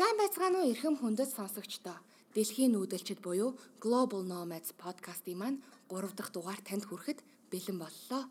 Сайн 0.00 0.16
байцгаана 0.16 0.64
уу 0.64 0.72
эрхэм 0.72 0.96
хүндэт 0.96 1.28
сонсогчдоо. 1.36 1.92
Дэлхийн 2.32 2.72
нүүдэлчд 2.72 3.20
буюу 3.20 3.52
Global 3.84 4.24
Nomads 4.24 4.72
подкастын 4.80 5.36
маань 5.36 5.58
3 5.92 6.16
дахь 6.16 6.32
дугаар 6.32 6.56
танд 6.64 6.88
хүрэхэд 6.88 7.20
бэлэн 7.52 7.76
боллоо. 7.76 8.24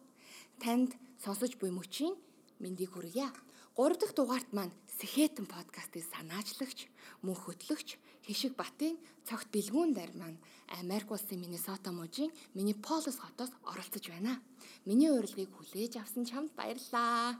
Танд 0.57 0.97
сонсож 1.21 1.61
буй 1.61 1.69
мөчийн 1.69 2.17
мэндийг 2.57 2.89
хүргье. 2.97 3.29
3 3.77 4.01
дахь 4.01 4.17
дугаарт 4.17 4.49
маань 4.49 4.73
Сэхэтэн 4.97 5.45
подкастын 5.45 6.09
санаачлагч, 6.09 6.89
мөн 7.21 7.37
хөтлөгч 7.37 8.01
Хишиг 8.25 8.57
Батын 8.57 8.97
цогт 9.29 9.53
бэлгүүн 9.53 9.93
дайр 9.93 10.09
маань 10.17 10.41
Америк 10.81 11.13
улсын 11.13 11.37
Миннесота 11.37 11.93
мужийн 11.93 12.33
Миннеаполис 12.57 13.21
хотоос 13.21 13.53
оролцож 13.69 14.09
байна. 14.09 14.41
Миний 14.89 15.13
урилгыг 15.13 15.53
хүлээж 15.53 16.01
авсан 16.01 16.25
чамд 16.25 16.49
баярлалаа. 16.57 17.37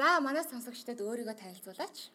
За 0.00 0.16
манай 0.24 0.48
сонсогчдод 0.48 1.04
өөрийгөө 1.04 1.36
танилцуулаач. 1.36 2.08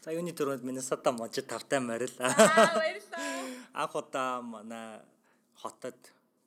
За 0.00 0.12
юуны 0.12 0.32
төрөнд 0.32 0.64
Миннесота 0.64 1.12
мужид 1.12 1.46
тавтай 1.48 1.80
морил. 1.80 2.12
Аа 2.18 2.76
баярлалаа. 2.76 3.84
Анх 3.84 3.94
удаа 3.94 4.40
манай 4.42 5.00
хотод 5.60 5.96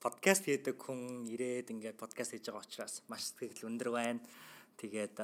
подкаст 0.02 0.46
хийдэг 0.46 0.78
хүн 0.82 1.30
ирээд 1.30 1.70
ингээд 1.72 2.02
подкаст 2.02 2.34
хийж 2.34 2.50
байгаа 2.50 2.66
учраас 2.66 3.02
маш 3.08 3.30
сэтгэл 3.30 3.70
өндөр 3.70 3.90
байна. 3.94 4.20
Тэгээд 4.82 5.16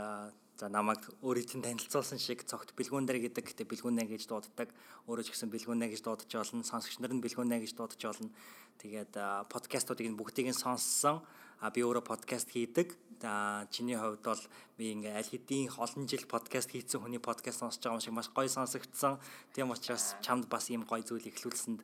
за 0.60 0.68
намайг 0.70 1.02
өөрийн 1.26 1.48
чинь 1.50 1.66
танилцуулсан 1.66 2.20
шиг 2.20 2.46
цогт 2.46 2.72
бэлгүүндэр 2.78 3.18
гэдэг 3.32 3.46
гэтээ 3.50 3.68
бэлгүүнэ 3.68 4.06
гэж 4.08 4.30
дууддаг. 4.30 4.70
Өөрөө 5.08 5.26
ч 5.26 5.34
гэсэн 5.34 5.50
бэлгүүнэ 5.50 5.90
гэж 5.90 6.02
дуудаж 6.06 6.30
болно. 6.30 6.64
Сонсогч 6.68 7.00
нар 7.02 7.16
нь 7.16 7.24
бэлгүүнэ 7.24 7.64
гэж 7.64 7.74
дуудаж 7.76 8.02
болно. 8.04 8.30
Тэгээд 8.78 9.14
подкастуудыг 9.50 10.06
нь 10.06 10.20
бүгдийг 10.20 10.52
нь 10.52 10.62
сонссон. 10.64 11.26
А 11.60 11.70
би 11.76 11.84
өөрөө 11.84 12.08
подкаст 12.08 12.56
хийдэг. 12.56 12.96
За 13.20 13.68
чиний 13.68 14.00
хувьд 14.00 14.24
бол 14.24 14.44
би 14.80 14.96
ингээ 14.96 15.12
аль 15.12 15.28
хэдийн 15.28 15.68
олон 15.76 16.08
жил 16.08 16.24
подкаст 16.24 16.72
хийсэн 16.72 17.04
хүний 17.04 17.20
подкаст 17.20 17.60
сонсож 17.60 17.84
байгаа 17.84 18.00
юм 18.00 18.04
шиг 18.08 18.16
маш 18.16 18.32
гоё 18.32 18.48
сонсогдсон. 18.48 19.20
Тийм 19.52 19.76
учраас 19.76 20.16
чамд 20.24 20.48
бас 20.48 20.72
ийм 20.72 20.88
гоё 20.88 21.04
зүйл 21.04 21.28
ихлүүлсэнд 21.28 21.84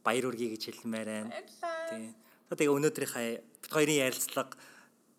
баяр 0.00 0.32
үргээ 0.32 0.56
гэж 0.56 0.62
хэлмээр 0.72 1.08
байна. 1.12 1.36
Тийм. 1.92 2.16
Тэгээ 2.48 2.72
өнөөдрийнхээ 2.72 3.30
бид 3.60 3.72
хоёрын 3.76 4.00
ярилцлага 4.08 4.56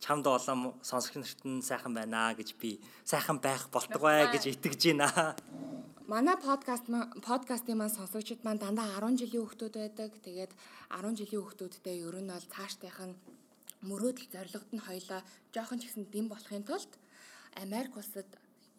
чамд 0.02 0.26
олон 0.26 0.82
сонсогч 0.82 1.22
нарт 1.22 1.42
нь 1.46 1.62
сайхан 1.62 1.94
байна 1.94 2.34
гэж 2.34 2.58
би 2.58 2.82
сайхан 3.06 3.38
байх 3.38 3.70
болтугай 3.70 4.34
гэж 4.34 4.50
итгэж 4.50 4.82
байна. 4.98 5.38
Манай 6.10 6.42
подкаст 6.42 6.90
подкастын 7.22 7.78
маань 7.78 7.94
сонсогчид 7.94 8.42
маань 8.42 8.58
дандаа 8.58 8.98
10 8.98 9.22
жилийн 9.22 9.46
хүүхдүүд 9.46 9.76
байдаг. 9.78 10.12
Тэгээд 10.26 10.52
10 10.90 11.22
жилийн 11.22 11.42
хүүхдүүдтэй 11.46 12.02
ер 12.02 12.18
нь 12.18 12.34
бол 12.34 12.48
цаашдынх 12.50 13.00
нь 13.06 13.16
мөрөөдөл 13.90 14.28
зорилгод 14.34 14.72
нь 14.74 14.86
хоёлаа 14.88 15.22
жоохон 15.54 15.80
ч 15.82 15.90
ихсэн 15.90 16.06
дэм 16.14 16.30
болохын 16.30 16.64
тулд 16.64 16.92
Америк 17.58 17.98
улсад 17.98 18.30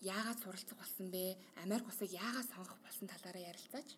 яагаад 0.01 0.39
суралцах 0.43 0.79
болсон 0.79 1.11
бэ? 1.11 1.37
Америк 1.63 1.87
улсыг 1.87 2.11
яагаад 2.11 2.49
сонгох 2.51 2.79
болсон 2.83 3.07
талаараа 3.09 3.51
ярилцаач. 3.53 3.89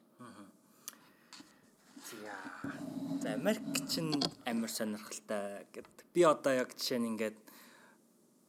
За 3.23 3.33
Америк 3.35 3.65
чинь 3.89 4.13
амар 4.45 4.71
сонирхолтой 4.71 5.65
гэд 5.73 5.93
би 6.13 6.23
одоо 6.25 6.53
яг 6.53 6.77
жишээ 6.77 6.99
нь 7.01 7.11
ингээд 7.17 7.39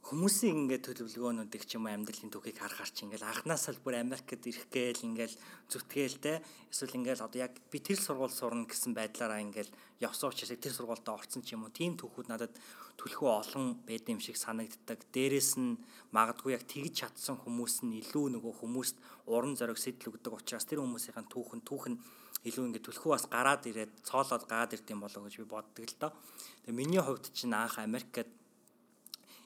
хүмүүсийн 0.06 0.70
ингээд 0.70 0.86
төлөвлөгөөнүүдийг 0.86 1.64
ч 1.66 1.82
юм 1.82 1.90
уу 1.90 1.98
амьдралын 1.98 2.30
түүхийг 2.30 2.62
харахаар 2.62 2.94
чи 2.94 3.10
ингээд 3.10 3.26
анханасаа 3.26 3.74
л 3.74 3.82
бүр 3.82 3.98
Америкт 3.98 4.38
ирэх 4.38 4.70
гээл 4.70 5.02
ингээд 5.02 5.34
зүтгээлтэй 5.66 6.46
эсвэл 6.70 6.98
ингээд 7.02 7.26
одоо 7.26 7.42
яг 7.42 7.58
би 7.74 7.82
тэр 7.82 7.98
сургууль 7.98 8.30
сурна 8.30 8.70
гэсэн 8.70 8.94
байдлаараа 8.94 9.42
ингээд 9.42 9.74
явсан 10.06 10.30
учраас 10.30 10.54
тэр 10.62 10.78
сургуультай 10.78 11.10
орсон 11.10 11.42
ч 11.42 11.58
юм 11.58 11.66
уу 11.66 11.74
тийм 11.74 11.98
түүхүүд 11.98 12.30
надад 12.30 12.54
төлхөө 13.02 13.30
олон 13.34 13.82
байд 13.82 14.06
юм 14.06 14.22
шиг 14.22 14.38
санагддаг. 14.38 15.02
Дээрээс 15.10 15.58
нь 15.58 15.82
магадгүй 16.14 16.54
яг 16.54 16.70
тэгж 16.70 16.94
чадсан 17.02 17.42
хүмүүс 17.42 17.90
нь 17.90 17.98
илүү 18.06 18.38
нөгөө 18.38 18.62
хүмүүст 18.62 19.02
уран 19.26 19.58
зориг 19.58 19.82
сэтэл 19.82 20.14
өгдөг 20.14 20.38
учраас 20.38 20.70
тэр 20.70 20.86
хүмүүсийн 20.86 21.26
түүх 21.34 21.58
нь 21.58 21.66
түүх 21.66 21.86
нь 21.90 21.98
илүү 22.46 22.64
ингээд 22.70 22.86
төлхөө 22.94 23.12
бас 23.18 23.26
гараад 23.26 23.66
ирээд 23.66 24.06
цоолоод 24.06 24.46
гаад 24.46 24.78
ирд 24.78 24.86
юм 24.86 25.02
болоо 25.02 25.26
гэж 25.26 25.34
би 25.42 25.50
боддог 25.50 25.82
л 25.82 25.98
доо. 25.98 26.12
Тэгээ 26.62 26.78
миний 26.78 27.02
хувьд 27.02 27.34
чинь 27.34 27.58
анх 27.58 27.82
Америкт 27.82 28.30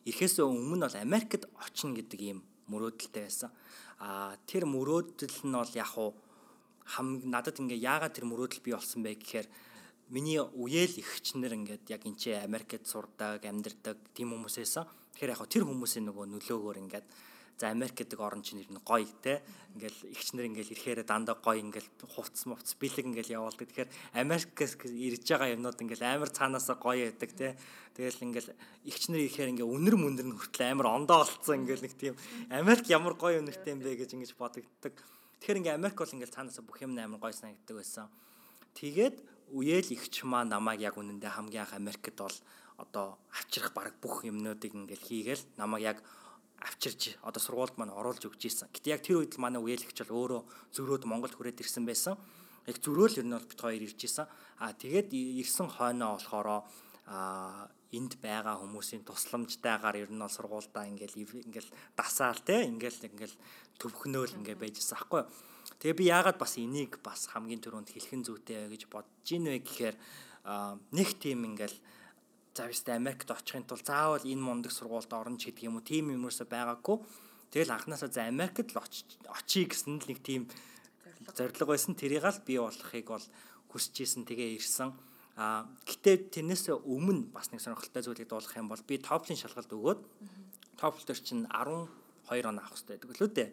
ирэхээс 0.06 0.40
өмнө 0.40 0.88
бол 0.88 0.98
Америкт 1.00 1.50
очно 1.60 1.96
гэдэг 1.96 2.20
ийм 2.22 2.40
мөрөөдөлтэй 2.72 3.24
байсан. 3.26 3.52
А 4.00 4.38
тэр 4.48 4.64
мөрөөдөл 4.70 5.48
нь 5.48 5.56
бол 5.58 5.74
яг 5.76 5.92
уу 5.98 6.16
хам 6.86 7.20
надад 7.28 7.60
ингээ 7.60 7.84
яагаад 7.84 8.16
тэр 8.16 8.26
мөрөөдөл 8.30 8.64
бий 8.64 8.74
болсон 8.74 9.04
бэ 9.04 9.20
гэхээр 9.20 9.48
миний 10.10 10.40
үеэл 10.40 10.96
ихчнэр 11.04 11.54
ингээд 11.54 11.86
яг 11.94 12.02
энэ 12.08 12.42
Америкт 12.42 12.88
сурдаг, 12.88 13.44
амьдардаг 13.46 13.98
тийм 14.16 14.34
хүмүүсээс 14.34 14.82
тэгэхээр 15.14 15.34
яг 15.36 15.42
тэр 15.46 15.64
хүмүүсийн 15.68 16.08
нөгөө 16.10 16.26
нөлөөгөөр 16.34 16.78
ингээд 16.82 17.08
За 17.60 17.76
Америк 17.76 18.00
гэдэг 18.00 18.20
орн 18.24 18.40
чинь 18.40 18.64
ер 18.64 18.72
нь 18.72 18.80
гоё 18.88 19.04
те. 19.20 19.44
Ингээл 19.76 20.16
ихчнэр 20.16 20.48
ингээл 20.48 20.72
ирэхээр 20.72 21.04
дандаа 21.04 21.36
гоё 21.36 21.60
ингээл 21.60 21.92
хувцс 22.08 22.48
мувц 22.48 22.80
бэлэг 22.80 23.04
ингээл 23.12 23.36
явуулдаг. 23.36 23.68
Тэгэхээр 23.68 23.92
Америкээс 24.16 24.80
ирж 24.80 25.28
байгаа 25.28 25.52
юмнууд 25.60 25.76
ингээл 25.84 26.08
амар 26.08 26.32
цаанаасаа 26.32 26.80
гоё 26.80 27.12
байдаг 27.12 27.32
те. 27.36 27.60
Тэгэл 28.00 28.24
ингээл 28.32 28.56
ихчнэр 28.88 29.28
ирэхээр 29.28 29.52
ингээ 29.60 29.68
үнэр 29.68 29.96
мүндэр 30.00 30.28
нь 30.32 30.40
хүртэл 30.40 30.72
амар 30.72 30.88
ондоо 30.88 31.28
олцсон 31.28 31.68
ингээл 31.68 31.84
нэг 31.84 31.94
тийм 32.00 32.16
Америк 32.48 32.88
ямар 32.88 33.20
гоё 33.20 33.44
үнэртэй 33.44 33.76
юм 33.76 33.84
бэ 33.84 34.08
гэж 34.08 34.16
ингэж 34.16 34.32
бодогддаг. 34.40 34.96
Тэгэхээр 35.44 35.60
ингээ 35.60 35.76
Америк 35.76 36.00
бол 36.00 36.16
ингээл 36.16 36.36
цаанаасаа 36.40 36.64
бүх 36.64 36.80
юм 36.80 36.96
амар 36.96 37.20
гоё 37.20 37.36
санагддаг 37.36 37.76
байсан. 37.76 38.08
Тэгээд 38.72 39.20
үеэл 39.52 40.00
ихч 40.00 40.24
маа 40.24 40.48
намайг 40.48 40.80
яг 40.80 40.96
үнэндээ 40.96 41.36
хамгийн 41.36 41.68
анх 41.68 41.76
Америкт 41.76 42.16
бол 42.16 42.38
одоо 42.80 43.20
авчрах 43.36 43.76
баг 43.76 44.00
бүх 44.00 44.24
юмнуудыг 44.24 44.72
ингээл 44.72 45.04
хийгээл 45.04 45.44
намайг 45.60 45.84
яг 45.84 45.98
авчирж 46.62 47.16
одоо 47.24 47.42
сургуульд 47.42 47.76
маань 47.80 47.96
оруулж 47.96 48.24
өгч 48.28 48.42
ийсэн. 48.48 48.68
Гэтэ 48.72 48.94
яг 48.94 49.02
тэр 49.04 49.24
үед 49.24 49.36
л 49.36 49.44
манай 49.44 49.62
үеэлэгч 49.64 50.04
бол 50.08 50.28
өөрөө 50.28 50.42
зөрөөд 50.76 51.04
Монголд 51.08 51.36
хүрээд 51.36 51.64
ирсэн 51.64 51.88
байсан. 51.88 52.20
Яг 52.68 52.78
зөрөөл 52.84 53.20
ер 53.20 53.28
нь 53.28 53.36
бол 53.36 53.48
бит 53.48 53.60
хоёр 53.60 53.84
ирж 53.84 54.00
ийсэн. 54.04 54.28
Аа 54.60 54.76
тэгээд 54.76 55.16
ирсэн 55.16 55.68
хойноо 55.72 56.20
болохоро 56.20 56.68
аа 57.08 57.72
энд 57.90 58.22
байгаа 58.22 58.62
хүмүүсийн 58.62 59.02
тусламжтайгаар 59.02 59.98
ер 59.98 60.12
нь 60.14 60.22
бол 60.22 60.30
сургуульдаа 60.30 60.86
ингээл 60.92 61.42
ингээл 61.48 61.70
дасаал 61.98 62.38
те 62.46 62.70
ингээл 62.70 63.10
ингээл 63.10 63.36
төвхнөөл 63.82 64.38
ингээ 64.38 64.58
байжсэн 64.62 64.94
аахгүй. 64.94 65.26
Тэгээ 65.82 65.98
би 65.98 66.06
яагаад 66.14 66.38
бас 66.38 66.54
энийг 66.62 67.02
бас 67.02 67.26
хамгийн 67.34 67.64
түрүүнд 67.66 67.90
хэлхэн 67.90 68.22
зүйтэй 68.28 68.70
гэж 68.70 68.94
бодож 68.94 69.28
ийн 69.34 69.50
вэ 69.50 69.66
гэхээр 69.66 69.96
нэг 70.94 71.10
тийм 71.18 71.50
ингээл 71.50 71.78
за 72.60 72.68
бистэ 72.68 72.92
Америкт 73.00 73.32
очихын 73.32 73.64
тулд 73.64 73.88
заавал 73.88 74.28
энэ 74.28 74.44
мундаг 74.44 74.76
сургуульд 74.76 75.16
орно 75.16 75.40
ч 75.40 75.48
гэдэг 75.48 75.72
юм 75.72 75.80
уу 75.80 75.88
тийм 75.88 76.12
юмрсаа 76.12 76.44
байгаагүй. 76.44 77.00
Тэгэл 77.56 77.72
анханасаа 77.72 78.12
за 78.12 78.28
Америкт 78.28 78.76
л 78.76 78.84
очие 78.84 79.72
гэсэн 79.72 80.04
л 80.04 80.10
нэг 80.12 80.20
тийм 80.20 80.44
зорилго 81.32 81.72
байсан. 81.72 81.96
Тэрийг 81.96 82.28
л 82.28 82.44
бий 82.44 82.60
болохыг 82.60 83.08
бол 83.08 83.26
хүсэж 83.72 83.96
исэн 84.04 84.28
тэгээ 84.28 84.60
ирсэн. 84.60 84.92
А 85.40 85.72
гэтээ 85.88 86.36
тэрнээс 86.36 86.68
өмнө 86.84 87.32
бас 87.32 87.48
нэг 87.56 87.64
сонирхолтой 87.64 88.04
зүйлийг 88.04 88.28
дуулах 88.28 88.60
юм 88.60 88.68
бол 88.68 88.84
би 88.84 89.00
TOEFL-ын 89.00 89.40
шалгалт 89.40 89.72
өгөөд 89.72 90.02
TOEFL 90.84 91.06
дээр 91.08 91.20
чинь 91.24 91.48
12 91.48 92.44
он 92.44 92.60
авах 92.60 92.76
хэрэгтэй 92.76 93.00
гэдэг 93.00 93.20
лөө 93.24 93.32
дээ 93.40 93.50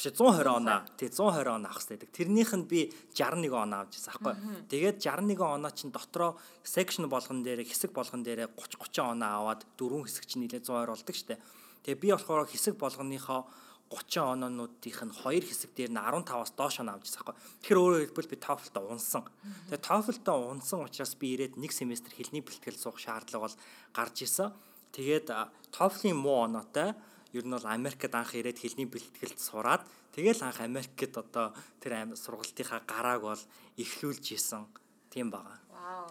биш 0.00 0.12
120 0.16 0.48
оноо. 0.48 0.80
Тий 0.96 1.08
120 1.08 1.46
оноо 1.46 1.68
авах 1.68 1.84
хэрэгтэй. 1.84 2.08
Тэрнийх 2.08 2.52
нь 2.56 2.64
би 2.64 2.88
61 3.12 3.52
оноо 3.52 3.84
авч 3.84 4.00
ирсэн 4.00 4.12
аахгүй. 4.16 4.34
Тэгээд 4.72 4.96
61 5.04 5.44
оноо 5.44 5.70
чинь 5.76 5.92
дотроо 5.92 6.40
section 6.64 7.04
болгон 7.12 7.44
дээр 7.44 7.60
хэсэг 7.68 7.92
болгон 7.92 8.24
дээр 8.24 8.48
30 8.56 8.80
30 8.80 9.12
оноо 9.12 9.28
аваад 9.44 9.68
дөрвөн 9.76 10.08
хэсэг 10.08 10.24
чинь 10.24 10.48
нийлээ 10.48 10.64
120 10.64 10.88
болдог 10.88 11.16
штэ. 11.16 11.36
Тэгээ 11.84 12.00
би 12.00 12.08
болохоор 12.16 12.48
хэсэг 12.48 12.80
болгоныхоо 12.80 13.44
30 13.92 14.40
оноонуудынх 14.40 15.00
нь 15.04 15.12
хоёр 15.20 15.44
хэсэг 15.44 15.70
дээр 15.76 15.92
нь 15.92 16.00
15-аас 16.00 16.56
доош 16.56 16.80
оноо 16.80 16.96
авч 16.96 17.10
ирсэн 17.10 17.20
аахгүй. 17.20 17.36
Тэгэхээр 17.60 17.82
өөрөөр 17.82 18.04
хэлбэл 18.08 18.32
би 18.32 18.38
TOEFL-д 18.40 18.76
унсан. 18.80 19.22
Тэгээ 19.68 19.84
TOEFL-д 19.84 20.28
унсан 20.30 20.78
учраас 20.86 21.12
би 21.18 21.26
ирээд 21.34 21.58
нэг 21.60 21.74
семестр 21.74 22.14
хэлний 22.14 22.40
бэлтгэл 22.40 22.78
суух 22.78 23.02
шаардлага 23.02 23.50
бол 23.50 23.56
гарч 23.92 24.16
исэн. 24.22 24.54
Тэгээд 24.94 25.26
TOEFL-ийн 25.74 26.14
муу 26.14 26.46
оноотой 26.46 26.94
ер 27.32 27.44
нь 27.46 27.54
бол 27.54 27.66
Америкт 27.66 28.14
анх 28.14 28.34
ирээд 28.34 28.58
хэлний 28.58 28.88
бэлтгэлд 28.90 29.38
сураад 29.38 29.82
тэгэл 30.14 30.42
анх 30.42 30.60
Америкт 30.60 31.14
одоо 31.16 31.54
тэр 31.80 32.10
сургалтынхаа 32.16 32.80
гарааг 32.86 33.20
бол 33.22 33.42
эхлүүлж 33.78 34.26
исэн 34.34 34.66
тийм 35.10 35.30
байгаа. 35.30 35.58
Вау. 35.70 36.10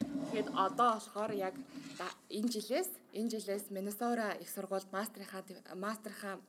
Тэгэхэд 0.00 0.48
одоо 0.52 0.90
болохоор 0.96 1.32
яг 1.32 1.54
энэ 2.28 2.48
жилээс 2.54 2.90
энэ 3.12 3.30
жилээс 3.32 3.70
Миннесота 3.70 4.36
их 4.42 4.48
сургуульд 4.50 4.88
мастрынхаа 4.92 5.42
мастрынхаа 5.74 6.40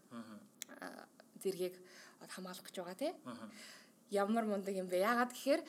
зэргийг 1.43 1.75
хамгаалах 2.29 2.65
гэж 2.65 2.75
байгаа 2.79 2.97
тий 2.97 3.13
ямар 4.11 4.45
мундаг 4.45 4.75
юм 4.75 4.87
бэ? 4.87 5.01
Яагаад 5.01 5.31
гэхээр 5.33 5.61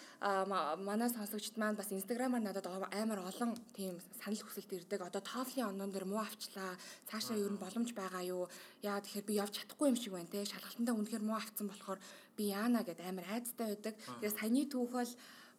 манай 0.85 1.09
сонсогчд 1.09 1.57
маань 1.57 1.77
бас 1.77 1.93
инстаграмаар 1.93 2.43
надад 2.43 2.67
амар 2.67 3.21
олон 3.25 3.57
тийм 3.73 3.97
санал 4.21 4.43
хүсэлт 4.45 4.73
ирдэг. 4.73 5.01
Одоо 5.01 5.23
TOEFL-ийн 5.25 5.73
онон 5.73 5.91
дээр 5.93 6.05
муу 6.05 6.21
авчлаа. 6.21 6.77
Цаашаа 7.09 7.37
ер 7.37 7.53
нь 7.53 7.61
боломж 7.61 7.93
байгаа 7.97 8.23
юу? 8.27 8.49
Яагаад 8.85 9.05
тэгэхээр 9.09 9.29
би 9.29 9.35
явж 9.41 9.53
чадахгүй 9.57 9.89
юм 9.89 9.97
шиг 9.97 10.13
байна 10.13 10.29
те. 10.29 10.45
Шалгалтандаа 10.45 10.95
үнэхээр 10.95 11.25
муу 11.25 11.37
авцсан 11.41 11.67
болохоор 11.69 12.01
би 12.37 12.53
яана 12.53 12.85
гэд 12.85 13.01
амар 13.01 13.27
айцтай 13.33 13.73
байдаг. 13.73 13.95
Тэгээд 14.21 14.37
саяны 14.37 14.69
түүх 14.69 14.91
бол 14.93 15.13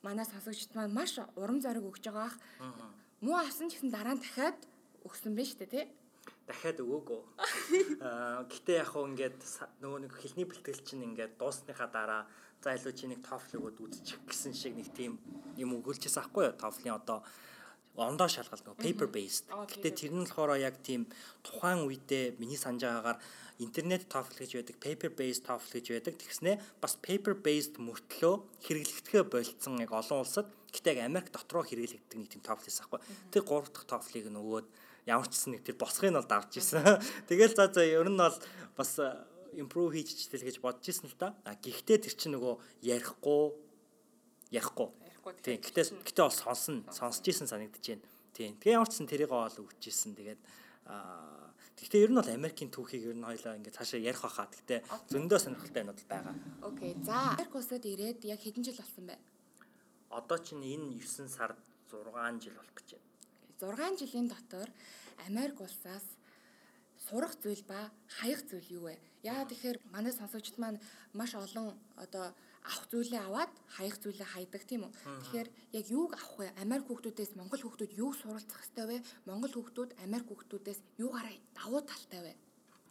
манай 0.06 0.26
сонсогчд 0.26 0.76
маань 0.78 0.94
маш 0.94 1.18
урам 1.36 1.60
зориг 1.62 1.84
өгж 1.84 2.06
байгаа 2.06 2.30
ах. 2.30 2.38
Муу 3.22 3.38
авсан 3.42 3.74
гэсэн 3.74 3.90
дараа 3.90 4.14
нь 4.14 4.22
дахиад 4.22 4.60
өгсөн 5.02 5.34
шүү 5.34 5.66
дээ 5.66 5.74
те. 5.74 5.82
дахиад 6.48 6.80
өгөөгөө. 6.80 7.22
Аа 8.08 8.48
гэтээ 8.48 8.80
яг 8.80 8.90
хөө 8.96 9.04
ингээд 9.12 9.40
нөгөө 9.84 10.00
нэг 10.08 10.14
хэлний 10.16 10.48
бэлтгэл 10.48 10.86
чинь 10.88 11.04
ингээд 11.04 11.36
дуусныхаа 11.36 11.90
дараа 11.92 12.24
за 12.64 12.76
илүү 12.78 12.94
чи 12.98 13.06
нэг 13.08 13.22
TOEFL 13.24 13.58
өгөөд 13.62 13.78
үзчих 13.86 14.20
гэсэн 14.26 14.54
шиг 14.54 14.74
нэг 14.78 14.90
тийм 14.94 15.18
юм 15.58 15.78
өгүүлчихсэн 15.78 16.22
аахгүй 16.26 16.50
юу? 16.50 16.58
TOEFL-ийн 16.58 16.98
одоо 16.98 17.22
ондоо 17.98 18.30
шалгалт 18.30 18.62
нөгөө 18.62 18.84
paper 18.86 19.10
based. 19.10 19.50
Гэтэ 19.50 19.90
тэр 19.98 20.14
нь 20.14 20.26
болохоор 20.26 20.62
яг 20.62 20.78
тийм 20.86 21.10
тухайн 21.42 21.82
үедээ 21.82 22.38
миний 22.38 22.58
санаж 22.58 22.86
байгаагаар 22.86 23.20
интернет 23.58 24.06
TOEFL 24.06 24.38
гэж 24.38 24.52
байдаг, 24.54 24.78
paper 24.78 25.12
based 25.18 25.44
TOEFL 25.50 25.74
гэж 25.82 25.86
байдаг. 25.98 26.14
Тэгснэ 26.22 26.52
бас 26.78 26.94
paper 27.02 27.34
based 27.42 27.82
мөртлөө 27.82 28.36
хэрэглэгдэхэ 28.62 29.22
болцсон 29.26 29.82
яг 29.82 29.92
олон 29.98 30.22
улсад 30.22 30.46
гэтээ 30.70 30.94
яг 30.94 31.10
Америк 31.10 31.34
дотроо 31.34 31.66
хэрэглэгддэг 31.66 32.18
нэг 32.22 32.30
тийм 32.30 32.44
TOEFL 32.46 32.70
эсэх 32.70 32.86
байхгүй. 32.86 33.02
Тэр 33.34 33.44
гурав 33.50 33.74
дахь 33.74 33.90
TOEFL-ыг 33.90 34.30
нөгөөд 34.30 34.68
ямар 35.10 35.26
ч 35.26 35.34
гэсэн 35.34 35.52
нэг 35.58 35.64
тэр 35.66 35.78
босхыг 35.82 36.12
нь 36.14 36.20
бол 36.20 36.30
давж 36.30 36.54
исэн. 36.54 37.02
Тэгэл 37.32 37.58
за 37.58 37.66
за 37.74 37.82
ер 37.82 38.06
нь 38.06 38.20
бол 38.20 38.38
бас 38.78 38.92
improve 39.56 39.96
хийчихтэл 39.96 40.44
гэж 40.44 40.58
бодож 40.60 40.86
исэн 40.88 41.08
л 41.08 41.16
да. 41.16 41.36
А 41.48 41.56
гэхдээ 41.56 42.04
тэр 42.04 42.14
чинь 42.18 42.36
нөгөө 42.36 42.56
ярихгүй 42.84 43.44
ярихгүй 44.52 44.90
Тийм. 45.44 45.60
Гэтэ 45.60 46.08
гэтэ 46.08 46.22
бол 46.24 46.32
сонсон, 46.32 46.88
сонсч 46.88 47.28
ийсэн 47.28 47.52
санагдаж 47.52 47.84
байна. 47.84 48.08
Тийм. 48.32 48.56
Тэгээ 48.56 48.80
ямар 48.80 48.88
ч 48.88 48.96
сан 48.96 49.08
тэрийг 49.12 49.32
ол 49.32 49.52
өгчээсэн. 49.52 50.16
Тэгээд 50.16 50.40
аа 50.88 51.52
Гэхдээ 51.78 52.10
ер 52.10 52.12
нь 52.12 52.18
бол 52.18 52.26
Америкийн 52.26 52.74
түүхийг 52.74 53.14
ер 53.14 53.18
нь 53.18 53.22
хоёлаа 53.22 53.54
ингээд 53.54 53.78
цаашаа 53.78 54.02
ярих 54.02 54.26
байхаа. 54.26 54.50
Гэхдээ 54.50 54.80
зөндөө 55.14 55.38
сонирхолтой 55.38 55.82
юмуд 55.86 56.02
байгаа. 56.10 56.34
Окей. 56.66 56.98
За 57.06 57.38
Америк 57.38 57.54
улсад 57.54 57.86
ирээд 57.86 58.26
яг 58.26 58.42
хэдэн 58.42 58.66
жил 58.66 58.82
болсон 58.82 59.06
бэ? 59.06 59.16
Одоо 60.10 60.38
чинь 60.42 60.66
энэ 60.66 60.98
9 60.98 61.30
сард 61.30 61.62
6 61.94 62.42
жил 62.42 62.58
болох 62.58 62.74
гэж 62.74 62.98
байна. 62.98 63.94
6 63.94 64.02
жилийн 64.02 64.26
дотор 64.26 64.70
Америк 65.30 65.62
улсаас 65.62 66.17
сурах 67.08 67.34
зүйл 67.40 67.64
ба 67.68 67.92
хаях 68.20 68.44
зүйл 68.44 68.68
юу 68.78 68.84
вэ? 68.92 68.96
Яагаад 69.24 69.50
тэгэхээр 69.52 69.78
манай 69.92 70.14
сонсогчд 70.14 70.60
маань 70.60 70.80
маш 71.14 71.32
олон 71.36 71.74
одоо 71.96 72.36
авах 72.68 72.86
зүйлээ 72.92 73.22
аваад 73.24 73.52
хаях 73.76 73.98
зүйлээ 74.04 74.28
хайдаг 74.28 74.64
тийм 74.68 74.84
үү. 74.86 74.94
Тэгэхээр 75.24 75.50
яг 75.80 75.86
юуг 75.88 76.12
авах 76.20 76.36
вэ? 76.40 76.48
Америк 76.64 76.86
хүүхдүүдээс 76.88 77.32
Монгол 77.40 77.62
хүүхдүүд 77.64 77.92
юуг 77.96 78.14
суралцах 78.20 78.60
хэрэгтэй 78.60 78.86
вэ? 78.92 78.98
Монгол 79.28 79.54
хүүхдүүд 79.56 79.92
Америк 80.04 80.28
хүүхдүүдээс 80.28 80.80
юугаараа 81.00 81.36
давуу 81.56 81.82
талтай 81.88 82.22
вэ? 82.28 82.34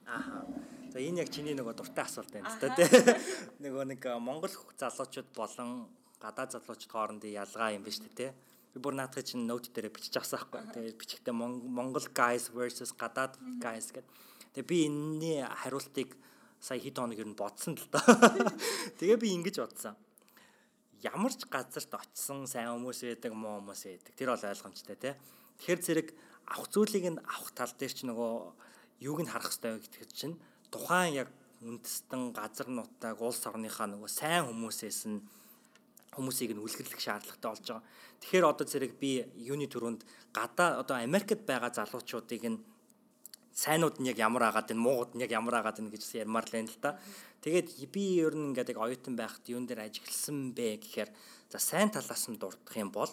Аа. 0.07 0.47
За 0.93 0.99
энэ 1.03 1.21
яг 1.27 1.31
чиний 1.35 1.55
нөгөө 1.59 1.75
дуртай 1.77 2.05
асуулт 2.07 2.31
байна 2.33 2.49
л 2.49 2.61
та 2.63 2.73
тийм. 2.79 2.89
Нөгөө 3.65 3.85
нэг 3.91 4.03
Монгол 4.23 4.55
залуучууд 4.81 5.29
болон 5.35 5.91
гадаад 6.23 6.55
залуучууд 6.55 6.93
хоорондын 6.95 7.37
ялгаа 7.37 7.75
юм 7.75 7.83
ба 7.85 7.91
шүү 7.91 8.07
дээ 8.07 8.33
тийм. 8.33 8.35
Би 8.77 8.81
бүр 8.85 8.93
наадах 8.93 9.25
чинь 9.25 9.49
ноут 9.49 9.73
дээр 9.73 9.89
бичиж 9.89 10.21
авсан 10.21 10.37
байхгүй. 10.53 10.69
Тэгээд 10.77 11.01
бичгтээ 11.01 11.33
Монгол 11.33 12.05
guys 12.13 12.53
versus 12.53 12.93
гадаад 12.93 13.41
guys 13.57 13.89
гэдэг. 13.89 14.05
Тэгээд 14.53 14.69
би 14.69 14.79
энэний 14.85 15.41
хариултыг 15.49 16.13
сая 16.61 16.77
хэд 16.77 17.01
хоног 17.01 17.17
ер 17.17 17.25
нь 17.25 17.33
бодсон 17.33 17.81
л 17.81 17.89
доо. 17.89 18.05
Тэгээ 19.01 19.17
би 19.17 19.33
ингэж 19.33 19.65
бодсон. 19.65 19.97
Ямар 21.01 21.33
ч 21.33 21.49
газарт 21.49 21.89
очисон 21.89 22.45
сайн 22.45 22.77
хүмүүс 22.77 23.01
байдаг, 23.01 23.33
муу 23.33 23.65
хүмүүс 23.65 23.83
байдаг. 23.89 24.13
Тэр 24.13 24.37
бол 24.37 24.45
ойлгомжтой 24.45 24.97
тий. 25.01 25.17
Тэгэхээр 25.57 25.81
зэрэг 25.81 26.09
авах 26.45 26.69
зүйлийг 26.69 27.17
нь 27.17 27.21
авах 27.25 27.57
тал 27.57 27.73
дээр 27.81 27.93
ч 27.97 28.05
нөгөө 28.05 28.33
юуг 29.09 29.25
нь 29.25 29.33
харах 29.33 29.57
хэрэгтэй 29.57 29.73
гэдэг 29.89 30.13
чинь 30.13 30.37
тухайн 30.69 31.25
яг 31.25 31.33
үндэстэн 31.65 32.37
газар 32.37 32.69
нутаг 32.69 33.25
улс 33.25 33.41
орныхаа 33.49 33.89
нөгөө 33.89 34.11
сайн 34.13 34.53
хүмүүсээс 34.53 35.01
нь 35.09 35.25
хүмүүсийг 36.17 36.57
нь 36.57 36.65
үлгэрлэх 36.65 37.01
шаардлагатай 37.01 37.51
болж 37.53 37.65
байгаа. 37.69 37.85
Тэгэхээр 38.21 38.45
одоо 38.49 38.67
зэрэг 38.67 38.93
би 38.97 39.23
юуны 39.37 39.69
төрөнд 39.69 40.03
гадаа 40.33 40.81
одоо 40.81 40.97
Америкт 40.97 41.45
байгаа 41.45 41.71
залуучуудыг 41.71 42.43
нь 42.49 42.59
сайнууд 43.57 44.01
нь 44.01 44.09
яг 44.13 44.19
ямар 44.21 44.49
агаад 44.49 44.69
байна, 44.69 44.85
муугууд 44.85 45.13
нь 45.17 45.25
яг 45.25 45.33
ямар 45.33 45.61
агаад 45.61 45.81
байна 45.81 45.93
гэж 45.93 46.03
ярмаар 46.21 46.45
л 46.45 46.55
байна 46.57 46.69
л 46.69 46.81
та. 46.81 47.01
Тэгээд 47.41 47.69
би 47.89 48.21
ер 48.21 48.37
нь 48.37 48.53
ингээд 48.53 48.73
яг 48.77 48.79
оюутан 48.85 49.17
байхад 49.17 49.45
юун 49.49 49.65
дээр 49.65 49.89
ажигласан 49.89 50.53
бэ 50.53 50.81
гэхээр 50.83 51.11
за 51.49 51.59
сайн 51.59 51.89
талаас 51.89 52.29
нь 52.29 52.37
дурдах 52.37 52.77
юм 52.77 52.93
бол 52.93 53.13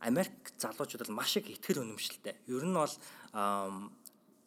Америк 0.00 0.56
залуучууд 0.58 1.06
бол 1.06 1.20
маш 1.22 1.36
их 1.36 1.46
ихтгэл 1.46 1.84
өнөмшлтэй. 1.84 2.34
Ер 2.48 2.64
нь 2.66 2.74
бол 2.74 2.94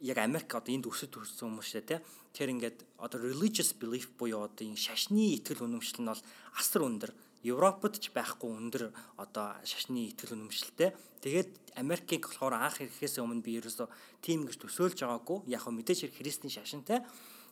яг 0.03 0.17
Америк 0.17 0.51
одоо 0.51 0.73
энд 0.75 0.89
өсөж 0.91 1.13
төрсэн 1.13 1.47
хүмүүс 1.47 1.67
шүү 1.71 1.83
дээ. 1.87 2.01
Тэгэхээр 2.35 2.53
ингээд 2.59 2.77
одоо 2.97 3.19
religious 3.23 3.71
belief 3.71 4.11
буюу 4.17 4.43
одоо 4.43 4.65
энэ 4.67 4.75
шашны 4.75 5.37
итгэл 5.39 5.63
үнэмшил 5.63 6.03
нь 6.03 6.09
бол 6.11 6.23
асар 6.57 6.83
өндөр. 6.83 7.15
Европод 7.43 7.99
ч 7.99 8.15
байхгүй 8.15 8.47
өндөр 8.47 8.95
одоо 9.19 9.59
шашны 9.67 10.15
итгэл 10.15 10.39
үнэмшилтэй. 10.39 10.95
Тэгээд 11.19 11.75
Америкийг 11.75 12.31
болохоор 12.31 12.55
анх 12.55 12.79
ирэхээс 12.79 13.19
өмнө 13.19 13.43
би 13.43 13.59
ерөөсөө 13.59 13.87
тим 14.23 14.47
гэж 14.47 14.63
төсөөлж 14.63 15.03
байгаагүй. 15.03 15.51
Яг 15.51 15.67
хөө 15.67 15.75
мэдээж 15.75 16.07
хэрэг 16.07 16.17
христийн 16.23 16.55
шашинтай. 16.55 17.03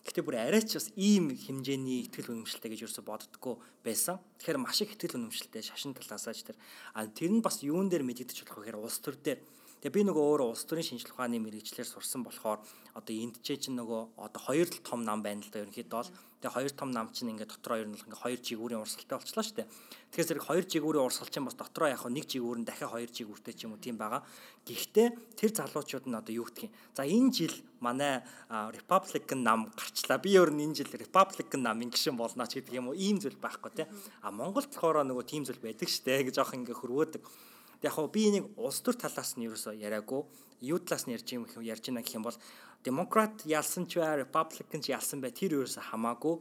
Гэхдээ 0.02 0.24
бүр 0.24 0.36
арай 0.40 0.64
ч 0.64 0.80
бас 0.80 0.88
ийм 0.96 1.36
хэмжээний 1.36 2.08
итгэл 2.08 2.32
үнэмшилтэй 2.32 2.72
гэж 2.72 2.80
ерөөсө 2.88 3.04
боддгоо 3.04 3.60
байсан. 3.84 4.16
Тэгэхээр 4.40 4.58
маш 4.58 4.80
их 4.80 4.96
итгэл 4.96 5.20
үнэмшилтэй 5.20 5.62
шашин 5.62 5.92
талаасаа 5.92 6.34
ч 6.34 6.48
тэр 6.48 6.56
а 6.96 7.06
тэр 7.06 7.30
нь 7.30 7.44
бас 7.44 7.60
юун 7.60 7.92
дээр 7.92 8.02
мэдэгдэж 8.02 8.48
болох 8.48 8.64
вэ 8.64 8.72
гэхээр 8.72 8.82
улс 8.82 8.98
төр 8.98 9.14
дээр 9.20 9.38
Тэгээ 9.82 9.98
би 9.98 10.02
нөгөө 10.06 10.24
өөрөө 10.30 10.48
улс 10.54 10.62
төрийн 10.62 10.86
шинжилгээ 10.94 11.14
ухааны 11.18 11.42
мэрэгчлэр 11.42 11.90
сурсан 11.90 12.22
болохоор 12.22 12.62
одоо 12.94 13.14
энд 13.18 13.42
ч 13.42 13.58
чинь 13.58 13.74
нөгөө 13.82 14.14
одоо 14.14 14.40
хоёр 14.46 14.70
л 14.70 14.78
том 14.86 15.02
нам 15.02 15.26
байна 15.26 15.42
л 15.42 15.50
да 15.50 15.58
ерөнхийдөө 15.58 15.90
бол 15.90 16.10
тэгээ 16.42 16.54
хоёр 16.58 16.72
том 16.74 16.90
нам 16.90 17.14
чинь 17.14 17.30
ингээд 17.30 17.54
дотроо 17.54 17.78
ер 17.78 17.86
нь 17.86 17.94
ингээ 17.94 18.18
хоёр 18.18 18.40
жигүүрийн 18.42 18.82
урсгалтай 18.82 19.14
болчлаа 19.14 19.46
шүү 19.46 19.56
дээ. 19.62 19.70
Тэгэхээр 20.10 20.28
зэрэг 20.28 20.44
хоёр 20.50 20.64
жигүүрийн 20.66 21.06
урсгал 21.06 21.30
чинь 21.30 21.46
бас 21.46 21.54
дотроо 21.54 21.86
яг 21.86 22.02
нэг 22.02 22.26
жигүүр 22.26 22.58
нь 22.58 22.66
дахиад 22.66 22.90
хоёр 22.90 23.10
жигүүртэй 23.14 23.54
ч 23.54 23.60
юм 23.70 23.78
уу 23.78 23.80
тийм 23.80 23.94
байгаа. 23.94 24.26
Гэхдээ 24.66 25.08
тэр 25.38 25.50
залуучууд 25.54 26.10
нь 26.10 26.18
одоо 26.18 26.34
юу 26.34 26.50
гэх 26.50 26.66
юм. 26.66 26.74
За 26.98 27.06
энэ 27.06 27.30
жил 27.30 27.54
манай 27.78 28.26
Republican 28.50 29.46
нам 29.46 29.70
гарчлаа. 29.70 30.18
Би 30.18 30.34
өөр 30.34 30.50
нь 30.50 30.66
энэ 30.66 30.82
жил 30.82 30.90
Republican 30.90 31.62
намын 31.62 31.94
гишүүн 31.94 32.18
болно 32.18 32.50
ч 32.50 32.58
гэдэг 32.58 32.74
юм 32.74 32.90
уу 32.90 32.98
ийм 32.98 33.22
зүйл 33.22 33.38
байхгүй 33.38 33.70
тий. 33.78 33.86
А 34.26 34.34
Монголд 34.34 34.66
болохоор 34.66 35.06
нөгөө 35.06 35.24
тийм 35.30 35.46
зүйл 35.46 35.62
байдаг 35.62 35.86
шүү 35.86 36.10
дээ 36.10 36.26
гэж 36.26 36.34
жоох 36.42 36.58
ингээ 36.58 36.74
хөрвөөдөг. 36.74 37.22
Яг 37.86 37.98
би 38.10 38.30
нэг 38.34 38.44
улс 38.58 38.82
төр 38.82 38.94
талаас 38.98 39.38
нь 39.38 39.46
ерөөсөө 39.46 39.78
яриаггүй. 39.78 40.22
Юу 40.62 40.78
талаас 40.78 41.06
нь 41.06 41.14
ярьж 41.14 41.26
юм 41.34 41.46
ярьж 41.58 41.86
байна 41.90 42.02
гэх 42.02 42.14
юм 42.14 42.22
бол 42.22 42.38
демократ 42.84 43.46
ялсан 43.46 43.86
ч 43.86 44.02
бай, 44.02 44.18
republican 44.18 44.82
ч 44.82 44.90
ялсан 44.90 45.22
бай 45.22 45.30
тэр 45.30 45.62
ерөөсөө 45.62 45.94
хамаагүй. 45.94 46.34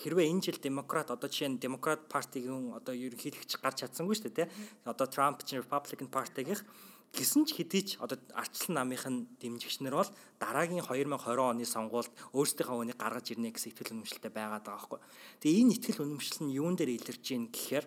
Хэрвээ 0.00 0.30
энэ 0.30 0.44
жил 0.48 0.58
демократ 0.62 1.10
одоо 1.12 1.28
жишээ 1.28 1.52
нь 1.52 1.60
демократ 1.60 2.08
партигийн 2.08 2.72
одоо 2.72 2.94
ерөнхийлөгч 2.94 3.60
гарч 3.60 3.84
чадсангүй 3.84 4.14
шүү 4.16 4.30
дээ 4.30 4.46
тий. 4.46 4.48
Одоо 4.86 5.06
Трамп 5.10 5.42
ч 5.44 5.58
republican 5.60 6.08
партигийнх 6.08 6.62
гисэн 7.12 7.48
ч 7.48 7.56
хэдий 7.56 7.82
ч 7.82 7.90
одоо 7.98 8.20
арчлан 8.36 8.84
намынх 8.84 9.04
нь 9.08 9.26
дэмжигчнэр 9.40 9.96
бол 9.96 10.10
дараагийн 10.38 10.84
2020 10.84 11.18
оны 11.40 11.64
сонгуульд 11.64 12.12
өөрсдийнхөө 12.36 12.78
үнийг 12.84 12.98
гаргаж 13.00 13.32
ирнэ 13.32 13.50
гэсэн 13.52 13.72
итгэл 13.72 13.92
үнэмшилтэй 13.96 14.32
байгаад 14.32 14.64
байгаа 14.64 14.76
байхгүй. 14.76 15.00
Тэгээ 15.40 15.60
энэ 15.64 15.74
итгэл 15.76 16.04
үнэмшил 16.04 16.40
нь 16.44 16.54
юун 16.54 16.76
дээр 16.76 16.94
илэрч 17.00 17.24
ийн 17.32 17.48
гэхээр 17.48 17.86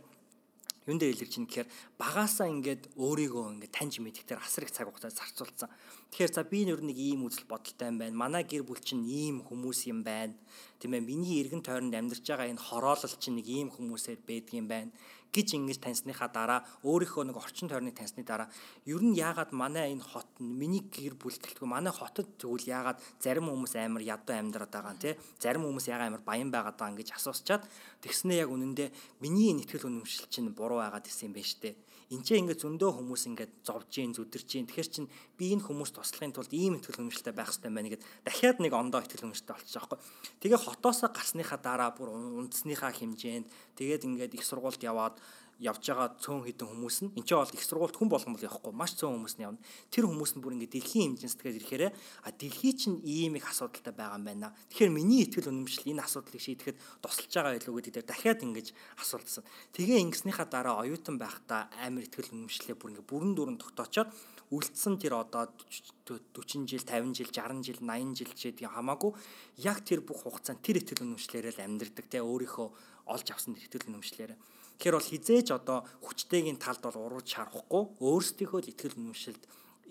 юун 0.89 0.97
дээр 0.97 1.13
илэрч 1.13 1.33
ийн 1.37 1.45
гэхээр 1.45 1.69
багаасаа 2.01 2.47
ингээд 2.49 2.97
өөрийгөө 2.97 3.45
ингээд 3.53 3.75
таньж 3.75 4.01
мэдэх 4.01 4.25
дээр 4.25 4.41
асар 4.41 4.65
их 4.65 4.73
цаг 4.73 4.89
хугацаа 4.89 5.13
зарцуулсан. 5.13 5.69
Тэгэхээр 6.09 6.33
за 6.33 6.43
би 6.43 6.65
нөр 6.65 6.81
нэг 6.81 6.97
ийм 6.97 7.21
үзэл 7.29 7.45
бодолтой 7.45 7.87
юм 7.93 8.01
байна. 8.01 8.17
Манай 8.17 8.43
гэр 8.43 8.65
бүл 8.65 8.81
чинь 8.81 9.05
ийм 9.05 9.45
хүмүүс 9.45 9.85
юм 9.93 10.01
байна. 10.01 10.33
Тийм 10.81 10.97
ээ 10.97 11.05
миний 11.05 11.37
эргэн 11.45 11.61
тойронд 11.61 11.93
амьдарч 11.93 12.25
байгаа 12.25 12.49
энэ 12.49 12.65
хороолол 12.65 13.15
чинь 13.21 13.37
нэг 13.37 13.47
ийм 13.47 13.69
хүмүүсээр 13.69 14.19
байдаг 14.25 14.53
юм 14.57 14.67
байна 14.67 14.91
гэж 15.35 15.47
ингэж 15.57 15.79
таньсныхаа 15.79 16.29
дараа 16.29 16.59
өөрийнхөө 16.83 17.23
нэг 17.31 17.37
орчин 17.39 17.71
тойрныг 17.71 17.95
таньсны 17.95 18.23
дараа 18.27 18.51
ер 18.85 19.01
нь 19.01 19.15
яагаад 19.15 19.51
манай 19.55 19.95
энэ 19.95 20.03
хот 20.03 20.27
миний 20.39 20.83
гэр 20.83 21.15
бүлтэлтгүй 21.15 21.67
манай 21.67 21.91
хотод 21.95 22.27
тэгвэл 22.35 22.67
яагаад 22.67 22.99
зарим 23.23 23.47
хүмүүс 23.47 23.73
амар 23.79 24.03
ядуу 24.03 24.35
амьдраад 24.35 24.71
байгаа 24.75 24.95
тий 24.99 25.13
зарим 25.39 25.63
хүмүүс 25.65 25.87
яагаад 25.87 26.09
амар 26.11 26.23
баян 26.27 26.51
байгаад 26.51 26.77
байгаа 26.77 26.99
гэж 26.99 27.09
асуусчаад 27.15 27.63
тэгснээ 28.03 28.43
яг 28.43 28.49
үнэндээ 28.51 28.89
миний 29.23 29.51
энэ 29.55 29.63
ихтгэл 29.63 29.87
үнэмшил 29.87 30.27
чинь 30.27 30.51
буруу 30.51 30.83
байгаад 30.83 31.07
исэн 31.07 31.31
юм 31.31 31.33
байна 31.39 31.47
штэ 31.47 31.71
Энд 32.11 32.27
чинь 32.27 32.43
ингээд 32.43 32.59
зөндөө 32.59 32.91
хүмүүс 32.91 33.23
ингээд 33.31 33.51
зовж 33.63 33.87
гин 33.87 34.11
зүдэрч 34.11 34.43
гин 34.43 34.67
тэгэхээр 34.67 34.89
чин 34.91 35.07
би 35.39 35.55
энэ 35.55 35.63
хүмүүс 35.63 35.95
туслахын 35.95 36.35
тулд 36.35 36.51
ийм 36.51 36.75
ихтгэл 36.75 37.07
өмшөлтэй 37.07 37.31
байх 37.31 37.55
хэрэгтэй 37.55 37.71
байна 37.71 37.87
гэд 37.87 38.03
дахиад 38.27 38.59
нэг 38.59 38.75
ондоо 38.75 38.99
ихтгэл 38.99 39.31
өмшөлтэй 39.31 39.55
болчих 39.55 39.71
жоохгүй. 39.79 39.99
Тэгээ 40.43 40.59
хотоосоо 40.59 41.07
гарсныхаа 41.07 41.63
дараа 41.63 41.95
бүр 41.95 42.11
унтсныхаа 42.11 42.91
хэмжээнд 42.91 43.47
тэгээд 43.79 44.03
ингээд 44.11 44.35
их 44.35 44.43
сургуульд 44.43 44.83
яваад 44.83 45.20
явж 45.61 45.93
байгаа 45.93 46.17
цөөн 46.17 46.41
хідэн 46.49 46.73
хүмүүс 46.73 46.97
нь 47.05 47.13
энэ 47.21 47.27
ч 47.29 47.37
бол 47.37 47.53
их 47.53 47.61
сургуульд 47.61 47.93
хүн 47.93 48.09
болгон 48.09 48.33
бол 48.33 48.47
явахгүй 48.49 48.73
маш 48.73 48.97
цөөн 48.97 49.13
хүмүүс 49.13 49.35
нь 49.37 49.45
явна. 49.45 49.61
Тэр 49.93 50.09
хүмүүс 50.09 50.33
нь 50.33 50.41
бүр 50.41 50.57
ингээд 50.57 50.73
дэлхийн 50.73 51.13
хэмжээс 51.13 51.37
тэгээд 51.37 51.59
ирэхээр 51.61 51.83
а 52.25 52.29
дэлхий 52.33 52.73
чинь 52.73 52.97
ийм 53.05 53.37
их 53.37 53.45
асуудалтай 53.45 53.93
байгаа 53.93 54.17
юм 54.17 54.25
байна. 54.25 54.57
Тэгэхээр 54.73 54.89
миний 54.89 55.21
итгэл 55.29 55.53
үнэмшил 55.53 55.85
энэ 55.93 56.01
асуудлыг 56.01 56.41
шийдэхэд 56.41 56.77
тусалж 57.05 57.29
байгаа 57.29 57.53
байлгүй 57.53 57.75
гэдэг 57.77 57.93
дээр 57.93 58.09
дахиад 58.09 58.41
ингэж 58.41 58.67
асуултсан. 58.97 59.45
Тэгээ 59.77 60.01
ингэснийхаа 60.01 60.49
дараа 60.49 60.81
оюутан 60.81 61.21
байхдаа 61.21 61.69
амар 61.77 62.09
итгэл 62.09 62.33
үнэмшлээ 62.33 62.75
бүр 62.81 62.97
ингээд 62.97 63.05
бүрэн 63.05 63.33
дүүрэн 63.37 63.61
тогтоочоод 63.61 64.09
үлдсэн 64.51 64.97
тэр 64.99 65.15
одоо 65.15 65.47
40 66.09 66.67
жил, 66.67 66.83
50 66.83 67.15
жил, 67.15 67.31
60 67.31 67.63
жил, 67.63 67.79
80 67.79 68.17
жил 68.19 68.33
ч 68.35 68.51
гэдэг 68.51 68.67
хамаагүй 68.67 69.15
яг 69.63 69.79
тэр 69.87 70.03
бүх 70.03 70.27
хугацаанд 70.27 70.59
тэр 70.59 70.83
итгэл 70.83 71.07
үнэмшлэрээ 71.07 71.55
л 71.55 71.63
амьдрдаг 71.63 72.05
те 72.11 72.19
өөрийнхөө 72.19 72.67
олж 73.15 73.27
авсан 73.31 73.55
итгэл 73.55 73.95
үнэмшлэрээ 73.95 74.35
Тэгэхээр 74.81 74.97
бол 74.97 75.11
хизээж 75.13 75.47
одоо 75.53 75.85
хүчтэйгийн 76.01 76.57
талд 76.57 76.81
бол 76.81 76.97
урууж 76.97 77.29
шарахгүй 77.29 78.01
өөрсдийнхөө 78.01 78.59
л 78.65 78.71
ихтгэл 78.73 78.97
үнэмшилд 78.97 79.43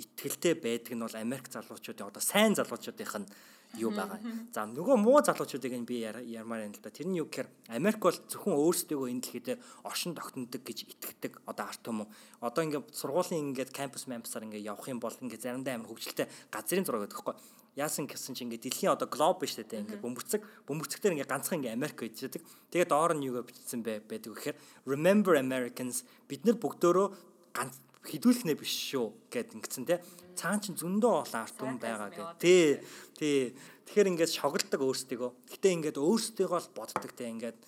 итгэлтэй 0.02 0.58
байдаг 0.58 0.98
нь 0.98 1.04
бол 1.06 1.14
Америк 1.14 1.46
залуучуудын 1.46 2.10
одоо 2.10 2.18
сайн 2.18 2.58
залуучуудынх 2.58 3.14
нь 3.22 3.30
юу 3.78 3.94
байгаа. 3.94 4.18
За 4.50 4.66
нөгөө 4.66 4.98
муу 4.98 5.22
залуучуудыг 5.22 5.78
нь 5.78 5.86
би 5.86 6.02
ярмаар 6.02 6.66
юм 6.66 6.74
л 6.74 6.82
да. 6.82 6.90
Тэр 6.90 7.06
нь 7.06 7.22
юу 7.22 7.30
гэхээр 7.30 7.70
Америк 7.70 8.02
бол 8.02 8.18
зөвхөн 8.18 8.58
өөрсдөө 8.58 9.14
энэ 9.14 9.22
дэлхий 9.22 9.42
дээр 9.46 9.62
оршин 9.86 10.18
тогтнодог 10.18 10.62
гэж 10.66 10.78
итгэдэг 10.90 11.46
одоо 11.46 11.70
арт 11.70 11.86
юм 11.86 12.02
уу. 12.02 12.10
Одоо 12.42 12.66
ингээд 12.66 12.90
сургуулийн 12.90 13.54
ингээд 13.54 13.70
кампус 13.70 14.10
мампсаар 14.10 14.50
ингээд 14.50 14.74
явах 14.74 14.90
юм 14.90 14.98
бол 14.98 15.14
ингээд 15.14 15.44
заримдаа 15.46 15.78
амар 15.78 15.86
хөвгөлтэй 15.86 16.26
газрын 16.50 16.82
зураг 16.82 17.06
гэдэг 17.06 17.14
хэвхэв. 17.14 17.38
Яасан 17.78 18.10
гэсэн 18.10 18.34
чинь 18.34 18.50
ингээд 18.50 18.66
дэлхийн 18.66 18.94
одоо 18.94 19.06
глоб 19.06 19.42
биш 19.42 19.54
үү 19.54 19.66
ингээд 19.66 20.02
бөмбөрцөг 20.02 20.42
бөмбөрцөгтөр 20.66 21.14
ингээд 21.14 21.30
ганцхан 21.30 21.62
ингээд 21.62 21.78
Америк 21.78 21.98
байдаг. 22.02 22.42
Тэгээд 22.74 22.90
доор 22.90 23.12
нь 23.14 23.26
юугаа 23.26 23.46
бичсэн 23.46 23.86
бай 23.86 24.02
байдаг 24.02 24.34
гэхээр 24.34 24.56
remember 24.90 25.38
Americans 25.38 26.02
бид 26.26 26.42
нар 26.42 26.58
бүгдөө 26.58 27.14
ганц 27.54 27.78
хідүүлэхнээ 28.00 28.56
биш 28.56 28.72
шүү 28.90 29.28
гэд 29.28 29.54
ингэсэн 29.60 29.84
те 29.84 30.00
цаан 30.32 30.58
чин 30.64 30.74
зөндөө 30.74 31.12
олон 31.20 31.40
арт 31.44 31.54
түмэн 31.60 31.76
байгаа 31.76 32.08
гэх. 32.08 32.40
Тий. 32.40 32.80
Тий. 33.12 33.52
Тэгэхээр 33.84 34.10
ингээд 34.16 34.32
шоглдог 34.32 34.80
өөрсдийгөө. 34.80 35.30
Гэтэ 35.52 35.68
ингээд 35.76 35.98
өөрсдийгөө 36.00 36.60
л 36.64 36.72
боддог 36.72 37.12
те 37.12 37.28
ингээд 37.28 37.58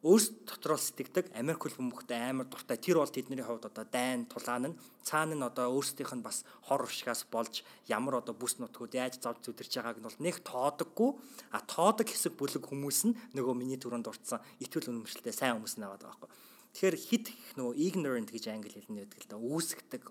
өөрсд 0.00 0.48
дотроо 0.48 0.80
сэтгэдэг 0.80 1.36
Америк 1.36 1.60
хөл 1.60 1.76
бөмбөгтэй 1.76 2.32
амар 2.32 2.48
дуртай. 2.48 2.80
Тэр 2.80 3.04
бол 3.04 3.12
тэдний 3.12 3.36
хувьд 3.44 3.68
одоо 3.68 3.84
дайн 3.84 4.24
тулаан 4.24 4.72
нь 4.72 4.78
цаана 5.04 5.36
нь 5.36 5.44
одоо 5.44 5.76
өөрсдийнх 5.76 6.16
нь 6.16 6.24
бас 6.24 6.48
хор 6.64 6.88
уршигаас 6.88 7.28
болж 7.28 7.60
ямар 7.84 8.24
одоо 8.24 8.32
бүс 8.32 8.56
нутгууд 8.56 8.96
яаж 8.96 9.20
зовж 9.20 9.44
зүдэрч 9.44 9.76
байгааг 9.76 10.00
нь 10.00 10.06
бол 10.08 10.24
нэг 10.24 10.40
тоодоггүй. 10.40 11.10
А 11.52 11.60
тоодог 11.60 12.08
хэсэг 12.08 12.32
бүлэг 12.32 12.64
хүмүүс 12.64 13.12
нь 13.12 13.16
нөгөө 13.36 13.52
миний 13.52 13.76
түрүүнд 13.76 14.08
дурдсан 14.08 14.40
итгэл 14.64 14.88
үнэмшилтэй 14.88 15.36
сайн 15.36 15.60
хүмүүс 15.60 15.76
наваад 15.76 16.00
байгаа 16.00 16.16
байхгүй. 16.16 16.48
Тэгэхээр 16.70 16.96
хит 16.96 17.26
их 17.34 17.50
нөгөө 17.58 17.74
ignorant 17.82 18.30
гэж 18.30 18.44
англи 18.46 18.70
хэлний 18.70 19.02
байдаг 19.02 19.20
л 19.26 19.30
да. 19.34 19.36
Үүсгдэг, 19.42 20.02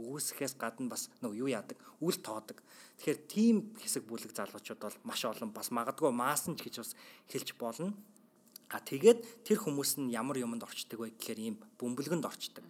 үүсгэхээс 0.00 0.56
гадна 0.56 0.88
бас 0.88 1.12
нөгөө 1.20 1.38
юу 1.44 1.48
яадаг, 1.52 1.76
үл 2.00 2.16
тоодог. 2.16 2.64
Тэгэхээр 2.96 3.20
тийм 3.28 3.56
хэсэг 3.76 4.08
бүлэг 4.08 4.32
залуучууд 4.32 4.80
бол 4.80 4.96
маш 5.04 5.20
олон 5.28 5.52
бас 5.52 5.68
магадгүй 5.68 6.08
маасан 6.16 6.56
ч 6.56 6.64
гэж 6.64 6.74
бас 6.80 6.96
хэлж 7.28 7.52
болно. 7.60 7.92
А 8.70 8.82
тэгээд 8.82 9.46
тэр 9.46 9.58
хүмүүс 9.62 10.02
нь 10.02 10.10
ямар 10.10 10.42
юмд 10.42 10.66
орчдөг 10.66 10.98
вэ 10.98 11.14
гэхээр 11.14 11.38
ийм 11.38 11.56
бөмбөлгөнд 11.78 12.26
орчдөг. 12.26 12.64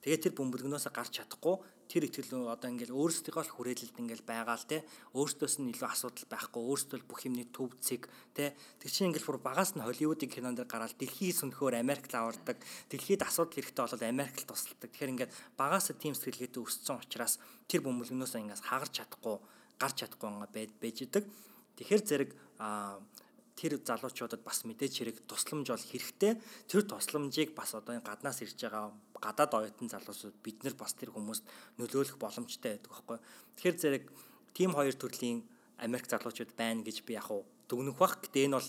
Тэгээд 0.00 0.32
тэр 0.32 0.34
бөмбөлгнөөс 0.40 0.88
гарч 0.96 1.20
чадахгүй 1.20 1.60
тэр 1.84 2.08
итгэл 2.08 2.48
одоо 2.48 2.72
ингээл 2.72 2.96
өөрсдийнхөө 2.96 3.44
л 3.44 3.52
хүрээлэлд 3.52 4.00
ингээл 4.00 4.24
байгаа 4.24 4.56
л 4.56 4.64
те. 4.64 4.80
Өөрсдөөс 5.12 5.60
нь 5.60 5.76
илүү 5.76 5.88
асуудал 5.92 6.24
байхгүй 6.24 6.62
өөрсдөө 6.64 6.98
бүх 7.04 7.28
юмны 7.28 7.44
төв 7.52 7.76
цэг 7.84 8.08
те. 8.32 8.56
Тэр 8.80 8.88
чинь 8.88 9.12
ингээл 9.12 9.28
бүр 9.28 9.44
багаас 9.44 9.76
нь 9.76 9.84
Холливуудын 9.84 10.32
кинон 10.32 10.56
дээр 10.56 10.72
гараад 10.72 10.96
дэлхий 10.96 11.36
сүнхөөр 11.36 11.76
Америкт 11.76 12.16
авардаг 12.16 12.56
дэлхийд 12.88 13.28
асуудал 13.28 13.52
хэрэгтэй 13.60 13.84
болоод 13.84 14.04
Америкт 14.08 14.48
тусалдаг. 14.48 14.88
Тэгэхээр 14.88 15.12
ингээд 15.12 15.34
багаас 15.60 15.92
тийм 15.92 16.16
сэтгэлгээтэй 16.16 16.64
өссөн 16.64 16.96
учраас 17.04 17.36
тэр 17.68 17.84
бөмбөлгнөөс 17.84 18.40
ингээс 18.40 18.64
хагарч 18.64 19.04
чадахгүй 19.04 19.36
гарч 19.76 19.96
чадахгүй 20.00 20.48
байд 20.48 20.72
байж 20.80 20.96
идэг. 21.04 21.28
Тэгэхээр 21.76 22.02
зэрэг 22.08 22.30
тэр 23.60 23.76
залуучуудад 23.84 24.40
бас 24.40 24.64
мэдээж 24.64 24.92
хэрэг 24.96 25.16
тусламж 25.28 25.68
бол 25.68 25.84
хэрэгтэй. 25.92 26.40
Тэр 26.64 26.82
тусламжийг 26.88 27.52
бас 27.52 27.76
одоо 27.76 28.00
энэ 28.00 28.08
гаднаас 28.08 28.40
ирж 28.40 28.56
байгаа 28.56 28.88
гадаад 29.20 29.52
оюутан 29.52 29.92
залуусууд 29.92 30.40
бид 30.40 30.64
нар 30.64 30.72
бас 30.80 30.96
тэр 30.96 31.12
хүмүүст 31.12 31.44
нөлөөлөх 31.76 32.16
боломжтой 32.16 32.80
байдаг 32.80 32.88
байхгүй. 32.88 33.18
Тэгэхээр 33.60 33.76
зэрэг 33.76 34.04
тим 34.56 34.72
хоёр 34.72 34.96
төрлийн 34.96 35.44
Америк 35.76 36.08
залуучууд 36.08 36.56
байна 36.56 36.80
гэж 36.80 37.04
би 37.04 37.20
яг 37.20 37.28
уу 37.28 37.44
дүгнэх 37.68 38.00
бах. 38.00 38.16
Гэтэ 38.24 38.48
энэ 38.48 38.56
бол 38.56 38.68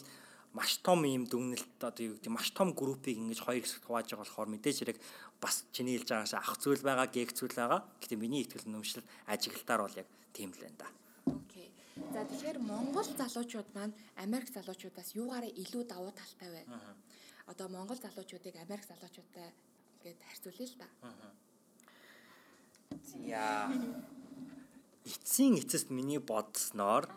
маш 0.51 0.83
том 0.83 1.07
юм 1.07 1.23
дүгнэлт 1.23 1.79
одоо 1.79 2.03
юу 2.11 2.15
гэдэг 2.19 2.35
маш 2.35 2.51
том 2.51 2.75
группийг 2.75 3.15
ингэж 3.15 3.39
хоёр 3.47 3.63
хэсэгт 3.63 3.87
хувааж 3.87 4.11
байгаа 4.11 4.27
болохоор 4.27 4.51
мэдээж 4.51 4.77
хэрэг 4.83 4.99
бас 5.39 5.63
чиний 5.71 5.95
хэлж 5.95 6.11
байгаас 6.11 6.35
ах 6.35 6.59
зүйл 6.59 6.83
байгаа, 6.83 7.07
гээг 7.07 7.31
зүйл 7.31 7.55
байгаа. 7.55 7.87
Гэтэ 8.03 8.19
миний 8.19 8.43
итгэл 8.43 8.67
үнэмшил 8.67 9.07
ажиглалтаар 9.31 9.81
бол 9.87 9.95
яг 9.95 10.07
тийм 10.35 10.51
л 10.51 10.59
байна 10.59 10.83
да. 10.83 10.87
За 12.09 12.25
тэгэхээр 12.25 12.57
Монгол 12.57 13.05
залуучууд 13.05 13.69
маань 13.77 13.93
Америк 14.17 14.49
залуучуудаас 14.49 15.13
юугаараа 15.13 15.51
илүү 15.53 15.83
давуу 15.85 16.11
талтай 16.11 16.49
вэ? 16.49 16.61
Одоо 17.51 17.67
Монгол 17.69 17.99
залуучуудыг 18.01 18.55
Америк 18.57 18.85
залуучуудтай 18.89 19.53
гэд 20.03 20.17
харьцуулъя 20.27 20.67
л 20.67 20.75
да. 20.81 20.87
За. 23.05 23.69
Эцсийн 25.05 25.57
эцэст 25.61 25.89
миний 25.89 26.21
бодсноор 26.21 27.09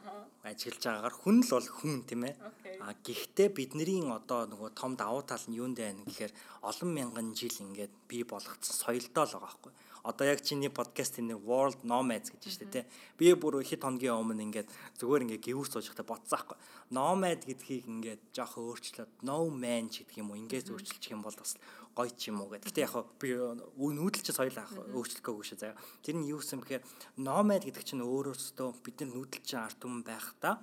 ажиллаж 0.44 0.82
байгаагаар 0.84 1.16
хүн 1.20 1.36
л 1.44 1.52
бол 1.52 1.68
хүн 1.68 1.94
тийм 2.08 2.22
ээ. 2.28 2.34
А 2.80 2.92
гэхдээ 2.96 3.48
бидний 3.52 4.00
одоо 4.08 4.48
нөгөө 4.48 4.70
том 4.72 4.96
давуу 4.96 5.22
тал 5.24 5.44
нь 5.48 5.56
юунд 5.60 5.76
байна 5.80 6.00
гэхээр 6.04 6.32
олон 6.64 6.90
мянган 6.96 7.36
жил 7.36 7.56
ингээд 7.60 7.92
бий 8.08 8.24
болгоцсон 8.24 8.76
соёлдоо 8.76 9.24
л 9.24 9.32
байгаа 9.36 9.48
байхгүй 9.48 9.72
одоо 10.04 10.28
яг 10.28 10.44
чиний 10.44 10.68
подкаст 10.68 11.16
энэ 11.16 11.40
World 11.40 11.80
Nomads 11.80 12.28
гэж 12.28 12.44
штэ 12.44 12.68
тий. 12.68 12.84
Би 13.16 13.32
бүр 13.32 13.64
хэд 13.64 13.88
хоногийн 13.88 14.20
өмнө 14.20 14.44
ингээд 14.52 14.68
зүгээр 15.00 15.24
ингээд 15.24 15.44
гівүүс 15.48 15.72
сууж 15.72 15.88
байхдаа 15.88 16.04
бодсон 16.04 16.36
аахгүй. 16.36 16.58
Nomad 16.92 17.40
гэдгийг 17.48 17.88
ингээд 17.88 18.22
жоох 18.36 18.60
өөрчлөөд 18.60 19.24
no 19.24 19.48
man 19.48 19.88
гэдэг 19.88 20.20
юм 20.20 20.28
уу 20.28 20.40
ингээд 20.44 20.68
өөрчилчих 20.76 21.16
юм 21.16 21.24
бол 21.24 21.32
бас 21.32 21.56
гоё 21.96 22.12
ч 22.12 22.28
юм 22.28 22.44
уу 22.44 22.52
гэдэг. 22.52 22.68
Гэтэ 22.68 22.84
яг 22.84 22.94
би 23.16 23.32
нүүдэлч 23.32 24.28
соёл 24.28 24.52
авах 24.60 24.76
өөрчлөхөөгүй 24.92 25.46
шүү 25.48 25.58
заяа. 25.64 25.80
Тэр 26.04 26.20
нь 26.20 26.28
юу 26.28 26.44
гэсэн 26.44 26.60
бэхээр 26.60 26.84
nomad 27.24 27.64
гэдэг 27.64 27.84
чинь 27.88 28.04
өөрөөсөө 28.04 28.84
бид 28.84 29.00
нар 29.00 29.10
нүүдэлч 29.16 29.48
арт 29.56 29.80
түмэн 29.80 30.04
байх 30.04 30.36
та 30.36 30.60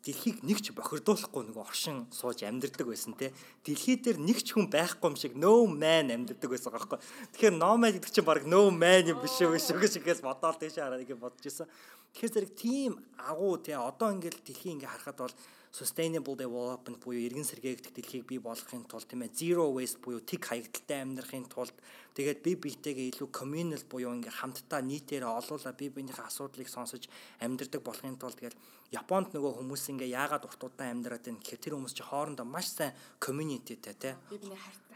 дэлхийг 0.00 0.40
нэг 0.40 0.64
ч 0.64 0.72
бохирдуулахгүй 0.72 1.52
нэг 1.52 1.56
оршин 1.60 2.08
сууж 2.08 2.40
амьдэрдэг 2.40 2.88
байсан 2.88 3.12
те. 3.20 3.36
Дэлхий 3.64 4.00
дээр 4.00 4.16
нэг 4.16 4.40
ч 4.40 4.56
хүн 4.56 4.72
байхгүй 4.72 5.12
юм 5.12 5.16
шиг 5.20 5.36
no 5.36 5.68
man 5.68 6.08
амьдэрдэг 6.08 6.48
байсан 6.48 6.72
байхгүй. 6.72 6.98
Тэгэхээр 7.36 7.56
no 7.60 7.76
man 7.76 7.92
гэдэг 7.92 8.08
чинь 8.08 8.24
баг 8.24 8.48
no 8.48 8.72
man 8.72 9.04
юм 9.04 9.20
биш 9.20 9.36
үү 9.44 9.60
гэж 9.60 10.24
бодоол 10.24 10.56
тийш 10.56 10.80
хараад 10.80 11.04
ингэ 11.04 11.20
бодож 11.20 11.44
исэн. 11.44 11.68
Тэгэхээр 12.16 12.32
зэрэг 12.32 12.52
тийм 12.56 12.96
агуу 13.20 13.60
те 13.60 13.76
одоо 13.76 14.16
ингээл 14.16 14.40
дэлхий 14.40 14.72
ингээ 14.72 14.88
харахад 14.88 15.20
бол 15.20 15.36
sustainable 15.70 16.34
development 16.34 16.98
буюу 16.98 17.22
иргэн 17.22 17.46
сэргээгдэх 17.46 17.94
дэлхийг 17.94 18.26
бий 18.26 18.40
болгохын 18.42 18.84
тулд 18.90 19.06
тийм 19.06 19.22
ээ 19.22 19.34
zero 19.38 19.70
waste 19.70 20.02
буюу 20.02 20.18
тэг 20.20 20.42
хаягдaltaй 20.42 20.98
амьдрахын 21.02 21.46
тулд 21.46 21.74
тэгээд 22.18 22.42
бие 22.42 22.56
биетэйгээ 22.58 23.10
илүү 23.14 23.28
communal 23.30 23.82
буюу 23.86 24.10
ингээ 24.18 24.34
хамтдаа 24.34 24.82
нийтээрээ 24.82 25.30
олуулаа 25.30 25.74
бие 25.78 25.94
биенийхээ 25.94 26.26
асуудлыг 26.26 26.68
сонсож 26.68 27.06
амьдрдаг 27.38 27.82
болохын 27.86 28.18
тулд 28.18 28.34
тэгээд 28.38 28.58
Японд 28.90 29.30
нөгөө 29.30 29.62
хүмүүс 29.62 29.82
ингээ 29.94 30.18
яагаад 30.18 30.50
уртудаан 30.50 30.98
амьдраад 30.98 31.22
байна 31.22 31.38
гэхээр 31.38 31.62
тэр 31.62 31.74
хүмүүс 31.78 31.94
чи 31.94 32.02
хоорондоо 32.02 32.42
маш 32.42 32.74
сайн 32.74 32.90
communityтэй 33.22 33.94
тий 33.94 34.14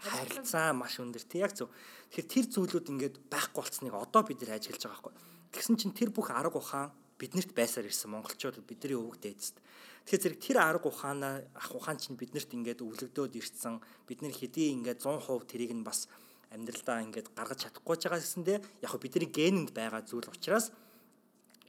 харилцаа 0.02 0.74
маш 0.74 0.98
өндөр 0.98 1.22
тий 1.22 1.38
яг 1.38 1.54
зөв. 1.54 1.70
Тэгэхээр 2.10 2.26
тэр 2.26 2.46
зүйлүүд 2.50 2.90
ингээд 2.90 3.16
байхгүй 3.30 3.62
болцсныг 3.62 3.94
одоо 3.94 4.26
бид 4.26 4.42
нэр 4.42 4.58
ажиглаж 4.58 4.82
байгаа 4.82 4.98
байхгүй. 4.98 5.14
Тэгсэн 5.54 5.78
чинь 5.78 5.94
тэр 5.94 6.10
бүх 6.10 6.34
арга 6.34 6.58
ухаан 6.58 6.90
биднэрт 7.22 7.54
байсаар 7.54 7.86
ирсэн 7.86 8.10
монголчуудад 8.10 8.66
бидний 8.66 8.98
өвөг 8.98 9.22
дээдсэд 9.22 9.62
Тэгэхээр 10.04 10.22
зэрэг 10.22 10.40
тэр 10.44 10.58
арга 10.60 10.88
ухаанаа 10.92 11.48
ах 11.56 11.72
ухаан 11.72 11.96
чинь 11.96 12.20
биднэрт 12.20 12.52
ингээд 12.52 12.84
өвлөгдөөд 12.84 13.40
ирсэн. 13.40 13.80
Бид 14.04 14.20
нэр 14.20 14.36
хэдий 14.36 14.76
ингээд 14.76 15.00
100% 15.00 15.48
тэрийг 15.48 15.72
нь 15.72 15.80
бас 15.80 16.12
амьдралдаа 16.52 17.00
ингээд 17.08 17.32
гаргаж 17.32 17.64
чадахгүй 17.64 17.96
байгаа 17.96 18.20
гэсэндээ 18.20 18.58
яг 18.84 18.90
хөө 18.92 19.00
бидний 19.00 19.30
генэнд 19.32 19.72
байгаа 19.72 20.04
зүйл 20.04 20.28
учраас 20.28 20.76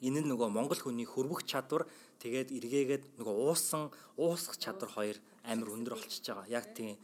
энэ 0.03 0.19
нь 0.19 0.29
нөгөө 0.29 0.51
монгол 0.51 0.77
хүний 0.83 1.07
хөрвөх 1.07 1.47
чадвар 1.47 1.87
тэгээд 2.19 2.51
эргээгээд 2.51 3.03
нөгөө 3.23 3.35
уусан 3.47 3.87
уусах 4.19 4.59
чадвар 4.59 4.91
хоёр 4.91 5.17
амар 5.47 5.71
өндөр 5.71 5.95
болчихж 5.95 6.27
байгаа. 6.27 6.51
Яг 6.51 6.65
тийм. 6.75 6.99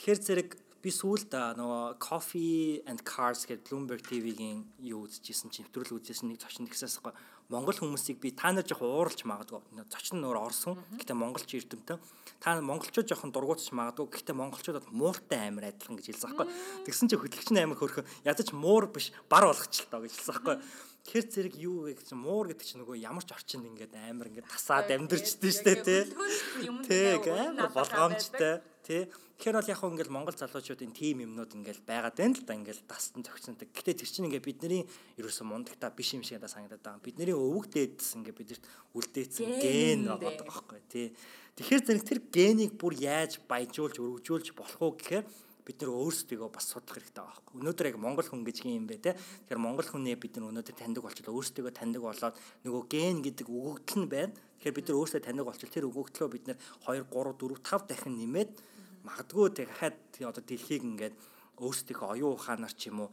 Тэгэхээр 0.00 0.20
зэрэг 0.24 0.50
би 0.82 0.90
сүүлд 0.90 1.32
нөгөө 1.58 2.02
Coffee 2.02 2.82
and 2.90 3.06
Cars 3.06 3.46
гэдэг 3.46 3.70
Bloomberg 3.70 4.02
TV-гийн 4.02 4.66
юу 4.82 5.06
үзчихсэн 5.06 5.54
чинь 5.54 5.70
нэвтрүүлэг 5.70 6.02
үзсэн 6.02 6.28
нэг 6.34 6.42
зочин 6.42 6.66
тэгсээс 6.66 6.98
Монгол 7.52 7.76
хүмүүсийг 7.76 8.16
би 8.16 8.30
та 8.32 8.48
нар 8.48 8.64
жоох 8.64 8.80
ууралж 8.80 9.26
магадгүй. 9.28 9.60
Зочин 9.92 10.22
нөр 10.24 10.40
орсон. 10.40 10.78
Гэтэ 10.96 11.12
монголч 11.12 11.52
эрдэмтэн. 11.52 12.00
Та 12.40 12.56
монголчууд 12.64 13.04
жоохон 13.04 13.28
дургуутч 13.28 13.76
магадгүй. 13.76 14.08
Гэтэ 14.08 14.32
монголчуудад 14.32 14.88
мууртай 14.88 15.52
амир 15.52 15.68
адилхан 15.68 16.00
гэж 16.00 16.16
хэлсэн 16.16 16.32
байхгүй. 16.32 16.48
Тэгсэн 16.88 17.12
чинь 17.12 17.20
хөтлөгч 17.20 17.48
нь 17.52 17.60
амир 17.60 17.76
хөрхөн 17.76 18.08
ядаж 18.24 18.56
муур 18.56 18.88
биш 18.88 19.12
бар 19.28 19.44
болгочлоо 19.44 20.00
гэж 20.00 20.12
хэлсэн 20.16 20.32
байхгүй. 20.32 20.56
Тэр 21.02 21.24
зэрэг 21.26 21.54
юу 21.58 21.90
вэ 21.90 21.98
гэж 21.98 22.14
муур 22.14 22.54
гэдэг 22.54 22.62
чинь 22.62 22.80
нөгөө 22.86 23.02
ямар 23.02 23.26
ч 23.26 23.34
орчинд 23.34 23.66
ингээд 23.66 23.98
амар 24.06 24.30
ингээд 24.30 24.46
тасаад 24.46 24.86
амьдэрчдээ 24.94 25.52
штэ 25.52 25.74
тий. 25.82 26.02
Тэг 26.86 27.26
амар 27.26 27.74
болгоомжтой 27.74 28.62
тий. 28.86 29.10
Тэгэхээр 29.42 29.58
бол 29.58 29.72
яг 29.74 29.78
хөө 29.82 29.90
ингээл 29.98 30.14
Монгол 30.14 30.38
залуучуудын 30.38 30.94
тим 30.94 31.26
юмнууд 31.26 31.58
ингээл 31.58 31.82
байгаад 31.82 32.14
байна 32.14 32.38
л 32.38 32.46
да 32.46 32.54
ингээл 32.54 32.86
дастан 32.86 33.26
зөгцөнтэй. 33.26 33.66
Гэтэ 33.74 33.98
тэр 33.98 34.10
чинь 34.14 34.30
ингээ 34.30 34.46
бидний 34.46 34.86
ерөөсөн 35.18 35.50
мундагта 35.50 35.90
биш 35.90 36.14
юм 36.14 36.22
шиг 36.22 36.38
надад 36.38 36.54
санагдаад 36.54 36.86
байгаа. 36.86 37.02
Бидний 37.02 37.34
өвөг 37.34 37.66
дээдс 37.66 38.22
ингээ 38.22 38.38
бидэрт 38.38 38.64
үлдээсэн 38.94 39.50
ген 39.58 40.06
байгаа 40.06 40.46
байхгүй 40.46 40.80
тий. 40.86 41.10
Тэгэхээр 41.58 41.82
зэрэг 41.82 42.04
тэр 42.06 42.20
генийг 42.30 42.72
бүр 42.78 42.94
яаж 42.94 43.42
баяжуулж 43.50 43.98
өргөжүүлж 43.98 44.54
болох 44.54 44.78
уу 44.78 44.94
гэхээр 44.94 45.26
бид 45.62 45.78
нар 45.82 45.90
өөрсдийгөө 45.94 46.50
бас 46.50 46.66
судлах 46.70 46.98
хэрэгтэй 46.98 47.22
байгаа 47.22 47.32
байхгүй. 47.32 47.54
Өнөөдөр 47.62 47.88
яг 47.90 47.98
монгол 48.02 48.26
хүн 48.26 48.42
гэж 48.42 48.58
юм 48.66 48.86
бэ 48.90 48.98
те. 48.98 49.14
Тэгэхээр 49.14 49.62
монгол 49.62 49.88
хүнээ 49.88 50.16
бид 50.18 50.34
нар 50.36 50.50
өнөөдөр 50.50 50.76
таньдаг 50.76 51.02
болчихлоо 51.06 51.38
өөрсдийгөө 51.38 51.72
таньдаг 51.72 52.02
болоод 52.02 52.34
нөгөө 52.66 52.82
ген 52.90 53.22
гэдэг 53.22 53.46
өгөгдөл 53.46 54.00
нь 54.02 54.10
байна. 54.10 54.34
Тэгэхээр 54.34 54.76
бид 54.78 54.86
нар 54.90 54.98
өөрсдөө 54.98 55.22
таньдаг 55.22 55.46
болчихлоо 55.46 55.74
тэр 55.74 55.88
өгөгдлөө 55.90 56.28
бид 56.34 56.44
нар 56.50 56.58
2 56.86 57.06
3 57.10 57.34
4 57.38 57.62
5 57.62 57.90
дахин 57.90 58.14
нэмээд 58.18 58.50
магадгүй 59.02 59.48
дахиад 59.54 59.98
одоо 60.22 60.42
дэлхийг 60.42 60.82
ингээд 60.82 61.14
өөрсдийнхөө 61.58 62.08
оюун 62.14 62.34
ухаанаар 62.38 62.74
ч 62.74 62.90
юм 62.90 63.06
уу 63.06 63.10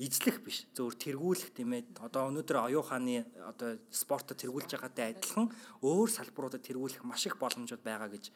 эзлэх 0.00 0.40
биш 0.40 0.64
зөвөр 0.76 0.96
тэргүүлэх 0.96 1.52
тийм 1.52 1.76
ээ 1.76 1.82
одоо 2.00 2.32
өнөөдөр 2.32 2.72
оюу 2.72 2.84
хааны 2.84 3.24
одоо 3.44 3.76
спортод 3.92 4.40
тэргүүлж 4.40 4.76
байгаатай 4.76 5.12
адилхан 5.12 5.52
өөр 5.84 6.08
салбаруудад 6.08 6.64
тэргүүлэх 6.64 7.04
маш 7.04 7.28
их 7.28 7.36
боломжууд 7.36 7.84
байгаа 7.84 8.08
гэж 8.08 8.32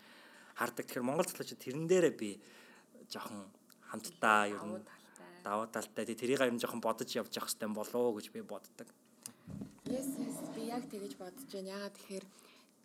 хардаг. 0.61 0.85
Тэгэхээр 0.85 1.09
Монгол 1.09 1.25
залуучууд 1.25 1.65
тэрэн 1.65 1.89
дээрээ 1.89 2.15
би 2.21 2.31
жоохон 3.13 3.45
хамтдаа 3.89 4.49
ер 4.49 4.63
нь 4.65 4.83
давуу 5.45 5.67
талтай 5.69 6.05
тэрийг 6.09 6.41
ер 6.41 6.53
нь 6.53 6.63
жоохон 6.63 6.81
бодож 6.81 7.11
явж 7.13 7.33
явах 7.37 7.51
хэрэгтэй 7.51 7.69
болов 7.69 8.01
уу 8.01 8.17
гэж 8.17 8.27
би 8.33 8.41
боддог. 8.41 8.89
Yes, 9.85 10.09
yes. 10.17 10.37
Би 10.57 10.73
яг 10.73 10.89
тэгэж 10.89 11.13
бодож 11.21 11.45
байна. 11.53 11.77
Яагаад 11.77 11.95
тэгэхээр 11.97 12.25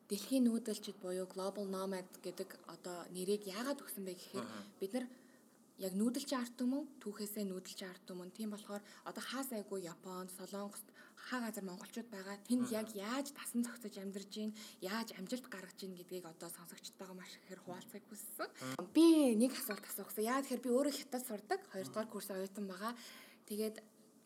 дэлхийн 0.09 0.43
нүүдэлчд 0.49 0.97
буюу 0.99 1.27
global 1.29 1.65
nomad 1.69 2.09
гэдэг 2.25 2.49
одоо 2.67 2.97
нэрийг 3.15 3.47
яагаад 3.47 3.79
өгсөн 3.79 4.03
бэ 4.03 4.13
гэхээр 4.17 4.47
бид 4.81 4.91
нар 4.93 5.05
яг 5.79 5.93
нүүдэлч 5.95 6.29
арт 6.35 6.53
түмэн 6.59 6.83
түүхээсээ 6.99 7.45
нүүдэлч 7.47 7.79
арт 7.87 8.03
түмэн 8.09 8.35
тийм 8.35 8.51
болохоор 8.51 8.83
одоо 9.07 9.23
хаа 9.23 9.43
сайгүй 9.47 9.87
Японд, 9.87 10.33
Солонгост 10.35 10.87
хаа 11.29 11.45
газар 11.45 11.65
монголчууд 11.69 12.09
байгаа 12.09 12.37
тэнд 12.49 12.73
яг 12.73 12.89
яаж 12.97 13.29
тасан 13.37 13.61
зохицож 13.61 13.95
амьдарч 14.01 14.29
гин 14.33 14.51
яаж 14.81 15.13
амжилт 15.13 15.45
гаргаж 15.45 15.77
гин 15.77 15.93
гэдгийг 15.93 16.25
одоо 16.25 16.49
сонсогчтойгоо 16.49 17.13
маш 17.13 17.37
ихээр 17.37 17.61
хуваалцахыг 17.61 18.05
хүссэн. 18.09 18.49
Би 18.95 19.37
нэг 19.37 19.53
асуулт 19.53 19.85
асуусан. 19.85 20.25
Яа 20.25 20.41
тэгэхээр 20.41 20.65
би 20.65 20.73
өөрөө 20.73 20.93
хятад 20.97 21.23
сурдаг. 21.29 21.59
2 21.77 21.85
дугаар 21.85 22.09
курс 22.09 22.29
оюутан 22.33 22.65
байгаа. 22.65 22.93
Тэгээд 23.45 23.77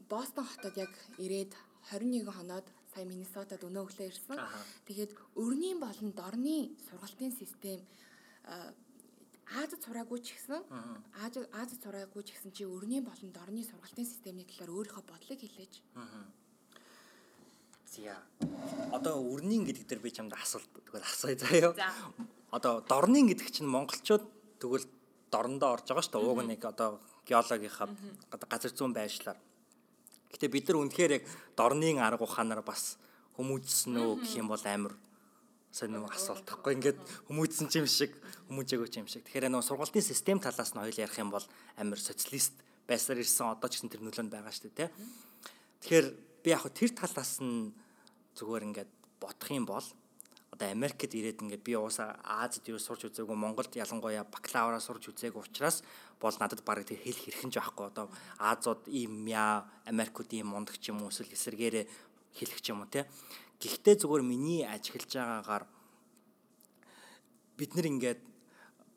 Бостон 0.08 0.46
хотод 0.48 0.76
яг 0.80 0.94
ирээд 1.20 1.52
21 1.92 2.32
хоноод 2.32 2.68
сая 2.96 3.06
Миннесотад 3.06 3.64
өнөө 3.68 3.84
өглөө 3.84 4.08
ирсэн. 4.08 4.40
Тэгээд 4.88 5.12
өрнийн 5.36 5.80
болон 5.84 6.12
дорны 6.16 6.72
сургалтын 6.88 7.32
систем 7.36 7.80
Азад 9.54 9.82
сураагүй 9.84 10.20
ч 10.24 10.36
гэсэн 10.38 10.62
Азад 11.24 11.48
Азад 11.52 11.80
сураагүй 11.84 12.24
ч 12.24 12.32
гэсэн 12.36 12.52
чи 12.56 12.64
өрний 12.64 13.02
болон 13.02 13.32
дорны 13.36 13.64
сургалтын 13.64 14.08
системний 14.08 14.48
талаар 14.48 14.72
өөрийнхөө 14.72 15.04
бодлыг 15.04 15.40
хэлээч. 15.42 15.84
Зя. 17.94 18.18
Одоо 18.90 19.22
өрнийн 19.22 19.70
гэдэг 19.70 19.86
дээр 19.86 20.02
би 20.02 20.10
чамд 20.10 20.34
асуулт 20.34 20.66
тэгвэл 20.74 21.06
асууя 21.06 21.38
заяа. 21.38 21.94
Одоо 22.50 22.82
дорнын 22.82 23.30
гэдэг 23.30 23.54
чинь 23.54 23.70
монголчууд 23.70 24.26
тэгвэл 24.58 24.90
дорндоо 25.30 25.78
орж 25.78 25.86
байгаа 25.94 26.02
шүү 26.02 26.18
дээ. 26.18 26.26
Ууг 26.26 26.42
нэг 26.42 26.62
одоо 26.66 26.98
геологийнхаа 27.30 27.94
газар 28.50 28.74
зүүн 28.74 28.98
байшлаар. 28.98 29.38
Гэтэ 30.34 30.50
бид 30.50 30.66
нар 30.74 30.82
үнэхээр 30.82 31.12
яг 31.22 31.24
дорнын 31.54 32.02
арга 32.02 32.26
ухаанаар 32.26 32.66
бас 32.66 32.98
хүмүүжсэн 33.38 33.94
үү 33.94 34.26
гэх 34.26 34.34
юм 34.42 34.50
бол 34.50 34.66
амар 34.66 34.98
сонь 35.70 35.94
нэг 35.94 36.10
асуулт 36.10 36.46
тахгүй 36.50 36.78
ингээд 36.78 36.98
хүмүүжсэн 37.30 37.70
ч 37.70 37.82
юм 37.82 37.90
шиг 37.90 38.18
хүмүүжээгүй 38.50 38.90
ч 38.90 39.02
юм 39.02 39.10
шиг 39.10 39.26
тэгэхээр 39.26 39.54
нөгөө 39.54 39.70
сургалтын 39.70 40.06
систем 40.06 40.38
талаас 40.38 40.74
нь 40.74 40.82
хоёул 40.82 41.02
ярих 41.02 41.18
юм 41.18 41.34
бол 41.34 41.46
амар 41.78 41.98
социалист 41.98 42.54
байсаар 42.86 43.22
ирсэн 43.22 43.54
одоо 43.54 43.70
ч 43.70 43.82
гэсэн 43.82 43.90
тэр 43.90 44.06
нөлөөнд 44.06 44.30
байгаа 44.30 44.54
шүү 44.54 44.70
дээ 44.70 44.90
тэгэхээр 45.82 46.33
би 46.44 46.52
яг 46.52 46.68
тэр 46.76 46.92
талаас 46.92 47.40
нь 47.40 47.72
зүгээр 48.36 48.68
ингээд 48.68 48.92
бодох 49.24 49.50
юм 49.52 49.66
бол 49.66 49.86
одоо 50.54 50.70
Америкт 50.70 51.10
ирээд 51.10 51.42
ингээд 51.42 51.64
би 51.66 51.74
уусаа 51.74 52.20
Азид 52.22 52.70
юу 52.70 52.78
сурч 52.78 53.10
үзээгүй 53.10 53.34
Монголд 53.34 53.74
ялангуяа 53.74 54.28
бакалавра 54.28 54.78
сурч 54.78 55.10
үзээгүй 55.10 55.42
учраас 55.42 55.82
бол 56.22 56.36
надад 56.38 56.62
бараг 56.62 56.86
тэр 56.86 57.02
хэл 57.02 57.18
хэрхэн 57.18 57.50
ч 57.50 57.58
байхгүй. 57.58 57.90
Одоо 57.90 58.06
Азууд 58.38 58.86
ийм 58.86 59.26
яа 59.26 59.66
Америкууд 59.90 60.30
ийм 60.30 60.54
мундаг 60.54 60.78
ч 60.78 60.94
юм 60.94 61.02
уу 61.02 61.10
эсвэл 61.10 61.34
эсэргээрээ 61.34 61.86
хэлэх 62.38 62.62
ч 62.62 62.70
юм 62.70 62.86
уу 62.86 62.92
те. 62.92 63.10
Гэхдээ 63.58 63.96
зүгээр 64.04 64.22
миний 64.22 64.62
ажиглаж 64.62 65.10
байгаагаар 65.10 65.66
бид 67.58 67.72
нэр 67.74 67.88
ингээд 67.90 68.22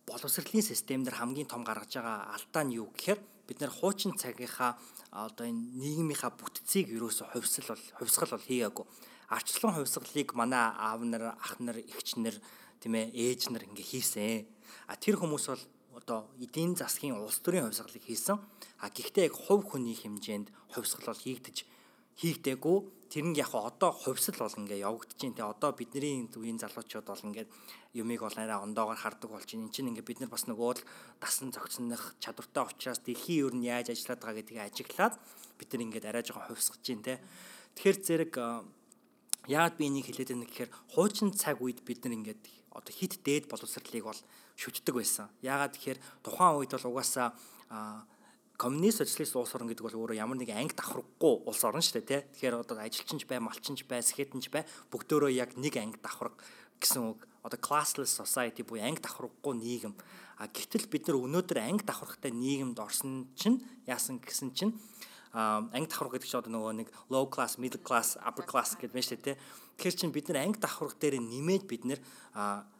боловсролын 0.04 0.60
системдэр 0.60 1.16
хамгийн 1.16 1.48
том 1.48 1.64
гаргаж 1.64 1.96
байгаа 1.96 2.36
алдаа 2.36 2.62
нь 2.68 2.76
юу 2.76 2.92
гэхээр 2.92 3.20
бид 3.46 3.58
нэр 3.62 3.70
хуучин 3.70 4.18
цагийнхаа 4.18 4.76
одоо 5.14 5.46
энэ 5.46 5.78
нийгмийнхаа 5.80 6.34
бүтцийг 6.34 6.90
ерөөсө 6.92 7.30
хувьсал 7.30 7.72
бол 7.72 7.84
хувьсгал 7.98 8.34
бол 8.34 8.46
хийгээгүй. 8.46 8.86
Арчлан 9.30 9.74
хувьсгалыг 9.74 10.28
манай 10.34 10.70
аав 10.74 11.00
нар, 11.02 11.34
ах 11.38 11.56
нар, 11.58 11.78
эгч 11.78 12.18
нар 12.18 12.36
тийм 12.82 12.94
ээ 12.94 13.14
ээж 13.14 13.50
нар 13.50 13.64
ингээ 13.64 13.86
хийсэн. 13.86 14.46
А 14.90 14.94
тэр 14.98 15.18
хүмүүс 15.18 15.46
бол 15.50 15.64
одоо 15.96 16.30
эдийн 16.38 16.76
засгийн 16.76 17.16
улс 17.16 17.40
төрийн 17.40 17.66
хувьсгалыг 17.66 18.04
хийсэн. 18.04 18.38
А 18.82 18.90
гэхдээ 18.90 19.30
яг 19.30 19.34
хувь 19.34 19.64
хүний 19.66 19.96
хэмжээнд 19.96 20.52
хувьсгал 20.74 21.10
бол 21.10 21.22
хийгдэж 21.24 21.66
хийгдээгүй 22.16 22.78
тэр 23.12 23.24
нь 23.30 23.38
яг 23.38 23.52
одоо 23.54 23.92
хувьсал 23.92 24.34
бол 24.40 24.60
ингээ 24.66 24.82
явагдаж 24.82 25.20
байна 25.20 25.36
те 25.36 25.44
одоо 25.44 25.70
бидний 25.76 26.26
үеийн 26.26 26.58
залуучууд 26.58 27.06
бол 27.06 27.26
ингээд 27.28 27.50
юмыг 27.94 28.20
бол 28.20 28.36
арай 28.36 28.58
ондоогоор 28.58 28.98
хардаг 28.98 29.30
болж 29.30 29.46
байна. 29.46 29.68
Энд 29.68 29.74
чинь 29.76 29.90
ингээ 29.92 30.04
бид 30.04 30.20
нар 30.20 30.32
бас 30.32 30.48
нөгөө 30.48 30.70
л 30.80 30.86
дасан 31.20 31.52
зохицох 31.54 32.16
чадвартай 32.18 32.64
учраас 32.66 33.00
дэлхийн 33.04 33.40
юу 33.46 33.50
нь 33.54 33.68
яаж 33.68 33.92
ажиллаад 33.94 34.20
байгаа 34.20 34.38
гэдгийг 34.42 34.64
ажиглаад 34.64 35.14
бид 35.60 35.68
нар 35.70 35.84
ингээд 35.86 36.08
арай 36.08 36.22
жоохон 36.24 36.48
хувьсгаж 36.50 36.82
байна 36.82 37.04
те. 37.04 37.14
Тэгэхээр 37.76 37.98
зэрэг 38.02 38.32
яагаад 39.46 39.76
би 39.78 39.84
энийг 39.86 40.06
хэлээд 40.10 40.30
байна 40.34 40.48
гэхээр 40.50 40.70
хуучин 40.96 41.30
цаг 41.30 41.62
үед 41.62 41.80
бид 41.86 42.00
нар 42.02 42.16
ингээд 42.16 42.42
одоо 42.74 42.92
хит 42.92 43.20
дээд 43.22 43.46
боловсролыг 43.46 44.04
бол 44.04 44.20
шүтдэг 44.58 44.94
байсан. 44.96 45.30
Яагаад 45.40 45.72
тэгэхээр 45.78 45.98
тухайн 46.24 46.58
үед 46.58 46.72
бол 46.74 46.90
угаасаа 46.90 47.36
коммунист 48.56 48.98
социалист 49.04 49.36
улс 49.36 49.54
орн 49.54 49.68
гэдэг 49.68 49.84
бол 49.84 49.98
өөрөө 50.08 50.16
ямар 50.16 50.40
нэг 50.40 50.50
анги 50.52 50.72
давхраггүй 50.72 51.34
улс 51.44 51.62
орн 51.64 51.84
шүү 51.84 52.00
дээ 52.00 52.08
тий. 52.08 52.20
Тэгэхээр 52.32 52.60
одоо 52.64 52.80
ажилчинч 52.80 53.28
бай, 53.28 53.40
малчинч 53.40 53.84
бай, 53.84 54.00
сэхэтэнч 54.00 54.48
бай 54.48 54.64
бүгдөө 54.88 55.28
яг 55.36 55.56
нэг 55.60 55.76
анги 55.76 56.00
давхраг 56.00 56.36
гэсэн 56.80 57.04
үг. 57.04 57.28
Одоо 57.44 57.60
classless 57.60 58.16
society 58.16 58.64
буюу 58.64 58.80
анги 58.80 59.04
давхраггүй 59.04 59.54
нийгэм. 59.60 59.94
А 60.40 60.48
гэтэл 60.48 60.88
бид 60.88 61.08
нар 61.08 61.20
өнөөдөр 61.20 61.58
анги 61.60 61.84
давхрагтай 61.84 62.32
нийгэмд 62.32 62.80
орсон 62.80 63.28
чинь 63.36 63.60
яасан 63.84 64.20
гэсэн 64.24 64.52
чинь 64.56 64.72
анги 65.36 65.88
давхраг 65.92 66.16
гэдэг 66.16 66.28
чинь 66.28 66.40
одоо 66.40 66.52
нөгөө 66.56 66.72
нэг 66.80 66.88
low 67.12 67.28
class, 67.28 67.60
middle 67.60 67.80
class, 67.84 68.16
upper 68.24 68.48
class 68.48 68.72
гэдэг 68.80 68.96
байна 68.96 69.04
шүү 69.04 69.20
дээ 69.20 69.36
тий. 69.36 69.40
Тэгэхээр 69.76 69.96
чинь 70.00 70.16
бид 70.16 70.28
нар 70.32 70.48
анги 70.48 70.60
давхраг 70.60 70.96
дээр 70.96 71.20
нэмээд 71.20 71.64
бид 71.68 71.84
нар 71.84 72.00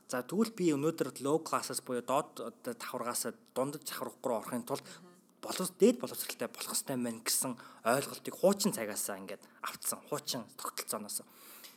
За 0.07 0.23
тэгвэл 0.23 0.55
би 0.55 0.71
өнөөдөр 0.71 1.19
low 1.27 1.43
class-аас 1.43 1.83
буюу 1.83 1.99
доод 2.07 2.39
давхаргаас 2.63 3.27
дундад 3.51 3.83
давхраг 3.83 4.15
руу 4.23 4.39
орохын 4.39 4.63
тулд 4.63 4.87
боловс 5.47 5.73
дээд 5.79 6.03
боловсралтай 6.03 6.51
болох 6.51 6.75
хэрэгтэй 6.75 6.99
мэн 6.99 7.23
гэсэн 7.23 7.55
ойлголтыг 7.87 8.35
хуучин 8.35 8.75
цагаасаа 8.75 9.23
ингээд 9.23 9.43
автсан 9.63 10.03
хуучин 10.11 10.43
тогтолцооноос 10.59 11.23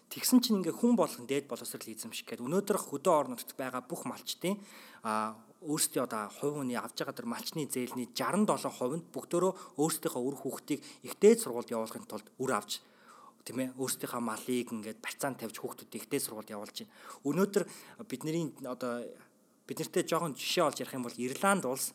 тэгсэн 0.10 0.42
чинь 0.42 0.66
ингээ 0.66 0.74
хүн 0.74 0.98
болгон 0.98 1.30
дээд 1.30 1.46
боловсрал 1.46 1.86
эзэмших 1.86 2.26
гэдэг 2.26 2.46
өнөөдөр 2.50 2.78
хөдөө 2.82 3.14
орнотод 3.14 3.54
байгаа 3.54 3.86
бүх 3.86 4.10
малчтын 4.10 4.58
а 5.06 5.38
өөрсдийн 5.62 6.08
одоо 6.08 6.32
хувь 6.34 6.58
хүний 6.66 6.80
авж 6.80 6.98
байгаа 6.98 7.14
тэр 7.14 7.28
малчны 7.30 7.68
зээлний 7.70 8.08
67% 8.10 8.98
нь 8.98 9.06
бүгдөө 9.14 9.78
өөрсдийнхөө 9.78 10.24
үр 10.24 10.36
хүүхдийг 10.40 10.82
их 11.06 11.14
дээд 11.22 11.44
сургуульд 11.44 11.70
явуулахын 11.70 12.10
тулд 12.10 12.28
үр 12.42 12.52
авч 12.56 12.80
тийм 13.44 13.60
ээ 13.60 13.70
өөрсдийнхөө 13.76 14.24
малыг 14.24 14.68
ингээд 14.72 15.04
барьцаанд 15.04 15.38
тавьж 15.44 15.60
хүүхдүүдийг 15.60 16.08
ихтэй 16.08 16.22
сургуульд 16.24 16.54
явуулж 16.56 16.76
байна. 16.80 16.96
Өнөөдөр 17.28 17.64
бидний 18.08 18.56
одоо 18.64 19.04
бид 19.68 19.78
нартэй 19.84 20.04
жоохон 20.08 20.34
жишээ 20.34 20.64
олж 20.64 20.78
ярих 20.80 20.96
юм 20.96 21.04
бол 21.04 21.18
Ирланд 21.20 21.66
улс 21.68 21.92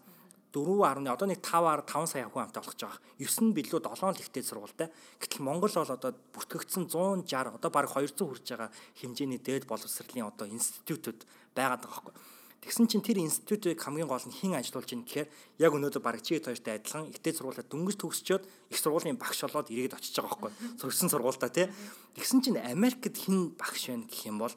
4.1 0.55 1.11
одоо 1.11 1.27
нэг 1.27 1.43
5-аар 1.43 1.83
5 1.83 2.07
сая 2.15 2.31
хүн 2.31 2.47
амтай 2.47 2.63
болох 2.63 2.79
гэж 2.79 2.87
байгаа. 2.87 3.03
9 3.19 3.43
нь 3.43 3.55
билүү 3.59 3.81
7 3.83 4.15
л 4.15 4.23
ихтэй 4.23 4.43
сургуультай. 4.47 4.89
Гэтэл 5.19 5.43
Монгол 5.43 5.75
бол 5.75 5.91
одоо 5.99 6.15
бүртгэгдсэн 6.31 6.87
160 6.87 7.59
одоо 7.59 7.71
бараг 7.75 7.91
200 7.91 8.23
хүрж 8.23 8.47
байгаа 8.55 8.71
хэмжээний 9.03 9.43
дээд 9.43 9.67
боловсролын 9.67 10.31
одоо 10.31 10.47
институтууд 10.47 11.27
байгаад 11.59 11.83
байгаа 11.83 11.91
байхгүй. 11.91 12.15
Тэгсэн 12.65 12.89
чинь 12.89 13.05
тэр 13.05 13.19
институтыг 13.21 13.77
хамгийн 13.77 14.09
гол 14.09 14.25
нь 14.25 14.33
хэн 14.33 14.57
ажилуулж 14.57 14.89
ийн 14.95 15.05
гэхээр 15.05 15.29
яг 15.61 15.73
өнөөдөр 15.75 16.01
бараг 16.01 16.25
чи 16.25 16.41
хоёртой 16.41 16.81
адилхан 16.81 17.13
ихтэй 17.13 17.37
сургуулиуд 17.37 17.69
дөнгөж 17.69 17.97
төгсчөөд 18.01 18.45
их 18.73 18.79
сургуулийн 18.81 19.21
багш 19.21 19.45
болоод 19.45 19.69
ирээд 19.69 20.01
очиж 20.01 20.17
байгаа 20.17 20.49
байхгүй. 20.49 20.53
Сурсан 20.81 21.13
сургуультай 21.13 21.51
тий. 21.53 21.67
Тэгсэн 22.17 22.41
чинь 22.41 22.57
Америкт 22.57 23.05
хэн 23.13 23.53
багш 23.61 23.93
байна 23.93 24.09
гэх 24.09 24.25
юм 24.33 24.41
бол 24.41 24.55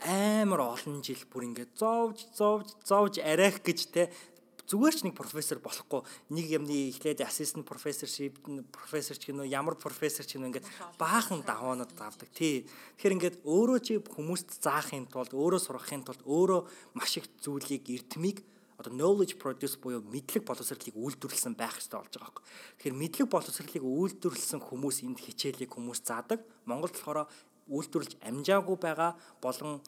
амар 0.00 0.60
олон 0.64 1.04
жил 1.04 1.20
бүр 1.28 1.52
ингээд 1.52 1.76
зовж 1.76 2.24
зовж 2.32 2.72
зовж 2.88 3.20
арайх 3.20 3.60
гэж 3.60 3.78
те 3.92 4.08
зүгээр 4.70 4.94
ч 4.94 5.00
нэг 5.02 5.14
профессор 5.18 5.58
болохгүй 5.58 6.06
нэг 6.30 6.46
юмны 6.46 6.94
эхлээд 6.94 7.26
ассистент 7.26 7.66
профессоршип 7.66 8.38
профессор 8.70 9.18
ч 9.18 9.34
гэнэ 9.34 9.50
ямар 9.50 9.74
профессор 9.74 10.22
ч 10.22 10.38
гэнэ 10.38 10.54
ингээд 10.54 10.70
баахан 10.94 11.42
даваанууд 11.42 11.90
авдаг 11.98 12.30
тий 12.30 12.70
Тэгэхээр 13.00 13.16
ингээд 13.16 13.36
өөрөө 13.48 13.78
чи 13.82 13.94
хүмүүст 13.98 14.62
заахын 14.62 15.08
тулд 15.08 15.32
өөрөө 15.32 15.60
сурахын 15.64 16.04
тулд 16.06 16.22
өөрөө 16.22 16.60
маш 16.94 17.16
их 17.16 17.26
зүйлийг 17.40 17.88
эрдмийг 17.88 18.44
одоо 18.76 18.92
knowledge 18.92 19.36
produce 19.40 19.76
буюу 19.80 20.04
мэдлэг 20.04 20.44
боловсролыг 20.44 20.96
үйлдвэрлэсэн 20.96 21.56
байх 21.56 21.76
хэрэгтэй 21.76 22.00
болж 22.00 22.14
байгаа 22.16 22.32
юм. 22.32 22.44
Тэгэхээр 22.76 23.00
мэдлэг 23.00 23.28
боловсролыг 23.28 23.84
үйлдвэрлэсэн 23.84 24.60
хүмүүс 24.60 24.96
энд 25.04 25.20
хичээлийг 25.20 25.72
хүмүүс 25.72 26.00
заадаг. 26.04 26.40
Монголд 26.64 26.96
болохоор 26.96 27.28
үйлдвэрлэж 27.68 28.20
амжаагүй 28.24 28.76
байгаа 28.80 29.16
болон 29.40 29.84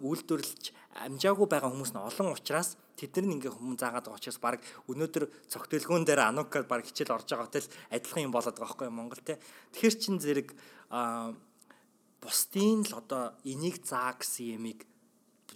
үйлдвэрлэж 0.00 0.62
амжаагүй 1.08 1.46
байгаа 1.48 1.70
хүмүүс 1.72 1.92
нь 1.92 2.00
олон 2.00 2.32
учраас 2.32 2.80
тэд 2.96 3.22
нар 3.22 3.36
ингээ 3.38 3.52
хүмүүс 3.52 3.80
заагаад 3.80 4.06
байгаа 4.06 4.20
учраас 4.20 4.40
баг 4.42 4.60
өнөөдөр 4.88 5.24
цогтөлгөөн 5.48 6.04
дээр 6.06 6.20
анукад 6.28 6.66
баг 6.68 6.86
хичээл 6.86 7.16
орж 7.16 7.28
байгаатай 7.32 7.62
л 7.64 7.72
адилхан 7.94 8.26
юм 8.26 8.32
болоод 8.32 8.56
байгаа 8.56 8.76
байхгүй 8.76 8.88
Монгол 8.92 9.22
те. 9.24 9.40
Тэгэхэр 9.72 9.94
чин 9.96 10.16
зэрэг 10.22 10.48
бусдын 12.22 12.86
л 12.86 12.92
одоо 13.00 13.34
энийг 13.42 13.82
заа 13.82 14.14
гэсэн 14.14 14.60
ямиг 14.60 14.86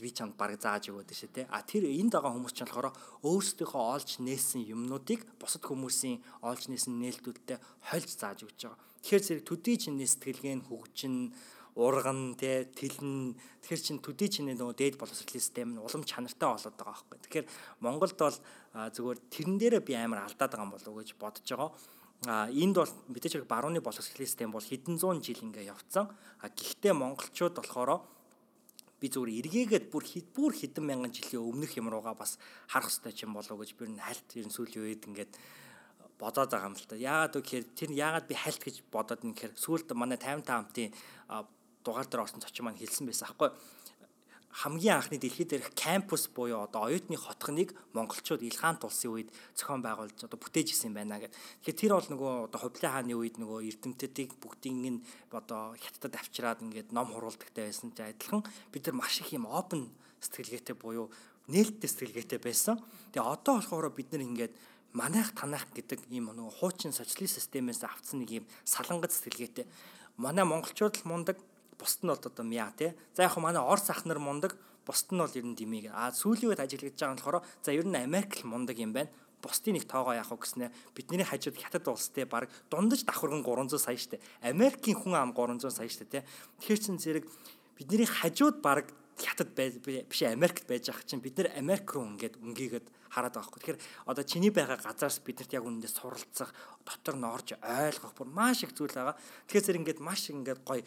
би 0.00 0.10
чамд 0.12 0.36
баг 0.36 0.60
зааж 0.60 0.92
өгөөд 0.92 1.10
шээ 1.12 1.32
те. 1.32 1.42
А 1.48 1.64
тэр 1.64 1.88
энд 1.88 2.12
байгаа 2.12 2.36
хүмүүс 2.36 2.52
ч 2.52 2.64
болохоор 2.64 2.92
өөрсдийнхөө 3.24 3.82
олж 3.96 4.10
нээсэн 4.20 4.68
юмнуудыг 4.68 5.24
бусад 5.40 5.64
хүмүүсийн 5.64 6.20
олж 6.44 6.68
нээсэн 6.68 6.94
нээлтүүдтэй 7.00 7.58
хольж 7.88 8.10
зааж 8.12 8.44
өгч 8.44 8.60
байгаа. 8.68 8.80
Тэгэхээр 9.00 9.24
зэрэг 9.24 9.44
төдий 9.48 9.76
чиний 9.80 10.08
сэтгэлгээ 10.08 10.54
нь 10.60 10.66
хөгжин 10.68 11.32
урган 11.76 12.34
те 12.40 12.64
тэлэн 12.72 13.36
тэгэхээр 13.60 13.84
чин 13.84 13.98
төдий 14.00 14.32
чиний 14.32 14.56
нөгөө 14.56 14.76
дээд 14.80 14.96
боловсролын 14.96 15.44
систем 15.44 15.68
нь 15.76 15.82
улам 15.84 16.08
чанартай 16.08 16.48
болоод 16.48 16.72
байгаа 16.72 16.96
байхгүй. 17.04 17.20
Тэгэхээр 17.20 17.46
Монголд 17.84 18.16
бол 18.16 18.38
зүгээр 18.72 19.18
тэрэн 19.28 19.56
дээрээ 19.60 19.82
би 19.84 19.92
амар 19.92 20.24
алдаад 20.24 20.56
байгаа 20.56 20.64
юм 20.64 20.72
болов 20.72 20.88
уу 20.88 21.04
гэж 21.04 21.12
бодож 21.20 21.44
байгаа. 21.44 21.70
А 22.24 22.48
энд 22.48 22.80
бол 22.80 22.92
мэдээж 23.12 23.44
хэрэг 23.44 23.52
барууны 23.52 23.84
боловсролын 23.84 24.24
систем 24.24 24.56
бол 24.56 24.64
хэдэн 24.64 24.96
зуун 24.96 25.20
жил 25.20 25.36
ингээ 25.36 25.68
явцсан. 25.68 26.08
А 26.40 26.48
гэхдээ 26.48 26.96
монголчууд 26.96 27.60
болохоор 27.60 28.08
би 28.96 29.12
зүгээр 29.12 29.36
эргээгээд 29.44 29.92
бүр 29.92 30.04
бүр 30.32 30.52
хэдэн 30.56 30.80
мянган 30.80 31.12
жилийн 31.12 31.44
өмнөх 31.44 31.76
юм 31.76 31.92
руугаа 31.92 32.16
бас 32.16 32.40
харах 32.72 32.88
хэрэгтэй 32.88 33.28
юм 33.28 33.36
болов 33.36 33.52
уу 33.52 33.60
гэж 33.60 33.76
би 33.76 33.84
хальт 34.00 34.28
ер 34.32 34.48
нь 34.48 34.56
сүүлийн 34.56 34.84
үед 34.88 35.04
ингээд 35.04 35.36
бодоод 36.16 36.48
байгаа 36.48 36.72
юм 36.72 36.76
л 36.80 36.88
та. 36.88 36.96
Яагаад 36.96 37.36
вэ 37.36 37.40
гэхээр 37.44 37.64
тэр 37.76 37.90
яагаад 37.92 38.26
би 38.26 38.34
хальт 38.34 38.62
гэж 38.64 38.76
бодоод 38.88 39.20
юм 39.20 39.36
гэхээр 39.36 39.52
сүүлд 39.52 39.92
манай 39.92 40.16
55 40.16 40.48
хамтын 40.48 40.90
дугаар 41.86 42.10
дээр 42.10 42.26
орсон 42.26 42.42
цочин 42.42 42.66
маань 42.66 42.80
хэлсэн 42.82 43.06
байсан 43.06 43.30
аахгүй 43.30 43.54
хамгийн 44.56 44.96
анхны 44.96 45.20
дэлхийд 45.20 45.52
дээрх 45.52 45.70
кампус 45.76 46.32
буюу 46.32 46.64
одоо 46.64 46.88
оюутны 46.88 47.20
хотхныг 47.20 47.76
монголчууд 47.92 48.40
Илхаант 48.40 48.88
улсын 48.88 49.12
үед 49.12 49.28
зохион 49.52 49.84
байгуулж 49.84 50.16
одоо 50.24 50.40
бүтээж 50.40 50.72
исэн 50.72 50.96
байна 50.96 51.20
гэдэг. 51.20 51.36
Тэгэхээр 51.60 51.76
тэр 51.76 51.92
бол 51.92 52.08
нөгөө 52.16 52.32
одоо 52.48 52.60
хувлын 52.64 52.92
хааны 52.96 53.14
үед 53.20 53.36
нөгөө 53.36 53.68
эрдэмтдийг 53.68 54.40
бүгдийг 54.40 54.76
нь 54.80 55.04
одоо 55.28 55.76
хятадд 55.76 56.16
авчираад 56.16 56.64
ингээд 56.64 56.88
ном 56.88 57.12
хуруулдагтай 57.12 57.68
байсан 57.68 57.92
ч 57.92 58.00
адилхан 58.00 58.48
бид 58.72 58.88
нар 58.88 58.96
маш 58.96 59.20
их 59.20 59.36
юм 59.36 59.44
open 59.44 59.92
сэтгэлгээтэй 60.24 60.76
буюу 60.80 61.12
нээлттэй 61.52 61.88
сэтгэлгээтэй 61.92 62.40
байсан. 62.40 62.80
Тэгээ 63.12 63.28
одоо 63.28 63.60
болохоор 63.60 63.92
бид 63.92 64.08
нар 64.16 64.24
ингээд 64.24 64.56
манайх 64.96 65.36
танайх 65.36 65.68
гэдэг 65.76 66.08
ийм 66.08 66.32
нөгөө 66.32 66.64
хуучин 66.64 66.96
социалист 66.96 67.36
системээс 67.44 67.84
авцсан 67.84 68.24
нэг 68.24 68.40
ийм 68.40 68.44
салангат 68.64 69.12
сэтгэлгээтэй. 69.12 69.68
Манай 70.16 70.48
монголчууд 70.48 71.04
л 71.04 71.08
мундаг 71.12 71.36
бусд 71.78 72.04
нь 72.04 72.10
бол 72.10 72.18
одоо 72.18 72.44
мяа 72.44 72.72
тий. 72.76 72.92
За 73.14 73.28
яг 73.28 73.36
хөө 73.36 73.44
манай 73.44 73.62
Орос 73.62 73.90
ах 73.90 74.04
нар 74.04 74.18
мундаг, 74.18 74.56
бусд 74.86 75.12
нь 75.12 75.18
бол 75.18 75.30
ер 75.34 75.44
нь 75.44 75.56
димиг. 75.56 75.90
А 75.92 76.12
сүүлийн 76.12 76.54
үед 76.54 76.62
ажиглаж 76.62 76.94
байгаа 76.96 77.14
нь 77.14 77.20
болохоор 77.20 77.44
за 77.62 77.70
ер 77.72 77.86
нь 77.86 77.96
Америк 77.96 78.40
л 78.40 78.48
мундаг 78.48 78.78
юм 78.78 78.92
байна. 78.94 79.10
Бусдын 79.42 79.76
нэг 79.76 79.84
тоогоо 79.84 80.16
яах 80.16 80.32
вэ 80.32 80.40
гэснээр 80.40 80.72
бидний 80.96 81.22
хажууд 81.22 81.60
хятад 81.60 81.84
улс 81.86 82.08
те 82.08 82.24
баг 82.24 82.48
дундаж 82.72 83.04
давхарган 83.04 83.44
300 83.44 83.78
сая 83.78 83.98
штэ. 84.00 84.18
Америкийн 84.40 84.96
хүн 84.96 85.14
ам 85.14 85.36
300 85.36 85.70
сая 85.70 85.88
штэ 85.92 86.08
те. 86.08 86.24
Тэгэхээр 86.58 86.80
чин 86.80 86.96
зэрэг 86.96 87.24
бидний 87.76 88.08
хажууд 88.08 88.64
баг 88.64 88.88
хятад 89.16 89.52
биш 89.52 90.22
Америкт 90.22 90.66
байж 90.68 90.88
ах 90.88 91.04
чинь 91.04 91.20
бид 91.20 91.36
нэр 91.36 91.52
Америк 91.56 91.88
руу 91.92 92.04
ингээд 92.04 92.36
өнгийгээд 92.36 92.86
хараад 93.08 93.32
байгаа 93.32 93.48
хгүй. 93.48 93.60
Тэгэхээр 93.60 93.80
одоо 94.12 94.24
чиний 94.28 94.52
байгаа 94.52 94.76
газраас 94.76 95.20
бидэрт 95.24 95.56
яг 95.56 95.64
үнэндээ 95.64 95.88
суралцах, 95.88 96.52
дотор 96.84 97.16
нь 97.16 97.24
орж 97.24 97.56
ойлгох 97.56 98.12
бүр 98.12 98.28
маш 98.28 98.64
их 98.68 98.76
зүйл 98.76 98.92
байгаа. 98.92 99.16
Тэгэхээр 99.48 99.64
зэрэг 99.64 99.80
ингээд 99.80 100.00
маш 100.04 100.28
ингээд 100.28 100.60
гоё 100.68 100.84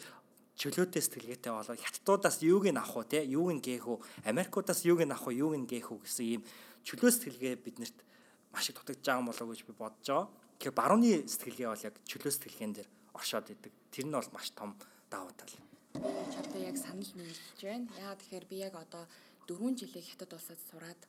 чөлөөтэй 0.60 1.00
сэтгэлгээтэй 1.00 1.52
болоод 1.56 1.80
хятадуудаас 1.80 2.44
юуг 2.44 2.68
нь 2.68 2.76
авах 2.76 3.08
вэ 3.08 3.08
те 3.08 3.18
юуг 3.24 3.48
нь 3.56 3.64
гээх 3.64 3.88
үү 3.88 4.28
Америкуудаас 4.28 4.84
юуг 4.84 5.00
нь 5.08 5.12
авах 5.12 5.32
вэ 5.32 5.40
юуг 5.40 5.56
нь 5.56 5.64
гээх 5.64 5.88
үү 5.88 6.04
гэсэн 6.04 6.26
ийм 6.28 6.42
чөлөө 6.84 7.10
сэтгэлгээ 7.16 7.64
биднэрт 7.64 7.98
маш 8.52 8.68
их 8.68 8.76
дутагдж 8.76 9.00
байгаа 9.00 9.24
болоо 9.24 9.46
гэж 9.48 9.60
би 9.64 9.72
бодож 9.72 10.04
байгаа. 10.04 10.28
Тэгэхээр 10.60 10.76
барууны 10.76 11.10
сэтгэлгээ 11.24 11.68
бол 11.72 11.86
яг 11.88 11.96
чөлөө 12.04 12.32
сэтгэлгээн 12.36 12.72
дээр 12.76 12.88
оршоод 13.16 13.48
идэг. 13.48 13.72
Тэр 13.88 14.04
нь 14.04 14.12
бол 14.12 14.30
маш 14.36 14.52
том 14.52 14.76
давуу 15.08 15.32
тал. 15.32 15.54
Чадаа 15.96 16.60
яг 16.60 16.76
санал 16.76 17.12
нийлж 17.16 17.40
байна. 17.64 17.88
Яа 17.96 18.14
тэгэхээр 18.20 18.44
би 18.44 18.56
яг 18.60 18.76
одоо 18.76 19.08
4 19.48 19.80
жилийн 19.80 20.04
хятад 20.04 20.36
улсад 20.36 20.60
сураад 20.68 21.00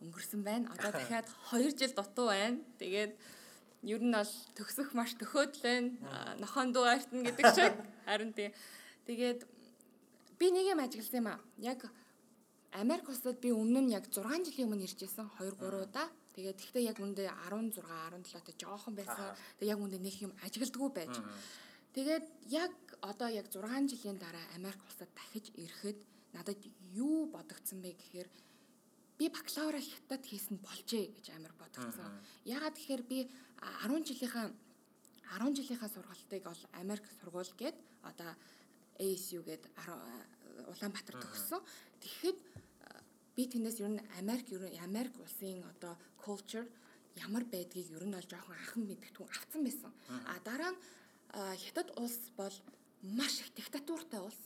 өнгөрсөн 0.00 0.40
байна. 0.40 0.72
Одоо 0.72 0.90
дахиад 0.96 1.28
2 1.52 1.76
жил 1.76 1.92
дутуу 1.92 2.32
байна. 2.32 2.64
Тэгээд 2.80 3.12
ер 3.86 4.00
нь 4.02 4.14
бол 4.16 4.32
төгсөх 4.56 4.90
маш 4.96 5.14
төхөөдлөн 5.20 5.84
нохон 6.42 6.72
дуу 6.72 6.88
артна 6.88 7.22
гэдэг 7.22 7.46
шиг 7.54 7.74
харин 8.08 8.32
тий 8.32 8.50
Тэгээд 9.06 9.46
би 10.38 10.46
нэг 10.50 10.66
юм 10.74 10.82
ажигласан 10.82 11.18
юм 11.22 11.28
аа. 11.30 11.40
Яг 11.62 11.86
Америк 12.74 13.08
улсад 13.08 13.40
би 13.40 13.54
өмнө 13.54 13.86
нь 13.86 13.94
яг 13.94 14.10
6 14.10 14.20
жилийн 14.50 14.68
өмнө 14.68 14.84
иржсэн 14.84 15.30
2 15.38 15.54
3 15.56 15.86
удаа. 15.86 16.10
Тэгээд 16.34 16.60
тэгтээ 16.60 16.90
яг 16.90 16.98
үндэ 17.00 17.30
16 17.30 17.80
17 17.80 18.44
та 18.44 18.52
жоохон 18.58 18.94
байсан. 18.98 19.32
Тэгээд 19.56 19.72
яг 19.72 19.80
үндэ 19.80 19.98
нэг 20.02 20.16
юм 20.20 20.32
ажигладгүй 20.44 20.90
байж. 20.92 21.14
Тэгээд 21.94 22.26
яг 22.52 22.74
одоо 23.00 23.28
яг 23.32 23.46
6 23.48 23.62
жилийн 23.88 24.18
дараа 24.18 24.44
Америк 24.58 24.82
улсад 24.84 25.08
дахиж 25.16 25.54
ирэхэд 25.56 25.98
надад 26.36 26.60
юу 26.92 27.30
бодогдсон 27.32 27.80
бэ 27.80 27.96
гэхээр 27.96 28.28
би 29.16 29.24
бакалавра 29.32 29.80
хятад 29.80 30.20
хийсэн 30.26 30.60
болжээ 30.60 31.16
гэж 31.16 31.26
амар 31.32 31.54
бодогдсон. 31.56 32.20
Ягаад 32.44 32.76
гэхээр 32.76 33.02
би 33.08 33.18
10 33.86 34.04
жилийнхаа 34.04 34.52
10 35.40 35.56
жилийнхаа 35.56 35.88
сургалтыг 35.88 36.42
бол 36.44 36.60
Америк 36.76 37.04
сургууль 37.16 37.52
гээд 37.56 37.76
одоо 38.04 38.36
ASU 38.98 39.42
гээд 39.44 39.64
Улаанбаатар 40.72 41.16
төгссөн. 41.20 41.60
Тэгэхэд 42.00 42.38
би 43.36 43.42
тэндээс 43.46 43.80
ер 43.84 43.90
нь 43.92 44.00
Америк 44.18 44.46
ер 44.52 44.64
нь 44.64 44.80
Америк 44.80 45.14
улсын 45.20 45.64
одоо 45.76 45.96
culture 46.16 46.66
ямар 47.16 47.44
байдгийг 47.44 47.92
ер 47.92 48.04
нь 48.04 48.16
бол 48.16 48.28
жоохон 48.28 48.56
анхан 48.56 48.82
мэдгэтгүн 48.88 49.28
авцсан 49.28 49.62
байсан. 49.64 49.92
А 50.08 50.40
дараа 50.44 50.72
нь 50.72 50.80
хятад 51.62 51.92
улс 52.00 52.32
бол 52.36 52.56
маш 53.02 53.40
их 53.40 53.52
диктатуртай 53.54 54.20
улс. 54.20 54.40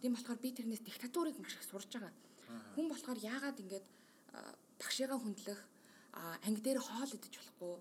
Тийм 0.00 0.14
болохоор 0.14 0.38
би 0.38 0.54
тэрнээс 0.54 0.82
диктатурыг 0.86 1.38
маш 1.38 1.54
их 1.54 1.64
сурж 1.66 1.90
байгаа. 1.90 2.14
Хүн 2.74 2.86
болохоор 2.88 3.18
яагаад 3.18 3.58
ингэж 3.60 3.84
багшигаа 4.78 5.18
хүндлэх 5.18 5.60
анги 6.46 6.60
дээр 6.64 6.80
хоол 6.80 7.10
идэж 7.12 7.34
болохгүй 7.36 7.74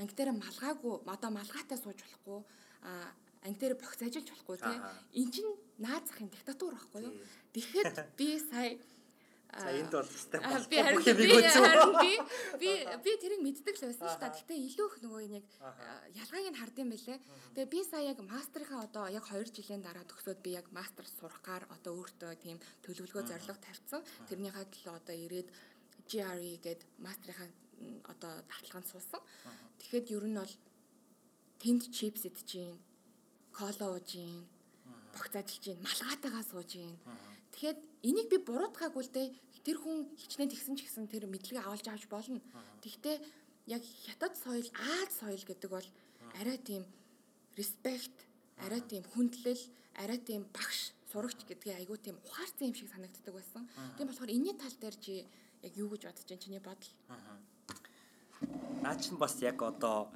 анги 0.00 0.14
дээр 0.16 0.32
малгаагүй 0.34 0.94
одоо 1.06 1.30
малгайтай 1.30 1.78
сууж 1.78 1.98
болохгүй 2.02 2.40
анги 3.44 3.58
дээр 3.60 3.74
богц 3.78 4.00
ажиллаж 4.02 4.28
болохгүй 4.30 4.56
тий. 4.58 4.78
Эн 5.20 5.28
чин 5.34 5.48
наад 5.78 6.04
захын 6.08 6.30
диктатур 6.30 6.74
байхгүй 6.74 7.02
юу? 7.06 7.14
Тэгэхэд 7.54 7.96
би 8.18 8.28
сая 8.38 8.78
За 9.48 9.72
энд 9.72 9.88
бол 9.88 10.04
хэвээр 10.04 10.68
би 10.68 10.76
харин 11.48 11.92
би 12.04 12.12
би 12.60 12.70
би 13.00 13.10
тэрийг 13.16 13.40
мэддэг 13.40 13.80
л 13.80 13.84
байсан 13.88 14.04
шүү 14.04 14.20
дээ. 14.20 14.34
Гэхдээ 14.36 14.58
илүү 14.68 14.86
их 14.92 14.96
нөгөө 15.00 15.22
нэг 15.32 15.44
ялгааг 16.20 16.46
нь 16.52 16.60
хардсан 16.60 16.88
байлээ. 16.92 17.18
Тэгээ 17.56 17.72
би 17.72 17.80
сая 17.88 18.04
яг 18.12 18.20
мастрынхаа 18.20 18.84
одоо 18.84 19.08
яг 19.08 19.24
2 19.24 19.48
жилийн 19.56 19.80
дараа 19.80 20.04
төгсөөд 20.04 20.44
би 20.44 20.52
яг 20.52 20.68
мастер 20.68 21.08
сурахаар 21.08 21.64
одоо 21.72 21.96
өөртөө 21.96 22.32
тийм 22.44 22.60
төлөвлөгөө 22.84 23.24
зорилго 23.24 23.56
тавьсан. 23.56 24.04
Тэрнийхээ 24.28 24.66
төлөө 24.68 24.94
одоо 25.00 25.16
ирээд 25.16 25.48
GRE 26.12 26.52
гээд 26.60 26.80
мастрынхаа 27.00 27.48
одоо 28.12 28.32
таталгаанд 28.52 28.88
суусан. 28.92 29.22
Тэгэхэд 29.80 30.12
ер 30.12 30.24
нь 30.28 30.36
бол 30.36 30.54
тэнд 31.56 31.82
чипс 31.88 32.28
идэж 32.28 32.48
чинь 33.58 33.78
кола 33.78 33.90
ууж 33.90 34.06
гин 34.14 34.46
богц 35.14 35.34
ажиллаж 35.34 35.64
гин 35.66 35.78
малгаатайгаа 35.82 36.44
сууж 36.46 36.70
гин 36.78 36.94
тэгэхээр 37.52 37.76
энийг 38.08 38.28
би 38.30 38.38
буруутгаагүй 38.38 39.02
л 39.02 39.14
дээ 39.14 39.28
тэр 39.68 39.84
хүн 39.84 40.08
хичнээн 40.16 40.48
тэгсэн 40.48 40.74
ч 40.78 40.86
гэсэн 40.86 41.10
тэр 41.12 41.28
мэдлэгээ 41.28 41.60
авалж 41.60 41.86
авч 41.92 42.08
болно. 42.08 42.40
Тэгтээ 42.80 43.20
яг 43.68 43.82
хятад 43.84 44.32
соёл 44.32 44.64
Аз 44.72 45.12
соёл 45.20 45.44
гэдэг 45.44 45.68
бол 45.68 45.88
арай 46.40 46.56
тийм 46.56 46.88
респект 47.52 48.16
арай 48.64 48.80
тийм 48.80 49.04
хүндлэл 49.12 49.60
арай 50.00 50.18
тийм 50.24 50.48
багш 50.56 50.96
сурагч 51.12 51.44
гэдгийг 51.44 51.84
айгүй 51.84 51.98
тийм 52.00 52.16
ухаарсан 52.24 52.72
юм 52.72 52.76
шиг 52.80 52.88
санагддаг 52.88 53.34
байсан. 53.34 53.68
Тийм 54.00 54.08
болохоор 54.08 54.32
энэний 54.32 54.56
тал 54.56 54.72
дээр 54.80 54.96
чи 54.96 55.28
яг 55.60 55.72
юу 55.76 55.92
гэж 55.92 56.08
бодож 56.08 56.24
байна? 56.24 56.40
Чиний 56.40 56.62
бодол? 56.64 56.92
Наа 58.80 58.96
чинь 58.96 59.20
бас 59.20 59.36
яг 59.44 59.60
одоо 59.60 60.08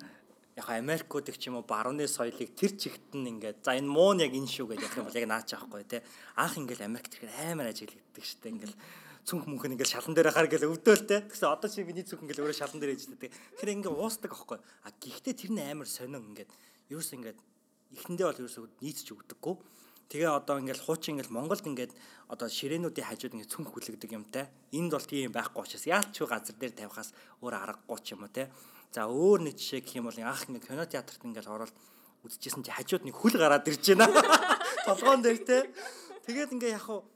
яг 0.57 0.69
Америкуудыг 0.69 1.37
ч 1.41 1.49
юм 1.49 1.61
уу 1.61 1.65
барууны 1.65 2.05
соёлыг 2.05 2.53
тэр 2.53 2.73
чигт 2.77 3.17
нь 3.17 3.29
ингээд 3.41 3.65
за 3.65 3.73
энэ 3.77 3.89
муу 3.89 4.13
нь 4.13 4.25
яг 4.25 4.33
энэ 4.37 4.49
шүү 4.49 4.69
гэж 4.73 4.81
ярих 4.85 4.99
юм 5.01 5.07
бол 5.09 5.21
яг 5.21 5.27
наач 5.29 5.49
аахгүй 5.57 5.85
те. 5.89 6.05
Анх 6.37 6.61
ингээд 6.61 6.85
Америкт 6.85 7.17
ирэхээр 7.17 7.57
амар 7.57 7.73
ажиглагддаг 7.73 8.25
штэ. 8.25 8.53
Ингээд 8.53 8.75
цүнх 9.25 9.45
мөнх 9.49 9.65
нь 9.65 9.75
ингээд 9.81 9.93
шалан 9.97 10.13
дээр 10.13 10.29
хахаар 10.29 10.49
ингээд 10.53 10.69
өвдөөлтэй 10.69 11.21
тэгсэн 11.33 11.49
одоо 11.49 11.69
чи 11.73 11.87
миний 11.89 12.05
цүнх 12.05 12.23
ингээд 12.27 12.41
өөрөө 12.45 12.59
шалан 12.61 12.81
дээр 12.85 12.93
ээжтэй. 12.93 13.31
Тэр 13.57 13.69
ингээд 13.81 13.97
уусдаг 13.97 14.33
аахгүй. 14.37 14.59
А 14.85 14.93
гэхдээ 14.93 15.35
тэр 15.41 15.51
нь 15.57 15.63
амар 15.63 15.89
сонин 15.89 16.21
ингээд 16.21 16.51
ерөөс 16.93 17.11
ингээд 17.17 17.39
эхэндээ 17.97 18.27
бол 18.29 18.41
ерөөсөө 18.45 18.65
нийцж 18.85 19.09
өгдөггүй 19.09 19.57
Тэгээ 20.13 20.29
одоо 20.29 20.61
ингээл 20.61 20.85
хуучин 20.85 21.17
ингээл 21.17 21.33
Монголд 21.33 21.65
ингээд 21.65 21.97
одоо 22.29 22.45
ширээнүүдийн 22.45 23.09
хажууд 23.09 23.33
ингээд 23.33 23.49
цүнх 23.49 23.73
хүлэгдэг 23.73 24.13
юмтай. 24.13 24.45
Энд 24.77 24.93
бол 24.93 25.09
тийм 25.09 25.33
байхгүй 25.33 25.65
учраас 25.65 25.89
яалч 25.89 26.13
газар 26.29 26.53
дээр 26.53 26.77
тавихаас 26.77 27.17
өөр 27.41 27.57
аргагүй 27.57 27.99
ч 28.05 28.13
юм 28.13 28.29
уу 28.29 28.29
те. 28.29 28.53
За 28.93 29.09
өөр 29.09 29.49
нэг 29.49 29.57
жишээ 29.57 29.81
гэх 29.81 29.97
юм 29.97 30.13
бол 30.13 30.21
анх 30.21 30.45
ингээ 30.53 30.69
кино 30.69 30.85
театрт 30.85 31.25
ингээл 31.25 31.49
ороод 31.49 31.73
үзчихсэн 32.29 32.61
чи 32.61 32.77
хажууд 32.77 33.09
нэг 33.09 33.17
хүл 33.17 33.41
гараад 33.41 33.65
ирж 33.65 33.97
байна. 33.97 34.13
Толгоон 34.87 35.25
дээр 35.25 35.41
те. 35.41 35.73
Тэгээд 36.29 36.53
ингээ 36.53 36.77
яг 36.77 36.85
хуу 36.85 37.09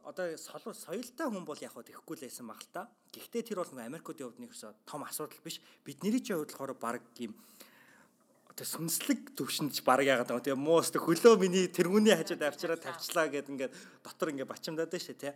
одоо 0.00 0.32
соёлтой 0.32 1.28
хүн 1.28 1.44
бол 1.44 1.60
яг 1.60 1.76
хуу 1.76 1.84
тэхгүй 1.84 2.16
л 2.16 2.24
байсан 2.24 2.48
баг 2.48 2.60
л 2.64 2.72
та. 2.72 2.88
Гэхдээ 3.12 3.52
тэр 3.52 3.60
бол 3.60 3.72
нэг 3.76 3.84
Америкуудын 3.92 4.32
хувьд 4.32 4.40
нэг 4.40 4.52
том 4.88 5.04
асуудал 5.04 5.44
биш. 5.44 5.60
Бидний 5.84 6.16
чинь 6.24 6.40
хувьд 6.40 6.56
болохоор 6.56 6.72
баг 6.72 7.04
юм 7.20 7.36
одоо 8.48 8.64
сүнслэг 8.64 9.36
төвшинч 9.36 9.84
баг 9.84 10.08
яагаад 10.08 10.32
байгаа. 10.32 10.46
Тэгээ 10.46 10.56
муус 10.56 10.88
хөлөө 10.88 11.36
миний 11.36 11.68
тэргүүний 11.68 12.16
хажууд 12.16 12.42
авчираа 12.48 12.78
тавьчлаа 12.78 13.26
гэд 13.28 13.52
ингээд 13.52 13.72
дотор 14.00 14.30
ингээд 14.30 14.48
бачимдаад 14.48 14.94
штэ 14.94 15.20
тий. 15.20 15.32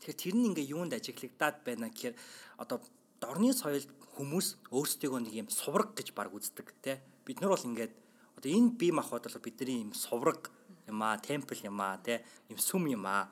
Тэгэхээр 0.00 0.16
тэр 0.16 0.34
нь 0.38 0.48
ингээ 0.54 0.70
юунд 0.70 0.94
ажиглагдаад 0.94 1.56
байна 1.66 1.90
гэхээр 1.90 2.14
одоо 2.62 2.78
дорны 3.20 3.52
соёлд 3.52 3.88
хүмүүс 4.16 4.72
өөрсдийгөө 4.72 5.20
нэг 5.24 5.34
юм 5.44 5.48
сувраг 5.52 5.92
гэж 5.94 6.12
баг 6.16 6.32
үздэг 6.32 6.74
тий. 6.82 6.96
Бид 7.24 7.40
нар 7.40 7.52
бол 7.54 7.68
ингээд 7.68 7.92
одоо 8.36 8.50
энэ 8.50 8.76
бие 8.80 8.92
махбод 8.92 9.28
бол 9.28 9.44
бидний 9.44 9.84
юм 9.84 9.92
сувраг 9.94 10.50
юм 10.88 11.02
аа, 11.04 11.20
темпл 11.20 11.56
юм 11.62 11.80
аа, 11.80 12.00
тий. 12.00 12.18
Юм 12.48 12.58
сүм 12.58 12.88
юм 12.88 13.04
аа 13.06 13.28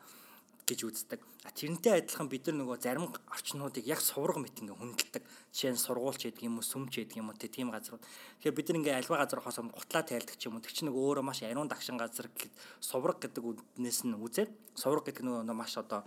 гэж 0.69 0.85
үздэг. 0.85 1.19
А 1.45 1.49
тэрнтэй 1.49 1.97
адилхан 1.97 2.29
бид 2.29 2.45
нар 2.45 2.61
нөгөө 2.61 2.77
зарим 2.77 3.09
орчнуудыг 3.33 3.85
яг 3.89 4.01
сувраг 4.05 4.37
мэт 4.37 4.61
ингээ 4.61 4.77
хүндэлдэг. 4.77 5.23
Жишээ 5.49 5.73
нь 5.73 5.81
сургуульч 5.81 6.29
гэдэг 6.29 6.45
юм 6.45 6.61
уу, 6.61 6.65
сүмч 6.67 6.93
гэдэг 7.01 7.17
юм 7.17 7.33
уу 7.33 7.37
тийм 7.39 7.73
газрууд. 7.73 8.05
Тэгэхээр 8.05 8.57
бид 8.59 8.67
нар 8.69 8.77
ингээ 8.77 8.99
альва 9.01 9.17
газар 9.17 9.41
хосоо 9.41 9.65
гутлаа 9.73 10.03
тайлдаг 10.05 10.37
ч 10.37 10.45
юм 10.45 10.59
уу. 10.59 10.61
Тэг 10.61 10.77
чи 10.77 10.85
нөгөө 10.85 11.01
өөрөө 11.01 11.25
маш 11.25 11.41
ариун 11.41 11.71
дагшин 11.71 11.97
газар 11.97 12.29
гэхэд 12.29 12.53
сувраг 12.83 13.17
гэдэг 13.17 13.41
үднээс 13.41 14.05
нь 14.05 14.13
үзээд 14.13 14.51
сувраг 14.77 15.09
гэдэг 15.09 15.25
нөгөө 15.25 15.57
маш 15.57 15.73
одоо 15.79 16.05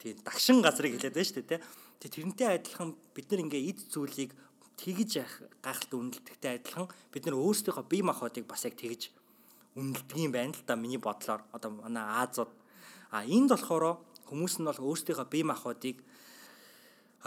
тийм 0.00 0.16
дагшин 0.24 0.64
газрыг 0.64 0.96
хэлээд 0.96 1.12
байна 1.12 1.28
шүү 1.28 1.36
дээ 1.42 1.50
тий. 1.58 1.60
Тэрнтэй 2.08 2.58
адилхан 2.58 2.96
бид 3.14 3.26
нар 3.30 3.44
ингээ 3.46 3.68
эд 3.70 3.78
зүйлийг 3.92 4.34
тэгж 4.80 5.22
гайхалтай 5.62 5.98
үнэлдэгтэй 6.00 6.50
адилхан 6.58 6.88
бид 7.12 7.22
нар 7.28 7.36
өөрсдийнхөө 7.38 7.84
бие 7.86 8.02
махбодыг 8.02 8.48
бас 8.48 8.64
яг 8.66 8.74
тэгж 8.74 9.12
үнэлдэг 9.76 10.18
юм 10.18 10.32
байна 10.32 10.56
л 10.56 10.64
да 10.66 10.74
миний 10.74 10.98
бодлоор 10.98 11.46
одоо 11.54 11.70
манай 11.70 12.02
Азууд 12.24 12.50
А 13.12 13.28
энд 13.28 13.52
болохоор 13.52 14.00
хүмүүс 14.32 14.56
нь 14.56 14.64
бол 14.64 14.80
өөрсдийнхөө 14.88 15.28
бие 15.28 15.44
махбодыг 15.44 16.00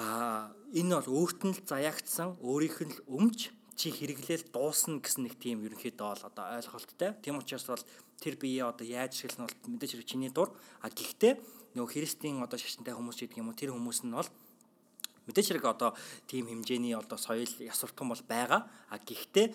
а 0.01 0.49
энэ 0.73 0.97
бол 0.97 1.09
өөрт 1.21 1.45
нь 1.45 1.53
л 1.53 1.61
заяагдсан 1.61 2.41
өөрийнх 2.41 2.79
нь 2.89 2.93
л 2.97 3.05
өмч 3.05 3.53
чи 3.77 3.93
хэрэглээл 3.93 4.49
дуусна 4.49 4.97
гэсэн 4.97 5.29
нэг 5.29 5.37
тийм 5.37 5.61
ерөнхийдөө 5.61 6.07
бол 6.09 6.23
одоо 6.25 6.57
ойлголттой. 6.57 7.13
Тийм 7.21 7.37
учраас 7.37 7.69
бол 7.69 7.85
тэр 8.17 8.33
бие 8.41 8.65
одоо 8.65 8.81
яаж 8.81 9.13
ашиглах 9.13 9.37
нь 9.37 9.45
бол 9.45 9.77
мэдээж 9.77 9.91
хэрэг 9.93 10.09
чиний 10.09 10.31
дур. 10.33 10.49
А 10.81 10.89
гэхдээ 10.89 11.37
нөгөө 11.77 11.91
христийн 11.93 12.41
одоо 12.41 12.57
шашинтай 12.57 12.97
хүмүүс 12.97 13.21
гэдэг 13.21 13.37
юм 13.45 13.53
уу 13.53 13.59
тэр 13.61 13.77
хүмүүс 13.77 14.09
нь 14.09 14.15
бол 14.17 14.25
мэдээж 15.27 15.47
хэрэг 15.51 15.65
одоо 15.65 15.91
тийм 16.29 16.47
хэмжээний 16.47 16.95
одоо 16.95 17.17
соёл 17.17 17.49
ясвартхан 17.59 18.09
бол 18.09 18.23
байгаа. 18.25 18.61
А 18.89 18.97
гэхдээ 18.97 19.53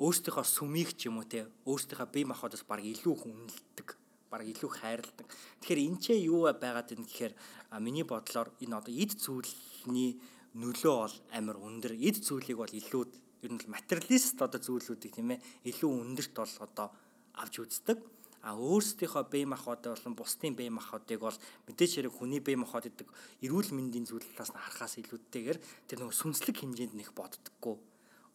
өөрсдийнхөө 0.00 0.44
сүмийг 0.44 0.96
ч 0.96 1.08
юм 1.08 1.18
уу 1.20 1.26
те 1.26 1.48
өөрсдийнхөө 1.64 2.08
бие 2.12 2.28
махбодоос 2.28 2.64
баг 2.68 2.84
илүү 2.84 3.14
хүндэлдэг 3.16 3.88
баг 4.28 4.42
илүү 4.44 4.70
хайрладаг. 4.70 5.26
Тэгэхээр 5.60 5.84
энэ 5.88 6.00
ч 6.02 6.06
юу 6.20 6.50
байгаад 6.52 6.92
байна 6.92 7.06
гэхээр 7.08 7.34
миний 7.80 8.04
бодлоор 8.04 8.52
энэ 8.60 8.76
одоо 8.76 8.92
эд 8.92 9.12
зүйлний 9.16 10.20
нөлөө 10.52 10.94
бол 11.00 11.16
амар 11.32 11.56
өндөр. 11.56 11.92
Эд 11.96 12.20
зүйлийг 12.20 12.58
бол 12.60 12.72
илүү 12.72 13.02
ер 13.44 13.52
нь 13.52 13.60
материалист 13.68 14.36
одоо 14.40 14.60
зүйлүүдийг 14.60 15.12
тийм 15.16 15.32
ээ 15.36 15.40
илүү 15.70 15.90
өндөрт 15.90 16.34
бол 16.36 16.54
одоо 16.60 16.88
авч 17.36 17.54
үздэг. 17.60 17.98
А 18.46 18.54
өөрсдийнхөө 18.54 19.26
бие 19.26 19.46
махбодыг 19.50 19.98
болон 19.98 20.14
бусдын 20.14 20.54
бие 20.54 20.70
махбодыг 20.70 21.18
бол 21.18 21.38
мэдээж 21.66 21.90
хэрэг 21.98 22.14
хүний 22.14 22.38
бие 22.38 22.54
махбод 22.54 22.86
гэдэг 22.86 23.08
эрүүл 23.42 23.74
мэндийн 23.74 24.06
зүйл 24.06 24.22
талаас 24.22 24.54
нь 24.54 24.62
харахаас 24.62 24.94
илүүтэйгээр 25.02 25.58
тэр 25.90 25.98
нөгөө 25.98 26.14
сүнслэг 26.14 26.54
хэмжээнд 26.62 26.94
нэх 26.94 27.10
боддоггүй 27.10 27.74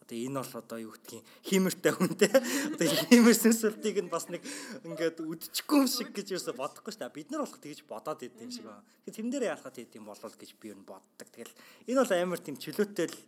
Одоо 0.02 0.18
энэ 0.18 0.42
бол 0.42 0.54
одоо 0.58 0.78
юу 0.82 0.92
гэдгийг 0.92 1.24
хиймэртэй 1.46 1.92
хүнтэй. 1.94 2.30
Одоо 2.74 2.86
хиймэр 3.06 3.36
сүнсэлтийг 3.38 4.02
нь 4.02 4.10
бас 4.10 4.26
нэг 4.28 4.42
ингээд 4.82 5.22
үдчихгүй 5.22 5.78
юм 5.78 5.88
шиг 5.88 6.10
гэж 6.10 6.34
юусо 6.34 6.52
бодохгүй 6.52 6.90
шүү 6.90 7.06
дээ. 7.06 7.16
Бид 7.16 7.30
нар 7.30 7.46
болох 7.46 7.62
тэгж 7.62 7.80
бодоод 7.86 8.20
идэв 8.26 8.42
юм 8.42 8.50
шиг 8.50 8.66
байна. 8.66 8.82
Тэгэхээр 9.06 9.16
тэн 9.16 9.30
дээр 9.30 9.44
яалахад 9.54 9.78
идэв 9.78 10.02
болол 10.02 10.34
гэж 10.34 10.50
би 10.58 10.74
юу 10.74 10.82
боддог. 10.82 11.28
Тэгэл 11.30 11.54
энэ 11.86 12.00
бол 12.02 12.12
амар 12.12 12.40
тийм 12.42 12.56
чөлөөтэй 12.58 13.06
л 13.08 13.18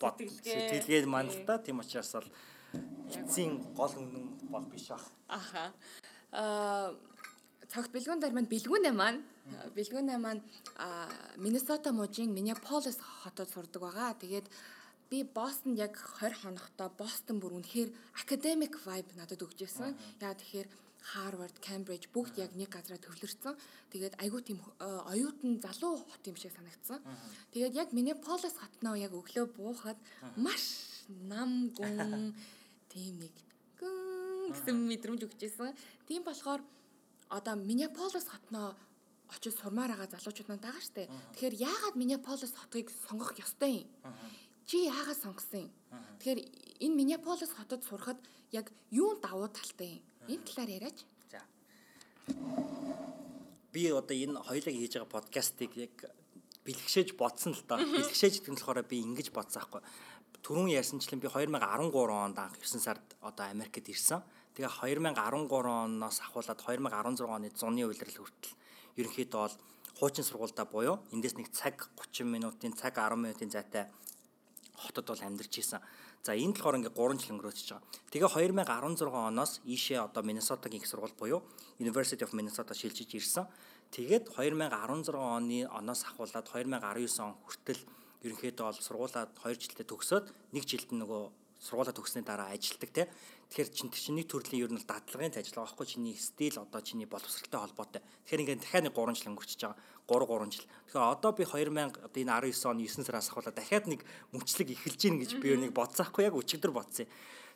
бод 0.00 0.16
сэтгэлгээ 0.18 1.04
маань 1.04 1.28
л 1.28 1.44
да. 1.44 1.60
Тийм 1.60 1.84
учраас 1.84 2.10
бол 2.16 2.30
эцсийн 3.12 3.60
гол 3.76 3.92
үнэн 3.92 4.48
бол 4.48 4.64
биш 4.64 4.88
баг. 4.88 5.04
Аха. 5.28 5.76
Аа 6.32 6.94
цагт 7.68 7.92
бэлгүүн 7.92 8.20
дээр 8.20 8.34
маань 8.34 8.48
бэлгүүнээ 8.48 8.94
маань 8.96 9.20
бэлгүүнээ 9.76 10.18
маань 10.18 10.42
Миннесота 11.36 11.92
мужийн 11.92 12.32
Миннеаполис 12.32 12.98
хотод 13.22 13.48
сурдаг 13.52 13.82
байгаа. 13.84 14.16
Тэгээд 14.16 14.48
би 15.10 15.24
Бостон 15.24 15.76
яг 15.76 15.96
20 16.20 16.44
хоногтой 16.44 16.88
Бостон 16.96 17.40
бүр 17.40 17.60
үнэхээр 17.60 17.92
academic 18.24 18.76
vibe 18.84 19.12
надад 19.16 19.40
өгч 19.44 19.58
байсан. 19.64 19.96
Яа 20.20 20.32
тэгэхээр 20.36 20.68
Harvard, 21.12 21.56
Cambridge 21.64 22.08
бүгд 22.12 22.40
яг 22.40 22.52
нэг 22.52 22.68
газараа 22.72 23.00
төвлөрсөн. 23.00 23.56
Тэгээд 23.92 24.20
айгүй 24.20 24.40
тийм 24.44 24.60
э, 24.60 24.88
оюутан 25.08 25.56
залуу 25.64 25.96
хот 26.04 26.24
юм 26.28 26.36
шиг 26.36 26.52
санагдсан. 26.52 27.00
Тэгээд 27.52 27.76
яг 27.76 27.88
Minneapolis 27.96 28.56
хотноо 28.60 28.96
яг 28.96 29.12
өглөө 29.16 29.46
буухад 29.56 29.96
маш 30.36 30.64
нам 31.08 31.72
гүн 31.72 32.36
тийм 32.92 33.16
нэг 33.24 33.32
гэсэн 34.54 34.76
мэдрэмж 34.76 35.20
өгчээсэн. 35.26 35.74
Тийм 36.08 36.22
болохоор 36.24 36.62
одоо 37.28 37.54
Minneapolis 37.56 38.28
хотноо 38.28 38.74
очиж 39.28 39.54
сурмаар 39.60 39.92
байгаа 39.92 40.12
залуучууд 40.12 40.48
маань 40.48 40.64
байгаа 40.64 40.82
штэ. 40.82 41.08
Тэгэхээр 41.36 41.54
яагаад 41.60 41.96
Minneapolis 42.00 42.52
хотыг 42.56 42.88
сонгох 42.88 43.36
ёстой 43.36 43.84
юм? 43.84 43.88
Чи 44.68 44.84
яагаад 44.84 45.16
сонгосон 45.16 45.64
юм? 45.64 45.72
Тэгэхээр 46.20 46.40
энэ 46.84 46.94
Миннеаполис 46.94 47.56
хотод 47.56 47.88
сурахад 47.88 48.20
яг 48.52 48.68
юун 48.92 49.16
давуу 49.16 49.48
талтай 49.48 49.96
юм? 49.96 50.04
Энэ 50.28 50.44
талаар 50.44 50.70
яриач. 50.76 50.98
За. 51.32 51.40
Би 53.72 53.88
одоо 53.88 54.12
энэ 54.12 54.36
хоёулаа 54.44 54.74
хийж 54.76 54.92
байгаа 55.00 55.08
подкастыг 55.08 55.72
яг 55.72 55.96
бэлгшээж 56.68 57.16
бодсон 57.16 57.56
л 57.56 57.64
доо. 57.64 57.80
Бэлгшээж 57.96 58.44
гэдэг 58.44 58.52
нь 58.52 58.60
болохоор 58.60 58.84
би 58.84 59.00
ингэж 59.00 59.32
бодсон 59.32 59.64
аахгүй. 59.64 59.80
Түрүүн 60.44 60.68
ярьсанчлан 60.68 61.16
би 61.16 61.32
2013 61.32 61.88
онд 62.12 62.36
анх 62.36 62.60
9 62.60 62.76
сард 62.76 63.16
одоо 63.24 63.48
Америкт 63.48 63.88
ирсэн. 63.88 64.20
Тэгээ 64.58 65.14
2013 65.14 65.70
оноос 65.70 66.18
ахуулаад 66.18 66.58
2016 66.58 67.30
оны 67.30 67.46
зуны 67.54 67.86
улирал 67.86 68.10
хүртэл 68.10 68.58
ерөнхийдөө 68.98 69.38
бол 69.38 69.54
хуучин 70.02 70.26
сургуультай 70.26 70.66
буюу 70.66 70.98
эндээс 71.14 71.38
нэг 71.38 71.54
цаг 71.54 71.86
30 71.94 72.26
минутын 72.26 72.74
цаг 72.74 72.98
10 72.98 73.22
минутын 73.22 73.54
зайтай 73.54 73.86
хотод 74.74 75.14
бол 75.14 75.22
амьдарч 75.22 75.62
исэн. 75.62 75.78
За 76.26 76.34
энэ 76.34 76.58
болохоор 76.58 76.74
ингээ 76.74 76.90
3 76.90 77.22
жил 77.22 77.38
өнгөрөөж 77.38 77.58
байгаа. 77.70 77.86
Тэгээ 78.10 78.30
2016 78.34 79.30
оноос 79.30 79.52
ийшээ 79.62 80.02
одоо 80.02 80.26
Миннесотагийн 80.26 80.82
их 80.82 80.90
сургууль 80.90 81.14
буюу 81.14 81.46
University 81.78 82.26
of 82.26 82.34
Minnesota 82.34 82.74
шилжиж 82.74 83.14
ирсэн. 83.14 83.46
Тэгээд 83.94 84.34
2016 84.34 85.14
оны 85.14 85.70
оноос 85.70 86.02
ахуулаад 86.02 86.50
2019 86.50 87.22
он 87.22 87.38
хүртэл 87.46 87.78
ерөнхийдөө 88.26 88.64
бол 88.66 88.82
сургуулаа 88.82 89.30
2 89.38 89.54
жилдээ 89.54 89.86
төгсөөд 89.86 90.26
1 90.50 90.66
жилд 90.66 90.90
нөгөө 90.98 91.46
сургуулаа 91.58 91.94
төгссөний 91.94 92.26
дараа 92.26 92.54
ажилдаг 92.54 92.90
те. 92.90 93.08
Тэгэхээр 93.48 93.70
чин 93.72 93.88
чиний 93.88 94.28
төрлийн 94.28 94.68
ер 94.68 94.72
нь 94.76 94.84
дадлагын 94.84 95.32
ажиллагаа 95.32 95.72
байхгүй 95.72 95.86
чиний 95.88 96.16
стил 96.20 96.60
одоо 96.60 96.84
чиний 96.84 97.08
боловсралтай 97.08 97.60
холбоотой. 97.64 98.04
Тэгэхээр 98.28 98.42
ингээд 98.44 98.60
дахиад 98.60 98.84
нэг 98.84 98.94
3 98.94 99.16
жил 99.16 99.32
өнгөрчихөж 99.32 99.62
байгаа. 99.64 99.80
3 100.04 100.28
3 100.28 100.52
жил. 100.52 100.68
Тэгэхээр 100.68 101.12
одоо 101.16 101.30
би 101.32 101.44
2000 101.48 101.96
одоо 102.04 102.20
энэ 102.20 102.32
19 102.52 102.68
оны 102.68 102.84
9 102.84 103.08
сараас 103.08 103.28
ахуулаад 103.32 103.56
дахиад 103.56 103.88
нэг 103.88 104.00
мөчлөг 104.36 104.68
эхэлж 104.68 105.00
гин 105.00 105.16
гэж 105.16 105.30
би 105.40 105.48
нэг 105.56 105.72
бодсаахгүй 105.72 106.28
яг 106.28 106.36
өчигдөр 106.36 106.76
бодсон 106.76 107.08
юм. 107.08 107.12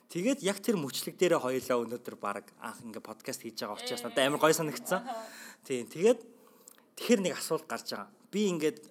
Тэгээд 0.09 0.39
яг 0.41 0.57
тэр 0.65 0.81
мөчлөг 0.81 1.13
дээрээ 1.17 1.41
хоёлаа 1.41 1.77
өнөөдөр 1.85 2.15
баг 2.17 2.45
анх 2.57 2.81
ингээ 2.81 3.01
подкаст 3.01 3.45
хийж 3.45 3.61
байгаа 3.61 3.77
учраас 3.77 4.01
надад 4.01 4.25
амар 4.25 4.41
гой 4.41 4.53
санагдсан. 4.53 5.01
Тийм. 5.65 5.85
Тэгээд 5.93 6.19
тэгэхэр 6.97 7.21
нэг 7.21 7.33
асуулт 7.37 7.69
гарч 7.69 7.93
байгаа. 7.93 8.09
Би 8.33 8.49
ингээд 8.49 8.81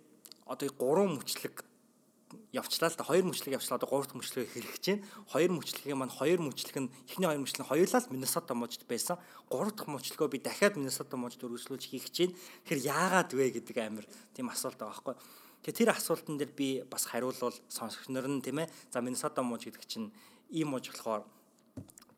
одоо 0.46 0.66
3 0.70 1.18
мөчлөг 1.18 1.66
явчлаа 2.52 2.90
л 2.90 2.96
да 2.96 3.04
хоёр 3.04 3.24
мөчлөг 3.24 3.56
явчлаа 3.56 3.78
одоо 3.78 3.88
гурав 3.88 4.06
дахь 4.06 4.18
мөчлөгийг 4.20 4.52
хэрэгж 4.52 4.84
байна. 4.84 5.04
Хоёр 5.28 5.50
мөчлөгийн 5.56 5.98
маань 5.98 6.12
хоёр 6.12 6.40
мөчлөг 6.40 6.76
нь 6.76 6.92
эхний 7.08 7.28
хоёр 7.28 7.40
мөчлөг 7.40 7.66
хоёулаа 7.68 8.00
л 8.00 8.12
Миннесота 8.12 8.54
мужид 8.54 8.84
байсан. 8.84 9.16
Гурав 9.48 9.72
дахь 9.72 9.88
мөчлөгөө 9.88 10.28
би 10.28 10.38
дахиад 10.42 10.76
Миннесота 10.76 11.16
мужид 11.16 11.44
өргөжлүүлж 11.44 11.84
хийх 11.88 12.10
гэж 12.10 12.16
байна. 12.18 12.36
Тэгэхээр 12.68 12.86
яагаад 12.86 13.30
вэ 13.32 13.44
гэдэг 13.56 13.76
амир 13.80 14.06
тийм 14.36 14.52
асуулт 14.52 14.76
байгаа 14.76 14.92
байхгүй. 15.00 15.14
Тэгэхээр 15.62 15.78
тэр 15.78 15.90
асуултан 15.94 16.36
дээр 16.36 16.52
би 16.52 16.68
бас 16.84 17.06
хариулвал 17.06 17.54
сонсогч 17.70 18.10
нар 18.10 18.26
нь 18.26 18.42
тийм 18.42 18.66
ээ. 18.66 18.72
За 18.90 18.98
Миннесота 18.98 19.46
муж 19.46 19.62
гэдэг 19.62 19.86
чинь 19.86 20.10
ийм 20.50 20.74
муж 20.74 20.90
болохоор 20.90 21.22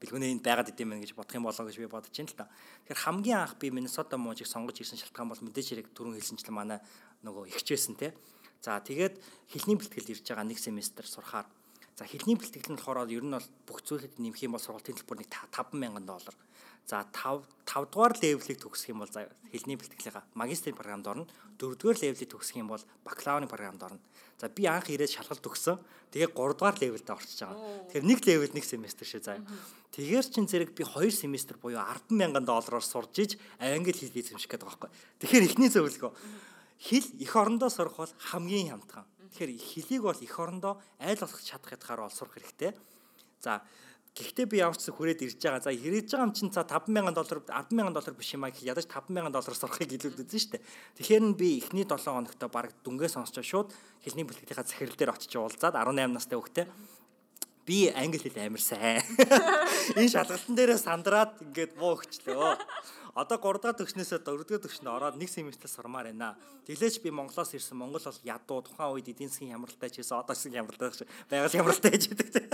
бэлгүүний 0.01 0.33
энд 0.33 0.45
байгаад 0.45 0.73
идэм 0.73 0.97
байх 0.97 1.05
гэж 1.05 1.13
бодох 1.13 1.37
юм 1.37 1.45
болоо 1.45 1.65
гэж 1.69 1.77
би 1.77 1.87
бодож 1.87 2.13
байна 2.13 2.33
л 2.33 2.39
та. 2.41 2.49
Тэгэхээр 2.89 3.05
хамгийн 3.05 3.39
анх 3.45 3.55
би 3.61 3.69
Миннесота 3.69 4.17
мужийг 4.17 4.49
сонгож 4.49 4.81
ирсэн 4.81 4.97
шалтгаан 4.97 5.29
бол 5.29 5.45
мэдээж 5.45 5.67
хэрэг 5.77 5.89
түрүүн 5.93 6.17
хэлсэнчлэн 6.17 6.57
манай 6.57 6.81
нөгөө 7.21 7.53
ихчээсэн 7.53 7.97
тийм 8.01 8.13
За 8.65 8.81
тэгээд 8.81 9.21
хэлний 9.53 9.77
бэлтгэл 9.77 10.17
ирж 10.17 10.25
байгаа 10.25 10.49
нэг 10.49 10.57
семестр 10.57 11.05
сурахаар 11.05 11.45
за 12.01 12.09
хэлний 12.09 12.41
бэлтгэл 12.41 12.73
нь 12.73 12.81
болохоор 12.81 13.13
ер 13.13 13.21
нь 13.21 13.37
бол 13.37 13.49
бүх 13.69 13.85
зүйлэд 13.85 14.17
нэмэх 14.17 14.41
юм 14.41 14.57
бол 14.57 14.65
сургалтын 14.65 14.97
төлбөр 14.97 15.21
нэг 15.21 15.29
50000 15.53 16.01
доллар. 16.09 16.37
За 16.89 17.05
5 17.05 17.45
5 17.69 17.93
дугаар 17.93 18.17
левелийг 18.17 18.65
төгсөх 18.65 18.89
юм 18.89 19.05
бол 19.05 19.13
за 19.13 19.29
хэлний 19.53 19.77
бэлтгэлийнхаа 19.77 20.25
магистрийн 20.33 20.81
програмд 20.81 21.05
орно. 21.05 21.29
4 21.61 21.77
дугаар 21.77 22.01
левелийг 22.01 22.31
төгсөх 22.33 22.57
юм 22.57 22.73
бол 22.73 22.81
бакалаврын 23.05 23.53
програмд 23.53 23.85
орно. 23.85 24.01
За 24.41 24.49
би 24.49 24.65
анх 24.65 24.89
ирээд 24.89 25.13
шалгалт 25.13 25.45
өгсөн. 25.45 25.77
Тэгээ 26.17 26.33
3 26.33 26.57
дугаар 26.57 26.77
левелдээ 26.81 27.15
орчиж 27.21 27.41
байгаа. 27.45 27.61
Тэгэхээр 27.93 28.09
нэг 28.09 28.21
левел 28.25 28.53
нэг 28.57 28.65
семестр 28.65 29.05
шээ 29.05 29.23
заа. 29.29 29.45
Тэгэр 29.93 30.25
чин 30.25 30.49
зэрэг 30.49 30.73
би 30.73 30.89
2 30.89 31.13
семестр 31.13 31.61
буюу 31.61 31.85
100000 31.85 32.41
доллараар 32.49 32.85
сурж 32.85 33.13
иж 33.21 33.31
англи 33.61 33.93
хэл 33.93 34.17
эзэмших 34.25 34.49
гэдэг 34.49 34.65
байгаа 34.65 34.89
байхгүй. 34.89 34.91
Тэгэхээр 35.21 35.49
эхний 35.53 35.69
зөвлөгөө 35.69 36.13
хэл 36.85 37.09
эх 37.17 37.33
орондоо 37.33 37.73
сурах 37.73 37.97
бол 37.97 38.13
хамгийн 38.29 38.77
хямдхан. 38.77 39.09
Тэгэхээр 39.33 39.53
хэлийг 39.57 40.03
бол 40.05 40.21
эх 40.21 40.37
орондоо 40.37 40.77
айл 41.01 41.21
болох 41.25 41.41
чадах 41.41 41.73
ятгаар 41.73 42.05
бол 42.05 42.13
сурах 42.13 42.37
хэрэгтэй. 42.37 42.77
За 43.41 43.65
Гэхдээ 44.15 44.47
би 44.47 44.63
ямар 44.63 44.79
ч 44.79 44.95
хүрээд 44.95 45.27
ирж 45.27 45.43
байгаа. 45.43 45.59
За 45.59 45.75
ирж 45.75 46.15
байгаа 46.15 46.31
юм 46.31 46.37
чинь 46.39 46.55
за 46.55 46.63
50000 46.63 47.19
доллар 47.19 47.43
100000 47.43 47.91
доллар 47.91 48.15
биш 48.15 48.31
юм 48.31 48.47
аа 48.47 48.55
гэх 48.55 48.63
ядаж 48.63 48.87
50000 48.87 49.35
доллар 49.35 49.57
сурахыг 49.59 49.91
илүүд 49.91 50.23
үзэн 50.23 50.39
штэ. 50.39 50.63
Тэгэхээр 51.03 51.25
нь 51.27 51.35
би 51.35 51.59
эхний 51.59 51.83
7 51.83 51.99
хоногт 52.15 52.39
баг 52.47 52.71
дүнгээ 52.87 53.11
сонсчоо 53.11 53.43
шууд 53.43 53.75
хэлний 54.07 54.23
бүлэгтийнхаа 54.23 54.71
захирал 54.71 54.95
дээр 54.95 55.19
очиж 55.19 55.35
уулзаад 55.35 55.75
18 55.75 56.15
настай 56.15 56.39
хөхтэй 56.39 56.71
би 57.67 57.91
англи 57.91 58.23
хэл 58.23 58.39
амар 58.39 58.63
сайн. 58.63 59.03
Энэ 59.99 60.15
шалгалтын 60.15 60.55
дээрээ 60.55 60.79
сандраад 60.79 61.43
ингээд 61.43 61.75
муу 61.75 61.97
өгчлөө. 61.97 62.55
Одоо 63.15 63.39
3 63.39 63.63
дахь 63.63 63.79
төгснөөсөө 63.79 64.27
4 64.27 64.43
дахь 64.43 64.63
төгсөнд 64.67 64.91
ороод 64.91 65.15
нэг 65.15 65.31
семестр 65.31 65.71
сурмаар 65.71 66.11
байна. 66.11 66.35
Тэглээч 66.67 66.99
би 66.99 67.15
Монголоос 67.15 67.55
ирсэн. 67.55 67.79
Монгол 67.79 68.03
бол 68.03 68.19
ядуу 68.27 68.59
тухайн 68.67 68.91
үед 68.91 69.07
эдийн 69.07 69.31
засгийн 69.31 69.55
хямралтай 69.55 69.91
ч 69.95 70.03
гэсэн 70.03 70.19
одоо 70.19 70.35
шиг 70.35 70.51
хямралтай 70.51 70.91
байгаль 71.31 71.55
хямралтай 71.55 71.91
гэж 71.95 72.05
байдаг. 72.11 72.45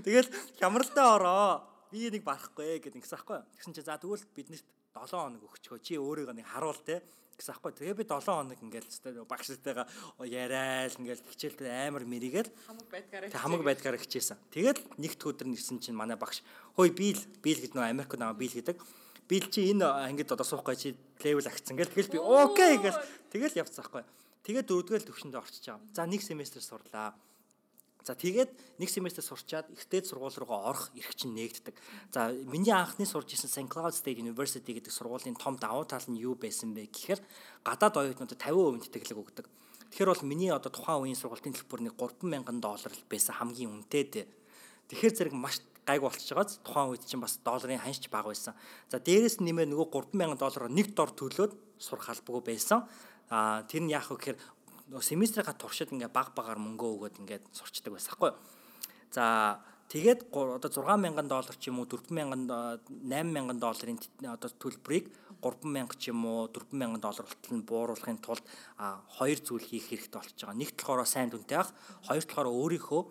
Тэгэл 0.00 0.28
хямралтай 0.56 1.04
ороо. 1.04 1.68
Би 1.92 2.08
нэг 2.08 2.24
барахгүй 2.24 2.80
гэдэг 2.80 2.96
ингэсэн 2.96 3.20
аахгүй. 3.20 3.44
Тэгсэн 3.60 3.74
чи 3.76 3.82
за 3.84 4.00
тэгвэл 4.00 4.24
биднэрт 4.32 4.64
7 4.96 5.20
хоног 5.20 5.44
өгчхөө. 5.44 5.84
Чи 5.84 6.00
өөрийгөө 6.00 6.32
нэг 6.32 6.48
харуул 6.48 6.80
те 6.80 7.04
гэсэн 7.36 7.60
аахгүй. 7.60 7.72
Тэгээ 7.76 8.00
би 8.00 8.04
7 8.08 8.24
хоног 8.24 8.56
ингээл 8.56 8.88
өстой 8.88 9.12
багштай 9.28 9.84
яриад 10.24 10.96
ингээл 10.96 11.28
хичээлд 11.28 11.60
амар 11.68 12.08
мэрийгээл 12.08 12.48
хамаг 12.48 12.88
байдгаараа 12.88 13.36
хамаг 13.36 13.62
байдгаараа 13.68 14.00
хичээсэн. 14.00 14.40
Тэгээд 14.48 14.78
нэгд 14.96 15.20
өдөр 15.28 15.48
нэрсэн 15.50 15.82
чинь 15.84 15.98
манай 15.98 16.16
багш 16.16 16.40
хөөе 16.78 16.92
бийл 16.94 17.20
бийл 17.44 17.60
гэдэг 17.60 17.76
нөө 17.76 17.90
Америк 17.90 18.16
наа 18.16 18.32
бийл 18.32 18.54
гэдэг. 18.54 18.78
Бийл 19.30 19.46
чи 19.46 19.70
энэ 19.70 19.86
ангид 19.86 20.26
одоо 20.34 20.42
суухгүй 20.42 20.74
чи 20.74 20.98
левел 21.22 21.46
агцсан 21.46 21.78
гэл 21.78 21.94
тэгэл 21.94 22.14
би 22.14 22.18
окей 22.18 22.82
гэл 22.82 22.98
тэгэл 23.30 23.62
явцсан 23.62 23.86
аахгүй. 23.86 24.02
Тэгээд 24.42 24.66
дөрөвдүгээр 24.66 25.06
төвшөндө 25.06 25.38
орчиж 25.38 25.70
байгаа. 25.70 25.86
За 25.94 26.02
нэг 26.10 26.26
семестр 26.26 26.58
сурлаа. 26.58 27.14
За 28.02 28.18
тэгээд 28.18 28.50
нэг 28.82 28.90
семестр 28.90 29.22
сурчаад 29.22 29.70
ихтэй 29.70 30.02
сургууль 30.02 30.34
руугаа 30.34 30.74
орох 30.74 30.90
эрх 30.98 31.14
чинь 31.14 31.36
нээгддэг. 31.38 31.78
За 32.10 32.34
миний 32.48 32.74
анхны 32.74 33.06
сурж 33.06 33.30
исэн 33.36 33.46
St 33.46 33.70
Cloud 33.70 33.94
State 33.94 34.18
University 34.18 34.74
гэдэг 34.74 34.90
сургуулийн 34.90 35.38
том 35.38 35.54
давуу 35.54 35.86
тал 35.86 36.02
нь 36.10 36.18
юу 36.18 36.34
байсан 36.34 36.74
бэ 36.74 36.90
гэхээр 36.90 37.22
гадаад 37.62 38.02
оюутнуудад 38.02 38.40
50% 38.40 38.90
тэтгэлэг 38.90 39.20
өгдөг. 39.20 39.46
Тэгэхээр 39.94 40.10
бол 40.10 40.26
миний 40.26 40.50
одоо 40.50 40.74
тухайн 40.74 41.06
үеийн 41.06 41.20
сургуулийн 41.20 41.54
төлбөр 41.54 41.80
нэг 41.86 41.94
3000 41.94 42.58
доллар 42.58 42.90
л 42.90 43.04
байсан 43.06 43.34
хамгийн 43.36 43.70
үнэтэй. 43.78 44.26
Тэгэхээр 44.90 45.14
зэрэг 45.14 45.34
маш 45.38 45.62
гайг 45.86 46.02
болчихж 46.02 46.32
байгааз 46.34 46.60
тухайн 46.64 46.90
үед 46.92 47.04
чинь 47.06 47.20
бас 47.20 47.38
долларын 47.44 47.80
ханьч 47.80 48.08
бага 48.10 48.30
байсан. 48.32 48.54
За 48.88 48.98
дээрэс 48.98 49.40
нэмээ 49.40 49.68
нөгөө 49.70 49.88
3000 50.12 50.38
доллараар 50.38 50.72
нэг 50.72 50.94
дор 50.94 51.10
төлөөд 51.14 51.52
сурах 51.78 52.12
албагүй 52.12 52.54
байсан. 52.54 52.84
А 53.30 53.62
тэр 53.64 53.86
нь 53.86 53.92
яах 53.94 54.10
вэ 54.10 54.16
гэхээр 54.18 54.38
нөгөө 54.90 55.06
семестрийнхаа 55.06 55.54
туршид 55.54 55.94
ингээ 55.94 56.10
баг 56.10 56.34
багаар 56.34 56.58
мөнгөө 56.58 56.90
өгөөд 56.98 57.20
ингээ 57.22 57.40
сурчдаг 57.54 57.94
байсан 57.94 58.14
хгүй. 58.18 58.32
За 59.14 59.58
тэгээд 59.90 60.30
одоо 60.34 60.70
6000 60.70 61.30
доллар 61.30 61.56
ч 61.58 61.70
юм 61.70 61.78
уу 61.78 61.86
4000 61.86 62.34
8000 63.06 63.62
долларын 63.62 63.98
одоо 64.26 64.50
төлбөрийг 64.50 65.06
3000 65.42 65.94
ч 65.94 66.10
юм 66.10 66.26
уу 66.26 66.50
4000 66.50 66.98
доллар 66.98 67.26
болтол 67.26 67.54
нь 67.54 67.66
бууруулахын 67.66 68.18
тулд 68.18 68.44
хоёр 69.18 69.38
зүйл 69.38 69.62
хийх 69.62 69.88
хэрэгтэй 69.88 70.18
болчихж 70.18 70.42
байгаа. 70.42 70.58
Нэг 70.58 70.70
талаараа 70.74 71.06
сайн 71.06 71.30
дүнтэй 71.30 71.58
ах, 71.58 71.70
хоёр 72.06 72.24
талаараа 72.26 72.54
өөрийнхөө 72.54 73.02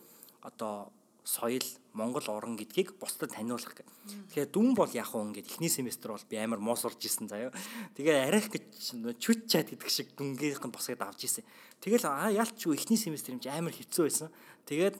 одоо 0.43 0.91
соёл 1.23 1.63
Монгол 1.99 2.23
орн 2.31 2.55
гэдгийг 2.55 2.95
бусдад 2.95 3.35
таниулах 3.35 3.75
гэх. 3.75 3.91
Тэгэхээр 4.31 4.49
дүн 4.55 4.71
бол 4.73 4.87
яг 4.95 5.11
уу 5.11 5.27
ингээд 5.27 5.59
эхний 5.59 5.67
семестр 5.67 6.15
бол 6.15 6.25
би 6.31 6.39
амар 6.39 6.63
моос 6.63 6.87
урж 6.87 7.03
исэн 7.03 7.27
заяа. 7.27 7.51
Тэгээ 7.99 8.31
арих 8.31 8.47
гэж 8.47 9.19
чүт 9.19 9.51
чат 9.51 9.75
гэдэг 9.75 9.91
шиг 9.91 10.15
дүнгийнх 10.15 10.63
нь 10.63 10.71
босгоод 10.71 11.03
авч 11.03 11.27
исэн. 11.27 11.43
Тэгэл 11.83 12.07
аа 12.07 12.31
ялч 12.31 12.63
юу 12.63 12.73
эхний 12.73 12.95
семестр 12.95 13.35
юм 13.35 13.43
чи 13.43 13.51
амар 13.51 13.75
хэцүү 13.75 14.07
байсан. 14.07 14.31
Тэгээд 14.63 14.95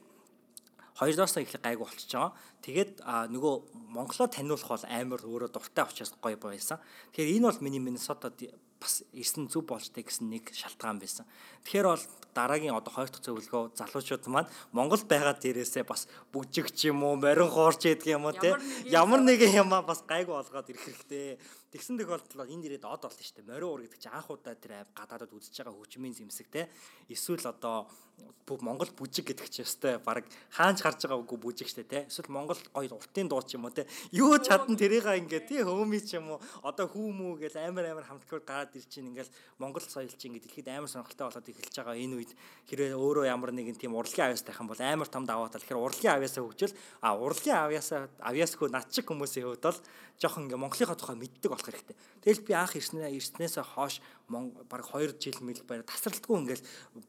хоёрдоос 1.00 1.40
эхлэх 1.40 1.64
гайгүй 1.64 1.86
болчихж 1.88 2.12
байгаа. 2.12 2.36
Тэгээд 2.60 2.92
нөгөө 3.08 3.54
Монголоо 3.96 4.28
таниулах 4.28 4.68
бол 4.68 4.84
амар 4.84 5.20
өөрөө 5.24 5.48
дуртай 5.48 5.88
учраас 5.88 6.12
гоё 6.20 6.36
байсан. 6.36 6.76
Тэгэхээр 7.16 7.40
энэ 7.40 7.48
бол 7.48 7.64
миний 7.64 7.80
Миннесотад 7.80 8.36
бас 8.80 9.04
ирсэн 9.16 9.48
зүв 9.48 9.64
болжтэй 9.64 10.04
гэсэн 10.04 10.28
нэг 10.28 10.52
шалтгаан 10.52 11.00
байсан. 11.00 11.24
Тэгэхээр 11.64 11.88
бол 11.88 12.04
дараагийн 12.34 12.74
одоо 12.74 12.92
хоёр 12.92 13.10
дахь 13.10 13.24
зөвлөгөө 13.24 13.76
залуучууд 13.78 14.24
маань 14.28 14.50
Монгол 14.72 15.02
байгаа 15.04 15.34
дээрээсээ 15.38 15.84
бас 15.84 16.08
бүжигч 16.32 16.90
юм 16.90 17.04
уу, 17.04 17.16
морин 17.16 17.50
хоорч 17.50 17.86
ядг 17.90 18.06
юм 18.06 18.26
уу 18.28 18.34
те 18.36 18.56
ямар 18.90 19.20
нэгэн 19.20 19.62
юмаа 19.62 19.82
бас 19.82 20.00
гайгүй 20.06 20.36
олгоод 20.36 20.70
ирэх 20.70 20.84
хэрэгтэй. 20.84 21.38
Тэгсэн 21.70 22.02
тохиолдолд 22.02 22.50
энэ 22.50 22.66
нэрэд 22.66 22.82
од 22.82 23.06
болно 23.06 23.22
шүү 23.22 23.36
дээ. 23.38 23.46
Морин 23.46 23.70
уур 23.70 23.82
гэдэг 23.86 24.02
чинь 24.02 24.10
анх 24.10 24.26
удаа 24.26 24.58
тэр 24.58 24.90
гадаадад 24.90 25.30
үзэж 25.30 25.54
байгаа 25.62 25.78
хөгжмийн 25.78 26.18
зэмсэг 26.18 26.50
те. 26.50 26.66
Эсвэл 27.06 27.46
одоо 27.46 27.86
Монгол 28.50 28.90
бүжиг 28.90 29.30
гэдэг 29.30 29.46
чинь 29.46 29.62
өстой 29.62 30.02
баг 30.02 30.26
хаанч 30.50 30.82
гарч 30.82 31.06
байгаагүй 31.06 31.38
бүжиг 31.38 31.70
штэ 31.70 31.86
те. 31.86 32.10
Эсвэл 32.10 32.34
Монгол 32.34 32.58
гоё 32.74 32.98
уртын 32.98 33.30
дуу 33.30 33.38
ч 33.46 33.54
юм 33.54 33.64
уу 33.64 33.70
те. 33.70 33.86
Юу 34.10 34.34
чадан 34.42 34.74
тэрийга 34.74 35.14
ингээ 35.14 35.46
тий 35.46 35.62
хөөми 35.62 36.02
ч 36.02 36.18
юм 36.18 36.34
уу 36.34 36.42
одоо 36.66 36.90
хүүмүү 36.90 37.46
гэж 37.46 37.54
амар 37.62 37.94
амар 37.94 38.02
хамтлагаар 38.10 38.42
гараад 38.42 38.74
ир 38.74 38.84
чинь 38.90 39.14
ингээл 39.14 39.30
Монгол 39.62 39.86
соёл 39.86 40.10
чинь 40.18 40.34
ингээ 40.34 40.50
дэлхийд 40.50 40.66
амар 40.66 40.90
сонирхолтой 40.90 41.30
болоод 41.30 41.46
эхэлж 41.46 41.76
байгаа 41.78 41.94
энэ 41.94 42.16
үед 42.18 42.32
хэрвээ 42.66 42.98
өөрөө 42.98 43.24
ямар 43.30 43.54
нэгэн 43.54 43.78
тийм 43.78 43.94
урлагийн 43.94 44.34
авьяас 44.34 44.42
тайхан 44.42 44.66
бол 44.66 44.82
амар 44.82 45.06
том 45.06 45.22
даваа 45.22 45.46
тал. 45.46 45.62
Тэгэхээр 45.62 45.78
урлагийн 45.86 46.14
авьяасаа 46.18 46.42
хөгжил 46.42 46.74
а 46.98 47.14
урлагийн 47.14 47.62
авьяасаа 47.70 48.10
авьяасгүй 48.18 48.66
над 48.74 48.90
чиг 48.90 49.06
хүмүүсийн 49.06 49.46
хувьд 49.46 49.62
бол 49.62 49.78
жоохон 50.18 50.50
ингээ 50.50 50.58
Монголынхаа 50.58 50.98
тухай 50.98 51.16
мэддэг 51.16 51.54
болох 51.60 51.68
хэрэгтэй. 51.68 51.96
Тэгэл 52.24 52.46
би 52.48 52.52
анх 52.56 52.74
ирснээ 52.76 53.12
ирснээсээ 53.20 53.64
хойш 53.76 54.00
баг 54.30 54.86
2 54.86 55.18
жил 55.18 55.38
мэл 55.42 55.62
баяр 55.66 55.82
тасралтгүй 55.82 56.38
ингээл 56.38 56.64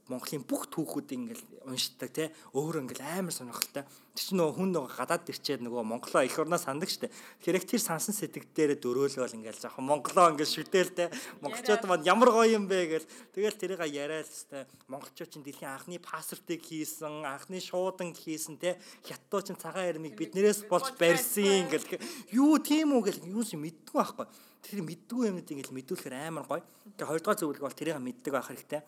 Монголын 0.09 0.41
бүх 0.41 0.65
түүхүүдийг 0.73 1.19
ингээл 1.21 1.45
уншдаг 1.69 2.09
те 2.09 2.33
өөр 2.57 2.81
ингээл 2.81 3.05
амар 3.21 3.35
сонирхолтой. 3.35 3.85
Тэр 3.85 4.25
чинь 4.25 4.41
нөгөө 4.41 4.55
хүн 4.57 4.71
нөгөө 4.73 4.91
гадаад 4.97 5.29
ирчээд 5.29 5.61
нөгөө 5.61 5.83
Монголоо 5.85 6.25
их 6.25 6.35
орноо 6.41 6.57
сандаг 6.57 6.89
штэ. 6.89 7.13
Тэгэхээр 7.39 7.59
яг 7.61 7.65
тэр 7.69 7.81
сансан 7.85 8.17
сэтгэл 8.17 8.49
дээр 8.51 8.71
дөрөөлөөл 8.81 9.37
ингээл 9.37 9.61
жоохон 9.61 9.85
Монголоо 9.85 10.33
ингээл 10.33 10.55
шүтээлтэй 10.65 11.07
монголчууд 11.45 11.85
маань 11.85 12.09
ямар 12.09 12.29
гоё 12.33 12.57
юм 12.57 12.65
бэ 12.65 12.99
гэл 12.99 13.07
тэгэл 13.37 13.61
тэрийг 13.61 13.81
яриад 13.85 14.27
штэ. 14.27 14.65
Монголчууд 14.89 15.29
чинь 15.29 15.45
дэлхийн 15.45 15.71
анхны 15.77 16.01
паспортыг 16.01 16.59
хийсэн, 16.59 17.23
анхны 17.23 17.61
шуудан 17.61 18.11
хийсэн 18.17 18.57
те 18.57 18.81
хятадуу 19.05 19.45
чинь 19.45 19.61
цагаан 19.61 19.95
ярмыг 19.95 20.17
биднээс 20.17 20.67
болж 20.67 20.91
барьсан 20.97 21.69
ингээл 21.69 22.01
юу 22.33 22.59
тийм 22.59 22.97
үү 22.97 23.01
гэл 23.07 23.31
юу 23.31 23.45
ч 23.47 23.55
мэддэггүй 23.55 23.95
байхгүй. 23.95 24.27
Тэр 24.61 24.85
мэддэггүй 24.85 25.27
юмнууд 25.29 25.51
ингээл 25.51 25.77
мэдүүлэхээр 25.77 26.15
амар 26.29 26.45
гоё. 26.45 26.63
Тэгээ 26.97 27.09
хоёрдугаар 27.09 27.39
зөвлөгөө 27.41 27.65
бол 27.65 27.79
тэрийг 27.79 27.97
мэддэг 27.97 28.33
байх 28.33 28.49
хэрэгтэй. 28.49 28.81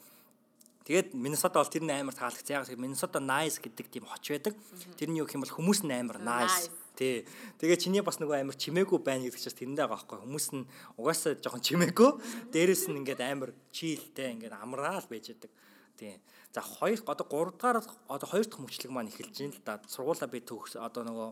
Тэгээд 0.84 1.16
Миннесота 1.16 1.64
бол 1.64 1.72
тэр 1.72 1.84
нь 1.88 1.96
амар 1.96 2.14
таалагц. 2.14 2.48
Яг 2.52 2.68
Миннесота 2.76 3.24
nice 3.24 3.58
гэдэг 3.64 3.88
тийм 3.88 4.06
хоч 4.06 4.24
байдаг. 4.30 4.54
Тэрний 5.00 5.24
юу 5.24 5.26
гэх 5.26 5.40
юм 5.40 5.44
бол 5.48 5.56
хүмүүс 5.56 5.88
нь 5.88 5.96
амар 5.96 6.20
nice. 6.20 6.68
Тий. 6.94 7.24
Тэгээ 7.58 7.80
чиний 7.80 8.04
бас 8.04 8.20
нөгөө 8.20 8.44
амар 8.44 8.54
чимээгүй 8.60 9.00
байна 9.00 9.26
гэдэг 9.26 9.42
чинь 9.42 9.58
тэрэндээ 9.64 9.88
байгаа 9.88 9.98
байхгүй. 9.98 10.18
Хүмүүс 10.28 10.48
нь 10.54 10.68
угаасаа 11.00 11.40
жоохон 11.40 11.64
чимээгүй. 11.64 12.12
Дээрээс 12.52 12.92
нь 12.92 13.00
ингээд 13.00 13.22
амар 13.24 13.56
чийлтэй 13.72 14.36
ингээд 14.38 14.60
амраал 14.60 15.08
байж 15.08 15.32
байдаг. 15.32 15.52
Тий. 15.98 16.20
За 16.54 16.62
хоёр 16.62 17.02
одоо 17.08 17.26
3 17.26 17.58
дахь 17.58 17.96
одоо 18.12 18.28
хоёр 18.30 18.46
дахь 18.46 18.62
мөчлөг 18.62 18.92
маань 18.94 19.10
эхэлж 19.10 19.40
байна 19.40 19.56
л 19.58 19.64
да. 19.66 19.82
Сургуулаа 19.90 20.30
би 20.30 20.44
төгс 20.44 20.78
одоо 20.78 21.02
нөгөө 21.08 21.30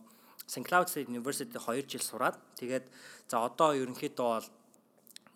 St 0.52 0.68
Cloud 0.68 0.92
State 0.92 1.08
University 1.08 1.48
2 1.48 1.88
жил 1.88 2.04
сураад 2.04 2.36
тэгээд 2.60 2.84
за 3.32 3.40
одоо 3.40 3.72
ерөнхийдөө 3.72 4.28
бол 4.28 4.48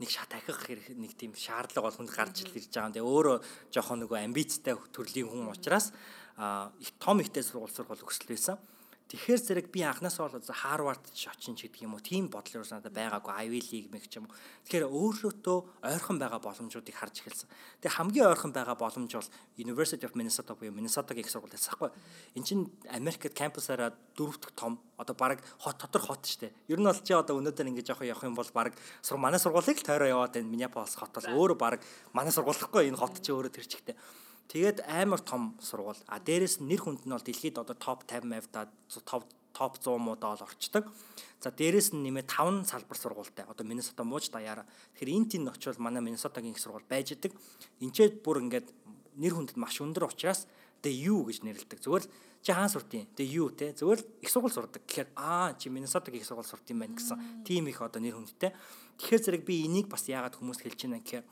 нэг 0.04 0.10
шат 0.12 0.36
ахих 0.36 0.60
хэрэг 0.60 0.92
нэг 1.00 1.16
тийм 1.16 1.32
шаардлага 1.32 1.88
бол 1.88 1.98
хүнд 2.04 2.12
гарч 2.12 2.44
ирж 2.44 2.68
байгаа. 2.68 2.92
Тэгээ 2.92 3.08
өөрөө 3.16 3.38
жоохон 3.72 4.04
нөгөө 4.04 4.20
амбицтай 4.28 4.76
төрлийн 4.92 5.32
хүн 5.32 5.56
учраас 5.56 5.96
их 6.36 6.92
том 7.00 7.24
ихтэй 7.24 7.48
сургууль 7.48 7.72
сургууль 7.72 8.04
өсөл 8.04 8.28
байсан. 8.28 8.60
Тэгэхээр 9.06 9.38
зэрэг 9.38 9.68
би 9.70 9.86
анхнаасаа 9.86 10.34
бол 10.34 10.42
Харвард 10.42 11.06
ч 11.14 11.30
очин 11.30 11.54
ч 11.54 11.70
гэдэг 11.70 11.86
юм 11.86 11.94
уу 11.94 12.02
тийм 12.02 12.26
бодол 12.26 12.58
юу 12.58 12.66
надад 12.66 12.90
байгаагүй 12.90 13.38
Ivy 13.38 13.62
League 13.70 13.90
мэг 13.94 14.10
ч 14.10 14.18
юм 14.18 14.26
уу. 14.26 14.34
Тэгэхээр 14.66 14.90
өөрөөтөө 14.90 15.58
ойрхон 15.86 16.18
байгаа 16.18 16.42
боломжуудыг 16.42 16.90
харж 16.98 17.22
эхэлсэн. 17.22 17.46
Тэгээ 17.86 17.98
хамгийн 18.02 18.34
ойрхон 18.34 18.50
байгаа 18.50 18.74
боломж 18.74 19.14
бол 19.14 19.30
University 19.62 20.10
of 20.10 20.18
Minnesota 20.18 20.58
буюу 20.58 20.74
Minnesota-гийн 20.74 21.22
их 21.22 21.30
сургууль 21.30 21.54
байсан 21.54 21.78
байхгүй. 21.78 21.94
Энд 22.34 22.46
чинь 22.50 22.66
Америкт 22.90 23.30
кампусаараа 23.30 23.94
дөрөвдөг 24.18 24.52
том 24.58 24.82
одоо 24.98 25.14
баг 25.14 25.38
хот 25.62 25.78
дотор 25.78 26.02
хот 26.02 26.26
штэ. 26.26 26.50
Ер 26.66 26.82
нь 26.82 26.90
бол 26.90 26.98
чи 26.98 27.14
одоо 27.14 27.38
өнөөдөр 27.38 27.70
ингэж 27.70 27.94
явах 27.94 28.10
явах 28.10 28.26
юм 28.26 28.34
бол 28.34 28.50
баг 28.58 28.74
сур 29.06 29.22
манай 29.22 29.38
сургуулийг 29.38 29.86
л 29.86 29.86
тойроо 29.86 30.10
яваад 30.10 30.34
байна. 30.34 30.50
Minneapolis 30.50 30.98
хот 30.98 31.14
бол 31.14 31.30
өөрөө 31.30 31.58
баг 31.62 31.78
манай 32.10 32.34
сургуулихгүй 32.34 32.90
энэ 32.90 32.98
хот 32.98 33.22
чи 33.22 33.30
өөрөө 33.30 33.54
тэр 33.54 33.70
чигтэй. 33.70 33.96
Тэгээд 34.48 34.86
амар 34.86 35.20
том 35.20 35.58
сургууль. 35.60 35.98
А 36.08 36.20
дээрэс 36.20 36.62
нэр 36.62 36.82
хүнд 36.82 37.06
нь 37.06 37.14
бол 37.14 37.24
дэлхийд 37.26 37.58
одоо 37.58 37.76
топ 37.76 38.06
50 38.06 38.30
мавьта 38.30 38.70
топ 39.06 39.26
топ 39.56 39.80
100 39.80 39.98
муудаа 39.98 40.36
бол 40.36 40.46
орчдөг. 40.46 40.86
За 41.42 41.50
дээрэс 41.50 41.96
нь 41.96 42.04
нэмээ 42.04 42.28
5 42.28 42.68
салбар 42.68 42.98
сургуультай. 42.98 43.46
Одоо 43.48 43.66
Миннесота 43.66 44.04
мууж 44.04 44.30
даяараа. 44.30 44.68
Тэгэхээр 45.00 45.16
энэ 45.16 45.30
тийм 45.32 45.48
очивол 45.48 45.80
манай 45.80 46.04
Миннесотагийн 46.04 46.54
их 46.54 46.60
сургууль 46.60 46.86
байж 46.86 47.16
идэг. 47.16 47.34
Инчээд 47.80 48.22
бүр 48.22 48.44
ингээд 48.44 48.68
нэр 49.16 49.34
хүндэд 49.34 49.58
маш 49.58 49.80
өндөр 49.80 50.12
учраас 50.12 50.46
DU 50.84 51.26
гэж 51.26 51.42
нэрлэдэг. 51.42 51.80
Зүгээр 51.82 52.04
л 52.06 52.12
чи 52.46 52.52
хаан 52.54 52.70
суртын 52.70 53.08
DU 53.18 53.50
те 53.56 53.74
зүгээр 53.74 54.00
л 54.04 54.08
их 54.22 54.30
сургууль 54.30 54.54
сурдаг. 54.54 54.84
Тэгэхээр 54.86 55.10
аа 55.16 55.56
чи 55.58 55.72
Миннесотагийн 55.72 56.22
их 56.22 56.28
сургууль 56.28 56.46
сурт 56.46 56.68
юм 56.70 56.84
байна 56.84 57.00
гэсэн 57.00 57.48
тийм 57.48 57.66
их 57.72 57.82
одоо 57.82 58.04
нэр 58.04 58.20
хүндтэй. 58.20 58.54
Тэгэхээр 59.00 59.24
зэрэг 59.24 59.44
би 59.48 59.66
энийг 59.66 59.88
бас 59.88 60.06
яагаад 60.06 60.38
хүмүүст 60.38 60.62
хэлж 60.62 60.80
байна 60.86 61.02
гэхээр 61.02 61.26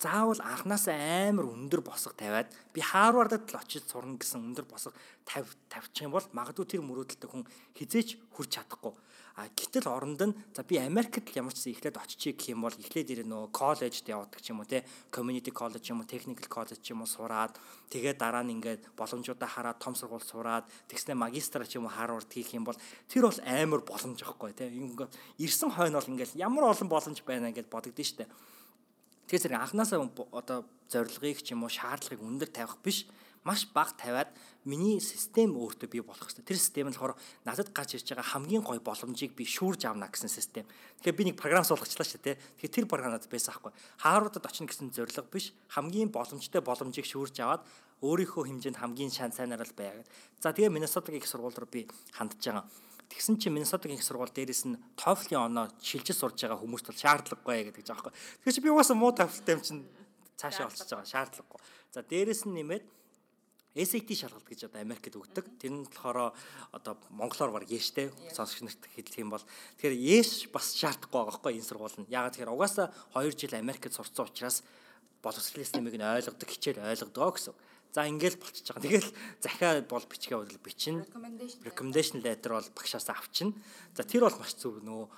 заавал 0.00 0.40
анханасаа 0.40 1.28
амар 1.28 1.44
өндөр 1.52 1.84
босго 1.84 2.16
тавиад 2.16 2.48
би 2.72 2.80
Харвардад 2.80 3.44
л 3.52 3.60
очиж 3.60 3.84
сурна 3.84 4.16
гэсэн 4.16 4.40
өндөр 4.40 4.64
босго 4.64 4.96
тавь 5.28 5.52
тавьчих 5.68 6.08
юм 6.08 6.16
бол 6.16 6.24
магадгүй 6.32 6.64
тэр 6.64 6.80
мөрөөдөлтөй 6.88 7.28
хүн 7.28 7.44
хизээч 7.76 8.16
хүрч 8.32 8.50
чадахгүй. 8.56 8.96
А 9.36 9.46
гэтэл 9.52 9.88
оронд 9.92 10.20
нь 10.24 10.36
за 10.56 10.64
би 10.64 10.80
Америкт 10.80 11.28
л 11.28 11.36
ямар 11.36 11.52
ч 11.52 11.68
зүйл 11.68 11.76
эхлээд 11.76 12.00
очичих 12.00 12.36
гэх 12.40 12.56
юм 12.56 12.64
бол 12.64 12.72
эхлээд 12.72 13.12
ирээ 13.12 13.28
нөө 13.28 13.52
коллежд 13.52 14.08
явдаг 14.08 14.40
ч 14.40 14.56
юм 14.56 14.64
уу 14.64 14.68
те 14.68 14.88
community 15.12 15.52
college 15.52 15.92
юм 15.92 16.00
уу 16.00 16.08
technical 16.08 16.48
college 16.48 16.84
юм 16.88 17.04
уу 17.04 17.08
сураад 17.08 17.52
тэгээ 17.92 18.16
дараа 18.16 18.40
нь 18.44 18.56
ингээд 18.56 18.96
боломжуудаа 18.96 19.48
хараад 19.48 19.80
том 19.80 19.94
сургууль 19.94 20.24
сураад 20.24 20.64
тэгснэ 20.88 21.12
магистра 21.16 21.64
ч 21.68 21.76
юм 21.76 21.86
уу 21.86 21.94
Харвард 21.94 22.28
хийх 22.32 22.56
юм 22.56 22.64
бол 22.64 22.76
тэр 23.08 23.28
бол 23.28 23.40
амар 23.44 23.80
боломж 23.80 24.18
аахгүй 24.20 24.52
те 24.56 24.68
ингээд 24.68 25.12
ирсэн 25.40 25.70
хойно 25.72 26.00
бол 26.00 26.12
ингээд 26.12 26.36
ямар 26.36 26.72
олон 26.72 26.88
боломж 26.88 27.20
байна 27.24 27.52
гэдээ 27.54 27.70
бодогдсон 27.70 28.08
штэ. 28.08 28.24
Тэгэхээр 29.30 29.46
зэрэг 29.46 29.62
анханасаа 29.62 30.02
одоо 30.34 30.66
зорилгыг 30.90 31.38
ч 31.46 31.54
юм 31.54 31.62
уу 31.62 31.70
шаардлагыг 31.70 32.18
өндөр 32.18 32.50
тавих 32.50 32.82
биш 32.82 33.06
маш 33.46 33.62
бага 33.70 33.94
тавиад 33.94 34.34
миний 34.66 34.98
систем 34.98 35.54
өөртөө 35.54 35.86
бий 35.86 36.02
болох 36.02 36.26
хэрэгтэй. 36.26 36.50
Тэр 36.50 36.58
систем 36.58 36.90
нь 36.90 36.98
болохоор 36.98 37.14
надад 37.46 37.70
гарч 37.70 37.94
ирж 37.94 38.10
байгаа 38.10 38.26
хамгийн 38.26 38.66
гоё 38.66 38.82
боломжийг 38.82 39.38
би 39.38 39.46
шүүрж 39.46 39.86
авна 39.86 40.10
гэсэн 40.10 40.26
систем. 40.26 40.66
Тэгэхээр 40.98 41.14
би 41.14 41.24
нэг 41.30 41.36
програм 41.38 41.62
суулгачлаа 41.62 42.10
шүү 42.10 42.26
дээ. 42.26 42.42
Тэгэхээр 42.58 42.74
тэр 42.74 42.86
програм 42.90 43.14
надад 43.14 43.30
байсан 43.30 43.54
аахгүй. 43.54 43.70
Хааруудад 44.02 44.42
очно 44.50 44.66
гэсэн 44.66 44.90
зорилго 44.90 45.30
биш. 45.30 45.54
Хамгийн 45.78 46.10
боломжтой 46.10 46.58
боломжийг 46.58 47.06
шүүрж 47.06 47.38
аваад 47.38 47.62
өөрийнхөө 48.02 48.50
хэмжээнд 48.50 48.82
хамгийн 48.82 49.14
шан 49.14 49.30
сайнаар 49.30 49.62
л 49.62 49.78
байгаад. 49.78 50.10
За 50.42 50.50
тэгээ 50.50 50.74
Миннесотагийн 50.74 51.22
их 51.22 51.30
сургууль 51.30 51.54
руу 51.54 51.70
би 51.70 51.86
хандж 52.12 52.34
байгаа. 52.42 52.66
Тэгсэн 53.10 53.42
чинь 53.42 53.54
Миннесотагийн 53.58 53.98
их 53.98 54.06
сургууль 54.06 54.30
дээрээс 54.30 54.70
нь 54.70 54.78
TOEFL-ийн 54.94 55.50
оноо 55.50 55.66
шилжиж 55.82 56.14
сурж 56.14 56.38
байгаа 56.38 56.62
хүмүүст 56.62 56.86
бол 56.88 57.02
шаардлагагүй 57.02 57.74
гэдэг 57.74 57.84
жаахгүй. 57.84 58.14
Тэгэхээр 58.14 58.54
чи 58.54 58.62
би 58.62 58.70
угаасаа 58.70 58.94
муу 58.94 59.10
TOEFL-тэй 59.10 59.54
юм 59.58 59.62
чинь 59.66 59.82
цаашаа 60.38 60.70
олчж 60.70 60.86
байгаа 60.86 61.10
шаардлагагүй. 61.10 61.60
За 61.90 62.06
дээрээс 62.06 62.46
нь 62.46 62.54
нэмээд 62.54 62.84
SAT 63.74 64.10
шалгалт 64.18 64.50
гэж 64.50 64.66
одоо 64.66 64.82
Америкт 64.82 65.14
өгдөг. 65.14 65.46
Тэр 65.62 65.70
нь 65.70 65.86
болохоор 65.86 66.34
одоо 66.74 66.98
монголоор 67.14 67.54
баг 67.54 67.70
яштэй 67.70 68.10
сонсогч 68.34 68.66
нарт 68.66 68.82
хэлэх 68.94 69.22
юм 69.22 69.30
бол 69.30 69.44
тэгэхээр 69.78 69.94
яш 69.94 70.50
бас 70.50 70.74
шаардахгүй 70.74 71.14
байгаа 71.14 71.30
байхгүй 71.30 71.54
энэ 71.54 71.68
сургууль 71.70 71.98
нь. 72.02 72.10
Ягаад 72.10 72.34
тэгэхээр 72.34 72.50
угаасаа 72.50 72.90
2 73.14 73.30
жил 73.30 73.54
Америкт 73.54 73.94
сурцсан 73.94 74.26
учраас 74.26 74.66
боловсролын 75.22 75.66
системийг 75.66 75.94
нь 75.94 76.02
ойлгодог, 76.02 76.50
хичээл 76.50 76.82
ойлгодог 76.82 77.34
гэсэн. 77.38 77.54
За 77.90 78.06
ингээл 78.06 78.38
болчихж 78.38 78.70
байгаа. 78.70 78.86
Тэгэл 78.86 79.10
захиа 79.42 79.82
бол 79.82 80.06
бичгээ 80.06 80.38
бол 80.38 80.62
бичнэ. 80.62 81.02
Recommendation 81.66 82.22
letter 82.22 82.54
бол 82.54 82.70
багшаас 82.74 83.10
авчна. 83.10 83.50
За 83.98 84.06
тэр 84.06 84.30
бол 84.30 84.38
маш 84.38 84.54
зөв 84.54 84.78
нөө 84.78 85.10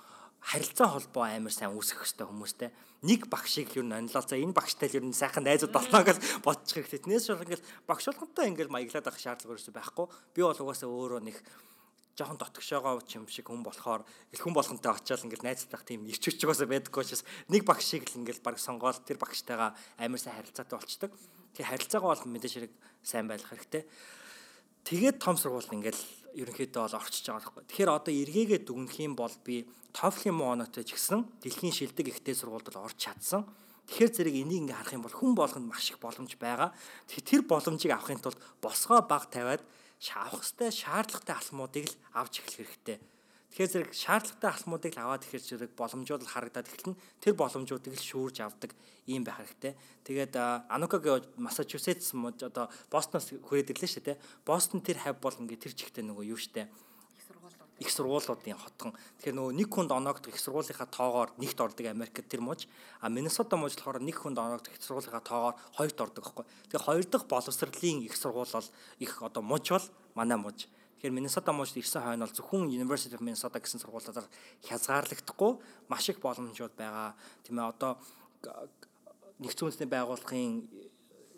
харилцаа 0.43 0.89
холбоо 0.97 1.23
амар 1.23 1.53
сайн 1.53 1.71
үүсгэх 1.71 2.03
хэрэгтэй 2.03 2.27
хүмүүстэй. 2.27 2.69
Нэг 3.07 3.31
багшийг 3.31 3.77
юу 3.79 3.85
нанлал 3.87 4.25
за 4.27 4.35
энэ 4.35 4.51
багштай 4.51 4.91
л 4.91 4.97
ер 4.99 5.05
нь 5.07 5.15
сайхан 5.15 5.47
найзууд 5.47 5.71
болноо 5.71 6.03
гэж 6.03 6.17
бодчих 6.43 6.83
хэрэгтэй. 6.83 6.99
Тэрнээс 6.99 7.31
бол 7.31 7.45
ингээл 7.47 7.67
багш 7.87 8.05
болгонтой 8.11 8.45
ингээл 8.51 8.73
маяглаад 8.73 9.07
авах 9.07 9.21
шаардлага 9.23 9.55
ерөөсөй 9.55 9.73
байхгүй. 9.75 10.05
Би 10.35 10.41
бол 10.43 10.59
угаасаа 10.59 10.89
өөрөө 10.91 11.21
нэг 11.23 11.37
жоохон 12.19 12.37
дотгошоогоо 12.37 13.01
юм 13.15 13.25
шиг 13.25 13.47
хүн 13.49 13.63
болохоор 13.63 14.03
ил 14.03 14.41
хүн 14.43 14.53
болгонтой 14.53 14.91
очиад 14.93 15.25
ингээл 15.25 15.47
найзлах 15.47 15.83
тийм 15.87 16.05
ирчвч 16.05 16.43
угаасаа 16.45 16.69
байдаггүй 16.69 17.01
учраас 17.01 17.25
нэг 17.49 17.63
багшийг 17.65 18.05
л 18.05 18.19
ингээл 18.21 18.43
баг 18.45 18.61
сонгоод 18.61 19.01
тэр 19.07 19.17
багштайгаа 19.17 19.73
амар 19.97 20.21
сайн 20.21 20.37
харилцаатай 20.37 20.77
болчдөг. 20.77 21.11
Тэгээ 21.53 21.69
харилцаагаа 21.69 22.11
бол 22.13 22.25
мэдээж 22.33 22.53
хэрэг 22.53 22.73
сайн 23.05 23.25
байх 23.29 23.45
хэрэгтэй. 23.45 23.83
Тэгээд 24.83 25.17
том 25.21 25.37
сургууль 25.37 25.69
ингээл 25.69 26.01
ерөнхийдөө 26.33 26.81
бол 26.83 26.99
орчиж 26.99 27.29
байгаа 27.29 27.53
байхгүй. 27.53 27.63
Тэгэхээр 27.69 27.91
одоо 27.93 28.13
эргээгээ 28.13 28.59
дүгнэх 28.65 28.97
юм 28.99 29.13
бол 29.15 29.35
би 29.45 29.69
TOEFL-ийн 29.93 30.35
муу 30.35 30.57
оноотой 30.57 30.83
ч 30.83 30.97
гэсэн 30.97 31.23
дэлхийн 31.39 31.71
шилдэг 31.71 32.09
ихтэй 32.09 32.35
сургуульд 32.35 32.73
орж 32.73 32.97
чадсан. 32.97 33.45
Тэгэхээр 33.87 34.11
зэрэг 34.11 34.35
энийг 34.41 34.59
ингээ 34.65 34.77
харах 34.81 34.97
юм 34.97 35.05
бол 35.05 35.13
хүн 35.13 35.33
болгонд 35.37 35.69
маш 35.69 35.93
их 35.93 36.01
боломж 36.01 36.33
байгаа. 36.41 36.73
Тэгэхээр 37.07 37.29
тэр 37.29 37.41
боломжийг 37.45 37.93
авахын 37.93 38.19
тулд 38.23 38.39
босгоо 38.57 39.05
баг 39.05 39.29
тавиад 39.29 39.61
авах 40.11 40.43
хэвээр 40.43 40.73
шаардлагатай 40.73 41.35
алхмуудыг 41.37 41.85
л 41.87 41.95
авч 42.17 42.43
эхлэх 42.43 42.67
хэрэгтэй. 42.67 42.97
Тэгэхээр 43.53 43.69
зэрэг 43.69 43.91
шаардлагатай 43.93 44.49
алхмуудыг 44.49 44.91
л 44.97 45.01
аваад 45.05 45.29
ихэр 45.29 45.43
зэрэг 45.45 45.71
боломжууд 45.77 46.25
л 46.25 46.33
харагдаад 46.33 46.73
эхэлнэ. 46.73 46.97
Тэр 47.21 47.37
боломжуудыг 47.37 47.93
л 47.93 48.01
шүүрж 48.01 48.41
авдаг 48.41 48.73
ийм 49.05 49.21
байх 49.21 49.45
хэрэгтэй. 49.45 49.77
Тэгээд 50.09 50.33
Анукагийн 50.73 51.21
Массачусетс 51.37 52.17
одоо 52.17 52.73
Бостоноос 52.89 53.29
хүрээд 53.29 53.77
ирлээ 53.77 53.91
шүү 53.93 54.03
дээ. 54.09 54.17
Бостон 54.41 54.81
тэр 54.81 54.97
хав 54.97 55.21
бол 55.21 55.37
ингээ 55.37 55.69
тэр 55.69 55.77
чигтээ 55.77 56.01
нөгөө 56.01 56.33
юу 56.33 56.41
штэ 56.41 56.65
их 57.83 57.91
сургуулиудын 57.91 58.57
хотгон. 58.57 58.93
Тэгэхээр 59.19 59.37
нөгөө 59.37 59.53
нэг 59.59 59.69
хүнд 59.69 59.91
оноогдох 59.91 60.31
их 60.31 60.39
сургуулийнхаа 60.39 60.87
тоогоор 60.87 61.29
нэгт 61.37 61.59
ордог 61.59 61.85
Америкт 61.89 62.29
тэр 62.29 62.41
мууж. 62.41 62.69
А 63.01 63.09
Миннесота 63.09 63.57
мууж 63.57 63.75
болохоор 63.75 63.99
нэг 63.99 64.17
хүнд 64.17 64.39
оноогдох 64.39 64.71
их 64.71 64.81
сургуулийнхаа 64.81 65.21
тоогоор 65.21 65.55
хоёрт 65.75 65.97
ордог 65.99 66.23
байхгүй. 66.23 66.45
Тэгэхээр 66.69 66.85
хоёр 66.87 67.05
дахь 67.05 67.27
боловсролын 67.27 67.99
их 68.07 68.15
сургууль 68.15 68.53
бол 68.53 68.69
их 68.99 69.11
одоо 69.21 69.43
мууж 69.43 69.65
бол 69.69 69.87
манай 70.15 70.37
мууж. 70.37 70.69
Тэгэхээр 71.03 71.19
Миннесота 71.19 71.51
мужид 71.51 71.83
ирсэн 71.83 71.99
хойно 71.99 72.23
бол 72.23 72.31
зөвхөн 72.31 72.71
University 72.71 73.11
of 73.11 73.19
Minnesota 73.19 73.59
гэсэн 73.59 73.83
сургуулиудаар 73.83 74.23
хязгаарлагдахгүй 74.63 75.59
маш 75.91 76.07
их 76.07 76.23
боломжууд 76.23 76.79
байгаа. 76.79 77.11
Тийм 77.43 77.59
ээ 77.59 77.75
одоо 77.75 77.99
нэгдсэн 79.43 79.67
үндэсний 79.67 79.91
байгууллагын 79.91 80.63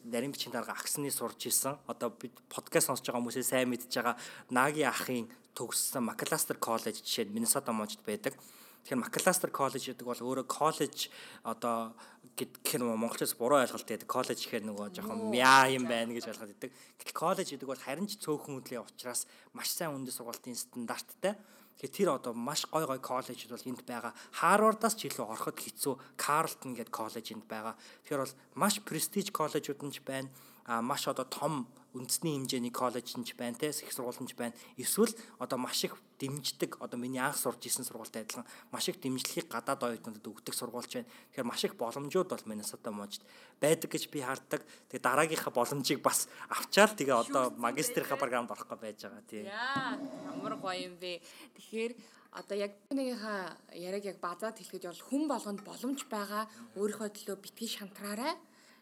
нарийн 0.05 0.30
бичгийн 0.30 0.53
дарга 0.53 0.78
агсны 0.78 1.09
сурж 1.09 1.49
исэн. 1.49 1.82
Одоо 1.89 2.13
бид 2.13 2.38
подкаст 2.45 2.93
сонсож 2.93 3.09
байгаа 3.09 3.26
хүмүүсээ 3.26 3.41
сайн 3.41 3.74
мэдж 3.74 3.89
байгаа 3.89 4.22
Наги 4.53 4.86
ахын 4.86 5.26
төгссөн 5.57 6.05
Macalester 6.05 6.61
College 6.61 7.01
жишээ 7.01 7.26
нь 7.26 7.34
Minnesota 7.34 7.74
мужид 7.74 8.05
байдаг. 8.05 8.38
Тэгэхээр 8.86 9.01
Macalester 9.01 9.49
College 9.49 9.97
гэдэг 9.97 10.05
бол 10.05 10.21
өөрөө 10.29 10.45
коллеж 10.45 11.09
одоо 11.41 11.97
гэх 12.38 12.77
юм 12.77 12.93
монголчууд 12.93 13.33
буруу 13.33 13.65
ойлголт 13.65 13.81
байдаг. 13.81 14.05
Коллеж 14.05 14.38
гэхээр 14.45 14.61
нөгөө 14.61 14.93
жоохон 14.93 15.33
мяа 15.33 15.65
юм 15.73 15.89
байна 15.89 16.13
гэж 16.13 16.29
ойлгоод 16.29 16.53
байдаг. 16.53 16.69
Гэтэл 17.01 17.17
коллеж 17.17 17.49
гэдэг 17.49 17.65
бол 17.65 17.81
харин 17.81 18.05
ч 18.05 18.21
цөөхөн 18.21 18.61
хөдлийн 18.61 18.86
учраас 18.86 19.25
маш 19.57 19.73
сайн 19.73 19.97
үндэс 19.97 20.21
сургалтын 20.21 20.53
стандарттай. 20.53 21.33
Тэгэхээр 21.81 21.97
тэр 21.97 22.09
одоо 22.13 22.38
маш 22.38 22.69
гой 22.69 22.86
гой 22.86 23.01
коллежууд 23.01 23.57
бол 23.57 23.69
энд 23.73 23.81
байгаа. 23.89 24.13
Харвардаас 24.38 24.93
ч 24.93 25.09
илүү 25.09 25.33
ороход 25.33 25.57
хэцүү. 25.57 25.93
Карлтон 26.13 26.77
гэдэг 26.77 26.93
коллеж 26.93 27.25
энд 27.33 27.49
байгаа. 27.49 27.73
Тэгэхээр 28.05 28.21
бол 28.21 28.38
маш 28.53 28.86
престиж 28.86 29.33
коллежууд 29.33 29.81
нь 29.81 29.93
ч 29.97 30.05
байна. 30.05 30.29
Маш 30.66 31.07
одоо 31.07 31.26
том 31.26 31.68
үндэсний 31.95 32.36
хэмжээний 32.36 32.74
коллеж 32.76 33.16
нь 33.16 33.24
ч 33.24 33.38
байна 33.39 33.55
те 33.55 33.72
их 33.72 33.93
сургууль 33.93 34.20
нь 34.20 34.28
ч 34.28 34.36
байна. 34.36 34.51
Эсвэл 34.76 35.16
одоо 35.39 35.57
маш 35.57 35.80
их 35.88 35.95
дэмждэг 36.20 36.82
одоо 36.84 36.99
миний 36.99 37.24
анх 37.24 37.39
сурж 37.39 37.63
исэн 37.63 37.88
сургуультай 37.88 38.28
адилхан 38.28 38.45
маш 38.72 38.89
их 38.91 38.99
дэмжлэгийг 38.99 39.47
гадаад 39.47 39.84
оюутнуудад 39.95 40.28
өгдөг 40.28 40.53
сургуульч 40.57 40.91
байна. 40.99 41.09
Тэгэхээр 41.32 41.47
маш 41.47 41.63
их 41.63 41.76
боломжууд 41.80 42.28
бол 42.28 42.47
Миннесота 42.49 42.91
мужид 42.91 43.24
байдаг 43.61 43.89
гэж 43.93 44.11
би 44.11 44.20
хардаг. 44.20 44.61
Тэгээ 44.91 45.05
дараагийнхаа 45.07 45.53
боломжийг 45.55 46.03
бас 46.03 46.28
авчаал 46.51 46.91
тэгээ 46.91 47.16
одоо 47.16 47.55
магистрийнхаа 47.55 48.20
програмд 48.20 48.51
орох 48.51 48.68
гэж 48.68 48.80
байж 48.82 48.99
байгаа 49.07 49.24
тий. 49.30 49.47
Яа, 49.47 49.95
ямар 50.36 50.59
гоё 50.59 50.91
юм 50.91 50.99
бэ. 50.99 51.24
Тэгэхээр 51.55 51.93
одоо 52.36 52.55
яг 52.59 52.76
нэгийнхаа 52.91 53.55
яриаг 53.72 54.03
яг 54.03 54.18
базаад 54.20 54.59
хэлэхэд 54.59 54.91
бол 54.91 55.07
хүн 55.07 55.24
болгонд 55.32 55.61
боломж 55.63 56.03
байгаа 56.11 56.43
өөрийнхөө 56.76 57.09
төлөө 57.16 57.38
битгий 57.39 57.72
шантраарай. 57.72 58.36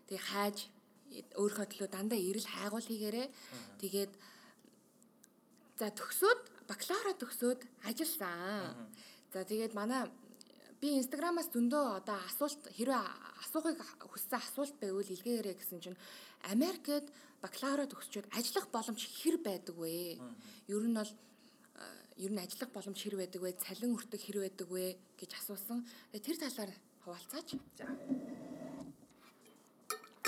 Тэгээ 0.10 0.26
хайж 0.34 0.58
өөрийнхөө 1.38 1.68
төлөө 1.70 1.90
дандаа 1.94 2.20
эрэл 2.20 2.48
хайгуул 2.48 2.88
хийгээрээ 2.88 3.28
тэгээд 3.82 4.14
за 5.80 5.88
төгсөөд 5.94 6.42
бакалавра 6.70 7.14
төгсөөд 7.18 7.62
ажилласан. 7.90 8.90
За 9.34 9.44
тэгээд 9.44 9.74
манай 9.74 10.10
би 10.82 11.00
инстаграмаас 11.00 11.50
зөндөө 11.56 11.84
одоо 12.04 12.18
асуулт 12.28 12.64
хэрвээ 12.76 13.02
асуухыг 13.44 13.80
хүссэн 14.12 14.40
асуулт 14.40 14.76
байвал 14.84 15.08
илгээгээрэй 15.08 15.56
гэсэн 15.58 15.80
чинь 15.80 16.00
Америкт 16.54 17.08
бакалавра 17.42 17.88
төгсчөөд 17.88 18.28
ажиллах 18.36 18.68
боломж 18.72 19.02
хэр 19.02 19.38
байдаг 19.40 19.76
вэ? 19.80 20.20
Ер 20.68 20.84
нь 20.84 20.96
бол 20.96 21.12
ер 22.20 22.32
нь 22.32 22.44
ажиллах 22.44 22.72
боломж 22.76 23.00
хэр 23.00 23.16
байдаг 23.16 23.42
вэ? 23.42 23.52
Цалин 23.64 23.96
өртөг 23.96 24.22
хэр 24.22 24.38
байдаг 24.44 24.68
вэ 24.68 24.86
гэж 25.20 25.32
асуусан. 25.40 25.88
Тэр 26.12 26.38
талаар 26.38 26.72
хуваалцаач. 27.04 27.56
За 27.80 27.88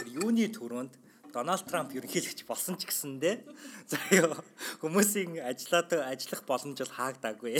тэр 0.05 0.21
юуны 0.21 0.45
төрөнд 0.53 0.93
Дональд 1.33 1.65
Трамп 1.65 1.91
ерөнхийлөгч 1.97 2.45
болсон 2.45 2.77
ч 2.77 2.85
гэсэндээ 2.85 3.41
заяа 3.89 4.37
хүмүүсийн 4.79 5.41
ажиллаад 5.41 6.13
ажиллах 6.13 6.45
боломж 6.45 6.77
бол 6.79 6.93
хаагдаагүй. 6.95 7.57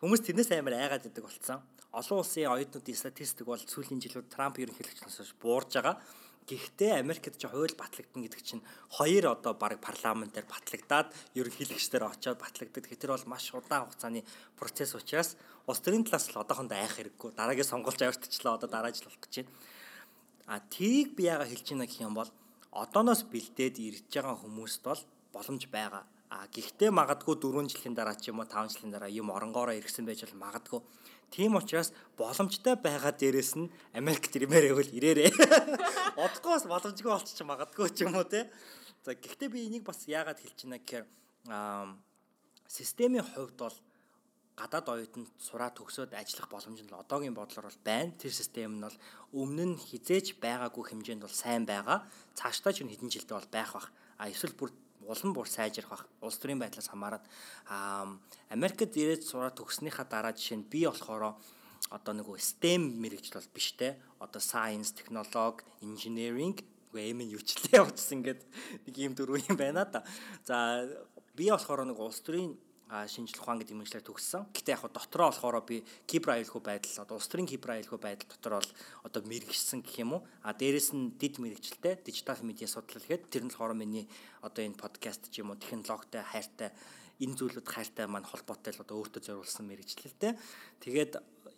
Хүмүүс 0.00 0.24
тэрнээс 0.24 0.50
амар 0.56 0.80
айгаад 0.80 1.06
идэг 1.06 1.22
болсон. 1.22 1.60
Олон 1.92 2.24
улсын 2.24 2.50
оюутнуудын 2.50 2.96
статистик 2.96 3.46
бол 3.46 3.60
сүүлийн 3.60 4.02
жилүүд 4.02 4.32
Трамп 4.32 4.58
ерөнхийлөгчнөөс 4.58 5.36
буурж 5.38 5.78
байгаа. 5.78 6.00
Гэхдээ 6.48 6.98
Америкт 6.98 7.38
ч 7.38 7.46
хууль 7.46 7.76
батлагдана 7.78 8.24
гэдэг 8.26 8.42
чинь 8.42 8.66
хоёр 8.90 9.30
одоо 9.30 9.54
баг 9.54 9.78
парламентээр 9.78 10.44
батлагдаад 10.48 11.14
ерөнхийлөгчдөр 11.38 12.02
очиод 12.04 12.42
батлагддаг. 12.42 12.82
Тэгэхээр 12.82 13.14
бол 13.14 13.30
маш 13.30 13.54
удаан 13.54 13.86
хугацааны 13.86 14.26
процесс 14.58 14.92
учраас 14.98 15.38
улс 15.70 15.80
төрийн 15.80 16.04
талаас 16.04 16.28
л 16.34 16.42
одоохондоо 16.42 16.76
айх 16.76 16.98
хэрэггүй. 16.98 17.32
Дараагийн 17.38 17.64
сонголт 17.64 17.96
авиртчлаа 18.02 18.58
одоо 18.58 18.68
дараа 18.68 18.92
жил 18.92 19.08
болох 19.08 19.22
гэж 19.24 19.34
байна. 19.40 19.54
А 20.46 20.60
тийг 20.60 21.16
би 21.16 21.24
яага 21.30 21.48
хэлж 21.48 21.66
байна 21.72 21.86
гэх 21.86 22.00
юм 22.04 22.14
бол 22.14 22.30
одооноос 22.72 23.22
бэлдээд 23.32 23.76
ирж 23.80 24.10
байгаа 24.12 24.36
хүмүүст 24.42 24.82
бол 24.84 25.02
боломж 25.32 25.64
байгаа. 25.72 26.04
А 26.34 26.46
гэхдээ 26.50 26.90
магадгүй 26.90 27.36
4 27.38 27.70
жилийн 27.70 27.94
дараа 27.94 28.16
ч 28.18 28.28
юм 28.28 28.42
уу 28.42 28.48
5 28.50 28.74
жилийн 28.74 28.92
дараа 28.92 29.10
юм 29.10 29.30
оронгоороо 29.30 29.76
ирсэн 29.78 30.04
байж 30.04 30.26
бол 30.26 30.42
магадгүй. 30.44 30.80
Тийм 31.30 31.54
учраас 31.56 31.94
боломжтой 32.18 32.74
байгаа 32.76 33.12
дээрээс 33.14 33.52
нь 33.58 33.70
Америк 33.94 34.28
ирмээр 34.34 34.74
байвал 34.74 34.90
ирээрээ. 34.98 35.30
Одоогоос 36.24 36.64
боломжгүй 36.66 37.10
болчих 37.10 37.46
магадгүй 37.46 37.88
ч 37.94 38.02
юм 38.02 38.18
уу 38.18 38.26
те. 38.26 38.50
За 39.06 39.14
гэхдээ 39.14 39.48
би 39.48 39.66
энийг 39.66 39.84
бас 39.86 40.06
яагаад 40.10 40.42
хэлж 40.42 40.58
байна 40.66 40.78
гэхээр 40.82 41.04
системийн 42.66 43.26
хувьд 43.26 43.58
бол 43.58 43.76
гадаад 44.54 44.86
оюутанд 44.86 45.28
сураа 45.38 45.70
төгсөөд 45.74 46.14
ажиллах 46.14 46.48
боломж 46.50 46.78
нь 46.82 46.90
одоогийн 46.94 47.34
бодлоор 47.34 47.66
бол 47.68 47.80
байна. 47.82 48.14
Тэр 48.14 48.32
систем 48.32 48.78
нь 48.78 48.86
бол 48.86 48.98
өмнө 49.34 49.74
нь 49.74 49.76
хизээж 49.78 50.38
байгаагүй 50.38 50.84
хэмжээнд 50.94 51.26
бол 51.26 51.34
сайн 51.34 51.66
байгаа. 51.66 52.06
Цаашдаа 52.38 52.72
ч 52.72 52.86
хэдэн 52.86 53.10
жилдээ 53.10 53.36
бол 53.38 53.50
байх 53.50 53.70
бах. 53.74 53.88
А 54.18 54.30
эсвэл 54.30 54.54
бүр 54.54 54.70
улам 55.02 55.34
бүр 55.34 55.50
сайжрах 55.50 55.90
бах. 55.90 56.04
Улс 56.22 56.38
төрийн 56.38 56.62
байдлаас 56.62 56.86
хамаарат 56.86 57.26
аа 57.66 58.14
Америкт 58.54 58.94
ирээд 58.94 59.26
сураа 59.26 59.50
төгснөхийн 59.50 60.06
дараа 60.06 60.32
жишээ 60.32 60.58
нь 60.62 60.70
би 60.70 60.86
болохоор 60.86 61.34
одоо 61.90 62.12
нэг 62.14 62.26
STEM 62.38 63.02
мэрэгжил 63.02 63.42
бол 63.42 63.54
биш 63.54 63.74
те. 63.74 63.98
Одоо 64.22 64.38
science, 64.40 64.94
technology, 64.94 65.66
engineering 65.82 66.56
үгүй 66.94 67.10
нь 67.10 67.34
юучлээ 67.34 67.82
явуулсан 67.82 68.22
ингээд 68.22 68.40
нэг 68.86 68.94
юм 68.94 69.12
дөрөв 69.18 69.42
юм 69.50 69.58
байна 69.58 69.82
да. 69.82 70.06
За 70.46 70.86
би 71.34 71.50
болохоор 71.50 71.82
нэг 71.90 71.98
улс 71.98 72.22
төрийн 72.22 72.54
шинжлэх 72.88 73.42
ухаан 73.42 73.58
гэдэг 73.64 73.76
мэргэжлээр 73.80 74.06
төгссөн. 74.06 74.46
Гэтэ 74.52 74.76
яг 74.76 74.86
дотроо 74.92 75.32
болохоор 75.32 75.64
би 75.64 75.82
кибер 76.06 76.36
аюулгүй 76.36 76.62
байдал 76.62 77.02
одоо 77.02 77.16
улс 77.16 77.28
төрийн 77.32 77.48
кибер 77.48 77.80
аюулгүй 77.80 78.00
байдал 78.00 78.28
дотор 78.28 78.60
бол 78.60 78.70
одоо 79.08 79.20
мэрэгжсэн 79.24 79.80
гэх 79.80 80.04
юм 80.04 80.20
уу. 80.20 80.22
А 80.44 80.52
дээрэс 80.52 80.92
нь 80.92 81.16
дид 81.16 81.40
мэрэгчлээ 81.40 82.04
дижитал 82.04 82.38
медиа 82.44 82.68
судлал 82.68 83.00
гэхэд 83.00 83.32
тэр 83.32 83.48
нь 83.48 83.52
болохоор 83.52 83.74
миний 83.74 84.06
одоо 84.44 84.62
энэ 84.62 84.76
подкаст 84.76 85.32
ч 85.32 85.40
юм 85.40 85.50
уу 85.50 85.58
технологитой 85.58 86.22
хайртай 86.22 86.70
энэ 87.24 87.36
зүйлүүд 87.40 87.66
хайртай 87.66 88.06
маань 88.06 88.28
холбоотой 88.28 88.76
л 88.76 88.84
одоо 88.84 89.00
өөртөө 89.00 89.22
зориулсан 89.24 89.64
мэрэгчлэлтэй. 89.64 90.36
Тэгээд 90.84 91.12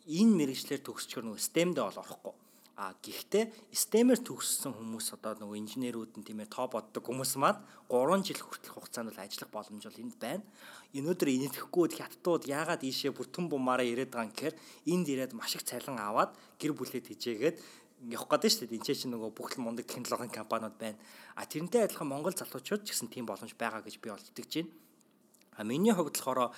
энэ 0.07 0.33
мэрэгчлэр 0.39 0.81
төгсчөр 0.87 1.27
нөгөө 1.27 1.43
STEM-дээ 1.43 1.85
бол 1.85 2.03
орохгүй 2.07 2.46
А 2.77 2.93
гэхдээ 3.01 3.73
STEM-ээр 3.73 4.21
төгссөн 4.21 4.77
хүмүүс 4.77 5.17
одоо 5.17 5.33
нөгөө 5.41 5.65
инженерүүд 5.65 6.21
нь 6.21 6.27
тийм 6.29 6.45
ээ 6.45 6.53
топ 6.53 6.77
боддог 6.77 7.01
хүмүүс 7.09 7.41
маань 7.41 7.65
3 7.89 8.21
жил 8.21 8.37
хүртэлх 8.37 8.77
хугацаанд 8.77 9.17
бол 9.17 9.25
ажиллах 9.25 9.49
боломж 9.49 9.83
бол 9.89 10.03
энд 10.05 10.17
байна. 10.21 10.45
Өнөөдөр 10.93 11.29
инэтгэхгүй 11.41 11.97
хятадууд 11.97 12.45
яагаад 12.45 12.85
ийшээ 12.85 13.17
бүртэн 13.17 13.49
бумаараа 13.49 13.89
ирээд 13.89 14.13
байгаа 14.13 14.29
юм 14.29 14.37
гэхээр 14.37 14.57
энд 14.93 15.07
ирээд 15.09 15.33
маш 15.33 15.57
их 15.57 15.65
цалин 15.65 15.97
аваад 15.97 16.37
гэр 16.61 16.77
бүлээ 16.77 17.01
тэжээгээд 17.01 17.57
явах 18.13 18.29
гэдэг 18.29 18.51
шүү 18.53 18.69
дээ. 18.69 18.77
Энд 18.77 18.89
чинь 18.93 19.13
нөгөө 19.17 19.31
бүх 19.33 19.57
л 19.57 19.65
мундаг 19.65 19.89
технологийн 19.89 20.37
компаниуд 20.37 20.77
байна. 20.77 21.01
А 21.33 21.49
тэрнтэй 21.49 21.89
адилхан 21.89 22.13
Монгол 22.13 22.37
залуучууд 22.37 22.85
ч 22.85 22.93
гэсэн 22.93 23.09
тийм 23.09 23.25
боломж 23.25 23.57
байгаа 23.57 23.81
гэж 23.81 23.97
би 24.05 24.13
бол 24.13 24.21
итгэж 24.21 24.53
байна. 24.53 24.86
А 25.57 25.65
миний 25.65 25.93
хувьд 25.93 26.17
болохоор 26.17 26.53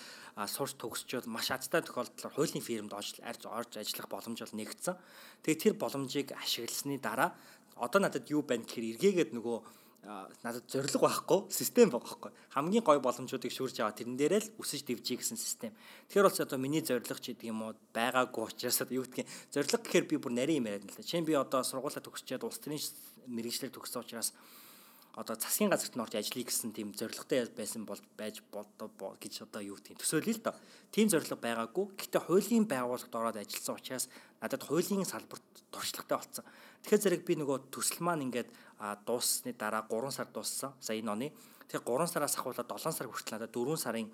сурч 0.47 0.75
төгсчөөд 0.79 1.27
маш 1.31 1.51
азтай 1.55 1.83
тохиолдолд 1.83 2.35
хуулийн 2.35 2.63
фирмд 2.63 2.93
орж 2.93 3.19
орж 3.23 3.73
ажиллах 3.79 4.09
боломж 4.11 4.39
бол 4.43 4.59
нэгдсэн. 4.59 4.97
Тэгээ 5.43 5.63
тэр 5.63 5.75
боломжийг 5.79 6.29
ашигласны 6.35 6.99
дараа 6.99 7.35
одоо 7.79 8.01
надад 8.03 8.27
юу 8.31 8.43
байна 8.43 8.67
гэхээр 8.67 8.99
эргээгээд 8.99 9.31
нөгөө 9.39 9.59
надад 10.43 10.65
зориг 10.71 10.95
байхгүй 10.95 11.51
систем 11.51 11.91
байгаа 11.91 12.07
байхгүй. 12.07 12.33
Хамгийн 12.55 12.85
гой 12.87 12.99
боломжуудыг 13.03 13.53
шүрж 13.53 13.83
аваа. 13.83 13.93
Тэрэн 13.93 14.17
дээрээ 14.17 14.41
л 14.41 14.53
өсөж 14.63 14.87
дэвжиж 14.87 15.19
гэсэн 15.21 15.37
систем. 15.37 15.73
Тэгэхээр 16.09 16.27
бол 16.27 16.39
одоо 16.39 16.59
миний 16.59 16.81
зориг 16.81 17.05
ч 17.05 17.35
гэдэг 17.35 17.51
юм 17.51 17.67
уу 17.67 17.75
байгаагүй 17.93 18.43
учраас 18.47 18.79
юу 18.89 19.05
гэдгийг 19.05 19.29
зориг 19.53 19.71
гэхээр 19.85 20.07
би 20.07 20.17
бүр 20.17 20.33
нарийн 20.33 20.63
юм 20.63 20.71
яриад 20.71 20.87
л 20.87 20.97
да. 20.97 21.03
Чинь 21.03 21.27
би 21.27 21.35
одоо 21.35 21.61
сургуулаа 21.67 22.01
төгсчээд 22.01 22.47
улс 22.47 22.63
төрийн 22.63 22.81
мэрэгчлэр 23.27 23.75
төгссөн 23.75 24.07
учраас 24.07 24.33
одоо 25.15 25.37
засгийн 25.37 25.71
газарт 25.71 25.97
нь 25.97 26.03
орж 26.03 26.15
ажиллая 26.15 26.47
гэсэн 26.47 26.73
тийм 26.77 26.93
зорилготой 26.93 27.49
байсан 27.55 27.87
бол 27.87 28.01
байж 28.17 28.43
болдоо 28.53 28.91
гэж 29.19 29.49
одоо 29.49 29.63
юу 29.63 29.77
гэдэг 29.79 29.99
төсөөлөе 29.99 30.35
л 30.39 30.45
доо. 30.45 30.55
Тийм 30.93 31.09
зорилго 31.09 31.37
байгаагүй. 31.41 31.85
Гэхдээ 31.97 32.23
хуулийн 32.27 32.67
байгууллагад 32.69 33.15
ороод 33.17 33.39
ажилласан 33.41 33.77
учраас 33.79 34.07
надад 34.39 34.63
хуулийн 34.63 35.09
салбарт 35.09 35.43
туршлагатай 35.73 36.17
болсон. 36.19 36.45
Тэгэхээр 36.85 37.03
зэрэг 37.03 37.23
би 37.27 37.35
нөгөө 37.35 37.59
төсөл 37.75 38.05
маань 38.07 38.31
ингээд 38.31 38.51
дууссны 39.03 39.53
дараа 39.59 39.83
3 39.91 40.15
сар 40.15 40.29
дууссан. 40.31 40.73
Сая 40.79 41.03
энэ 41.03 41.11
оны. 41.11 41.29
Тэгэхээр 41.67 41.83
3 41.83 42.07
сараас 42.07 42.39
ахуулаад 42.39 42.71
7 42.71 42.95
сар 42.95 43.11
хүртэл 43.11 43.35
надад 43.35 43.51
4 43.51 43.75
сарын 43.75 44.07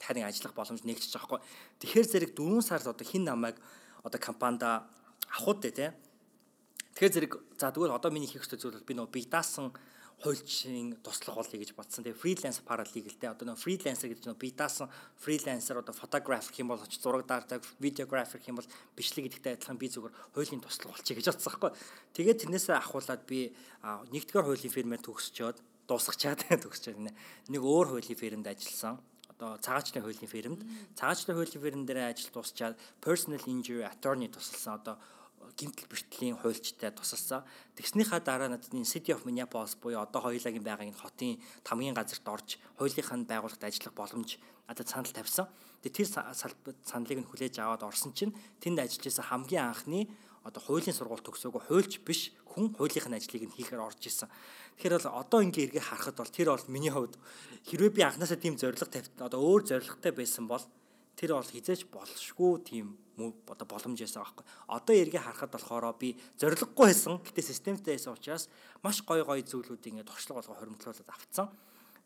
дахин 0.00 0.26
ажиллах 0.26 0.54
боломж 0.58 0.82
нэгжиж 0.82 1.14
байгаа 1.14 1.38
хгүй. 1.38 1.40
Тэгэхээр 1.80 2.06
зэрэг 2.10 2.30
4 2.34 2.66
сард 2.66 2.86
одоо 2.90 3.06
хин 3.06 3.24
намайг 3.24 3.56
одоо 4.02 4.20
компанид 4.20 4.62
авахуд 4.62 5.62
тий. 5.62 5.90
Тэгэхээр 6.98 7.14
зэрэг 7.14 7.32
за 7.58 7.72
тэгвэл 7.72 7.96
одоо 7.96 8.10
миний 8.10 8.28
хийх 8.28 8.44
ёстой 8.44 8.58
зүйл 8.58 8.76
бол 8.76 8.88
би 8.88 8.94
нөгөө 8.94 9.12
бие 9.12 9.28
даасан 9.28 9.72
хуульчийн 10.22 10.96
туслах 11.04 11.36
болъё 11.36 11.60
гэж 11.60 11.76
бодсон. 11.76 12.04
Тэгээ 12.04 12.16
фриланс 12.16 12.64
паралигэлтэй 12.64 13.28
одоо 13.28 13.52
нөө 13.52 13.60
фрилансер 13.60 14.08
гэж 14.08 14.24
нөө 14.24 14.40
би 14.40 14.48
даасан 14.56 14.88
фрилансер 15.20 15.76
одоо 15.84 15.92
фотографер 15.92 16.56
хэм 16.56 16.72
бол 16.72 16.80
очиж 16.80 17.04
зураг 17.04 17.28
даардаг, 17.28 17.60
видеографер 17.78 18.40
хэм 18.40 18.56
бол 18.56 18.68
бичлэг 18.96 19.28
гэдэгтэй 19.28 19.60
адилхан 19.60 19.76
би 19.76 19.92
зүгээр 19.92 20.14
хуулийн 20.32 20.64
туслах 20.64 20.96
болчихё 20.96 21.20
гэж 21.20 21.26
бодсон 21.36 21.52
байхгүй. 21.52 21.70
Тэгээд 22.16 22.40
тэрнээсээ 22.48 22.76
ахуулаад 22.80 23.22
би 23.28 23.52
нэгдүгээр 23.84 24.48
хуулийн 24.48 24.72
фирмээр 24.72 25.02
төгсчөөд 25.04 25.58
дуусгачаад 25.84 26.40
төгсчөөд 26.64 26.98
нэг 27.52 27.62
өөр 27.62 28.00
хуулийн 28.00 28.16
фирмд 28.16 28.48
ажилласан. 28.48 28.96
Одоо 29.36 29.60
цагаачны 29.60 30.00
хуулийн 30.00 30.32
фирмд. 30.32 30.60
Цагаачны 30.96 31.36
хуулийн 31.36 31.60
фирм 31.60 31.84
дээр 31.84 32.08
ажил 32.08 32.32
дуусчаад 32.32 32.80
personal 33.04 33.44
injury 33.44 33.84
attorney 33.84 34.32
тусалсан. 34.32 34.80
Одоо 34.80 34.96
гимтэл 35.56 35.88
бэртлийн 35.88 36.36
хуульчтай 36.36 36.92
тусалсан. 36.92 37.44
Тэгснийхаа 37.76 38.20
дараа 38.20 38.52
надад 38.52 38.72
энэ 38.72 38.84
City 38.84 39.16
of 39.16 39.24
Minneapolis 39.24 39.76
буюу 39.80 40.04
одоо 40.04 40.20
хоёулагийн 40.20 40.64
байгаа 40.64 40.84
энэ 40.84 41.00
хотын 41.00 41.40
тамгийн 41.64 41.96
газарт 41.96 42.28
орж 42.28 42.60
хуулийнхаа 42.76 43.24
байгууллагад 43.24 43.64
ажиллах 43.64 43.94
боломж 43.96 44.36
надад 44.68 44.88
санал 44.88 45.12
тавьсан. 45.12 45.48
Тэгээ 45.80 45.96
тэр 45.96 46.08
саналыг 46.84 47.18
нь 47.24 47.28
хүлээж 47.30 47.56
аваад 47.64 47.88
орсон 47.88 48.12
чинь 48.12 48.36
тэнд 48.60 48.84
ажиллаж 48.84 49.04
байсан 49.08 49.26
хамгийн 49.32 49.64
анхны 49.72 50.00
одоо 50.46 50.62
хуулийн 50.62 50.94
сургууль 50.94 51.24
төгсөөгөө 51.24 51.62
хуульч 51.66 51.92
биш 52.06 52.30
хүн 52.46 52.76
хуулийнхын 52.76 53.16
ажлыг 53.18 53.48
нь 53.48 53.56
хийхээр 53.56 53.82
орж 53.82 54.00
исэн. 54.06 54.30
Тэгэхээр 54.78 54.94
бол 55.02 55.20
одоо 55.24 55.40
ингээ 55.42 55.66
эргээ 55.72 55.84
харахад 55.88 56.16
бол 56.20 56.30
тэр 56.30 56.48
бол 56.54 56.70
миний 56.70 56.92
хувьд 56.94 57.18
хэрвээ 57.66 57.92
би 57.96 58.02
анханасаа 58.06 58.38
тийм 58.38 58.54
зориг 58.54 58.78
тавьт 58.78 59.16
одоо 59.18 59.40
өөр 59.42 59.62
зоригтой 59.66 60.12
байсан 60.14 60.46
бол 60.46 60.62
тэр 61.16 61.32
бол 61.34 61.48
хизээч 61.48 61.88
болшгүй 61.88 62.52
тийм 62.62 62.86
одоо 63.16 63.66
боломж 63.66 63.96
байсан 63.96 64.20
байхгүй. 64.20 64.44
Одоо 64.68 64.94
эргээ 64.94 65.22
харахад 65.24 65.52
болохоор 65.56 65.96
би 65.96 66.20
зориггүй 66.36 66.92
байсан. 66.92 67.16
Гэтэ 67.24 67.40
системтэй 67.40 67.96
байсан 67.96 68.12
учраас 68.12 68.52
маш 68.84 69.00
гой 69.00 69.24
гой 69.24 69.40
зүйлүүдийг 69.40 69.96
ингээд 69.96 70.12
туршлага 70.12 70.44
болгоо 70.44 70.60
хоримтлуулад 70.60 71.08
авцсан. 71.08 71.48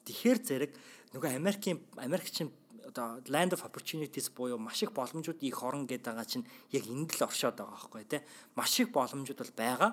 Тэгэхээр 0.06 0.38
зэрэг 0.46 0.72
нөгөө 1.18 1.34
Америкийн 1.34 1.82
Америкчин 1.98 2.54
одоо 2.86 3.18
land 3.26 3.52
of 3.52 3.66
opportunities 3.66 4.30
буюу 4.30 4.58
маш 4.58 4.82
их 4.82 4.94
боломжууд 4.94 5.42
их 5.42 5.58
орон 5.62 5.86
гэдэг 5.90 6.06
байгаа 6.06 6.26
чинь 6.26 6.46
яг 6.70 6.86
энд 6.86 7.10
л 7.18 7.26
оршоод 7.26 7.58
байгаа 7.58 7.74
байхгүй 7.74 8.04
тий. 8.06 8.22
Маш 8.54 8.78
их 8.78 8.94
боломжууд 8.94 9.38
бол 9.42 9.54
байгаа. 9.58 9.90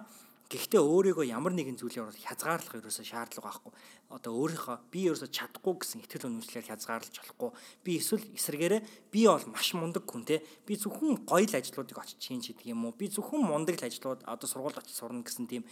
Гэхдээ 0.48 0.80
өөрийгөө 0.80 1.28
ямар 1.28 1.52
нэгэн 1.52 1.76
зүйлээр 1.76 2.08
бол 2.08 2.24
хязгаарлах 2.24 2.80
ерөөсөө 2.80 3.04
шаардлага 3.04 3.52
байхгүй. 3.52 3.72
Одоо 4.16 4.32
өөрийнхөө 4.32 4.76
би 4.88 5.00
ерөөсөө 5.12 5.28
чадахгүй 5.28 5.76
гэсэн 5.76 6.00
итгэл 6.08 6.28
үнэмшлэр 6.32 6.72
хязгаарлаж 6.72 7.16
болохгүй. 7.20 7.52
Би 7.84 7.91
эсвэл 8.00 8.24
эсрэгээрээ 8.32 8.82
би 9.12 9.22
бол 9.28 9.43
маш 9.52 9.76
мундаг 9.76 10.08
хүн 10.08 10.24
те. 10.24 10.39
Би 10.64 10.80
зөвхөн 10.80 11.28
гоё 11.28 11.43
л 11.43 11.60
ажлуудыг 11.60 12.00
очиж 12.00 12.24
хийн 12.24 12.39
гэдэг 12.39 12.64
юм 12.64 12.88
уу? 12.88 12.95
Би 12.95 13.12
зөвхөн 13.12 13.43
мундаг 13.43 13.76
л 13.76 13.88
ажлууд 13.91 14.24
одоо 14.24 14.48
сургуульд 14.48 14.80
очиж 14.80 14.95
сурна 14.95 15.20
гэсэн 15.20 15.52
тийм 15.52 15.68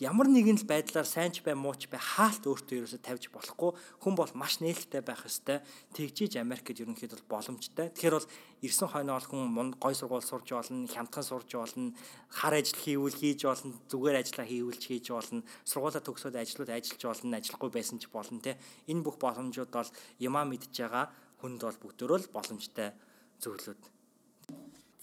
ямар 0.00 0.28
нэгэн 0.32 0.64
л 0.64 0.68
байдлаар 0.68 1.04
сайн 1.04 1.36
ч 1.36 1.44
бай 1.44 1.52
муу 1.52 1.76
ч 1.76 1.90
бай 1.92 2.00
хаалт 2.00 2.48
өөртөө 2.48 2.76
ерөөсө 2.80 3.04
тавьж 3.04 3.28
болохгүй. 3.28 3.76
Хүн 4.00 4.14
бол 4.16 4.32
маш 4.32 4.64
нээлттэй 4.64 5.04
байх 5.04 5.28
ёстой. 5.28 5.60
Тэгжиж 5.92 6.40
Америкт 6.40 6.72
ерөнхийдөө 6.72 7.28
боломжтой. 7.28 7.92
Тэгэхээр 7.92 8.16
бол 8.16 8.28
ирсэн 8.64 8.88
хойноо 8.88 9.20
бол 9.20 9.28
хүн 9.28 9.76
гой 9.76 9.94
сургууль 9.94 10.24
сурж 10.24 10.48
болно 10.56 10.88
хямдхан 10.88 11.24
сурж 11.28 11.50
болно 11.52 11.92
хар 12.32 12.56
ажил 12.56 12.80
хийвэл 12.80 13.20
хийж 13.20 13.44
болно 13.44 13.76
зүгээр 13.92 14.20
ажиллаа 14.24 14.46
хийвэл 14.48 14.80
хийж 14.80 15.06
болно 15.12 15.44
сургуулаа 15.68 16.00
төгсөөд 16.00 16.40
ажлууд 16.40 16.70
ажиллаж 16.72 17.02
болно 17.04 17.36
ажиллахгүй 17.36 17.70
байсан 17.70 18.00
ч 18.00 18.08
болно 18.08 18.40
те. 18.40 18.56
Энэ 18.88 19.04
бүх 19.04 19.20
боломжууд 19.20 19.70
бол 19.70 19.90
ямаа 20.18 20.48
мэдж 20.48 20.72
байгаа 20.72 21.12
хүнд 21.44 21.60
бол 21.60 21.78
бүгдөө 21.84 22.16
л 22.16 22.32
боломжтой 22.32 22.96
зөвлөд 23.42 24.01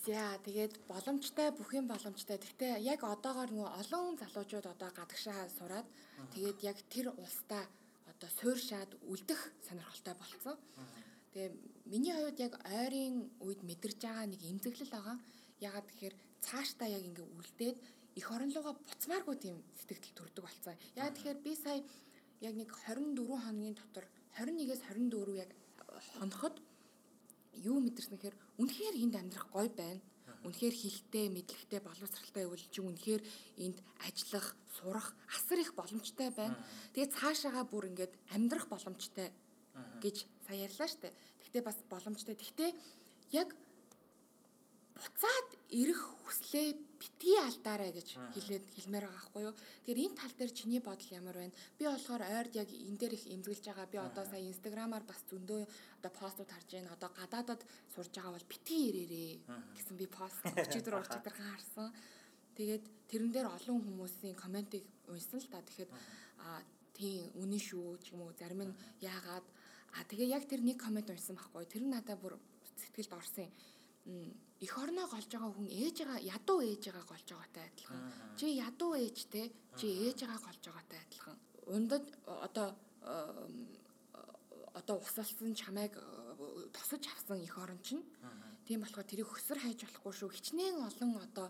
За 0.05 0.39
тэгээд 0.47 0.87
боломжтой 0.87 1.51
бүх 1.51 1.75
юм 1.75 1.91
боломжтой. 1.91 2.39
Гэхдээ 2.39 2.79
яг 2.87 3.03
одоогоор 3.03 3.51
нөгөө 3.51 3.71
олон 3.83 4.15
залуучууд 4.15 4.67
одоо 4.71 4.89
гадагшаа 4.95 5.51
сураад 5.59 5.87
тэгээд 6.33 6.59
яг 6.63 6.77
тэр 6.87 7.11
улстай 7.19 7.67
одоо 8.07 8.29
суурьшаад 8.39 8.91
үлдэх 9.11 9.39
сонирхолтой 9.67 10.15
болцсон. 10.15 10.55
Тэгээ 11.35 11.51
миний 11.91 12.15
хувьд 12.15 12.39
яг 12.39 12.53
ойрын 12.63 13.27
үед 13.43 13.59
мэдэрч 13.67 13.99
байгаа 13.99 14.25
нэг 14.31 14.39
эмзэглэл 14.39 14.95
байгаа. 14.95 15.17
Ягаад 15.59 15.85
тэгэхээр 15.91 16.15
цаашдаа 16.47 16.87
яг 16.87 17.03
ингээ 17.03 17.27
үлдээд 17.35 17.77
их 18.15 18.27
орон 18.31 18.51
руугаа 18.55 18.75
буцмааргүй 18.79 19.35
тийм 19.35 19.57
сэтгэл 19.83 20.15
төрдөг 20.15 20.43
болцсон. 20.47 20.75
Ягаад 20.95 21.15
тэгэхээр 21.19 21.39
би 21.43 21.51
сая 21.59 21.83
яг 22.39 22.53
нэг 22.55 22.71
24 22.71 23.19
хоногийн 23.19 23.75
дотор 23.75 24.05
21-ээс 24.39 24.81
24 24.95 25.43
яг 25.43 25.51
хоноход 26.19 26.55
юу 27.57 27.79
мэдэрсэн 27.81 28.17
гэхээр 28.17 28.37
үнэхээр 28.61 28.95
энд 29.01 29.15
амьдрах 29.15 29.47
гоё 29.49 29.69
байна. 29.69 30.01
Үнэхээр 30.45 30.75
хилтэй, 30.75 31.27
мэдлэгтэй, 31.27 31.79
боловсралтай 31.83 32.45
үйл 32.47 32.63
чи 32.71 32.79
үнэхээр 32.79 33.21
энд 33.59 33.77
ажиллах, 33.99 34.55
сурах 34.71 35.11
асар 35.27 35.59
их 35.59 35.75
боломжтой 35.75 36.31
байна. 36.31 36.55
Тэгээд 36.95 37.15
цаашаага 37.17 37.67
бүр 37.67 37.91
ингээд 37.91 38.13
амьдрах 38.31 38.71
боломжтой 38.71 39.33
гэж 39.99 40.23
сая 40.47 40.63
ярьлаа 40.69 40.87
штэ. 40.87 41.11
Гэхдээ 41.43 41.63
бас 41.65 41.77
боломжтой. 41.91 42.35
Гэхдээ 42.39 42.71
яг 43.35 43.51
буцаад 44.99 45.47
ирэх 45.71 46.01
хүслээ 46.27 46.67
битгий 46.99 47.37
алдаарай 47.39 47.91
гэж 47.95 48.19
хэлээд 48.35 48.65
хэлмээр 48.75 49.05
байгаа 49.07 49.17
байхгүй 49.23 49.43
юу. 49.47 49.55
Тэгэхээр 49.55 50.03
энэ 50.03 50.19
тал 50.19 50.33
дээр 50.35 50.51
чиний 50.51 50.81
бодол 50.83 51.09
ямар 51.15 51.37
байна? 51.39 51.55
Би 51.79 51.83
болохоор 51.87 52.23
ойрд 52.27 52.53
яг 52.59 52.69
энэ 52.69 52.99
дээр 52.99 53.13
их 53.15 53.25
эмзэглэж 53.31 53.65
байгаа. 53.71 53.87
Би 53.87 53.97
одоо 53.97 54.23
сая 54.27 54.43
инстаграмаар 54.43 55.03
бас 55.07 55.23
зөндөө 55.31 55.61
одоо 56.03 56.11
постууд 56.11 56.51
харж 56.51 56.69
байна. 56.75 56.93
Одоо 56.93 57.09
гадаадад 57.15 57.61
сурж 57.95 58.11
байгаа 58.11 58.35
бол 58.35 58.51
битгий 58.51 58.81
ирээрээ 58.91 59.31
гэсэн 59.79 59.95
би 59.95 60.05
пост 60.11 60.43
өчигдөр 60.43 60.99
урчигдөр 60.99 61.35
харсан. 61.39 61.87
Тэгээд 62.59 62.85
тэрэн 63.07 63.31
дээр 63.31 63.47
олон 63.47 63.79
хүмүүсийн 63.79 64.35
комментиг 64.35 64.83
уншсан 65.07 65.39
л 65.39 65.47
та. 65.47 65.63
Тэгэхэд 65.63 65.91
а 66.43 66.59
тийм 66.91 67.31
үнэн 67.39 67.61
шүү 67.63 68.03
ч 68.03 68.11
юм 68.11 68.27
уу 68.27 68.35
зарим 68.35 68.67
нь 68.67 68.77
яагаад 68.99 69.47
а 69.95 70.03
тэгээ 70.03 70.35
яг 70.35 70.43
тэр 70.43 70.61
нэг 70.67 70.77
коммент 70.83 71.07
уншсан 71.07 71.39
байхгүй. 71.39 71.63
Тэр 71.71 71.87
нь 71.87 71.93
надад 71.95 72.19
бүр 72.19 72.35
сэтгэлд 72.75 73.15
орсон 73.15 73.47
юм 74.03 74.35
эх 74.59 74.73
орноо 74.75 75.07
голж 75.07 75.29
байгаа 75.31 75.51
хүн 75.55 75.69
ээжээгээ 75.71 76.19
ядуу 76.35 76.59
ээжээгээ 76.67 77.05
голж 77.07 77.27
байгаатай 77.31 77.63
адилхан. 77.71 78.01
Чи 78.37 78.45
ядуу 78.59 78.91
ээжтэй 78.99 79.47
чи 79.79 79.87
ээжээгээ 80.07 80.39
голж 80.43 80.63
байгаатай 80.67 80.99
адилхан. 80.99 81.37
Ундад 81.75 82.05
одоо 82.27 82.67
одоо 84.79 84.97
усалсан 84.99 85.55
чамайг 85.55 85.95
тосож 86.75 87.03
авсан 87.07 87.39
эх 87.39 87.55
орон 87.57 87.79
чинь. 87.79 88.03
Тийм 88.67 88.83
болохоор 88.83 89.07
тэрийг 89.07 89.31
хөсөр 89.31 89.59
хайж 89.63 89.79
болохгүй 89.87 90.13
шүү. 90.13 90.29
Хичнээн 90.35 90.77
олон 90.89 91.11
одоо 91.23 91.47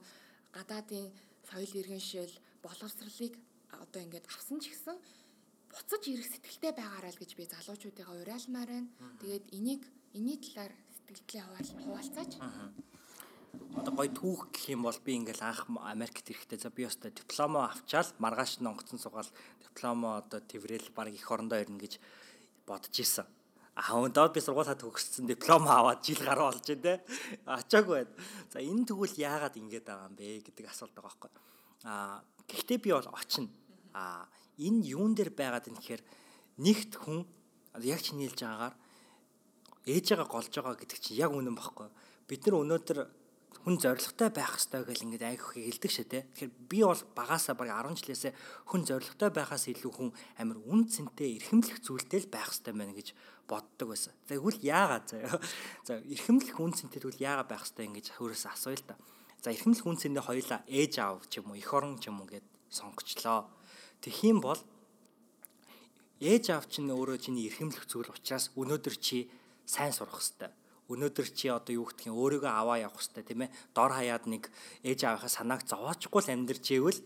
гадаадын 0.53 1.09
соёл 1.49 1.73
иргэншил 1.81 2.33
боловсролыг 2.61 3.33
одоо 3.73 4.01
ингээд 4.05 4.29
авсан 4.29 4.61
ч 4.61 4.69
гэсэн 4.69 4.97
буцаж 5.69 6.03
ирэх 6.09 6.27
сэтгэлтэй 6.29 6.73
байгаарай 6.73 7.11
л 7.13 7.21
гэж 7.21 7.31
би 7.37 7.43
залуучуудыгаа 7.45 8.21
уриалмаар 8.21 8.69
байна. 8.69 8.89
Тэгээд 9.21 9.45
энийг 9.57 9.81
энэний 10.13 10.39
талаар 10.41 10.73
сэтгэлдээ 10.95 11.41
хуваалцаач 11.85 12.31
одоо 13.75 13.93
гой 13.95 14.09
түүх 14.09 14.49
гэх 14.53 14.75
юм 14.75 14.83
бол 14.85 14.97
би 15.05 15.15
ингээл 15.17 15.45
анх 15.45 15.65
Америкт 15.69 16.27
ирэхдээ 16.29 16.59
за 16.59 16.69
би 16.69 16.85
өстой 16.85 17.11
дипломо 17.11 17.69
авчаал 17.69 18.09
маргааш 18.19 18.59
нь 18.59 18.69
онгоцон 18.69 18.99
сугаал 18.99 19.29
дипломо 19.61 20.21
одоо 20.21 20.39
тэврээл 20.41 20.93
баг 20.93 21.09
их 21.13 21.31
орондоо 21.31 21.59
ирнэ 21.61 21.79
гэж 21.79 21.99
бодож 22.67 22.95
исэн. 22.99 23.27
Аа 23.79 23.95
өндөө 24.03 24.35
би 24.35 24.41
сургуулаа 24.43 24.75
төгссөн 24.75 25.29
дипломо 25.29 25.71
аваад 25.71 26.03
жил 26.03 26.19
гаруй 26.19 26.51
болж 26.51 26.65
байна 26.67 26.83
те. 26.83 26.93
Ачаагүй 27.45 28.03
байна. 28.03 28.13
За 28.51 28.59
энэ 28.59 28.85
тэгвэл 28.91 29.15
яагаад 29.15 29.55
ингэж 29.55 29.83
байгаа 29.87 30.09
юм 30.11 30.15
бэ 30.19 30.43
гэдэг 30.43 30.65
асуулт 30.67 30.93
байгаа 30.93 31.07
байхгүй. 31.07 31.31
Аа 31.87 32.19
гэхдээ 32.49 32.77
би 32.83 32.89
бол 32.91 33.09
очино. 33.15 33.49
Аа 33.95 34.27
энэ 34.59 34.83
юун 34.91 35.15
дээр 35.15 35.31
байгаад 35.31 35.71
юм 35.71 35.79
гэхээр 35.79 36.03
нэгт 36.59 36.99
хүн 36.99 37.23
яг 37.79 38.01
чиний 38.03 38.27
хэлж 38.27 38.43
байгаагаар 38.43 38.75
ээжээгээ 39.87 40.27
голж 40.27 40.51
байгаа 40.51 40.75
гэдэг 40.75 40.99
чинь 40.99 41.17
яг 41.23 41.31
үнэн 41.31 41.55
багхгүй. 41.55 41.87
Бид 42.27 42.41
нар 42.45 42.59
өнөөдөр 42.59 42.99
хүн 43.69 43.77
зоригтой 43.77 44.33
байх 44.33 44.57
хэрэгтэй 44.57 44.81
гэж 44.81 44.99
ингээд 45.05 45.25
айх 45.29 45.45
хэлдэг 45.53 45.91
шээ 45.93 46.07
те. 46.09 46.25
Тэгэхээр 46.33 46.53
би 46.65 46.81
бол 46.81 46.97
багасаа 47.13 47.53
баг 47.53 47.69
10 47.69 48.01
жилээсээ 48.01 48.33
хүн 48.65 48.81
зоригтой 48.81 49.29
байхаас 49.29 49.69
илүү 49.69 49.93
хүн 49.93 50.09
амар 50.41 50.57
үн 50.65 50.89
цэнтэй 50.89 51.37
эрхэмлэх 51.37 51.77
зүйлтэй 51.85 52.25
л 52.25 52.33
байх 52.33 52.49
хэрэгтэй 52.49 52.73
байна 52.73 52.97
гэж 52.97 53.13
боддог 53.45 53.93
байсан. 53.93 54.17
Тэгвэл 54.25 54.57
яагаад 54.65 55.05
заяа. 55.05 55.37
За 55.85 56.01
эрхэмлэх 56.01 56.57
үн 56.57 56.73
цэнтэй 56.73 56.97
тэгвэл 56.97 57.21
яагаад 57.21 57.45
байх 57.45 57.61
хэрэгтэй 57.61 57.85
ингэж 57.93 58.07
хөрөөс 58.17 58.45
асууя 58.49 58.73
л 58.73 58.89
та. 58.89 58.97
За 59.45 59.53
эрхэмлэх 59.53 59.85
үн 59.85 60.01
цэндээ 60.01 60.25
хоёулаа 60.25 60.65
ээж 60.65 60.93
аав 61.05 61.29
ч 61.29 61.37
юм 61.37 61.53
уу 61.53 61.61
эх 61.61 61.69
орон 61.69 62.01
ч 62.01 62.09
юм 62.09 62.25
уу 62.25 62.25
гэд 62.25 62.47
сонгочлоо. 62.73 63.53
Тэгхийн 64.01 64.41
бол 64.41 64.57
ээж 66.17 66.57
аав 66.57 66.65
чинь 66.65 66.89
өөрөө 66.89 67.21
чиний 67.21 67.45
эрхэмлэх 67.53 67.85
зүйл 67.85 68.09
учраас 68.09 68.49
өнөөдөр 68.57 68.97
чи 68.97 69.29
сайн 69.69 69.93
сурах 69.93 70.17
хэрэгтэй 70.17 70.57
өнөөдөр 70.89 71.27
чи 71.37 71.53
одоо 71.53 71.73
юу 71.77 71.85
гэх 71.85 72.09
юм 72.09 72.17
өөрийгөө 72.17 72.49
аваа 72.49 72.81
явах 72.81 72.97
хэрэгтэй 72.97 73.23
тийм 73.23 73.41
ээ 73.45 73.53
дор 73.77 73.93
хаяад 73.93 74.25
нэг 74.25 74.49
ээж 74.81 74.99
аавынхаа 75.05 75.29
санааг 75.29 75.61
зовоочгүй 75.69 76.21
л 76.25 76.33
амьдрч 76.33 76.65
ивэл 76.73 76.99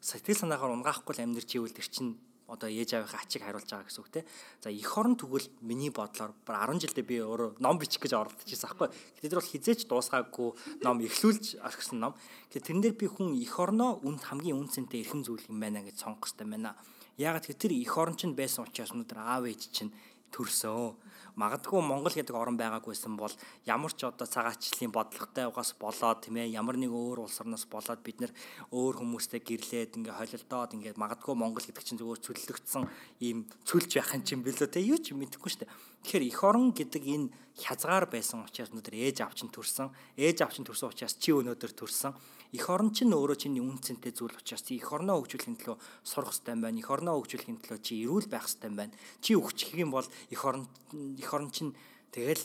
сэтгэл 0.00 0.40
санаагаар 0.40 0.72
унгаахгүй 0.72 1.14
л 1.14 1.24
амьдрч 1.24 1.50
ивэл 1.60 1.76
тэр 1.76 1.88
чин 1.92 2.16
одоо 2.46 2.70
ээж 2.70 2.94
аавынхаа 2.94 3.20
ачиг 3.26 3.42
хариулж 3.42 3.66
байгаа 3.66 3.86
гэсэн 3.90 4.02
үг 4.06 4.10
те. 4.14 4.24
За 4.62 4.70
эх 4.70 4.92
орон 4.94 5.18
тэгвэл 5.18 5.50
миний 5.66 5.90
бодлоор 5.90 6.30
10 6.46 6.78
жилдээ 6.78 7.02
би 7.02 7.18
өөрөө 7.18 7.58
ном 7.58 7.76
бичих 7.78 7.98
гэж 7.98 8.14
оролдож 8.14 8.46
байсан 8.46 8.70
аахгүй. 8.70 8.88
Гэтэл 9.18 9.30
тэр 9.34 9.40
бол 9.42 9.50
хизээч 9.50 9.80
дуусгаагүй 9.90 10.48
ном 10.86 10.96
эхлүүлж 11.02 11.58
орхисон 11.58 11.98
ном. 11.98 12.14
Тэгэхээр 12.54 12.66
тэрэн 12.70 12.82
дээр 12.86 12.96
би 13.02 13.06
хүн 13.10 13.34
эх 13.34 13.54
орноо 13.58 13.98
үнд 14.06 14.22
хамгийн 14.30 14.62
үнцэнтэй 14.62 15.02
эрхэм 15.02 15.26
зүйл 15.26 15.50
юм 15.50 15.58
байна 15.58 15.82
гэж 15.82 16.06
сонгох 16.06 16.30
хэрэгтэй 16.30 16.46
байна. 16.46 16.78
Яагаад 17.18 17.44
гэвэл 17.50 17.62
тэр 17.66 17.72
эх 17.82 17.94
орон 17.98 18.14
чинь 18.14 18.38
байсан 18.38 18.62
учраас 18.62 18.94
өнөөдөр 18.94 19.18
аав 19.18 19.44
ээж 19.50 19.62
чинь 19.74 19.90
төрсөн 20.30 20.94
магадгүй 21.36 21.84
Монгол 21.84 22.16
гэдэг 22.16 22.32
орн 22.32 22.56
байгаагүйсэн 22.56 23.14
бол 23.20 23.32
ямар 23.68 23.92
ч 23.92 24.08
одоо 24.08 24.24
цагаачлалын 24.24 24.88
бодлоготой 24.88 25.44
угаас 25.52 25.76
болоод 25.76 26.24
тийм 26.24 26.40
ээ 26.40 26.56
ямар 26.56 26.80
нэг 26.80 26.88
өөр 26.88 27.28
улс 27.28 27.36
орноос 27.44 27.68
болоод 27.68 28.00
бид 28.00 28.24
нэр 28.24 28.32
өөр 28.72 29.04
хүмүүстэй 29.04 29.44
гэрлээд 29.44 30.00
ингээ 30.00 30.16
холилдоод 30.16 30.72
ингээ 30.80 30.96
магадгүй 30.96 31.36
Монгол 31.36 31.60
гэдэг 31.60 31.84
чинь 31.84 32.00
зөвхөн 32.00 32.24
цөллөгдсөн 32.24 32.84
ийм 33.20 33.44
цүлж 33.68 33.90
байх 34.00 34.16
юм 34.16 34.24
чинь 34.24 34.40
билүү 34.40 34.68
те. 34.72 34.80
Юу 34.80 34.96
ч 34.96 35.12
мэдэхгүй 35.12 35.50
шүү 35.52 35.60
дээ. 35.68 35.72
Тэгэхээр 36.08 36.24
эх 36.32 36.40
орон 36.40 36.72
гэдэг 36.72 37.04
энэ 37.04 37.28
хязгаар 37.52 38.08
байсан 38.08 38.40
учраас 38.48 38.72
өнөөдөр 38.72 38.96
ээж 38.96 39.20
авчин 39.20 39.52
төрсэн. 39.52 39.92
Ээж 40.16 40.40
авчин 40.40 40.64
төрсэн 40.64 40.88
учраас 40.88 41.20
чи 41.20 41.36
өнөөдөр 41.36 41.72
төрсэн 41.76 42.16
Эх 42.54 42.70
орон 42.70 42.94
чинь 42.94 43.10
өөрөө 43.10 43.38
чиний 43.40 43.64
үн 43.64 43.82
цэнтэй 43.82 44.14
зүйл 44.14 44.36
учраас 44.38 44.62
эх 44.70 44.90
орноо 44.92 45.18
хөгжүүлэхийн 45.18 45.58
төлөө 45.58 45.78
сурах 46.06 46.30
хэрэгтэй 46.30 46.54
байна. 46.62 46.78
Эх 46.78 46.90
орноо 46.90 47.14
хөгжүүлэхийн 47.18 47.58
төлөө 47.64 47.80
чи 47.82 47.94
эрүүл 48.06 48.28
байх 48.30 48.46
хэрэгтэй 48.46 48.70
байна. 48.70 48.94
Чи 49.18 49.34
өгчих 49.34 49.74
юм 49.74 49.90
бол 49.90 50.06
эх 50.06 50.42
орон 50.46 50.70
эх 50.94 51.30
орон 51.34 51.50
чинь 51.50 51.74
тэгэл 52.14 52.44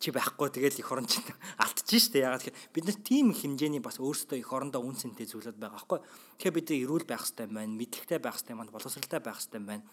чи 0.00 0.08
байхгүй 0.12 0.48
тэгэл 0.48 0.80
эх 0.80 0.88
орон 0.92 1.08
чинь 1.08 1.24
алдчих 1.62 2.00
штэ 2.00 2.24
ягаад 2.24 2.44
гэхээр 2.44 2.72
бид 2.72 2.84
нар 2.88 2.98
тийм 3.04 3.26
хэмжээний 3.36 3.84
бас 3.84 4.00
өөрсдөө 4.00 4.40
эх 4.40 4.48
орондоо 4.48 4.80
үн 4.80 4.96
цэнтэй 4.96 5.28
зүйлүүд 5.28 5.60
байгаа 5.60 5.76
байхгүй. 5.76 6.00
Тэгэхээр 6.40 6.56
бид 6.56 6.68
эрүүл 6.72 7.04
байх 7.04 7.24
хэрэгтэй 7.28 7.46
байна, 7.52 7.76
мэдлэгтэй 7.76 8.18
байх 8.20 8.36
хэрэгтэй 8.40 8.56
байна, 8.56 8.72
боловсралтай 8.72 9.20
байх 9.20 9.36
хэрэгтэй 9.40 9.60
байна. 9.60 9.84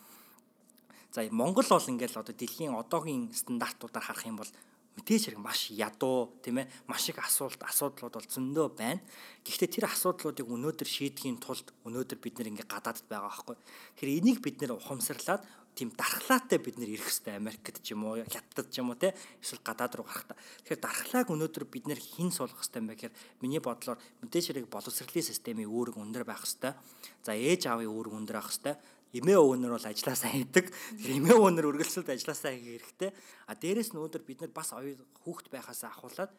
За 1.11 1.27
Монгол 1.31 1.67
бол 1.67 1.91
ингээл 1.91 2.19
одоо 2.23 2.35
дэлхийн 2.35 2.75
одоогийн 2.75 3.35
стандартуудаар 3.35 4.05
харах 4.07 4.27
юм 4.27 4.39
бол 4.39 4.51
мэдээж 4.97 5.37
хэрэг 5.37 5.41
маш 5.41 5.69
ядуу 5.69 6.33
тийм 6.41 6.65
ээ 6.65 6.67
маш 6.89 7.07
их 7.09 7.21
асуулт 7.21 7.61
асуудлууд 7.61 8.17
бол 8.17 8.27
зөндөө 8.27 8.67
байна. 8.73 9.01
Гэхдээ 9.45 9.69
тэр 9.69 9.85
асуудлуудыг 9.87 10.49
өнөөдөр 10.49 10.89
шийдэхийн 10.89 11.37
тулд 11.37 11.69
өнөөдөр 11.85 12.17
бид 12.17 12.35
нэр 12.41 12.51
ингээ 12.57 12.67
гадаадд 12.67 13.05
байгаа 13.05 13.29
байхгүй. 13.29 13.55
Тэгэхээр 13.95 14.17
энийг 14.17 14.39
бид 14.41 14.57
нэр 14.57 14.73
ухамсарлаад 14.73 15.45
тийм 15.77 15.93
дархлаатай 15.93 16.57
бид 16.57 16.81
нэр 16.81 16.97
ирэх 16.97 17.05
хэрэгтэй 17.05 17.37
Америкт 17.37 17.77
ч 17.85 17.93
юм 17.93 18.09
уу 18.09 18.25
хятадд 18.25 18.73
ч 18.73 18.81
юм 18.81 18.89
уу 18.89 18.97
те 18.97 19.13
эсвэл 19.37 19.61
гадаад 19.61 19.93
руу 20.01 20.09
гарах 20.09 20.25
та. 20.25 20.35
Тэгэхээр 20.65 20.81
дархлааг 20.81 21.27
өнөөдөр 21.29 21.65
бид 21.69 21.85
нэр 21.85 22.01
хин 22.01 22.33
суулгах 22.33 22.65
хэрэгтэй 22.65 22.81
юм 22.81 22.89
гэхээр 22.89 23.13
миний 23.45 23.61
бодлоор 23.61 24.01
мэдээж 24.25 24.45
хэрэг 24.49 24.65
боловсролын 24.73 25.29
системийн 25.29 25.69
үүрэг 25.69 26.01
өндөр 26.01 26.25
байх 26.25 26.41
хэрэгтэй. 26.41 26.73
За 27.21 27.37
ээж 27.37 27.69
аавын 27.69 27.93
үүрэг 27.93 28.13
өндөр 28.17 28.35
байх 28.41 28.49
хэрэгтэй 28.49 28.75
эмээ 29.13 29.37
өвнөр 29.39 29.73
бол 29.77 29.87
ажилласаа 29.87 30.31
хийдэг. 30.31 30.65
Тэгэхээр 30.71 31.17
эмээ 31.23 31.35
өвнөр 31.37 31.69
үргэлжлэлд 31.71 32.11
ажилласаа 32.11 32.51
хийх 32.51 32.83
хэрэгтэй. 32.83 33.11
А 33.47 33.55
дээрэс 33.55 33.91
нь 33.93 33.99
өнөөдөр 33.99 34.23
бид 34.27 34.39
нар 34.43 34.51
бас 34.51 34.73
хүүхэд 34.73 35.47
байхаас 35.51 35.87
ахуулаад 35.87 36.31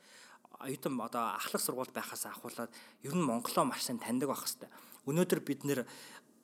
оюутан 0.60 1.00
одоо 1.00 1.38
ахлах 1.38 1.62
сургууль 1.62 1.92
байхаас 1.94 2.26
ахуулаад 2.26 2.72
ер 3.04 3.14
нь 3.14 3.24
Монголоо 3.24 3.64
маш 3.64 3.86
сайн 3.86 3.98
таньдаг 4.02 4.28
байх 4.28 4.42
хэрэгтэй. 4.44 4.70
Өнөөдөр 5.08 5.40
бид 5.44 5.60
нэр 5.64 5.86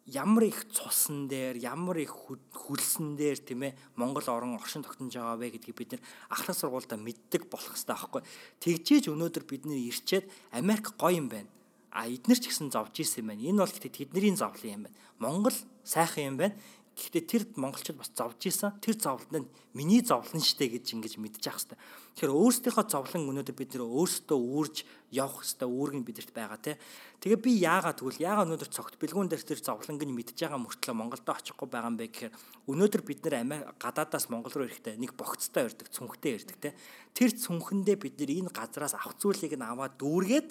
ямар 0.06 0.44
их 0.44 0.68
цусан 0.68 1.28
дээр 1.28 1.56
ямар 1.64 1.96
их 1.98 2.12
хүлсэн 2.12 3.16
дээр 3.16 3.40
тийм 3.40 3.64
ээ 3.64 3.76
Монгол 3.96 4.28
орон 4.28 4.60
оршин 4.60 4.84
тогтнож 4.84 5.16
байгаа 5.16 5.40
вэ 5.40 5.56
гэдгийг 5.56 5.76
бид 5.76 5.90
нэр 5.96 6.02
ахлах 6.28 6.56
сургуультай 6.56 7.00
мэддэг 7.00 7.48
болох 7.48 7.72
хэрэгтэй 7.72 7.96
байхгүй. 7.96 8.22
Тэгжээж 8.60 9.04
өнөөдөр 9.08 9.44
бид 9.48 9.64
нэр 9.64 9.80
ирчээд 9.88 10.28
Америк 10.52 10.92
гоё 11.00 11.16
юм 11.16 11.28
байна 11.32 11.48
А 11.94 12.10
эднэр 12.10 12.42
ч 12.42 12.50
гэсэн 12.50 12.74
зовж 12.74 13.06
исэн 13.06 13.22
юм 13.22 13.28
байна. 13.30 13.46
Энэ 13.46 13.62
бол 13.62 13.70
гэхдээ 13.70 14.10
тэдний 14.10 14.34
зовлон 14.34 14.74
юм 14.74 14.82
байна. 14.90 14.98
Монгол 15.22 15.56
сайхан 15.86 16.34
юм 16.34 16.36
байна. 16.42 16.58
Гэхдээ 16.94 17.24
тэр 17.26 17.42
монголчууд 17.58 17.98
бас 17.98 18.10
зовж 18.14 18.50
исэн. 18.50 18.78
Тэр 18.78 18.94
зовлон 18.98 19.46
нь 19.46 19.50
миний 19.74 19.98
зовлон 19.98 20.38
штэ 20.38 20.70
гэж 20.70 20.94
ингэж 20.94 21.18
мэдчих 21.18 21.50
хэвээр. 21.50 21.78
Тэгэхээр 22.14 22.38
өөрсдийнхөө 22.38 22.86
зовлон 22.86 23.30
өнөөдөр 23.34 23.56
бид 23.58 23.74
нэр 23.74 23.82
өөрсдөө 23.82 24.38
үүрж 24.38 24.76
явах 25.10 25.42
хэвээр 25.42 25.74
үүрэг 25.74 25.96
нь 25.98 26.06
бидэрт 26.06 26.30
байгаа 26.30 26.58
тий. 26.62 26.78
Тэгээ 27.18 27.40
би 27.42 27.50
яагаад 27.58 27.98
тэгвэл 27.98 28.22
яагаад 28.22 28.46
өнөөдөр 28.46 28.70
цогт 28.70 28.94
бэлгүүн 29.02 29.26
дээр 29.26 29.42
тэр 29.42 29.58
зовлонг 29.58 30.02
нь 30.06 30.14
мэдж 30.14 30.38
байгаа 30.38 30.62
мөртлөө 30.62 30.94
Монголд 30.94 31.26
очихгүй 31.26 31.66
байгаа 31.66 31.90
юм 31.90 31.98
бэ 31.98 32.06
гэхээр 32.14 32.34
өнөөдөр 32.70 33.02
бид 33.02 33.20
нэр 33.26 33.34
Америк 33.42 33.74
гадаадаас 33.82 34.30
Монгол 34.30 34.54
руу 34.54 34.70
ирэхдээ 34.70 34.94
нэг 34.94 35.18
богцтой 35.18 35.66
ирдэг, 35.66 35.90
цүнхтэй 35.90 36.38
ирдэг 36.38 36.58
тий. 36.62 36.72
Тэр 37.10 37.30
цүнхэндээ 37.34 37.96
бид 37.98 38.14
нэр 38.22 38.30
энэ 38.46 38.54
газраас 38.54 38.94
авах 38.94 39.18
зүйлийг 39.18 39.58
нь 39.58 39.66
аваад 39.66 39.98
дүүргээд 39.98 40.48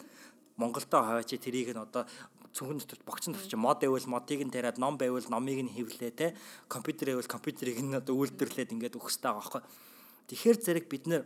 Монголдоо 0.58 1.02
хаваач 1.02 1.34
тэрийг 1.38 1.74
нь 1.74 1.82
одоо 1.82 2.06
цүнхэн 2.54 2.78
дотор 2.78 3.00
богцон 3.06 3.34
дотор 3.34 3.50
чи 3.50 3.58
мод 3.58 3.82
байвал 3.82 4.06
модыг 4.06 4.42
нь 4.46 4.54
тариад 4.54 4.78
ном 4.78 4.98
байвал 4.98 5.26
номыг 5.30 5.60
нь 5.66 5.74
хевлээ 5.74 6.12
те 6.14 6.38
компьютер 6.70 7.18
байвал 7.18 7.30
компьютерийг 7.30 7.82
нь 7.82 7.98
одоо 7.98 8.14
үйлдвэрлээд 8.14 8.74
ингээд 8.78 8.98
өгөх 8.98 9.10
хэрэгтэй 9.10 9.34
байгаа 9.34 9.42
байхгүй. 9.42 9.62
Тэгэхээр 10.30 10.58
зэрэг 10.62 10.86
бид 10.88 11.04
нэр 11.10 11.24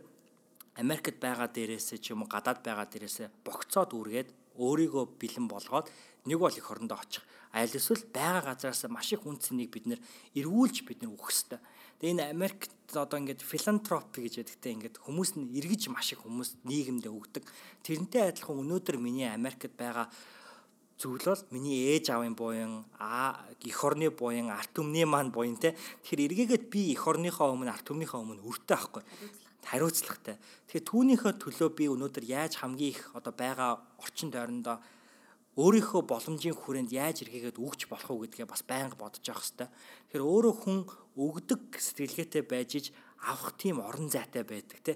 Америкт 0.80 1.20
байгаа 1.20 1.52
дээрээсээ 1.52 1.98
ч 2.00 2.16
юм 2.16 2.24
уу 2.24 2.30
гадаад 2.32 2.64
байгаа 2.64 2.88
дээрээсээ 2.88 3.28
богцоод 3.44 3.92
үргээд 3.92 4.28
өөрийгөө 4.56 5.04
бэлэн 5.20 5.46
болгоод 5.50 5.86
нэг 6.24 6.38
бол 6.38 6.54
их 6.54 6.70
орондоо 6.70 6.98
очих. 6.98 7.22
Аль 7.52 7.68
эсвэл 7.68 8.08
байгаа 8.08 8.54
газараас 8.54 8.88
маш 8.88 9.12
их 9.12 9.26
үнцнийг 9.26 9.68
бид 9.74 9.86
нэр 9.90 10.00
эргүүлж 10.38 10.86
бид 10.88 11.02
нэр 11.02 11.12
өгөх 11.12 11.30
ёстой. 11.34 11.60
Тэгээ 11.98 12.14
энэ 12.14 12.30
Америкт 12.30 12.70
одоо 12.94 13.18
ингээд 13.18 13.42
филантропи 13.42 14.22
гэж 14.22 14.46
ядгтай 14.46 14.72
ингээд 14.78 15.02
хүмүүс 15.02 15.34
нь 15.34 15.50
эргэж 15.58 15.90
маш 15.90 16.14
их 16.14 16.22
хүмүүс 16.22 16.62
нийгэмдээ 16.62 17.10
өгдөг. 17.10 17.44
Тэрнтэй 17.82 18.30
адилхан 18.30 18.62
өнөөдөр 18.62 19.02
миний 19.02 19.26
Америкт 19.26 19.74
байгаа 19.74 20.06
зүйл 20.94 21.26
бол 21.26 21.42
миний 21.50 21.90
ээж 21.94 22.14
аавын 22.14 22.38
буян 22.38 22.86
а 23.02 23.42
эх 23.58 23.78
орны 23.82 24.14
буян 24.14 24.54
арт 24.54 24.78
түмний 24.78 25.06
маань 25.10 25.34
буян 25.34 25.58
те. 25.58 25.74
Тэгэхээр 26.06 26.26
эргээгээд 26.26 26.64
би 26.70 26.94
эх 26.94 27.02
орныхоо 27.02 27.50
өмнө 27.50 27.74
арт 27.74 27.90
түмнийхөө 27.90 28.18
өмнө 28.22 28.46
өртөө 28.46 28.76
ахгүй 28.78 29.02
хариуцлагатай. 29.68 30.36
Тэгэхээр 30.70 30.88
түүнийхөө 30.88 31.32
төлөө 31.42 31.68
би 31.76 31.84
өнөөдөр 31.92 32.24
яаж 32.24 32.62
хамгийн 32.62 32.94
их 32.94 33.10
одоо 33.12 33.34
байгаа 33.36 33.82
орчин 34.00 34.32
тойрондоо 34.32 34.80
өөрийнхөө 35.58 36.02
боломжийн 36.06 36.54
хүрээнд 36.54 36.94
яаж 36.94 37.26
эргээгээд 37.26 37.58
өгч 37.58 37.90
болох 37.90 38.10
уу 38.14 38.22
гэдгээ 38.24 38.46
бас 38.46 38.62
байнга 38.62 38.94
бодож 38.94 39.26
явах 39.26 39.42
хэрэгтэй 39.42 39.68
тэгэхээр 40.08 40.24
өөрөө 40.24 40.54
хүн 40.64 40.78
өгдөг 41.16 41.76
сэтгэлгээтэй 41.76 42.42
байж 42.44 42.70
иж 42.80 42.86
авах 43.22 43.54
тийм 43.60 43.84
орон 43.84 44.08
зайтай 44.08 44.42
байдаг 44.42 44.78
те 44.82 44.92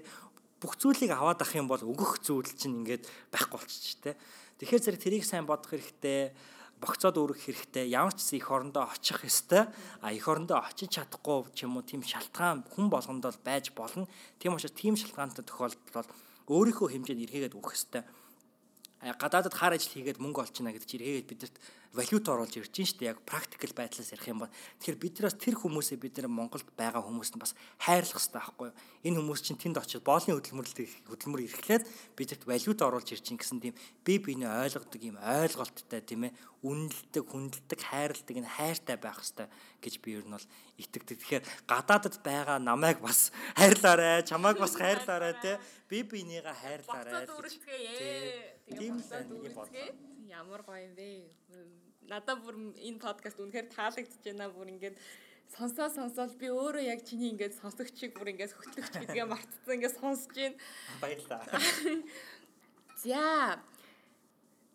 бүх 0.57 0.79
зүйлийг 0.79 1.11
аваад 1.11 1.43
ах 1.43 1.53
юм 1.53 1.67
бол 1.67 1.81
өгөх 1.83 2.23
зүйл 2.23 2.47
чинь 2.55 2.81
ингээд 2.81 3.05
байхгүй 3.31 3.59
болчих 3.59 3.99
те 3.99 4.15
Тэгэхээр 4.63 4.79
зэрэг 4.79 5.01
тэрийг 5.03 5.25
сайн 5.27 5.43
бодох 5.43 5.75
хэрэгтэй 5.75 6.31
богцоод 6.79 7.19
өөрөх 7.19 7.35
хэрэгтэй. 7.35 7.91
Ямар 7.91 8.15
ч 8.15 8.39
их 8.39 8.47
орондоо 8.47 8.87
очих 8.87 9.27
ёстой. 9.27 9.67
А 9.99 10.15
их 10.15 10.23
орондоо 10.23 10.63
очиж 10.63 10.95
чадахгүй 10.95 11.51
ч 11.51 11.67
юм 11.67 11.75
уу 11.75 11.83
тийм 11.83 11.99
шалтгаан 11.99 12.63
хүн 12.63 12.87
болгонд 12.87 13.27
бол 13.27 13.39
байж 13.43 13.75
болно. 13.75 14.07
Тийм 14.39 14.55
учраас 14.55 14.71
тийм 14.71 14.95
шалтгаантай 14.95 15.43
тохиолдолд 15.43 15.91
бол 15.91 16.07
өөрийнхөө 16.47 16.87
хэмжээнд 16.95 17.23
эргээгээд 17.27 17.57
өгөх 17.59 17.75
ёстой. 17.75 18.07
Гадаадад 19.03 19.51
хаар 19.51 19.75
ажил 19.75 19.99
хийгээд 19.99 20.23
мөнгө 20.23 20.47
олчихна 20.47 20.71
гэдэг 20.71 20.87
чинь 20.87 21.03
эргээгээд 21.03 21.27
бидэрт 21.27 21.55
валют 21.93 22.25
оруулж 22.25 22.57
ирж 22.57 22.73
байна 22.73 22.89
шүү 22.89 22.99
дээ. 22.99 23.11
Яг 23.13 23.21
практикал 23.21 23.73
байдлаас 23.77 24.09
ярих 24.09 24.27
юм 24.27 24.41
бол 24.41 24.53
тэгэхээр 24.81 24.97
бид 24.97 25.13
нараас 25.21 25.37
тэр 25.37 25.55
хүмүүсээ 25.61 25.97
бид 26.01 26.17
нар 26.17 26.27
Монголд 26.27 26.67
байгаа 26.73 27.05
хүмүүст 27.05 27.37
нь 27.37 27.43
бас 27.45 27.53
хайрлах 27.77 28.17
хэрэгтэй 28.17 28.33
байхгүй 28.41 28.67
юу? 28.73 28.77
Энэ 29.05 29.17
хүмүүс 29.21 29.41
чинь 29.45 29.61
тэнд 29.61 29.77
очиж 29.77 30.01
боолны 30.01 30.33
хөдөлмөрлөлт 30.33 31.05
хөдөлмөр 31.05 31.45
эрхлээд 31.45 31.85
бидэрт 32.17 32.43
валют 32.49 32.79
оруулж 32.81 33.09
ирж 33.13 33.23
чинь 33.29 33.37
гэсэн 33.37 33.61
тийм 33.61 33.77
би 34.01 34.17
биенээ 34.17 34.49
ойлгодог 34.65 35.01
юм 35.05 35.21
ойлголттой 35.21 36.01
тийм 36.01 36.27
ээ 36.27 36.33
үнэлдэг, 36.63 37.27
хүндэлдэг, 37.27 37.79
хайрладаг 37.83 38.35
энэ 38.39 38.47
хайртай 38.47 38.95
байх 38.95 39.19
хэрэгтэй 39.19 39.47
гэж 39.83 39.93
би 39.99 40.09
ер 40.15 40.23
нь 40.23 40.31
бол 40.31 40.47
итгэдэг. 40.79 41.19
Тэгэхээр 41.19 41.43
гадаадд 41.67 42.23
байгаа 42.23 42.57
намайг 42.63 43.03
бас 43.03 43.35
хайрлаарай, 43.59 44.23
чамайг 44.23 44.57
бас 44.63 44.73
хайрлаарай 44.79 45.35
те. 45.43 45.59
Би 45.91 46.07
биенийгээ 46.07 46.55
хайрлаарай. 46.55 47.27
Тийм 48.79 48.95
сайн 49.03 49.27
нэг 49.27 49.51
бодлоо. 49.51 49.91
Ямар 50.31 50.63
гоё 50.63 50.87
юм 50.87 50.95
бэ? 50.95 51.82
Надад 52.09 52.39
бүр 52.43 52.55
энэ 52.79 52.99
подкаст 52.99 53.39
үнэхээр 53.39 53.67
таалагдж 53.71 54.23
байна 54.23 54.49
бүр 54.51 54.73
ингээд 54.73 54.97
сонсоо 55.53 55.89
сонсоод 55.89 56.33
би 56.41 56.49
өөрөө 56.49 56.83
яг 56.87 57.05
чиний 57.05 57.29
ингээд 57.33 57.59
сонсогчийг 57.61 58.17
бүр 58.17 58.33
ингээд 58.33 58.55
хөтлөгч 58.57 58.93
гэдгээ 59.05 59.25
мартцсан 59.29 59.75
ингээд 59.77 59.99
сонсож 59.99 60.33
байна. 60.33 60.57
Баярлалаа. 61.01 61.45
За. 63.03 63.61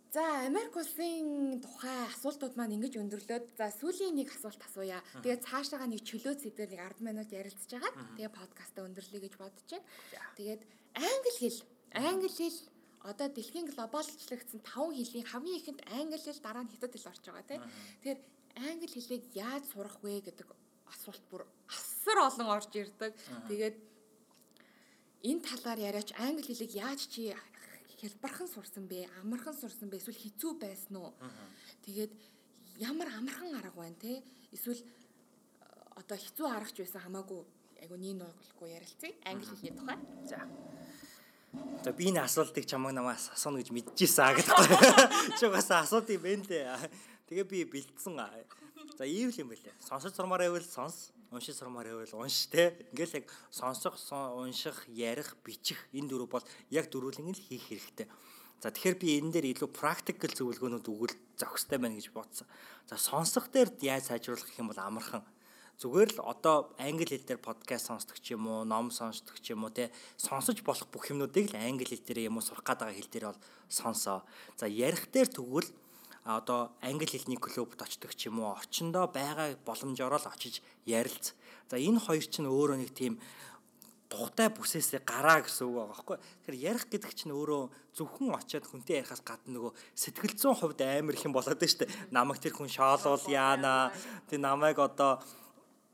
За 0.08 0.24
Америк 0.48 0.72
улсын 0.72 1.60
тухай 1.60 1.98
асуултууд 2.08 2.56
маань 2.56 2.80
ингэж 2.80 2.96
өндөрлөөд 2.96 3.44
за 3.60 3.68
сүүлийн 3.76 4.16
нэг 4.16 4.32
асуулт 4.32 4.62
асууя. 4.64 5.04
Тэгээ 5.20 5.44
цаашаага 5.44 5.84
нэг 5.84 6.00
чөлөө 6.00 6.34
зэдээр 6.40 6.70
нэг 6.72 6.80
10 6.96 7.04
минут 7.04 7.28
ярилцж 7.28 7.68
байгаа. 7.68 7.92
Тэгээ 8.16 8.32
подкастаа 8.32 8.88
өндөрлөе 8.88 9.20
гэж 9.20 9.34
бодож 9.36 9.68
байна. 9.68 9.84
Тэгээд 10.40 10.62
англи 10.96 11.32
хэл, 11.36 11.60
англи 11.92 12.30
хэл 12.32 12.58
одоо 13.02 13.28
дэлхийн 13.28 13.70
глобалчлагдсан 13.70 14.60
5 14.62 14.96
хэлний 14.96 15.24
хамгийн 15.24 15.60
ихэнд 15.60 15.80
англи 15.86 16.18
хэл 16.18 16.40
дараа 16.42 16.64
нь 16.64 16.72
хятад 16.72 16.92
хэл 16.92 17.10
орж 17.10 17.22
байгаа 17.26 17.46
тийм. 17.46 17.62
Тэгэхээр 18.02 18.20
англи 18.68 18.88
хэлийг 18.90 19.24
яаж 19.34 19.64
сурах 19.70 19.96
вэ 20.02 20.20
гэдэг 20.26 20.48
асуулт 20.90 21.24
бүр 21.30 21.42
асар 21.68 22.18
олон 22.28 22.48
орж 22.56 22.72
ирдэг. 22.74 23.12
Тэгээд 23.48 23.76
энэ 25.22 25.42
талаар 25.46 25.78
яриач 25.78 26.10
англи 26.18 26.42
хэлийг 26.42 26.72
яаж 26.74 27.06
чи 27.06 27.34
хялбархан 28.00 28.48
сурсан 28.48 28.86
бэ? 28.86 29.08
Амархан 29.22 29.54
сурсан 29.54 29.90
бэ? 29.90 29.98
Эсвэл 29.98 30.22
хэцүү 30.22 30.52
байсан 30.58 30.96
уу? 30.96 31.12
Тэгээд 31.82 32.12
ямар 32.78 33.08
амархан 33.18 33.54
арга 33.58 33.74
байна 33.74 33.98
те? 33.98 34.22
Эсвэл 34.54 34.82
одоо 35.98 36.16
хэцүү 36.16 36.46
аргач 36.46 36.76
байсан 36.78 37.02
хамаагүй 37.02 37.42
айгу 37.82 37.96
нин 37.98 38.22
нууггүй 38.22 38.70
ярилцъя. 38.70 39.12
Англи 39.26 39.46
хэлний 39.46 39.74
тухай. 39.74 39.98
За. 40.30 40.46
За 41.84 41.92
би 41.92 42.10
энэ 42.10 42.26
асуултыг 42.26 42.66
чамаг 42.68 42.92
намаас 42.92 43.30
асууна 43.32 43.62
гэж 43.64 43.72
мэдчихсэн 43.72 44.24
аа 44.24 44.34
гэдэг. 44.36 44.56
Чи 45.40 45.48
угаасаа 45.48 45.86
асууд 45.86 46.10
юм 46.12 46.20
бэ 46.20 46.44
лээ. 46.44 46.76
Тэгээ 47.30 47.46
би 47.48 47.64
бэлдсэн. 47.64 48.20
За 48.98 49.04
ийм 49.06 49.32
л 49.32 49.40
юм 49.40 49.48
байлээ. 49.48 49.72
Сонсож 49.80 50.12
сурмаар 50.12 50.44
байвал 50.44 50.66
сонс, 50.66 51.14
уншиж 51.32 51.56
сурмаар 51.56 51.88
байвал 51.88 52.26
унш 52.26 52.50
те. 52.52 52.76
Ингээл 52.92 53.24
яг 53.24 53.32
сонсох, 53.48 53.96
унших, 54.12 54.84
ярих, 54.90 55.36
бичих 55.40 55.78
энэ 55.94 56.10
дөрөв 56.10 56.28
бол 56.28 56.44
яг 56.68 56.90
дөрвөлэн 56.90 57.32
л 57.32 57.44
хийх 57.46 57.70
хэрэгтэй. 57.70 58.10
За 58.60 58.74
тэгэхээр 58.74 58.98
би 58.98 59.08
энэ 59.22 59.32
дээр 59.38 59.46
илүү 59.54 59.70
практикал 59.70 60.34
зөвлөгөөнүүд 60.34 60.90
өгвөл 60.90 61.14
зохистой 61.38 61.78
байна 61.78 61.94
гэж 61.94 62.10
бодсон. 62.10 62.50
За 62.90 62.98
сонсох 62.98 63.54
дээр 63.54 63.70
яаж 63.80 64.10
сайжруулах 64.10 64.50
гэх 64.50 64.58
юм 64.58 64.74
бол 64.74 64.82
амархан 64.82 65.22
зүгээр 65.78 66.18
л 66.18 66.26
одоо 66.26 66.74
англи 66.74 67.06
хэл 67.06 67.22
дээр 67.22 67.38
подкаст 67.38 67.86
сонсдог 67.86 68.18
ч 68.18 68.34
юм 68.34 68.50
уу, 68.50 68.66
ном 68.66 68.90
сонсдог 68.90 69.38
ч 69.38 69.54
юм 69.54 69.62
уу 69.62 69.70
те 69.70 69.94
сонсож 70.18 70.58
болох 70.66 70.90
бүх 70.90 71.14
юмнуудыг 71.14 71.54
л 71.54 71.56
англи 71.56 71.86
хэл 71.86 72.02
дээр 72.02 72.26
юм 72.26 72.42
уу 72.42 72.42
сурах 72.42 72.66
гэдэг 72.66 72.98
хэл 72.98 73.12
дээр 73.14 73.26
бол 73.30 73.40
сонсоо. 73.70 74.26
За 74.58 74.66
ярих 74.66 75.06
дээр 75.14 75.30
тэгвэл 75.30 75.70
одоо 76.26 76.74
англи 76.82 77.06
хэлний 77.06 77.38
клубт 77.38 77.78
очдог 77.78 78.10
ч 78.18 78.26
юм 78.26 78.42
уу, 78.42 78.58
очиндоо 78.58 79.06
байгаа 79.06 79.54
боломжоор 79.62 80.18
л 80.18 80.26
очиж 80.26 80.66
ярилц. 80.82 81.38
За 81.70 81.78
энэ 81.78 82.02
хоёр 82.02 82.26
чинь 82.26 82.50
өөрөө 82.50 82.78
нэг 82.82 82.90
тийм 82.90 83.22
тухтай 84.10 84.50
бүсээсээ 84.50 85.06
гараа 85.06 85.46
гэсэн 85.46 85.68
үг 85.68 85.78
байгаа 85.78 85.94
байхгүй. 85.94 86.16
Тэгэхээр 86.18 86.58
ярих 86.58 86.84
гэдэг 86.90 87.12
чинь 87.14 87.36
өөрөө 87.36 87.62
зөвхөн 87.94 88.34
очиод 88.34 88.64
хүнтэй 88.66 89.04
ярихаас 89.04 89.20
гадна 89.20 89.52
нөгөө 89.52 89.72
сэтгэл 89.94 90.34
зүйн 90.34 90.56
хувьд 90.56 90.80
амар 90.80 91.14
их 91.14 91.28
юм 91.28 91.36
болоод 91.36 91.60
байна 91.60 91.70
шүү 91.70 91.80
дээ. 91.84 91.92
Намайг 92.08 92.40
тэр 92.40 92.56
хүн 92.56 92.72
шоолол 92.72 93.24
яана. 93.28 93.92
Тэг 94.32 94.40
намайг 94.40 94.80
одоо 94.80 95.20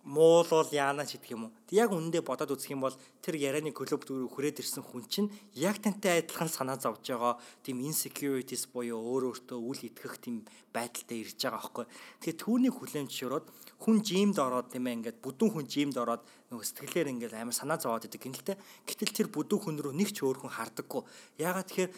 муулвал 0.04 0.68
яана 0.68 1.08
ч 1.08 1.16
гэдэг 1.16 1.32
юм 1.32 1.48
уу. 1.48 1.52
Тэг 1.64 1.88
яг 1.88 1.90
үнэндээ 1.96 2.20
бодоод 2.20 2.52
үзэх 2.52 2.76
юм 2.76 2.84
бол 2.84 2.96
тэр 3.24 3.40
ярианы 3.40 3.72
клуб 3.72 4.04
хүрээд 4.04 4.60
ирсэн 4.60 4.84
хүн 4.84 5.04
чинь 5.08 5.32
яг 5.56 5.80
тантай 5.80 6.20
адилхан 6.20 6.52
санаа 6.52 6.76
зовж 6.76 7.08
байгаа 7.08 7.40
тийм 7.64 7.80
insecurities 7.80 8.68
буюу 8.68 9.00
өөр 9.00 9.32
өөртөө 9.32 9.58
үл 9.58 9.80
итгэх 9.80 10.20
тийм 10.20 10.44
байдалтай 10.76 11.24
ирж 11.24 11.40
байгаа 11.40 11.56
байхгүй. 11.56 11.86
Тэгэхээр 12.20 12.42
түүнийг 12.44 12.74
хүлээн 12.76 13.08
зөвшөөрөөд 13.08 13.46
хүн 13.80 13.96
жимд 14.04 14.36
ороод 14.36 14.68
тийм 14.68 14.84
ээ 14.84 14.96
ингээд 15.00 15.18
бүдүүн 15.24 15.52
хүн 15.56 15.66
жимд 15.72 15.96
ороод 15.96 16.22
нөгөө 16.52 16.66
сэтгэлээр 16.68 17.12
ингээд 17.16 17.34
амар 17.40 17.56
санаа 17.56 17.80
зовоод 17.80 18.04
идэг 18.04 18.28
гинэлтэй. 18.28 18.56
Гэтэл 18.84 19.16
тэр 19.24 19.28
бүдүүн 19.32 19.62
хүн 19.64 19.76
рүү 19.80 19.94
нэг 19.96 20.12
ч 20.12 20.20
өөр 20.20 20.44
хүн 20.44 20.52
хардаггүй. 20.52 21.02
Ягаад 21.40 21.64
тэгэхээр 21.72 21.92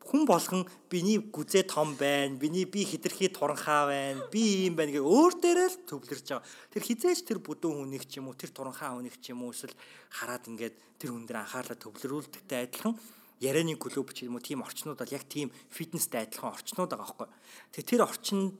хүн 0.00 0.24
болгон 0.24 0.64
биний 0.88 1.20
гүзээ 1.20 1.68
том 1.68 1.92
байна, 1.94 2.34
биний 2.40 2.64
би 2.64 2.84
хитрхи 2.88 3.28
туранхаа 3.28 3.86
байна, 3.86 4.24
би 4.32 4.66
юм 4.66 4.74
байна 4.74 4.96
гэх 4.96 5.04
өөр 5.04 5.32
дээрээ 5.38 5.68
л 5.68 5.78
төвлөрж 5.84 6.26
байгаа. 6.26 6.46
Тэр 6.72 6.82
хизээч 6.82 7.20
тэр 7.28 7.38
бүдүүн 7.44 7.84
хүнийг 7.84 8.08
ч 8.08 8.18
юм 8.18 8.32
уу, 8.32 8.38
тэр 8.38 8.50
туранхаа 8.50 8.96
хүнийг 8.96 9.20
ч 9.20 9.36
юм 9.36 9.44
уу 9.44 9.52
эсвэл 9.52 9.76
хараад 10.08 10.48
ингээд 10.48 10.74
тэр 10.96 11.12
хүн 11.12 11.28
дээр 11.28 11.44
анхаарлаа 11.44 11.78
төвлөрүүлдэгтэй 11.78 12.58
адилхан 12.64 12.96
ярианы 13.44 13.76
клуб 13.76 14.12
ч 14.16 14.24
юм 14.24 14.40
уу 14.40 14.44
тийм 14.44 14.64
орчнууд 14.64 15.00
бол 15.00 15.16
яг 15.16 15.24
тийм 15.28 15.52
фитнестэй 15.68 16.28
адилхан 16.28 16.52
орчнууд 16.56 16.92
байгаа 16.92 17.04
байхгүй. 17.04 17.28
Тэгээ 17.76 17.90
тэр 17.92 18.02
орчинд 18.08 18.56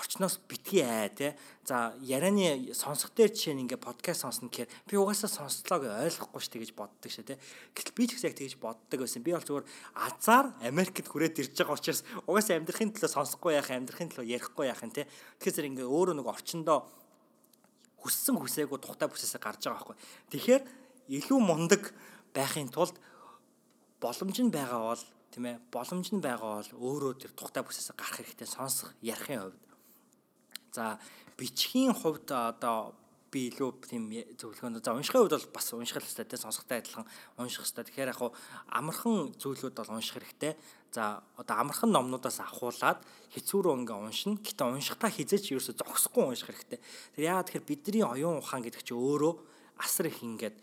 орчноос 0.00 0.40
битгий 0.48 0.80
аа 0.80 1.12
те. 1.12 1.36
За 1.68 1.92
ярианы 2.00 2.72
сонсох 2.72 3.12
дээр 3.12 3.30
жишээ 3.36 3.54
нь 3.54 3.68
ингээ 3.68 3.76
подкаст 3.76 4.24
сонсно 4.24 4.48
гэхээр 4.48 4.72
би 4.88 4.96
угаасаа 4.96 5.28
сонслоо 5.28 5.84
гэж 5.84 5.92
ойлгохгүй 6.16 6.40
шүү 6.40 6.60
гэж 6.64 6.72
боддог 6.72 7.10
шээ 7.12 7.28
те. 7.28 7.38
Гэтэл 7.76 7.94
би 7.94 8.04
ч 8.08 8.16
гэсэн 8.16 8.28
яг 8.32 8.36
тэгэж 8.40 8.54
боддог 8.56 8.98
байсан. 9.04 9.20
Би 9.20 9.36
бол 9.36 9.44
зүгээр 9.44 9.68
азар 10.00 10.56
Америкт 10.64 11.04
хүрээд 11.04 11.40
ирж 11.44 11.52
байгаа 11.60 11.76
учраас 11.76 12.00
угаасаа 12.24 12.56
амьдрахын 12.56 12.96
төлөө 12.96 13.12
сонсохгүй 13.12 13.52
яах, 13.60 13.68
амьдрахын 13.70 14.10
төлөө 14.10 14.26
ярихгүй 14.26 14.66
яах 14.72 14.80
юм 14.80 14.90
те. 14.96 15.04
Тэгэхээр 15.44 15.68
ингээ 15.76 15.86
өөрөө 15.86 16.16
нэг 16.16 16.26
орчиндоо 16.26 16.88
хүссэн 18.00 18.40
хүсээгүй 18.40 18.80
тухтай 18.80 19.08
бүсээсээ 19.12 19.40
гарч 19.44 19.68
байгаа 19.68 19.84
байхгүй. 19.84 19.96
Тэгэхээр 20.32 20.62
илүү 21.20 21.38
мундаг 21.44 21.92
байхын 22.32 22.72
тулд 22.72 22.96
боломж 24.00 24.36
нь 24.40 24.48
байгаа 24.48 24.80
бол 24.96 25.04
тийм 25.30 25.44
ээ 25.46 25.56
боломж 25.68 26.08
нь 26.08 26.24
байгаа 26.24 26.64
бол 26.64 26.72
өөрөө 26.80 27.12
тэр 27.20 27.32
тухтай 27.36 27.62
бүсээс 27.62 27.92
гарах 27.92 28.16
хэрэгтэй 28.16 28.48
сонсох 28.48 28.96
ярихын 29.04 29.52
хувьд 29.52 29.69
За 30.72 30.98
бичгийн 31.36 31.94
хувьд 31.94 32.30
одоо 32.30 32.94
би 33.30 33.46
илүү 33.50 33.70
тийм 33.86 34.10
зөвлөгөөнд 34.38 34.82
за 34.82 34.90
уншихын 34.90 35.22
хувьд 35.22 35.34
бол 35.38 35.54
бас 35.54 35.70
унших 35.70 36.02
хэрэгтэй 36.02 36.26
те 36.26 36.36
сонсохтой 36.36 36.82
адилхан 36.82 37.06
унших 37.38 37.62
хэрэгтэй. 37.62 37.86
Тэгэхээр 37.86 38.10
яг 38.10 38.22
амархан 38.74 39.34
зүйлүүд 39.38 39.74
бол 39.78 39.94
унших 39.94 40.18
хэрэгтэй. 40.18 40.58
За 40.90 41.22
одоо 41.38 41.56
амархан 41.62 41.94
номнуудаас 41.94 42.42
ахуулаад 42.42 42.98
хэцүү 43.30 43.58
рүү 43.62 43.74
ингээ 43.86 43.98
уншина. 44.02 44.42
Гэтэ 44.42 44.66
уншихтаа 44.66 45.10
хизээч 45.14 45.54
ерөөсө 45.54 45.78
зогсохгүй 45.78 46.26
унших 46.26 46.50
хэрэгтэй. 46.50 46.82
Тэр 47.14 47.22
яагаад 47.30 47.46
тэгэхээр 47.54 47.70
бидний 47.70 48.02
оюун 48.02 48.42
ухаан 48.42 48.66
гэдэг 48.66 48.82
чинь 48.82 48.98
өөрөө 48.98 49.34
асар 49.78 50.10
их 50.10 50.18
ингээд 50.26 50.58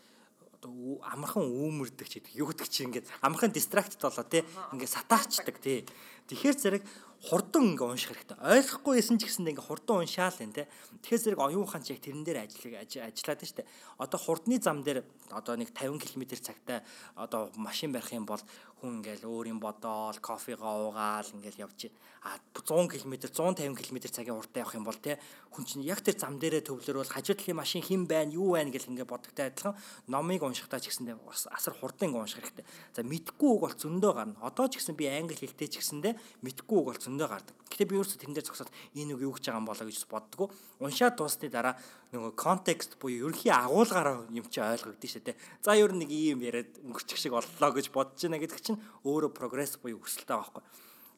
одоо 0.58 1.00
амархан 1.06 1.46
үүмэрдэг 1.46 2.06
ч 2.10 2.12
гэдэг 2.18 2.34
юу 2.36 2.50
гэдэг 2.50 2.68
чи 2.68 2.84
ингээд 2.84 3.06
амархан 3.22 3.54
дистрактд 3.54 4.02
болоо 4.02 4.26
тий 4.26 4.42
ингээд 4.74 4.90
сатаачдаг 4.90 5.56
тий 5.62 5.86
тэгэхээр 6.26 6.56
зэрэг 6.58 6.82
хурдан 7.18 7.74
ингээ 7.74 7.88
унших 7.90 8.14
хэрэгтэй. 8.14 8.38
Ойлгохгүй 8.38 8.94
байсан 9.02 9.18
ч 9.18 9.26
гэсэндээ 9.26 9.52
ингээ 9.58 9.66
хурдан 9.66 10.06
уншаал 10.06 10.38
энэ 10.38 10.54
те. 10.54 10.64
Тэгэхээр 11.02 11.22
зэрэг 11.34 11.40
оюун 11.42 11.66
ухаан 11.66 11.82
ч 11.82 11.90
яг 11.90 12.00
тэрэн 12.00 12.22
дээр 12.22 12.46
ажил 12.46 12.78
ажиллаад 12.78 13.42
штэ. 13.42 13.66
Одоо 13.98 14.18
хурдны 14.22 14.62
зам 14.62 14.86
дээр 14.86 15.02
одоо 15.34 15.58
нэг 15.58 15.74
50 15.74 15.98
км 15.98 16.22
цагтаа 16.38 16.86
одоо 17.18 17.50
машин 17.58 17.90
барих 17.90 18.14
юм 18.14 18.22
бол 18.22 18.40
хүн 18.78 19.02
ингээл 19.02 19.26
өөрийн 19.26 19.58
бодоол, 19.58 20.14
кофегоо 20.22 20.94
уугаал 20.94 21.26
ингээл 21.34 21.66
явж 21.66 21.90
а 22.22 22.38
100 22.54 22.86
км 22.94 23.26
150 23.26 23.74
км 23.74 23.98
цагийн 24.06 24.38
уртаа 24.38 24.62
явах 24.62 24.74
юм 24.74 24.86
бол 24.86 24.94
те 24.94 25.18
хүн 25.50 25.64
чинь 25.66 25.82
яг 25.82 26.02
тэр 26.02 26.18
зам 26.18 26.38
дээрээ 26.38 26.66
төвлөрөөл 26.66 27.10
хажуу 27.10 27.34
талын 27.34 27.58
машин 27.58 27.82
хэн 27.82 28.06
байна, 28.06 28.34
юу 28.34 28.54
байна 28.54 28.70
гэл 28.70 28.90
ингээ 28.90 29.06
бодогтой 29.06 29.50
адилхан 29.50 29.74
номыг 30.06 30.42
уншихтаа 30.42 30.78
ч 30.78 30.90
гэсэндээ 30.94 31.18
бас 31.18 31.46
асар 31.50 31.74
хурдан 31.74 32.10
ингээ 32.10 32.22
унших 32.22 32.42
хэрэгтэй. 32.42 32.66
За 32.94 33.02
мэдхгүй 33.02 33.50
үг 33.50 33.62
бол 33.66 33.74
зөндөө 33.74 34.12
гарна. 34.14 34.38
Одоо 34.42 34.66
ч 34.70 34.78
гэсэн 34.78 34.94
би 34.94 35.06
англи 35.10 35.34
хэлтэй 35.34 35.68
ч 35.70 35.82
гэсэндээ 35.82 36.14
мэдхгүй 36.42 36.78
үг 36.78 36.86
бол 36.90 37.02
зөндөө 37.08 37.28
гардаг. 37.32 37.56
Гэтэ 37.72 37.84
би 37.88 37.96
өөрөөсөө 37.96 38.20
тэрэн 38.20 38.36
дээр 38.36 38.48
зогсоод 38.52 38.70
энэ 38.92 39.12
үг 39.16 39.20
юу 39.24 39.32
гэж 39.32 39.44
байгаа 39.48 39.60
юм 39.64 39.68
болоо 39.72 39.86
гэж 39.88 40.04
боддгоо. 40.12 40.48
Уншаад 40.84 41.14
дуусны 41.16 41.48
дараа 41.48 41.74
нөгөө 42.12 42.32
контекст 42.36 43.00
буюу 43.00 43.32
ерөнхий 43.32 43.48
агуулгаараа 43.48 44.28
юм 44.28 44.44
чи 44.52 44.60
ойлгогдсон 44.60 45.08
шүү 45.08 45.24
дээ. 45.24 45.40
За 45.64 45.72
ер 45.72 45.96
нь 45.96 46.04
нэг 46.04 46.10
ийм 46.12 46.44
яриад 46.44 46.76
өнгөрчих 46.84 47.16
шиг 47.16 47.32
боллоо 47.32 47.70
гэж 47.72 47.88
бодож 47.88 48.20
байна 48.20 48.36
гэдэг 48.44 48.60
чинь 48.60 48.82
өөрөө 49.08 49.32
прогресс 49.32 49.80
буюу 49.80 50.04
өсөлттэй 50.04 50.36
байхгүй. 50.36 50.62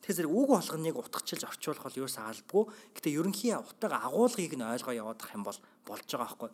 Тэгэхээр 0.01 0.18
зэрэг 0.24 0.32
үг 0.32 0.49
болгоныг 0.49 0.97
утгачилж 0.97 1.43
орчуулах 1.45 1.84
бол 1.84 1.99
ерөөсөө 2.01 2.24
албагүй. 2.24 2.64
Гэтэ 2.97 3.09
ерөнхий 3.20 3.53
утга 3.53 3.97
агуулгыг 4.01 4.55
нь 4.57 4.64
ойлгоо 4.64 4.95
явуудах 4.97 5.30
юм 5.34 5.45
бол 5.45 5.59
болж 5.84 6.07
байгаа 6.09 6.24
байхгүй. 6.24 6.51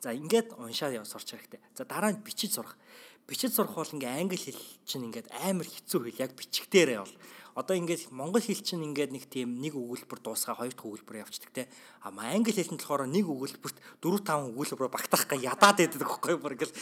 За 0.00 0.16
ингээд 0.16 0.56
уншаад 0.56 0.96
яв 0.96 1.04
сурч 1.04 1.36
хэрэгтэй. 1.36 1.60
За 1.76 1.84
дараа 1.84 2.16
нь 2.16 2.24
бичиж 2.24 2.56
сурах. 2.56 2.80
Бичиж 3.28 3.52
сурах 3.52 3.76
бол 3.76 3.84
ингээ 3.84 4.16
англи 4.16 4.40
хэл 4.40 4.56
чинь 4.88 5.04
ингээд 5.12 5.28
амар 5.44 5.68
хэцүү 5.68 6.00
хэл 6.08 6.24
яг 6.24 6.32
бичгтэрээ 6.32 6.98
бол 7.04 7.14
одоо 7.54 7.74
ингээд 7.76 8.10
монгол 8.14 8.42
хэл 8.42 8.62
чинь 8.62 8.86
ингээд 8.86 9.10
нэг 9.10 9.24
тийм 9.26 9.58
нэг 9.58 9.74
өгүүлбэр 9.74 10.20
дуусгаа 10.22 10.58
хоёр 10.58 10.74
дахь 10.74 10.86
өгүүлбэр 10.86 11.22
явцдаг 11.26 11.50
те. 11.50 11.68
А 12.00 12.14
англи 12.14 12.54
хэлэнд 12.54 12.82
болохоор 12.82 13.10
нэг 13.10 13.26
өгүүлбэрт 13.26 13.76
4 13.98 14.22
5 14.22 14.54
өгүүлбэр 14.54 14.90
багтаах 14.90 15.24
га 15.26 15.36
ядаад 15.36 15.76
байдаг 15.82 16.00
байхгүй 16.00 16.36
бүр 16.38 16.54
ингээд 16.54 16.74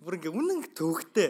бүр 0.00 0.16
ингээд 0.18 0.36
үнэн 0.38 0.60
төвөгтэй. 0.72 1.28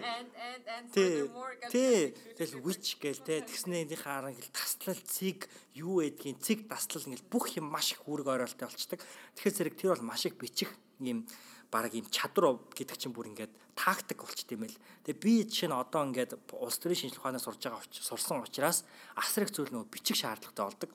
Тий 0.95 2.15
тэгэл 2.39 2.63
which 2.63 2.99
гээл 3.03 3.25
те 3.27 3.43
тэгснээ 3.43 3.91
хараа 3.99 4.31
ингээд 4.31 4.55
таслал 4.55 5.01
цэг 5.03 5.51
юу 5.75 6.03
байдгийг 6.03 6.39
цэг 6.39 6.71
таслал 6.71 7.07
ингээд 7.11 7.27
бүх 7.31 7.51
юм 7.59 7.67
маш 7.71 7.93
их 7.93 8.07
үүрэг 8.07 8.29
оролттой 8.31 8.71
болчдаг. 8.71 9.01
Тэгэхээр 9.35 9.57
зэрэг 9.59 9.75
тэр 9.75 9.91
бол 9.99 10.15
маш 10.15 10.27
их 10.27 10.39
бичих 10.39 10.71
юм 11.03 11.27
баг 11.75 11.91
ийм 11.91 12.07
чадвар 12.07 12.55
гэдэг 12.71 12.95
чинь 12.95 13.11
бүр 13.11 13.35
ингээд 13.35 13.51
тактик 13.75 14.23
болчт 14.23 14.47
юм 14.55 14.63
байл. 14.63 14.79
Тэгээ 15.03 15.19
би 15.19 15.33
жишээ 15.51 15.69
нь 15.69 15.75
одоо 15.75 16.07
ингээд 16.07 16.39
улс 16.55 16.79
төрийн 16.79 17.11
шинжилгээ 17.11 17.19
ухаанаас 17.19 17.45
сурж 17.51 17.59
байгаа 17.59 17.83
сурсан 17.91 18.47
учраас 18.47 18.87
асар 19.19 19.43
их 19.43 19.51
зүйл 19.51 19.75
нөгөө 19.75 19.91
бичих 19.91 20.23
шаардлагатай 20.23 20.65
болдог. 20.71 20.91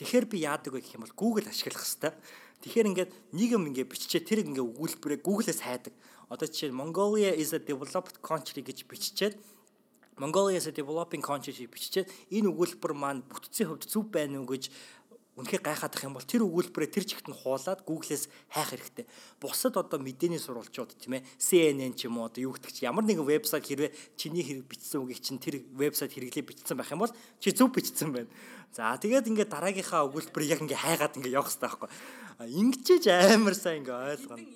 Тэгэхээр 0.00 0.24
би 0.24 0.36
яадаг 0.40 0.72
вэ 0.72 0.80
гэх 0.80 0.96
юм 0.96 1.04
бол 1.04 1.12
Google 1.20 1.52
ашиглах 1.52 1.84
хэрэгтэй. 1.84 2.16
Тэгэхээр 2.64 2.88
ингээд 2.88 3.10
нэг 3.36 3.48
юм 3.52 3.68
ингээд 3.68 3.92
биччихээ 3.92 4.24
тэр 4.24 4.40
ингээд 4.48 4.64
өгүүлбэрээ 4.64 5.20
Google-ээс 5.20 5.60
хайдаг. 5.60 5.92
Одоо 6.32 6.48
жишээ 6.48 6.72
нь 6.72 6.78
Mongolia 6.80 7.36
is 7.36 7.52
a 7.52 7.60
developed 7.60 8.16
country 8.24 8.64
гэж 8.64 8.88
биччихээд 8.88 9.36
Mongolia 10.16 10.56
is 10.56 10.66
a 10.66 10.72
developing 10.72 11.20
country 11.20 11.52
гэж 11.52 11.68
биччихээд 11.68 12.08
энэ 12.32 12.48
өгүүлбэр 12.48 12.92
маань 12.96 13.26
бүтцийн 13.28 13.68
хувьд 13.68 13.84
зөв 13.84 14.08
байна 14.08 14.40
уу 14.40 14.48
гэж 14.48 14.72
үнэхээр 15.34 15.66
гайхаадах 15.66 16.06
юм 16.06 16.14
бол 16.14 16.22
тэр 16.22 16.46
өгүүлбэрээ 16.46 16.90
тэр 16.94 17.04
чигт 17.10 17.26
нь 17.26 17.34
хуулаад 17.34 17.82
Google-с 17.82 18.30
хайх 18.54 18.70
хэрэгтэй. 18.70 19.06
Бусад 19.42 19.74
одоо 19.74 19.98
мэдээний 19.98 20.38
сурвалжууд 20.38 20.94
тийм 20.94 21.18
ээ 21.18 21.26
CNN 21.42 21.98
ч 21.98 22.06
юм 22.06 22.22
уу 22.22 22.30
одоо 22.30 22.46
юу 22.46 22.54
гэдэг 22.54 22.70
чи 22.70 22.86
ямар 22.86 23.02
нэгэн 23.02 23.26
вебсайт 23.26 23.66
хэрвээ 23.66 23.90
чиний 24.14 24.46
хэрэг 24.46 24.70
бичсэн 24.70 25.02
үгийг 25.02 25.18
чинь 25.18 25.42
тэр 25.42 25.66
вебсайт 25.74 26.14
хэрэглээ 26.14 26.46
бичсэн 26.46 26.78
байх 26.78 26.94
юм 26.94 27.02
бол 27.02 27.14
чи 27.42 27.50
зөв 27.50 27.74
бичсэн 27.74 28.14
байна. 28.14 28.30
За 28.70 28.94
тэгээд 28.94 29.26
ингээд 29.26 29.50
дараагийнхаа 29.50 30.06
өгүүлбэрийг 30.06 30.54
яг 30.54 30.62
ингээд 30.62 30.84
хайгаад 30.86 31.16
ингээд 31.18 31.34
явах 31.34 31.50
хэрэгтэй 31.50 31.66
байхгүй. 31.66 31.90
Ингэжээж 32.54 33.04
амар 33.34 33.54
сайн 33.58 33.82
ингээд 33.82 34.30
ойлгоно. 34.30 34.46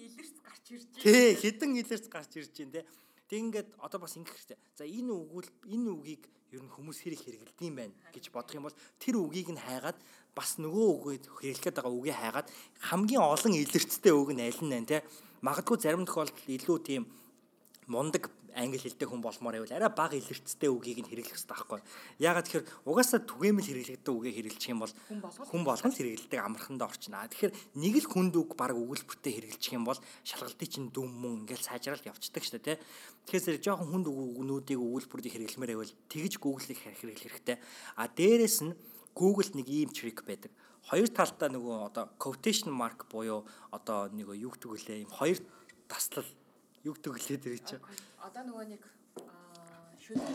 Тий, 1.03 1.35
хідэн 1.35 1.81
илэрч 1.81 2.07
гарч 2.07 2.39
ирж 2.39 2.55
байна 2.55 2.73
те. 2.79 2.87
Тэг 3.29 3.39
ингээд 3.45 3.69
одоо 3.79 4.01
бас 4.01 4.17
ингэх 4.17 4.33
хэрэгтэй. 4.33 4.59
За 4.75 4.85
энэ 4.89 5.13
үгүүл 5.13 5.49
энэ 5.69 5.89
үгийг 5.93 6.25
ер 6.53 6.65
нь 6.65 6.73
хүмүүс 6.73 7.05
хэрэг 7.05 7.21
хэрэгэлдэм 7.21 7.75
байх 7.77 7.93
гэж 8.09 8.33
бодох 8.33 8.57
юм 8.57 8.65
бол 8.65 8.81
тэр 8.97 9.21
үгийг 9.21 9.53
нь 9.53 9.61
хайгаад 9.61 10.01
бас 10.33 10.57
нөгөө 10.57 10.89
үгийг 10.97 11.25
хэрэглэхэд 11.29 11.77
байгаа 11.77 11.93
үгийг 11.93 12.17
хайгаад 12.17 12.49
хамгийн 12.89 13.21
олон 13.21 13.53
илэрцтэй 13.53 14.13
үг 14.17 14.31
нь 14.33 14.41
аль 14.41 14.63
нь 14.65 14.73
вэ 14.73 14.89
те 14.89 14.99
магадгүй 15.45 15.77
зарим 15.77 16.09
тохиолдолд 16.09 16.41
илүү 16.49 16.79
тийм 16.81 17.03
мундаг 17.89 18.31
англи 18.59 18.79
хэлтэй 18.79 19.09
хүн 19.09 19.23
болмоор 19.23 19.55
байвал 19.57 19.73
арай 19.73 19.93
бага 19.93 20.17
илэрцтэй 20.19 20.69
үгийг 20.69 21.01
нь 21.01 21.09
хэрэглэх 21.09 21.39
хэрэгтэй 21.39 21.55
байхгүй. 21.55 21.81
Ягаад 22.19 22.47
тэгэхээр 22.47 22.67
угаасаа 22.85 23.21
түгээмэл 23.23 23.69
хэрэглэгдэх 23.71 24.15
үгээ 24.15 24.35
хэрэглэх 24.35 24.73
юм 24.73 24.81
бол 24.83 24.95
хүн 25.49 25.63
болгон 25.65 25.93
л 25.95 25.99
хэрэглэдэг 25.99 26.41
амархандаа 26.43 26.89
орчно. 26.91 27.23
Тэгэхээр 27.31 27.55
нэг 27.79 27.95
л 28.03 28.11
хүнд 28.11 28.35
үг 28.35 28.51
баг 28.59 28.75
өгүүлбэртэй 28.75 29.33
хэрэглэх 29.39 29.73
юм 29.73 29.85
бол 29.87 30.01
шалгалтын 30.27 30.69
чинь 30.69 30.89
дүм 30.91 31.09
мөн 31.09 31.47
ингээл 31.47 31.65
сайжралт 31.65 32.05
явцдаг 32.05 32.43
шүү 32.43 32.59
дээ 32.59 32.77
тий. 32.77 32.79
Тэгэхээр 33.31 33.45
зэрэг 33.47 33.63
жоохон 33.63 33.89
хүнд 33.95 34.07
үгнүүдийг 34.11 34.81
өгүүлбэрийг 34.83 35.35
хэрэглэмээр 35.39 35.73
байвал 35.79 35.95
тэгж 36.11 36.33
Google-ийг 36.43 36.81
хэрэглэх 36.83 37.23
хэрэгтэй. 37.25 37.57
А 37.95 38.11
дээрэс 38.11 38.59
нь 38.67 38.75
Google 39.15 39.51
нэг 39.55 39.67
ийм 39.71 39.91
трик 39.95 40.27
байдаг. 40.27 40.51
Хоёр 40.89 41.09
талдаа 41.11 41.49
нөгөө 41.53 41.77
одоо 41.91 42.05
quotation 42.19 42.73
mark 42.73 43.07
буюу 43.11 43.45
одоо 43.71 44.09
нэг 44.09 44.31
юу 44.35 44.51
гэдэг 44.55 44.71
вүлээ 44.71 45.05
юм 45.05 45.13
хоёр 45.13 45.39
таслал 45.91 46.25
гэдэг 46.97 47.13
вүлээ 47.13 47.39
тэр 47.43 47.59
чинь. 47.61 47.85
Одоо 48.23 48.43
нөгөө 48.49 48.65
нэг 48.73 48.83
шүлэг 50.01 50.29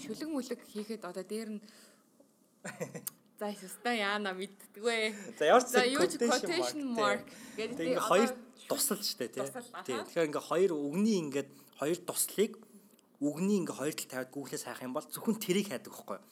шүлэг 0.00 0.28
мүлэг 0.32 0.60
хийхэд 0.70 1.02
одоо 1.04 1.24
дээр 1.24 1.50
нь 1.56 1.60
За 3.40 3.48
өстой 3.48 4.04
яана 4.04 4.36
мэддгвэ. 4.36 5.16
За 5.40 5.48
ямар 5.48 5.64
ч 5.64 6.20
quotation 6.20 6.84
mark 6.92 7.24
гэдэг 7.56 7.96
ингээ 7.96 8.04
хоёр 8.04 8.30
тусал 8.68 9.00
штэ 9.00 9.32
тий. 9.32 9.40
Тэгэхээр 9.40 10.28
ингээ 10.28 10.44
хоёр 10.44 10.76
үгний 10.76 11.16
ингээд 11.24 11.48
хоёр 11.80 11.98
туслыг 12.04 12.60
үгний 13.16 13.64
ингээ 13.64 13.80
хоёр 13.80 13.94
тал 13.96 14.08
тавиад 14.12 14.32
Google-ээс 14.36 14.64
хайх 14.68 14.84
юм 14.84 14.92
бол 14.92 15.08
зөвхөн 15.08 15.40
тэрийг 15.40 15.72
хайдаг 15.72 15.88
байхгүй 15.88 16.20
юу? 16.20 16.24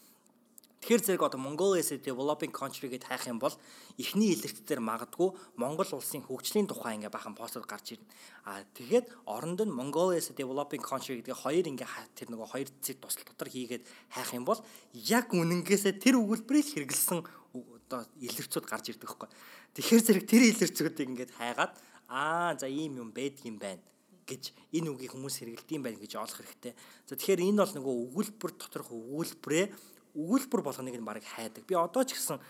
Тэгэхээр 0.78 1.02
зэрэг 1.02 1.22
одоо 1.26 1.40
Mongolia 1.42 1.82
as 1.82 1.90
a 1.90 1.98
developing 1.98 2.54
country 2.54 2.86
гэд 2.86 3.10
хайх 3.10 3.26
юм 3.26 3.42
бол 3.42 3.54
эхний 3.98 4.30
илэрт 4.32 4.62
дээр 4.62 4.78
магадгүй 4.78 5.34
Монгол 5.58 5.90
улсын 5.90 6.22
хөгжлийн 6.22 6.70
тухай 6.70 6.94
ингээ 6.94 7.10
бахан 7.10 7.34
постод 7.34 7.66
гарч 7.66 7.98
ирнэ. 7.98 8.06
Аа 8.46 8.62
тэгээд 8.78 9.10
оронд 9.26 9.58
нь 9.66 9.74
Mongolia 9.74 10.22
as 10.22 10.30
a 10.30 10.38
developing 10.38 10.78
country 10.78 11.18
гэдэг 11.18 11.34
хоёр 11.34 11.66
ингээ 11.66 12.14
тэр 12.14 12.30
нөгөө 12.30 12.46
хоёр 12.46 12.68
цэг 12.78 13.02
тусал 13.02 13.26
дотор 13.26 13.50
хийгээд 13.50 13.82
хайх 14.14 14.30
юм 14.38 14.46
бол 14.46 14.62
яг 14.94 15.34
үнэнгээсээ 15.34 15.98
тэр 15.98 16.22
өгүүлбэрийг 16.22 16.66
хэрэгэлсэн 16.86 17.26
одоо 17.58 18.06
илэрцүүд 18.22 18.64
гарч 18.68 18.94
ирдэг 18.94 19.08
байхгүй. 19.08 19.28
Тэгэхээр 19.74 20.04
зэрэг 20.06 20.24
тэр 20.30 20.42
илэрцүүдийг 20.46 21.08
ингээд 21.10 21.32
хайгаад 21.34 21.72
аа 22.06 22.54
за 22.54 22.70
ийм 22.70 23.02
юм 23.02 23.10
байдгийм 23.10 23.58
байна 23.58 23.82
гэж 24.28 24.52
энэ 24.76 24.92
үгийг 24.92 25.12
хүмүүс 25.16 25.40
хэрэгэлдэм 25.40 25.82
байх 25.82 25.96
гэж 25.96 26.12
олох 26.20 26.38
хэрэгтэй. 26.44 26.76
За 27.08 27.16
тэгэхээр 27.16 27.48
энэ 27.48 27.60
бол 27.64 27.74
нөгөө 27.80 27.94
өгүүлбэр 28.12 28.52
доторх 28.60 28.88
өгүүлбэрээ 28.92 29.66
өгүүлбэр 30.18 30.62
болгоныг 30.66 30.98
нь 30.98 31.06
баг 31.06 31.22
хайдаг. 31.22 31.62
Би 31.62 31.78
одоо 31.78 32.02
ч 32.02 32.18
гэсэн 32.18 32.42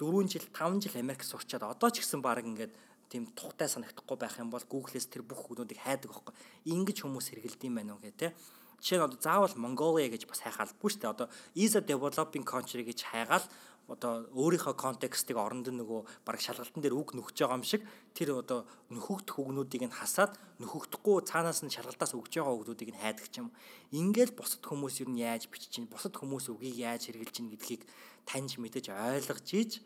4 0.00 0.32
жил 0.32 0.46
5 0.48 0.80
жил 0.80 0.96
Америк 0.96 1.22
сурчаад 1.22 1.68
одоо 1.68 1.90
ч 1.92 2.00
гэсэн 2.00 2.24
баг 2.24 2.40
ингээд 2.40 2.72
тийм 3.12 3.28
тухтай 3.36 3.68
санагдахгүй 3.68 4.16
байх 4.16 4.40
юм 4.40 4.48
бол 4.48 4.64
Google-с 4.64 5.06
тэр 5.12 5.22
бүх 5.22 5.44
хүмүүсийг 5.44 5.78
хайдаг 5.78 6.08
байхгүй. 6.08 6.34
Ингиж 6.72 7.04
хүмүүс 7.04 7.26
хэрэгэлдэм 7.30 7.74
байх 7.76 7.92
уу 7.92 8.00
гэх 8.00 8.16
тээ. 8.16 8.32
Жишээ 8.80 8.98
нь 8.98 9.06
одоо 9.06 9.20
заавал 9.20 9.54
Mongolia 9.60 10.08
гэж 10.08 10.24
бас 10.26 10.40
хайхаал 10.40 10.72
бүш 10.80 10.96
тэ 10.98 11.12
одоо 11.12 11.28
is 11.54 11.76
a 11.76 11.82
developing 11.84 12.44
country 12.44 12.82
гэж 12.82 13.04
хайгаал 13.04 13.44
одоо 13.88 14.24
өөрийнхөө 14.32 14.74
контекстыг 14.80 15.36
оронд 15.36 15.68
нь 15.68 15.76
нөгөө 15.76 16.24
баг 16.24 16.40
шалгалтын 16.40 16.80
дээр 16.80 16.96
үг 16.96 17.12
нөхөж 17.12 17.36
байгаа 17.36 17.58
юм 17.60 17.66
шиг 17.68 17.84
тэр 18.16 18.40
одоо 18.40 18.64
нөхөгдөх 18.88 19.36
үгнүүдийг 19.36 19.84
нь 19.84 19.92
хасаад 19.92 20.40
нөхөгдөхгүй 20.64 21.28
цаанаас 21.28 21.60
нь 21.60 21.74
шалгалтаас 21.74 22.16
өгж 22.16 22.40
байгаа 22.40 22.56
үгнүүдийг 22.56 22.96
нь 22.96 23.00
хайдаг 23.04 23.28
юм. 23.36 23.52
Ингээл 23.92 24.32
бусад 24.32 24.64
хүмүүс 24.64 25.04
юу 25.04 25.12
нь 25.12 25.20
яаж 25.20 25.52
бичиж 25.52 25.76
чинь 25.76 25.90
бусад 25.92 26.16
хүмүүс 26.16 26.48
үгийг 26.48 26.80
яаж 26.80 27.12
хэрэгжилж 27.12 27.36
чинь 27.36 27.52
гэдгийг 27.52 27.82
таньж 28.24 28.56
мэдэж 28.56 28.88
ойлгож 28.88 29.48
ийж 29.52 29.84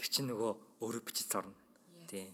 тэр 0.00 0.08
чинь 0.08 0.28
нөгөө 0.32 0.80
өөрөө 0.80 1.02
бичиж 1.04 1.28
зорно. 1.28 1.52
Тийм. 2.08 2.32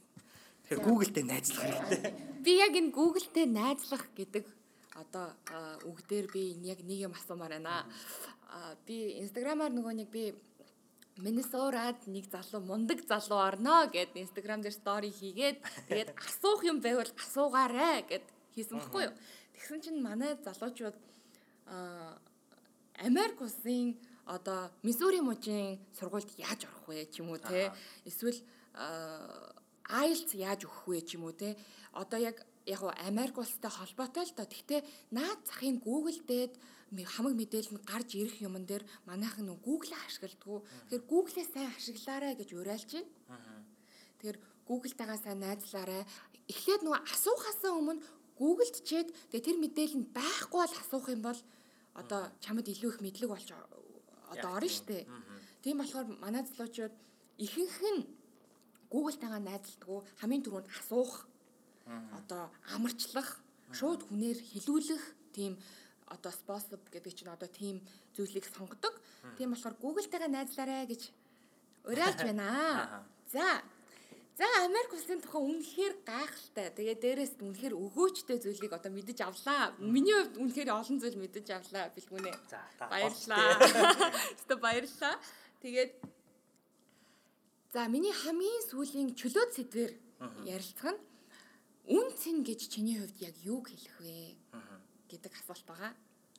Тэгэхээр 0.71 0.87
Google-тэй 0.87 1.25
найзлах 1.27 1.63
хэрэгтэй. 1.67 2.15
Би 2.47 2.53
яг 2.63 2.75
энэ 2.79 2.95
Google-тэй 2.95 3.47
найзлах 3.51 4.07
гэдэг 4.15 4.47
одоо 4.97 5.35
үг 5.85 6.01
дээр 6.09 6.27
би 6.33 6.57
яг 6.65 6.81
нэг 6.83 7.11
юм 7.11 7.13
асуумаар 7.13 7.59
байна. 7.59 7.85
Би 8.87 9.21
Instagram-аар 9.21 9.75
нөгөө 9.75 9.95
нэг 9.99 10.09
би 10.11 10.33
Миннесорад 11.17 12.05
нэг 12.07 12.29
залуу 12.29 12.61
мундаг 12.61 13.01
залуу 13.09 13.41
орно 13.41 13.89
гэд 13.89 14.17
инстаграм 14.21 14.61
дээр 14.61 14.77
стори 14.77 15.11
хийгээд 15.11 15.59
тэгээд 15.89 16.11
асуух 16.29 16.61
юм 16.65 16.81
байвал 16.85 17.09
асуугаарэ 17.09 18.05
гэд 18.11 18.25
хийсэн 18.55 18.77
баггүй 18.81 19.09
юу. 19.09 19.15
Тэгсэн 19.57 19.81
чинь 19.81 20.05
манай 20.05 20.37
залуучууд 20.45 20.97
а 21.67 22.19
Америк 23.01 23.41
улсын 23.41 23.97
одоо 24.27 24.71
Миссури 24.83 25.21
мужийн 25.21 25.81
сургуульд 25.99 26.31
яаж 26.37 26.65
орох 26.65 26.89
вэ 26.89 27.07
ч 27.09 27.21
юм 27.21 27.31
уу 27.31 27.39
те? 27.39 27.73
Эсвэл 28.05 28.41
IELTS 29.89 30.35
яаж 30.35 30.69
өгөх 30.69 30.85
вэ 30.89 31.01
ч 31.07 31.17
юм 31.17 31.25
уу 31.29 31.33
те? 31.33 31.57
Одоо 31.93 32.19
яг 32.21 32.45
яг 32.67 32.83
уу 32.83 32.93
Америк 33.07 33.39
улстай 33.39 33.71
холбоотой 33.71 34.27
л 34.27 34.35
доо. 34.35 34.47
Гэхдээ 34.47 34.81
наад 35.15 35.41
захын 35.47 35.79
Google 35.79 36.19
дээд 36.27 36.59
хамаг 37.07 37.35
мэдээлэл 37.39 37.79
нь 37.79 37.87
гарч 37.87 38.19
ирэх 38.19 38.43
юмн 38.43 38.67
дээр 38.67 38.83
манайхан 39.07 39.47
нэг 39.47 39.63
Google 39.63 39.95
ашигладаг. 40.07 40.67
Тэгэхээр 40.91 41.05
Google-ээ 41.07 41.47
сайн 41.47 41.71
ашиглаарай 41.71 42.35
гэж 42.35 42.51
уриалж 42.59 42.91
байна. 42.91 43.63
Тэгэхээр 44.19 44.39
Google-тайгаа 44.67 45.19
сайн 45.23 45.39
найзлаарай. 45.43 46.03
Эхлээд 46.51 46.83
нөгөө 46.83 47.01
асуухаасаа 47.07 47.73
өмнө 47.75 48.03
Google-д 48.39 48.77
чээд 48.83 49.09
тэгээ 49.31 49.47
тэр 49.47 49.59
мэдээлэл 49.63 49.99
нь 50.03 50.11
байхгүй 50.11 50.61
бол 50.63 50.75
асуух 50.83 51.07
юм 51.11 51.23
бол 51.23 51.41
одоо 51.95 52.21
чамд 52.43 52.67
илүү 52.67 52.91
их 52.93 53.01
мэдлэг 53.01 53.31
болж 53.31 53.49
одоо 54.31 54.51
орно 54.59 54.69
штэ. 54.69 55.07
Тийм 55.63 55.79
болохоор 55.79 56.07
манай 56.19 56.43
залуучууд 56.45 56.95
ихэнх 57.39 57.79
нь 57.95 58.03
Google-тайгаа 58.91 59.43
найзалдаг 59.43 60.07
хамгийн 60.21 60.45
түрүүнд 60.45 60.69
асуух 60.71 61.27
одоо 62.19 62.51
амарчлах 62.75 63.39
шууд 63.73 64.07
хүнээр 64.07 64.39
хилүүлэх 64.39 65.03
тийм 65.35 65.59
одоо 66.07 66.33
способ 66.33 66.81
гэдэг 66.91 67.13
чинь 67.15 67.31
одоо 67.31 67.49
тийм 67.51 67.83
зүйлийг 68.15 68.47
сонгодог. 68.47 68.95
Тийм 69.39 69.51
болохоор 69.51 69.75
Google-тайгаа 69.83 70.31
найзлаарай 70.31 70.87
гэж 70.87 71.11
уриалж 71.87 72.21
байна. 72.23 73.05
За. 73.31 73.63
За 74.37 74.45
Америк 74.69 74.93
улсын 74.93 75.21
тухай 75.25 75.41
үнэхээр 75.41 75.95
гайхалтай. 76.05 76.69
Тэгээ 76.77 76.97
дээрэс 77.01 77.33
нь 77.41 77.49
үнэхээр 77.49 77.73
өгөөчтэй 77.73 78.39
зүйлийг 78.39 78.73
одоо 78.77 78.93
мэдэж 78.93 79.25
авлаа. 79.25 79.73
Миний 79.81 80.13
хувьд 80.13 80.37
үнэхээр 80.37 80.71
олон 80.77 81.01
зүйл 81.01 81.17
мэдэж 81.17 81.47
авлаа 81.57 81.89
бэлгүнэ. 81.97 82.33
За 82.53 82.61
баярлалаа. 82.85 83.57
Өстө 84.37 84.55
баярлалаа. 84.61 85.17
Тэгээд 85.65 85.93
за 87.73 87.89
миний 87.89 88.13
хамгийн 88.13 88.63
сүүлийн 88.69 89.17
чөлөөт 89.17 89.57
сэдвэр 89.57 89.93
ярилцах 90.45 90.93
нь 90.93 91.01
үн 91.87 92.07
цэн 92.19 92.43
гэж 92.43 92.61
чиний 92.71 92.99
хувьд 92.99 93.19
яг 93.23 93.37
юу 93.47 93.63
хэлэх 93.63 93.97
вэ 94.03 94.35
гэдэг 95.07 95.33
асуулт 95.39 95.67
байгаа. 95.67 95.93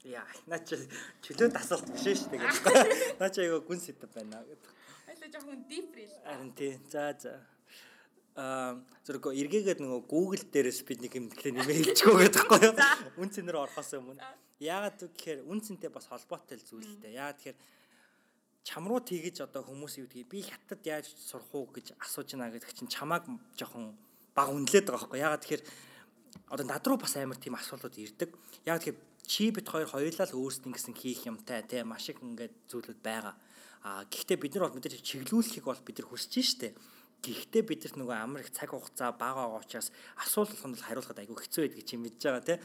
Яа, 0.04 0.28
наа 0.48 0.60
чи 0.60 0.76
чөлөөт 1.24 1.56
асуулт 1.56 1.88
биш 1.91 2.06
шүү 2.20 2.36
дээ. 2.36 2.39
Наа 3.20 3.30
чи 3.32 3.43
айгаа 3.43 3.64
гүн 3.64 3.80
сэдв 3.80 4.12
байна 4.14 4.43
гэдэг. 4.43 4.72
Ойлоо 5.08 5.30
жоохон 5.32 5.64
диприл. 5.68 6.14
Харин 6.24 6.52
тий. 6.54 6.80
За 6.91 7.16
за. 7.18 7.41
Аа 8.36 8.78
зэрэг 9.08 9.34
эргээгээд 9.34 9.80
нөгөө 9.82 10.02
Google 10.06 10.43
дээрээс 10.52 10.86
бид 10.86 11.02
нэг 11.02 11.16
юм 11.18 11.28
тэгэхээр 11.32 11.56
нэмээ 11.58 11.78
хэлчихөө 11.80 12.18
гэдэг 12.24 12.45
байхгүй 12.48 12.60
юу? 12.70 12.76
Үн 13.18 13.30
цэнээр 13.34 13.58
орохоос 13.58 13.91
өмнө. 13.98 14.22
Яагаад 14.62 15.00
гэхээр 15.02 15.39
үн 15.50 15.60
цэнтэй 15.64 15.89
бас 15.89 16.06
холбоотой 16.06 16.62
зүйл 16.62 16.86
л 16.86 17.02
дээ. 17.02 17.18
Яагаад 17.18 17.39
тэгэхээр 17.41 17.60
чамруу 18.68 19.00
тэгэж 19.00 19.48
одоо 19.48 19.64
хүмүүс 19.64 19.98
юу 20.04 20.12
гэдгийг 20.12 20.28
би 20.28 20.39
хятад 20.43 20.84
яаж 20.84 21.08
сурах 21.16 21.50
уу 21.56 21.72
гэж 21.72 21.95
асууж 22.04 22.36
байна 22.36 22.52
гэдэг 22.52 22.76
чинь 22.76 22.91
чамааг 22.91 23.24
жоохон 23.56 23.95
баг 24.38 24.53
үнэлээд 24.53 24.85
байгаа 24.85 25.01
байхгүй. 25.09 25.19
Ягаад 25.25 25.41
тэгэхээр 25.41 25.63
одоо 26.53 26.65
над 26.69 26.85
руу 26.85 27.01
бас 27.01 27.17
амар 27.17 27.41
тийм 27.41 27.57
асуултууд 27.57 27.97
ирдэг. 27.97 28.29
Ягаад 28.69 28.85
тэгэхээр 28.85 29.01
чи 29.25 29.49
бит 29.49 29.65
хоёр 29.65 29.89
хоёулаа 29.89 30.29
л 30.29 30.38
өөрсдийн 30.38 30.77
гэсэн 30.77 30.93
хийх 30.93 31.25
юмтай 31.25 31.65
тий 31.65 31.81
маш 31.81 32.05
их 32.13 32.21
ингээд 32.21 32.53
зүйлүүд 32.69 33.01
байгаа. 33.01 33.33
А 33.81 34.05
гэхдээ 34.05 34.38
бид 34.38 34.53
нар 34.55 34.69
бол 34.69 34.77
мэдээж 34.77 35.01
чиглүүлэхийг 35.01 35.65
бол 35.65 35.81
бид 35.81 35.97
нар 35.99 36.07
хүсэж 36.07 36.45
штэ. 36.45 36.77
Гэхдээ 37.25 37.63
бид 37.65 37.81
нар 37.89 37.95
нөгөө 37.97 38.17
амар 38.21 38.41
их 38.45 38.53
цаг 38.53 38.71
хугацаа 38.71 39.11
бага 39.17 39.49
байгаа 39.49 39.65
учраас 39.65 39.89
асуулт 40.21 40.53
болгонд 40.53 40.85
хариулахад 40.85 41.19
айгүй 41.19 41.38
хэцүү 41.43 41.61
байдаг 41.65 41.83
чи 41.83 41.95
мэдж 41.97 42.21
байгаа 42.23 42.45
тий. 42.45 42.59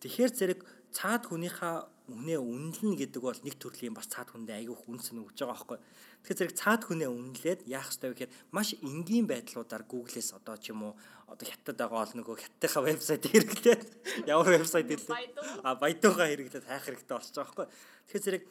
Тэгэхээр 0.00 0.32
зэрэг 0.34 0.60
цаад 0.90 1.28
хүнийхээ 1.28 1.74
үнэ 2.10 2.36
үнэлнэ 2.42 2.96
гэдэг 3.06 3.22
бол 3.22 3.40
нэг 3.46 3.54
төрлийн 3.60 3.94
бас 3.94 4.10
цаад 4.10 4.34
хүндээ 4.34 4.66
айгүй 4.66 4.74
хүнс 4.74 5.14
нь 5.14 5.22
өгж 5.22 5.46
байгаа 5.46 5.54
байхгүй. 5.54 5.78
Тэгэхээр 6.20 6.52
зэрэг 6.52 6.56
цаад 6.56 6.82
хүнээ 6.84 7.08
үнэлээд 7.08 7.60
яах 7.64 7.88
ёстой 7.88 8.12
вэ 8.12 8.28
гэхээр 8.28 8.34
маш 8.52 8.76
энгийн 8.84 9.24
байдлуудаар 9.24 9.84
Google-с 9.88 10.36
одоо 10.36 10.56
ч 10.60 10.70
юм 10.70 10.92
уу 10.92 10.94
одоо 11.30 11.46
хятад 11.48 11.76
байгаа 11.80 12.04
ол 12.04 12.14
нөгөө 12.20 12.36
хятадынхаа 12.44 12.82
вебсайт 12.84 13.24
хэрэглээд 13.24 13.82
ямар 14.28 14.48
вебсайт 14.60 14.88
хэлээ 14.90 15.16
а 15.64 15.74
баядуугаа 15.80 16.28
хэрэглээд 16.28 16.68
хайх 16.68 16.84
хэрэгтэй 16.84 17.14
болчих 17.16 17.34
жоох 17.34 17.56
байхгүй. 17.56 17.66
Тэгэхээр 18.10 18.24
зэрэг 18.26 18.44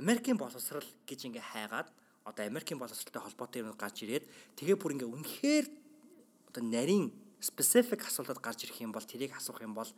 Америкийн 0.00 0.36
боловсрал 0.36 0.88
гэж 1.08 1.20
ингээ 1.28 1.44
хайгаад 1.44 1.88
одоо 2.24 2.44
Америкийн 2.44 2.78
боловсралтай 2.78 3.22
холбоотой 3.22 3.64
юм 3.64 3.72
гарч 3.76 4.04
ирээд 4.04 4.24
тэгээ 4.60 4.76
бүр 4.76 4.94
ингээ 4.96 5.08
үнэхээр 5.08 5.66
одоо 6.52 6.62
нарийн 6.64 7.12
specific 7.40 8.04
асуултад 8.04 8.44
гарч 8.44 8.68
ирэх 8.68 8.80
юм 8.84 8.92
бол 8.92 9.04
тэрийг 9.04 9.32
асуух 9.32 9.64
юм 9.64 9.72
бол 9.72 9.88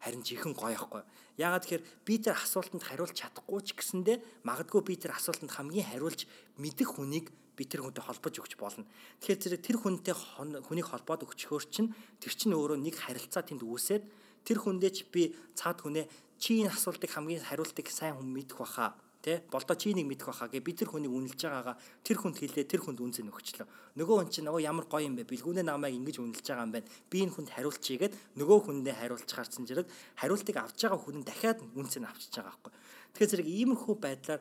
харин 0.00 0.24
жихэн 0.24 0.56
гоё 0.56 0.74
ихгүй. 0.74 1.04
Яагаад 1.36 1.62
тэгэхээр 1.68 1.84
би 2.08 2.14
тэр 2.18 2.34
асуултанд 2.40 2.82
хариулж 2.82 3.14
чадахгүй 3.14 3.60
ч 3.62 3.76
гэсэндэ 3.76 4.44
магадгүй 4.48 4.80
би 4.84 4.94
тэр 4.96 5.12
асуултанд 5.14 5.52
хамгийн 5.52 5.86
хариулж 5.92 6.24
мэдэх 6.56 6.96
хүнийг 6.96 7.28
би 7.56 7.64
тэр 7.68 7.84
хүнтэй 7.84 8.00
холбож 8.00 8.34
өгч 8.40 8.56
болно. 8.56 8.88
Тэгэхээр 9.20 9.60
зэрэг 9.60 9.60
тэр 9.60 9.76
хүнтэй 9.84 10.16
хүнийг 10.16 10.88
холбоод 10.88 11.28
өгчхөөр 11.28 11.64
чинь 11.68 11.92
тэр 12.16 12.32
чинь 12.32 12.56
өөрөө 12.56 12.80
нэг 12.80 12.96
харилцаа 12.96 13.44
тэнд 13.44 13.60
үүсээд 13.60 14.04
тэр 14.48 14.58
хүндээ 14.64 14.90
ч 14.96 14.98
би 15.12 15.36
цаад 15.52 15.84
хүнээ 15.84 16.08
чи 16.40 16.64
энэ 16.64 16.72
асуултыг 16.72 17.12
хамгийн 17.12 17.44
хариултыг 17.44 17.92
сайн 17.92 18.16
хүн 18.16 18.32
мэдэх 18.32 18.56
баха 18.56 18.96
Тэ 19.20 19.44
болдоо 19.52 19.76
чи 19.76 19.92
нэг 19.92 20.08
мэдэх 20.08 20.32
байхаа 20.32 20.48
гэ 20.48 20.64
бид 20.64 20.80
тэр 20.80 20.96
хүнийг 20.96 21.12
үнэлж 21.12 21.40
байгаагаа 21.44 21.76
тэр 22.00 22.16
хүнд 22.24 22.40
хэлээ 22.40 22.64
тэр 22.64 22.80
хүнд 22.80 23.04
үнцэн 23.04 23.28
өгчлөө. 23.28 23.68
Нөгөө 24.00 24.16
хүн 24.16 24.32
чинь 24.32 24.48
нөгөө 24.48 24.64
ямар 24.64 24.88
гоё 24.88 25.04
юм 25.04 25.20
бэ? 25.20 25.28
Бэлгүүнээ 25.28 25.68
намайг 25.68 25.92
ингэж 25.92 26.24
үнэлж 26.24 26.40
байгаа 26.40 26.64
юм 26.64 26.72
байна. 26.72 26.88
Би 27.12 27.28
энэ 27.28 27.34
хүнд 27.36 27.52
хариулчихъя 27.52 28.08
гэд 28.08 28.14
нөгөө 28.40 28.58
хүндээ 28.64 28.96
хариулчихаарсан 28.96 29.68
зэрэг 29.68 29.86
хариултыг 30.16 30.56
авч 30.56 30.78
байгаа 30.88 31.00
хүн 31.04 31.16
нь 31.20 31.28
дахиад 31.28 31.60
үнцэн 31.76 32.08
авчиж 32.08 32.32
байгаа 32.32 32.48
байхгүй. 32.48 32.72
Тэгэхээр 33.12 33.32
зэрэг 33.36 33.48
иймэрхүү 33.52 33.94
байдлаар 34.00 34.40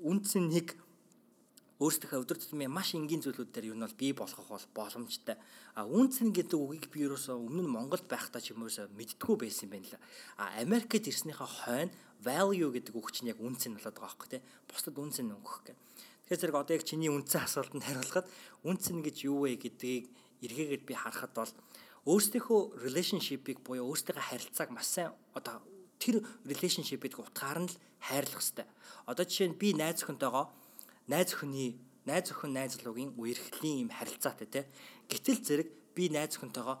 үнцэн 0.00 0.44
нэг 0.48 0.68
өөрсдийнхөө 1.80 2.24
өдөр 2.24 2.36
тутмын 2.36 2.68
маш 2.68 2.92
энгийн 2.92 3.24
зүйлүүд 3.24 3.52
дээр 3.56 3.72
юу 3.72 3.76
нь 3.76 3.84
бол 3.84 3.96
бий 3.96 4.12
болгох 4.12 4.48
бол 4.52 4.66
боломжтой. 4.76 5.40
А 5.72 5.88
үнцэн 5.88 6.28
гэдэг 6.28 6.60
үгийг 6.60 6.92
би 6.92 7.08
ерөөсөө 7.08 7.40
өмнө 7.40 7.64
нь 7.64 7.72
Монголд 7.72 8.04
байхдаа 8.04 8.40
ч 8.44 8.52
юм 8.52 8.68
уусаа 8.68 8.84
мэдтгүү 8.92 9.36
байсан 9.40 9.64
юм 9.64 9.72
байна 9.80 9.88
л. 9.88 9.96
А 10.36 10.60
Америкт 10.60 11.08
ирснийхаа 11.08 11.48
хойно 11.48 11.92
value 12.24 12.70
гэдэг 12.72 12.94
үг 12.94 13.08
чинь 13.12 13.32
яг 13.32 13.40
үнцэн 13.40 13.76
болоод 13.76 13.96
байгаа 13.96 14.06
байхгүй 14.12 14.28
тий. 14.28 14.42
Бусдад 14.68 14.96
үнцэн 14.96 15.32
өгөх 15.32 15.56
гэх. 15.64 15.78
Тэгэхээр 16.28 16.40
зэрэг 16.40 16.56
одоо 16.60 16.74
яг 16.76 16.84
чиний 16.84 17.10
үнцэн 17.10 17.42
асуултанд 17.44 17.84
хариулахад 17.84 18.26
үнцэн 18.62 19.02
гэж 19.02 19.16
юу 19.26 19.48
вэ 19.48 19.56
гэдгийг 19.58 20.06
эргээгээд 20.44 20.84
би 20.86 20.94
харахад 20.94 21.32
бол 21.34 21.52
өөрсдийнхөө 22.06 22.80
relationship-ийг 22.86 23.58
буюу 23.60 23.92
өөрсдийнхөө 23.92 24.24
харилцааг 24.30 24.70
маш 24.72 24.88
сайн 24.88 25.12
одоо 25.36 25.60
тэр 26.00 26.24
relationship-ийг 26.48 27.20
утгаар 27.20 27.60
нь 27.64 27.68
л 27.68 27.76
хайрлах 28.00 28.40
хэрэгтэй. 28.40 28.66
Одоо 29.04 29.24
жишээ 29.28 29.48
нь 29.52 29.60
би 29.60 29.76
найз 29.76 30.00
өхөнтэйгоо 30.04 30.46
найз 31.12 31.28
өхөний 31.36 31.76
найз 32.08 32.32
өхөн 32.32 32.52
найзлуугийн 32.56 33.12
үерхлийн 33.20 33.84
юм 33.84 33.90
харилцаатай 33.92 34.48
те. 34.48 34.60
Гэтэл 35.12 35.44
зэрэг 35.44 35.68
би 35.92 36.08
найз 36.08 36.40
өхөнтэйгоо 36.40 36.76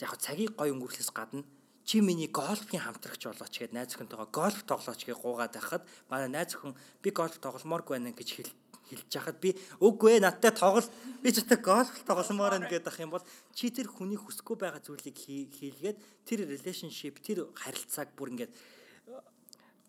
яг 0.00 0.12
цагийг 0.16 0.56
гой 0.56 0.72
өнгөрөхөөс 0.72 1.10
гадна 1.12 1.44
чи 1.88 2.04
миний 2.04 2.28
гольфын 2.28 2.84
хамтрагч 2.84 3.24
болооч 3.24 3.54
гэд 3.56 3.72
найз 3.72 3.96
өхөнтэйгоо 3.96 4.28
гольф 4.28 4.60
тоглооч 4.68 5.08
гэж 5.08 5.16
гуугаад 5.24 5.56
байхад 5.56 5.82
манай 6.12 6.28
найз 6.28 6.52
өхөн 6.52 6.76
би 7.00 7.08
гольф 7.16 7.40
тогломооргүй 7.40 7.96
байна 7.96 8.12
гэж 8.12 8.28
хэл 8.28 8.52
хэлж 8.92 9.08
яхад 9.16 9.40
би 9.40 9.56
үгүй 9.80 10.20
ээ 10.20 10.24
надтай 10.28 10.52
тоглол 10.52 10.84
би 11.24 11.32
одоо 11.32 11.58
гольф 11.64 11.96
тогломоор 12.04 12.60
байна 12.60 12.68
гэдэг 12.68 12.92
ах 12.92 13.00
юм 13.00 13.16
бол 13.16 13.24
чи 13.56 13.72
тэр 13.72 13.88
хүний 13.88 14.20
хүсэхгүй 14.20 14.56
байгаа 14.60 14.84
зүйлийг 14.84 15.16
хийлгээд 15.16 15.96
тэр 16.28 16.44
relationship 16.44 17.24
тэр 17.24 17.48
харилцааг 17.56 18.12
бүр 18.12 18.36
ингээд 18.36 18.52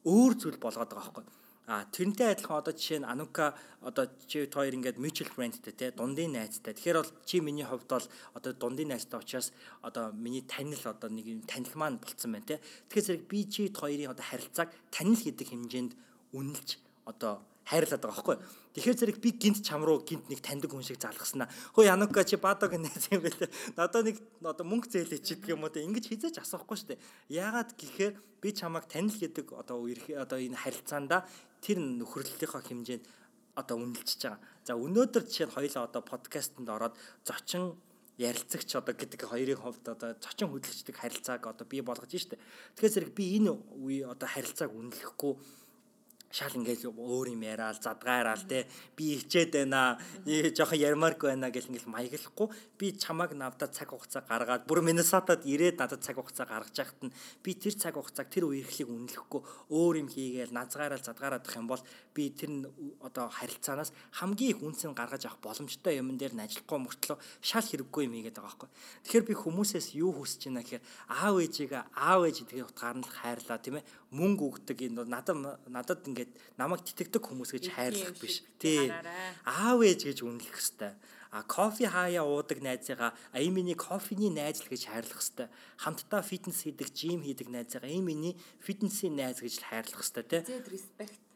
өөр 0.07 0.33
зүйл 0.39 0.55
болгоод 0.55 0.87
байгаа 0.95 1.03
байхгүй 1.19 1.27
А 1.69 1.85
тэрнтэй 1.85 2.33
адилхан 2.33 2.65
одоо 2.65 2.73
жишээ 2.73 3.05
нь 3.05 3.05
Анука 3.05 3.53
одоо 3.85 4.09
чи 4.25 4.49
хоёр 4.49 4.73
ингээд 4.73 4.97
mutual 4.97 5.29
friendтэй 5.29 5.69
те 5.69 5.93
дундын 5.93 6.33
найзтай. 6.33 6.73
Тэгэхээр 6.73 6.97
бол 6.97 7.13
чи 7.29 7.45
миний 7.45 7.61
хувьд 7.61 7.85
бол 7.85 8.01
одоо 8.33 8.51
дундын 8.57 8.89
найзтай 8.89 9.21
учраас 9.21 9.53
одоо 9.85 10.09
миний 10.09 10.41
танил 10.41 10.81
одоо 10.81 11.13
нэг 11.13 11.29
юм 11.29 11.45
танил 11.45 11.69
маань 11.77 12.01
болцсон 12.01 12.33
байна 12.33 12.57
те. 12.57 12.61
Тэгэхээр 12.89 13.05
зэрэг 13.05 13.23
би 13.29 13.45
чи 13.45 13.69
хоёрын 13.69 14.09
одоо 14.09 14.25
харилцааг 14.25 14.73
танил 14.89 15.21
гэдэг 15.21 15.45
хэмжээнд 15.45 15.93
үнэлж 16.33 16.69
одоо 17.05 17.45
хайрлаад 17.69 18.01
байгаа 18.01 18.17
байхгүй. 18.17 18.37
Тэгэхээр 18.73 18.97
зэрэг 18.97 19.17
би 19.21 19.29
гинт 19.37 19.61
чам 19.61 19.85
руу 19.85 20.01
гинт 20.01 20.25
нэг 20.25 20.41
таньдаг 20.41 20.73
хүн 20.73 20.81
шиг 20.81 20.97
залгаснаа. 20.97 21.53
Хөө 21.77 21.85
Янука 21.85 22.25
чи 22.25 22.41
бадаг 22.41 22.73
найз 22.81 23.13
юм 23.13 23.21
байлаа. 23.21 23.49
Надад 23.77 24.09
нэг 24.09 24.17
одоо 24.41 24.65
мөнгө 24.65 24.89
зээлээ 24.89 25.21
чи 25.21 25.37
гэх 25.37 25.53
юм 25.53 25.61
уу 25.61 25.69
те 25.69 25.85
ингэж 25.85 26.09
хизээч 26.09 26.41
асуухгүй 26.41 26.77
шүү 26.81 26.89
дээ. 26.97 27.03
Яагаад 27.29 27.77
гэхээр 27.77 28.13
би 28.41 28.49
чамайг 28.57 28.89
танил 28.89 29.13
гэдэг 29.13 29.53
одоо 29.53 29.85
одоо 29.85 30.37
энэ 30.41 30.57
харилцаанда 30.57 31.29
тэр 31.63 31.77
нөхөрлөлийнхөө 31.79 32.61
хэмжээнд 32.65 33.05
одоо 33.59 33.75
үнэлчихэж 33.83 34.21
байгаа. 34.23 34.41
За 34.63 34.73
өнөөдөр 34.79 35.23
жишээ 35.27 35.47
нь 35.47 35.55
хоёлаа 35.55 35.83
одоо 35.87 36.01
подкастэнд 36.03 36.69
ороод 36.69 36.95
зочин 37.27 37.75
ярилцагч 38.19 38.69
одоо 38.75 38.93
гэдэг 38.95 39.21
хоёрын 39.27 39.59
хувьд 39.59 39.85
одоо 39.87 40.15
зочин 40.19 40.51
хөдөлгчдөг 40.51 40.95
харилцааг 40.95 41.43
одоо 41.47 41.65
бий 41.67 41.81
болгож 41.81 42.11
штэ. 42.11 42.39
Тэгэхээр 42.75 42.93
зэрэг 42.95 43.11
би 43.15 43.39
энэ 43.39 43.51
үе 43.79 44.03
одоо 44.03 44.27
харилцааг 44.27 44.71
үнэлэхгүй 44.75 45.33
шал 46.29 46.53
ингээл 46.53 46.93
өөр 46.93 47.33
юм 47.33 47.41
яриад 47.41 47.81
задгаараал 47.81 48.45
те. 48.45 48.69
Би 48.95 49.17
хичээд 49.17 49.57
байна. 49.57 49.97
Жоохон 50.25 50.77
ярмааргүй 50.77 51.33
байна 51.33 51.49
гэл 51.49 51.73
ингээл 51.73 51.89
маяглахгүй. 51.89 52.47
Би 52.77 52.93
чамааг 52.93 53.33
навдаа 53.33 53.69
цаг 53.73 53.89
хугацаа 53.89 54.21
гаргаад 54.21 54.69
бүр 54.69 54.85
Миннесотад 54.85 55.41
ирээд 55.49 55.81
надад 55.81 56.05
цаг 56.05 56.21
хугацаа 56.21 56.45
гаргаж 56.45 56.77
яхад 56.77 57.01
нь 57.01 57.13
би 57.41 57.57
тэр 57.57 57.73
цаг 57.73 57.97
хугацааг 57.97 58.29
тэр 58.29 58.45
үерхлийг 58.45 58.93
үнэлэхгүй 58.93 59.41
өөр 59.73 59.95
юм 60.05 60.09
хийгээл 60.13 60.53
назгаараал 60.53 61.01
задгаараадах 61.01 61.57
юм 61.57 61.65
бол 61.65 61.81
би 62.13 62.29
тэр 62.29 62.69
одоо 63.01 63.29
харилцаанаас 63.33 63.89
хамгийн 64.13 64.53
их 64.53 64.61
үнцэн 64.61 64.93
гаргаж 64.93 65.25
авах 65.25 65.41
боломжтой 65.41 65.97
юм 65.97 66.13
дээр 66.13 66.37
нь 66.37 66.45
ажиллахгүй 66.45 66.77
мөртлөө 66.77 67.17
шал 67.41 67.65
хэрэггүй 67.65 68.05
юм 68.05 68.13
ийгээд 68.21 68.37
байгаа 68.37 68.53
байхгүй. 68.53 68.69
Тэгэхээр 69.03 69.27
би 69.29 69.33
хүмүүсээс 69.33 69.87
юу 69.97 70.13
хүсэж 70.13 70.53
байна 70.53 70.61
гэхээр 70.61 70.83
аав 71.09 71.35
ээжигээ 71.41 71.83
аав 71.97 72.21
ээж 72.29 72.37
гэдгийг 72.45 72.69
утгаар 72.69 72.97
нь 73.01 73.07
хайрлаа 73.07 73.57
тийм 73.57 73.81
ээ 73.81 73.85
мөнгө 74.09 74.43
өгдөг 74.49 74.77
энэ 74.89 75.05
надад 75.05 75.37
надад 75.69 76.01
ингээд 76.09 76.33
намайг 76.57 76.81
титгэдэг 76.81 77.21
хүмүүс 77.21 77.53
гэж 77.53 77.65
хайрлах 77.69 78.17
биш. 78.17 78.41
Тий. 78.57 78.89
Аав 79.45 79.85
ээж 79.85 80.09
гэж 80.09 80.25
үнэлэх 80.25 80.57
хэвээр. 80.57 80.97
А 81.29 81.45
кофе 81.45 81.85
хаяа 81.85 82.25
уудаг 82.25 82.57
найзыгаа 82.57 83.13
ая 83.13 83.49
миний 83.53 83.77
кофений 83.77 84.33
найз 84.33 84.65
л 84.65 84.71
гэж 84.73 84.89
хайрлах 84.89 85.21
хэвээр. 85.21 85.53
Хамтдаа 85.77 86.25
фитнес 86.25 86.65
хийдэг, 86.65 86.89
жим 86.89 87.21
хийдэг 87.21 87.53
найзыгаа 87.53 87.85
ая 87.85 88.01
миний 88.01 88.33
фитнесийн 88.65 89.13
найз 89.13 89.45
гэж 89.45 89.61
л 89.61 89.69
хайрлах 89.69 90.01
хэвээр 90.01 90.25
тий. 90.25 90.41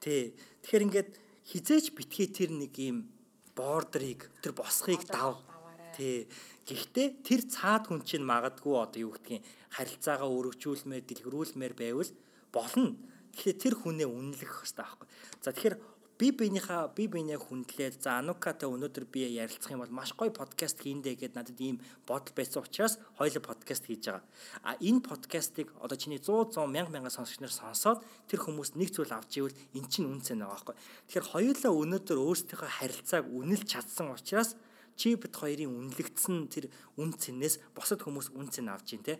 Тий. 0.01 0.23
Тэгэхээр 0.65 0.85
ингээд 0.89 1.09
хизээч 1.45 1.93
битгий 1.93 2.25
тэр 2.25 2.57
нэг 2.57 2.73
юм 2.81 3.05
бордрыг 3.53 4.33
тэр 4.41 4.57
босхийг 4.57 5.05
дав. 5.05 5.45
Тий. 5.93 6.25
Гэхдээ 6.65 7.21
тэр 7.21 7.41
цаад 7.45 7.85
хүн 7.85 8.01
чинь 8.01 8.25
магадгүй 8.25 8.73
одоо 8.73 8.97
юу 8.97 9.13
гэдгийг 9.13 9.45
харилцаагаа 9.77 10.25
өргөжүүлмээр 10.25 11.05
дэлгэрүүлмээр 11.05 11.73
байвал 11.77 12.09
болно. 12.53 12.95
Тэгэхээр 13.33 13.57
тэр 13.57 13.73
хүнээ 13.81 14.07
үнэлэх 14.07 14.51
хэрэгтэй 14.61 14.85
байхгүй. 14.85 15.07
За 15.41 15.49
тэгэхээр 15.51 15.75
би 16.23 16.29
биенийхээ 16.29 16.93
би 16.93 17.09
биенээ 17.09 17.41
хүндлээд 17.41 18.05
за 18.05 18.21
Анукатай 18.21 18.69
өнөөдөр 18.69 19.09
би 19.09 19.25
ярилцах 19.33 19.73
юм 19.73 19.81
бол 19.81 19.97
маш 19.97 20.13
гоё 20.13 20.29
подкаст 20.29 20.85
хийндэ 20.85 21.17
гэдээ 21.17 21.33
надад 21.33 21.57
ийм 21.57 21.81
бодол 22.05 22.31
байсан 22.37 22.61
учраас 22.61 23.01
хоёул 23.17 23.41
подкаст 23.41 23.89
хийж 23.89 24.13
байгаа. 24.13 24.23
А 24.61 24.77
энэ 24.77 25.01
подкастыг 25.01 25.73
одоо 25.81 25.97
чиний 25.97 26.21
100 26.21 26.53
100 26.53 26.69
мянга 26.69 26.93
мянга 26.93 27.09
сонсогч 27.09 27.41
нар 27.41 27.49
сонсоод 27.49 28.05
тэр 28.29 28.39
хүмүүс 28.45 28.77
нэг 28.77 28.93
зүйл 28.93 29.09
авч 29.09 29.41
ивэл 29.41 29.57
эн 29.73 29.85
чинь 29.89 30.05
үнцэн 30.05 30.37
байгаа 30.37 30.53
байхгүй. 30.53 30.75
Тэгэхээр 31.09 31.31
хоёулаа 31.33 31.73
өнөөдөр 31.81 32.19
өөрсдийнхөө 32.21 32.71
харилцааг 32.77 33.25
үнэлж 33.33 33.65
чадсан 33.65 34.13
учраас 34.13 34.53
чи 34.93 35.17
бит 35.17 35.33
хоёрын 35.33 35.73
үнэлэгдсэн 35.73 36.47
тэр 36.53 36.69
үн 37.01 37.17
цэнээс 37.17 37.73
босод 37.73 38.05
хүмүүс 38.05 38.37
үн 38.37 38.47
цэн 38.53 38.69
авч 38.69 38.93
ийн 38.93 39.03
те. 39.03 39.17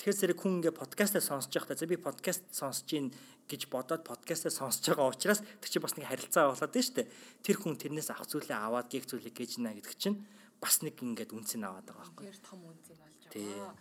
Тэгэхээр 0.00 0.16
зэрэг 0.16 0.38
хүн 0.40 0.64
ингээ 0.64 0.72
подкастаа 0.72 1.20
сонсож 1.20 1.52
байхдаа 1.52 1.76
за 1.76 1.84
би 1.84 2.00
подкаст 2.00 2.48
сонсож 2.56 2.88
гин 2.88 3.12
гэж 3.44 3.68
бодоод 3.68 4.00
подкастаа 4.00 4.48
сонсож 4.48 4.96
байгаа 4.96 5.12
учраас 5.12 5.44
тэр 5.44 5.68
чинь 5.68 5.84
бас 5.84 5.92
нэг 6.00 6.08
харилцаа 6.08 6.56
болоод 6.56 6.72
байна 6.72 6.86
шүү 6.88 6.96
дээ. 7.04 7.12
Тэр 7.44 7.56
хүн 7.60 7.76
тэрнээс 7.76 8.08
авах 8.08 8.32
зүйлээ 8.32 8.56
аваад 8.56 8.88
гих 8.88 9.04
зүйлийг 9.04 9.36
гэж 9.36 9.60
нэ 9.60 9.76
гэдэг 9.76 9.96
чинь 10.00 10.24
бас 10.56 10.80
нэг 10.80 10.96
ингээд 11.04 11.36
үнцэн 11.36 11.68
аваад 11.68 11.84
байгаа 11.84 12.16
байхгүй. 12.16 12.32
Тэр 12.32 12.40
том 12.40 12.60
үнцэн 12.64 12.96
болж 12.96 13.20
байгаа. 13.28 13.72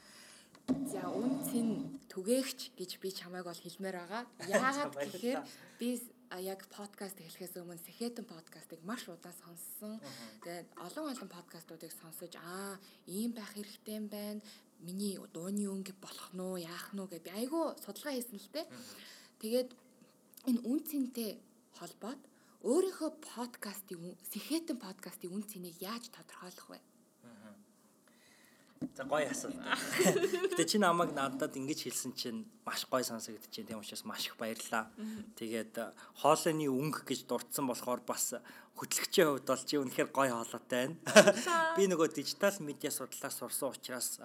За 0.91 1.01
үнцэн 1.07 1.67
түгээгч 2.11 2.59
гэж 2.75 2.91
би 2.99 3.09
чамайг 3.15 3.47
бол 3.47 3.55
хэлмээр 3.55 3.95
байгаа. 4.03 4.23
Яагаад 4.43 4.99
гэхээр 4.99 5.39
би 5.79 6.03
яг 6.35 6.67
подкаст 6.67 7.15
эхлэхээс 7.15 7.63
өмнө 7.63 7.79
Сэхэтэн 7.79 8.27
подкастыг 8.27 8.83
маш 8.83 9.07
удаан 9.07 9.33
сонссон. 9.39 10.03
Тэгээд 10.43 10.67
олон 10.83 11.15
олон 11.15 11.29
подкастуудыг 11.31 11.95
сонсож 11.95 12.35
аа 12.37 12.75
ийм 13.07 13.31
байх 13.31 13.55
хэрэгтэй 13.55 13.97
юм 13.97 14.11
байна 14.11 14.43
миний 14.85 15.15
дууны 15.33 15.65
өнгө 15.73 15.93
болох 16.03 16.29
нь 16.35 16.41
уу 16.43 16.57
яах 16.57 16.87
нь 16.93 16.99
уу 17.01 17.11
гэж 17.11 17.21
би 17.25 17.31
айгүй 17.39 17.65
судалгаа 17.83 18.13
хийсэн 18.15 18.39
л 18.39 18.49
дээ. 18.55 18.65
Тэгээд 19.41 19.69
энэ 20.49 20.63
үн 20.69 20.79
цэнтэй 20.89 21.31
холбоод 21.77 22.21
өөрийнхөө 22.63 23.11
подкастын 23.23 24.19
сэхэтэн 24.31 24.77
подкастын 24.83 25.31
үн 25.35 25.43
цэнийг 25.47 25.77
яаж 25.79 26.11
тодорхойлох 26.11 26.67
вэ? 26.71 26.79
За 28.95 29.03
гоё 29.03 29.27
асуулт. 29.27 29.59
Гэтэ 30.55 30.63
чи 30.63 30.79
намайг 30.79 31.11
надад 31.11 31.51
ингэж 31.51 31.83
хэлсэн 31.83 32.15
чинь 32.15 32.47
маш 32.63 32.87
гоё 32.87 33.03
сонсогдож 33.03 33.51
байна. 33.51 33.67
Тийм 33.67 33.79
учраас 33.83 34.07
маш 34.07 34.23
их 34.31 34.39
баярлалаа. 34.39 34.87
Тэгээд 35.35 35.75
хоолойны 36.23 36.71
өнгө 36.71 37.03
гэж 37.03 37.27
дурдсан 37.27 37.67
болохоор 37.67 37.99
бас 38.07 38.39
хөтлөгчийн 38.79 39.35
хувьд 39.35 39.47
бол 39.51 39.63
чи 39.67 39.75
үнэхээр 39.83 40.09
гоё 40.15 40.31
хоолойтой 40.31 40.95
байна. 40.95 40.95
Би 41.75 41.91
нөгөө 41.91 42.07
дижитал 42.15 42.55
медиа 42.63 42.87
судлаас 42.87 43.35
сурсан 43.35 43.75
учраас 43.75 44.15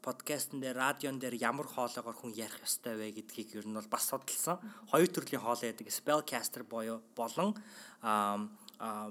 подкастн 0.00 0.64
дээр 0.64 0.80
радион 0.80 1.20
дээр 1.20 1.36
ямар 1.44 1.68
хоолоогоор 1.68 2.16
хүн 2.16 2.32
ярих 2.32 2.64
ёстой 2.64 2.96
вэ 2.96 3.20
гэдгийг 3.20 3.60
ер 3.60 3.68
нь 3.68 3.76
бол 3.76 3.88
бас 3.92 4.08
судалсан. 4.08 4.60
Хоёр 4.88 5.08
төрлийн 5.12 5.44
хоолой 5.44 5.76
байдаг. 5.76 5.92
Spellcaster 5.92 6.64
боёо 6.64 7.04
болон 7.16 7.52
аа 8.00 8.40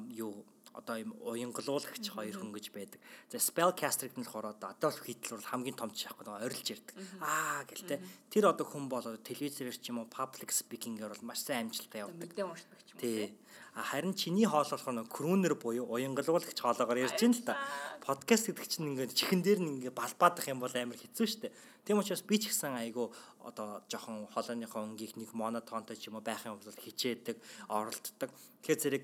юу 0.09 0.45
одоо 0.74 0.97
юм 0.97 1.13
уянгалуулагч 1.21 2.09
хоёр 2.09 2.34
хүн 2.34 2.51
гэж 2.53 2.74
байдаг. 2.74 2.99
За 3.30 3.38
spellcaster 3.38 4.09
гэдэг 4.09 4.19
нь 4.19 4.26
болохоор 4.26 4.57
одоо 4.57 4.74
Adolf 4.74 5.05
Hitler 5.05 5.38
бол 5.38 5.51
хамгийн 5.53 5.78
том 5.78 5.93
жишээ 5.93 6.17
байхгүй 6.17 6.43
орилж 6.49 6.67
ярьдаг. 6.74 6.95
Аа 7.21 7.61
гэлтэй. 7.69 7.99
Тэр 8.34 8.49
одоо 8.49 8.65
хүн 8.65 8.89
бол 8.89 9.05
телевизээр 9.05 9.78
ч 9.78 9.93
юм 9.93 10.01
уу 10.01 10.09
public 10.09 10.49
speaking-ээр 10.49 11.13
бол 11.13 11.30
маш 11.30 11.45
сайн 11.45 11.69
амжилттай 11.69 12.01
явдаг. 12.01 12.26
Мэдээ 12.26 12.45
уншдаг 12.49 12.80
ч 12.84 12.89
юм 12.89 12.97
уу. 12.97 13.01
Тий. 13.01 13.38
Харин 13.74 14.13
чиний 14.13 14.45
хоол 14.45 14.69
болохоор 14.69 15.05
крүүнер 15.09 15.53
буюу 15.57 15.89
уянгалуулагч 15.93 16.57
хоолоогоор 16.57 17.05
ярьж 17.05 17.17
байна 17.21 17.38
л 17.38 17.45
да. 17.45 17.57
Подкаст 18.05 18.49
гэдэг 18.49 18.65
чинь 18.69 18.89
ингээд 18.93 19.17
чихэн 19.17 19.41
дээр 19.41 19.61
нь 19.61 19.82
ингээд 19.82 19.97
балбаадах 19.97 20.45
юм 20.45 20.61
бол 20.61 20.74
амар 20.74 20.97
хэцүү 20.97 21.26
шттэ. 21.26 21.53
Тийм 21.86 21.97
учраас 21.97 22.21
би 22.21 22.38
ч 22.38 22.53
гэсэн 22.53 22.78
айгу 22.78 23.09
одоо 23.41 23.82
жоохон 23.89 24.30
хоолойныхоо 24.30 24.86
өнгийг 24.86 25.17
нэг 25.17 25.34
монотонтой 25.34 25.97
ч 25.97 26.07
юм 26.07 26.21
уу 26.21 26.24
байх 26.24 26.45
юм 26.45 26.61
бол 26.61 26.69
хичээдэг, 26.86 27.41
оролддог. 27.67 28.30
Тэгэхээр 28.61 28.80
зэрэг 28.80 29.03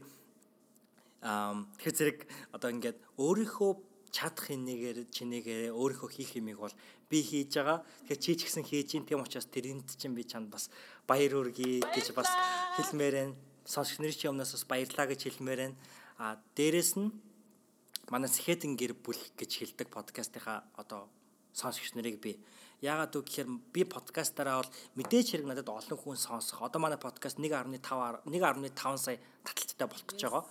тэгэхээр 1.21 1.95
зэрэг 1.97 2.19
одоо 2.55 2.69
ингээд 2.71 2.97
өөрийнхөө 3.19 3.71
чадах 4.09 4.49
хинэгээр 4.49 4.99
чинээгээр 5.13 5.75
өөрийнхөө 5.75 6.09
хийх 6.09 6.39
юмыг 6.39 6.57
бол 6.63 6.75
би 7.09 7.19
хийж 7.21 7.59
байгаа. 7.59 7.85
Тэгэхээр 8.07 8.23
чи 8.23 8.31
ч 8.35 8.39
гэсэн 8.47 8.65
хийж 8.65 8.89
ин 8.97 9.05
тийм 9.05 9.21
учраас 9.21 9.45
тэрэнд 9.51 9.99
чинь 9.99 10.17
би 10.17 10.23
чанд 10.25 10.49
бас 10.49 10.71
баяр 11.05 11.37
үргэе 11.37 11.85
гэж 11.93 12.15
бас 12.17 12.29
хэлмээр 12.79 13.15
байна 13.15 13.35
сонсогч 13.69 14.01
нарын 14.01 14.17
чинь 14.17 14.31
өмнөөс 14.33 14.53
бас 14.57 14.65
баярлаа 14.65 15.05
гэж 15.05 15.21
хэлмээр 15.29 15.59
байна. 15.61 15.77
А 16.17 16.41
дээрэс 16.57 16.97
нь 16.97 17.13
манай 18.09 18.29
Сэхэтэн 18.29 18.73
гэр 18.73 18.97
бүл 18.97 19.21
гэж 19.37 19.51
хэлдэг 19.61 19.93
подкастынхаа 19.93 20.65
одоо 20.73 21.05
сонсогч 21.53 21.93
нарыг 21.93 22.17
би 22.17 22.41
яагаад 22.81 23.13
үг 23.13 23.29
гэхээр 23.29 23.49
би 23.69 23.85
подкастаараа 23.85 24.65
бол 24.65 24.73
мэдээж 24.97 25.27
хэрэг 25.37 25.47
надад 25.47 25.69
олон 25.69 25.97
хүн 26.01 26.17
сонсох. 26.17 26.65
Одоо 26.65 26.81
манай 26.81 26.97
подкаст 26.97 27.37
1.5 27.37 27.77
1.5 27.77 28.97
сая 28.97 29.21
таталттай 29.45 29.85
болох 29.85 30.07
гэж 30.09 30.19
байгаа. 30.25 30.43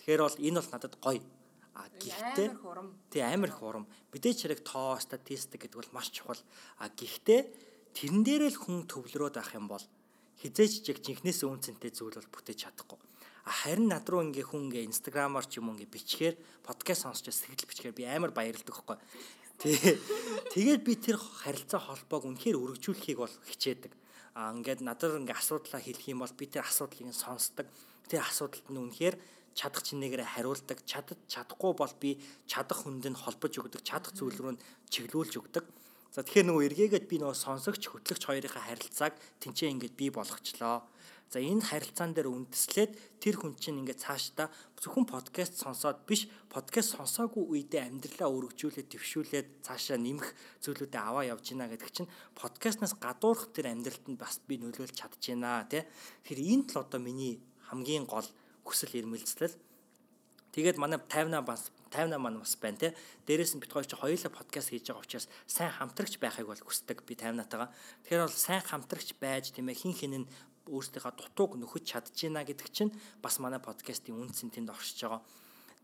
Тэгэхээр 0.00 0.22
бол 0.22 0.38
энэ 0.40 0.58
бол 0.60 0.70
надад 0.72 0.94
гоё. 1.00 1.22
А 1.76 1.88
гэхдээ 2.00 2.48
тий 3.12 3.20
амар 3.20 3.52
их 3.52 3.60
урам. 3.60 3.84
Мэдээж 4.12 4.38
хэрэг 4.48 4.60
тоо 4.64 4.96
статистик 4.96 5.68
гэдэг 5.68 5.76
бол 5.76 5.92
маш 5.92 6.08
чухал. 6.08 6.40
А 6.80 6.88
гэхдээ 6.88 7.40
тэрэн 7.92 8.24
дээрээ 8.24 8.52
л 8.56 8.60
хүн 8.64 8.88
төвлөрөөд 8.88 9.36
авах 9.36 9.52
юм 9.56 9.68
бол 9.68 9.84
хизээч 10.40 10.84
чиг 10.84 11.04
жинхнээс 11.04 11.44
үнцэнтэй 11.44 11.92
зүйл 11.92 12.16
бол 12.16 12.32
бүтээж 12.32 12.58
чадахгүй. 12.64 13.00
Харин 13.46 13.86
над 13.92 14.08
руу 14.08 14.24
ингээ 14.26 14.42
хүн 14.42 14.68
ингээ 14.72 14.88
инстаграмаар 14.90 15.46
ч 15.46 15.62
юм 15.62 15.70
ингээ 15.70 15.86
бичгээр 15.86 16.34
подкаст 16.66 17.06
сонсч 17.06 17.30
сэтгэл 17.30 17.68
бичгээр 17.68 17.94
би 17.94 18.04
амар 18.08 18.32
баярлдаг 18.34 18.74
байхгүй. 18.74 18.98
Тий. 19.56 19.78
Тэгээд 20.52 20.82
би 20.84 20.94
тэр 20.98 21.16
харилцаа 21.16 21.80
холбоог 21.80 22.28
үнэхээр 22.28 22.60
өргөжүүлэхийг 22.60 23.22
бол 23.22 23.34
хичээдэг. 23.48 23.92
А 24.36 24.52
ингээд 24.52 24.84
надад 24.84 25.16
ингээ 25.16 25.38
асуудлаа 25.38 25.80
хэлэх 25.80 26.10
юм 26.12 26.20
бол 26.20 26.34
би 26.36 26.44
тэр 26.50 26.66
асуудлыг 26.68 27.14
сонсдог. 27.14 27.64
Тэр 28.10 28.20
асуудалд 28.20 28.68
нь 28.68 28.82
үнэхээр 28.82 29.16
чадах 29.56 29.82
чинээгээр 29.88 30.22
хариулдаг. 30.36 30.84
Чадад 30.84 31.18
чадахгүй 31.32 31.72
бол 31.72 31.94
би 31.96 32.20
чадах 32.44 32.84
хүнд 32.84 33.08
нь 33.08 33.16
холбож 33.16 33.56
өгдөг. 33.56 33.80
Чадах 33.80 34.12
зүйл 34.12 34.36
рүү 34.36 34.52
нь 34.54 34.62
чиглүүлж 34.92 35.34
өгдөг. 35.40 35.64
За 36.12 36.20
тэгэхээр 36.24 36.48
нөгөө 36.48 36.66
эргээгээд 36.68 37.06
би 37.08 37.16
нөгөө 37.20 37.36
сонсогч 37.36 37.88
хөтлөгч 37.88 38.22
хоёрын 38.28 38.52
харилцааг 38.52 39.16
тэнцээ 39.40 39.72
ингээд 39.72 39.94
бий 39.96 40.08
болгочлоо. 40.12 40.84
За 41.28 41.42
энэ 41.42 41.60
харилцаан 41.60 42.14
дээр 42.14 42.30
үндэслээд 42.30 43.18
тэр 43.18 43.34
хүн 43.36 43.58
чинь 43.58 43.82
ингээд 43.82 43.98
цаашдаа 43.98 44.48
зөвхөн 44.78 45.10
подкаст 45.10 45.58
сонсоод 45.58 46.06
биш 46.06 46.30
подкаст 46.46 46.94
сонсоогүй 46.94 47.44
үедээ 47.50 47.82
амьдралаа 47.82 48.30
өргөжүүлээд 48.30 48.94
твшүүлээд 48.94 49.48
цаашаа 49.66 49.98
нэмэх 49.98 50.30
зүйлүүдэд 50.62 51.02
аваа 51.02 51.26
явж 51.26 51.50
гинэ 51.50 51.66
гэдэг 51.66 51.90
чинь 51.90 52.12
подкастнаас 52.38 52.94
гадуурх 52.94 53.50
тэр 53.50 53.74
амьдралд 53.74 54.06
нь 54.06 54.14
бас 54.14 54.38
би 54.46 54.62
нөлөөлж 54.62 54.94
чадчихна 54.94 55.66
тий. 55.66 55.82
Тэгэхээр 56.22 56.40
энд 56.46 56.68
л 56.70 56.80
одоо 56.86 57.00
миний 57.02 57.42
хамгийн 57.66 58.06
гол 58.06 58.24
хүсэл 58.66 58.98
эрмэлзэл. 58.98 59.54
Тэгээд 60.50 60.80
манай 60.82 60.98
50 60.98 61.46
бас 61.46 61.70
58 61.92 62.18
маань 62.18 62.40
бас 62.40 62.56
байна 62.56 62.80
те. 62.80 62.96
Дээрээс 63.28 63.54
нь 63.54 63.62
бит 63.62 63.70
хоёр 63.70 63.86
чи 63.86 63.94
хоёулаа 63.94 64.32
подкаст 64.32 64.72
хийж 64.72 64.90
байгаа 64.90 65.04
учраас 65.04 65.28
сайн 65.46 65.70
хамтрагч 65.70 66.18
байхыг 66.18 66.48
бол 66.48 66.58
хүсдэг 66.58 67.04
би 67.06 67.14
58-атайгаа. 67.14 67.70
Тэгэхээр 68.02 68.24
бол 68.24 68.34
сайн 68.34 68.62
хамтрагч 68.64 69.14
байж 69.20 69.52
тийм 69.52 69.68
ээ 69.68 69.80
хин 69.80 69.94
хин 69.94 70.12
нь 70.24 70.30
өөрсдийнхөө 70.66 71.14
дутууг 71.14 71.60
нөхөж 71.60 71.84
чадчихна 71.86 72.42
гэдэг 72.42 72.68
чинь 72.74 72.92
бас 73.22 73.38
манай 73.38 73.60
подкастын 73.62 74.18
үнцэн 74.18 74.50
тэнд 74.50 74.72
оршиж 74.72 75.06
байгаа. 75.06 75.22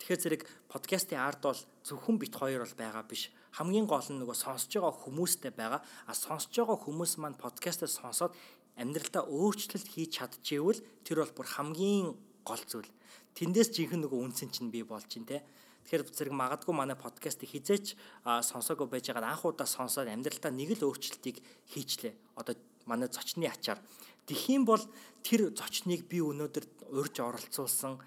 Тэгэхээр 0.02 0.22
зэрэг 0.24 0.42
подкастын 0.66 1.22
ард 1.22 1.40
бол 1.44 1.60
зөвхөн 1.86 2.18
бит 2.18 2.34
хоёр 2.34 2.66
бол 2.66 2.74
байгаа 2.74 3.04
биш. 3.06 3.30
Хамгийн 3.54 3.86
гол 3.86 4.02
нь 4.02 4.18
нөгөө 4.18 4.34
сонсож 4.34 4.72
байгаа 4.74 4.98
хүмүүстэй 5.04 5.52
байгаа. 5.54 5.80
А 6.08 6.12
сонсож 6.16 6.50
байгаа 6.50 6.78
хүмүүс 6.82 7.22
маань 7.22 7.38
подкастаа 7.38 7.86
сонсоод 7.86 8.34
амьдралдаа 8.74 9.28
өөрчлөлт 9.30 9.86
хийж 9.86 10.18
чадчихвэл 10.18 10.82
тэр 11.06 11.22
бол 11.22 11.36
бүр 11.38 11.48
хамгийн 11.54 12.16
гол 12.44 12.62
зүйл. 12.66 12.90
Тэндээс 13.34 13.72
жинхэнэ 13.72 14.04
нөгөө 14.04 14.20
үнсэн 14.28 14.50
чинь 14.52 14.70
би 14.70 14.84
болж 14.84 15.08
чинь 15.08 15.24
те. 15.24 15.42
Тэгэхээр 15.88 16.02
зэрэг 16.14 16.34
магадгүй 16.36 16.74
манай 16.76 16.94
подкастыг 16.94 17.50
хизээч 17.50 17.98
сонсоогүй 18.22 18.86
байж 18.86 19.10
байгаа 19.10 19.34
анх 19.34 19.42
удаа 19.42 19.66
сонсоод 19.66 20.06
амьдралдаа 20.06 20.52
нэг 20.54 20.78
л 20.78 20.86
өөрчлөлтийг 20.86 21.42
хийчлээ. 21.74 22.14
Одоо 22.38 22.54
манай 22.86 23.08
зочны 23.10 23.50
ачаар. 23.50 23.82
Тэхийн 24.28 24.62
бол 24.62 24.82
тэр 25.26 25.50
зочныг 25.50 26.06
би 26.06 26.22
өнөөдөр 26.22 26.94
урьж 26.94 27.16
оролцуулсан 27.18 27.98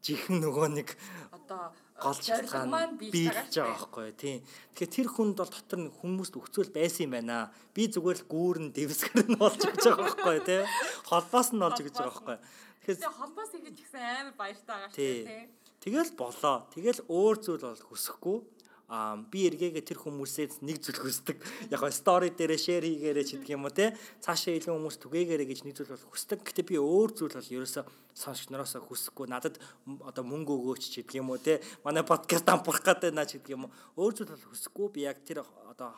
жихэн 0.00 0.40
нөгөө 0.40 0.68
нэг 0.78 0.88
одоо 1.34 1.74
гол 1.98 2.14
шалтгаан 2.16 2.96
биелж 2.96 3.50
байгаа 3.50 3.74
байхгүй 3.74 4.12
тийм. 4.14 4.38
Тэгэхээр 4.72 4.94
тэр 4.94 5.08
хүнд 5.10 5.36
бол 5.42 5.50
дотор 5.50 5.80
нь 5.82 5.90
хүмүүст 5.90 6.34
өгцөл 6.38 6.70
байсан 6.70 7.10
юм 7.10 7.12
байна. 7.18 7.50
Би 7.74 7.90
зүгээр 7.90 8.18
л 8.22 8.30
гүүрэн 8.30 8.68
дэвсгэр 8.72 9.26
нь 9.26 9.40
болж 9.42 9.60
өгч 9.66 9.84
байгаа 9.84 10.06
байхгүй 10.06 10.38
тийм. 10.46 10.64
Холбоос 11.10 11.48
нь 11.50 11.62
болж 11.62 11.76
өгч 11.82 11.96
байгаа 11.98 12.14
байхгүй. 12.14 12.38
Тэгэхээр 12.88 13.18
холбоос 13.20 13.52
ингэж 13.52 13.76
ихсэн 13.84 14.00
амар 14.00 14.36
баяртай 14.40 14.64
байгаа 14.72 14.90
шүү 14.96 15.28
дээ. 15.28 15.44
Тэгэл 15.84 16.12
болоо. 16.16 16.56
Тэгэл 16.72 17.00
өөр 17.04 17.36
зүйл 17.36 17.64
бол 17.68 17.84
хүсэхгүй 17.92 18.38
а 18.88 19.20
би 19.20 19.44
эргээгээ 19.52 19.84
тэр 19.84 20.00
хүмүүсээс 20.00 20.64
нэг 20.64 20.80
зүйл 20.80 21.04
хүсдэг. 21.04 21.36
Яг 21.68 21.84
нь 21.84 21.92
стори 21.92 22.32
дээрээ 22.32 22.56
шеэр 22.56 22.84
хийгээрэй 22.88 23.24
ч 23.28 23.36
гэдэг 23.36 23.52
юм 23.52 23.68
уу 23.68 23.76
те. 23.76 23.92
Цаашаа 24.24 24.56
илүү 24.56 24.72
хүмүүс 24.72 24.96
түгээгээрэй 25.04 25.48
гэж 25.52 25.60
нэг 25.68 25.76
зүйл 25.76 25.92
бол 25.92 26.08
хүсдэг. 26.08 26.40
Гэтэ 26.40 26.64
би 26.64 26.80
өөр 26.80 27.12
зүйл 27.12 27.36
бол 27.36 27.52
ерөөсө 27.60 27.84
нараасаа 28.48 28.80
хүсэхгүй. 28.80 29.28
Надад 29.28 29.60
одоо 29.84 30.24
мөнгө 30.24 30.56
өгөөч 30.56 30.82
ч 30.88 31.04
гэдэг 31.04 31.20
юм 31.20 31.36
уу 31.36 31.36
те. 31.36 31.60
Манай 31.84 32.00
подкаст 32.00 32.48
ампрах 32.48 32.80
гэдэг 32.80 33.12
наа 33.12 33.28
ч 33.28 33.36
гэдэг 33.36 33.52
юм 33.52 33.68
уу. 33.68 33.76
Өөр 34.00 34.12
зүйл 34.24 34.32
бол 34.32 34.48
хүсэхгүй. 34.56 34.88
Би 34.88 35.04
яг 35.04 35.20
тэр 35.20 35.44
одоо 35.44 35.92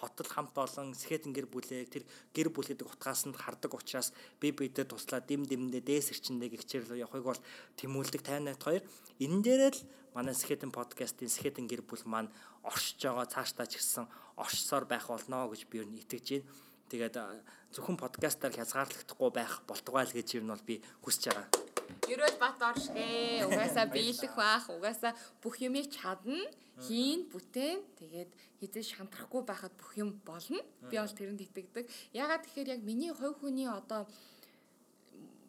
хотод 0.00 0.26
хамт 0.32 0.56
олон 0.56 0.96
сэхэтэн 0.96 1.36
гэр 1.36 1.46
бүлээ 1.52 1.84
тэр 1.92 2.04
гэр 2.32 2.48
бүл 2.48 2.64
гэдэг 2.72 2.88
утгаас 2.88 3.28
нь 3.28 3.36
хардаг 3.36 3.76
учраас 3.76 4.16
би 4.40 4.48
бидэд 4.56 4.88
туслаа 4.88 5.20
дэм 5.20 5.44
дэмдээ 5.44 5.84
дээс 5.84 6.16
ирчэндээ 6.16 6.48
гихчээл 6.56 7.04
явахыг 7.04 7.24
бол 7.28 7.40
тэмүүлдэг 7.76 8.24
58 8.24 8.80
2 9.20 9.28
энэ 9.28 9.42
дээрээ 9.44 9.72
л 9.76 9.80
манай 10.16 10.34
сэхэтэн 10.34 10.72
подкастын 10.72 11.28
сэхэтэн 11.28 11.68
гэр 11.68 11.84
бүл 11.84 12.02
маань 12.08 12.32
оршиж 12.64 12.98
байгаа 13.04 13.28
цаашдаа 13.28 13.66
ч 13.68 13.78
гэсэн 13.78 14.08
оршсоор 14.40 14.84
байх 14.88 15.06
болно 15.12 15.46
гэж 15.52 15.68
би 15.70 15.84
юу 15.84 15.86
итгэж 15.86 16.26
байна. 16.40 16.48
Тэгээд 16.90 17.16
зөвхөн 17.76 17.96
подкастаар 18.02 18.56
хязгаарлагдахгүй 18.56 19.30
байх 19.30 19.62
болтугай 19.68 20.04
л 20.08 20.16
гэж 20.16 20.28
юм 20.42 20.50
бол 20.50 20.64
би 20.66 20.82
хүсэж 21.04 21.30
байгаа. 21.30 21.69
Ерөөл 22.08 22.36
бат 22.40 22.58
оршгэ. 22.60 23.46
Угаасаа 23.46 23.86
биелэх 23.90 24.34
бах. 24.36 24.66
Угаасаа 24.70 25.12
бүх 25.42 25.60
юмыг 25.62 25.90
чадна 25.90 26.40
хийн, 26.80 27.28
бүтээн 27.28 27.80
тэгээд 28.00 28.30
хизээ 28.60 28.84
шантрахгүй 28.96 29.42
байхад 29.44 29.72
бүх 29.76 29.92
юм 30.00 30.16
болно. 30.24 30.60
Би 30.88 30.96
бол 30.96 31.12
тэрэнд 31.12 31.40
итгэдэг. 31.44 31.84
Ягаад 32.16 32.44
тэгэхээр 32.48 32.72
яг 32.76 32.82
миний 32.82 33.12
хувь 33.12 33.36
хүний 33.40 33.68
одоо 33.68 34.08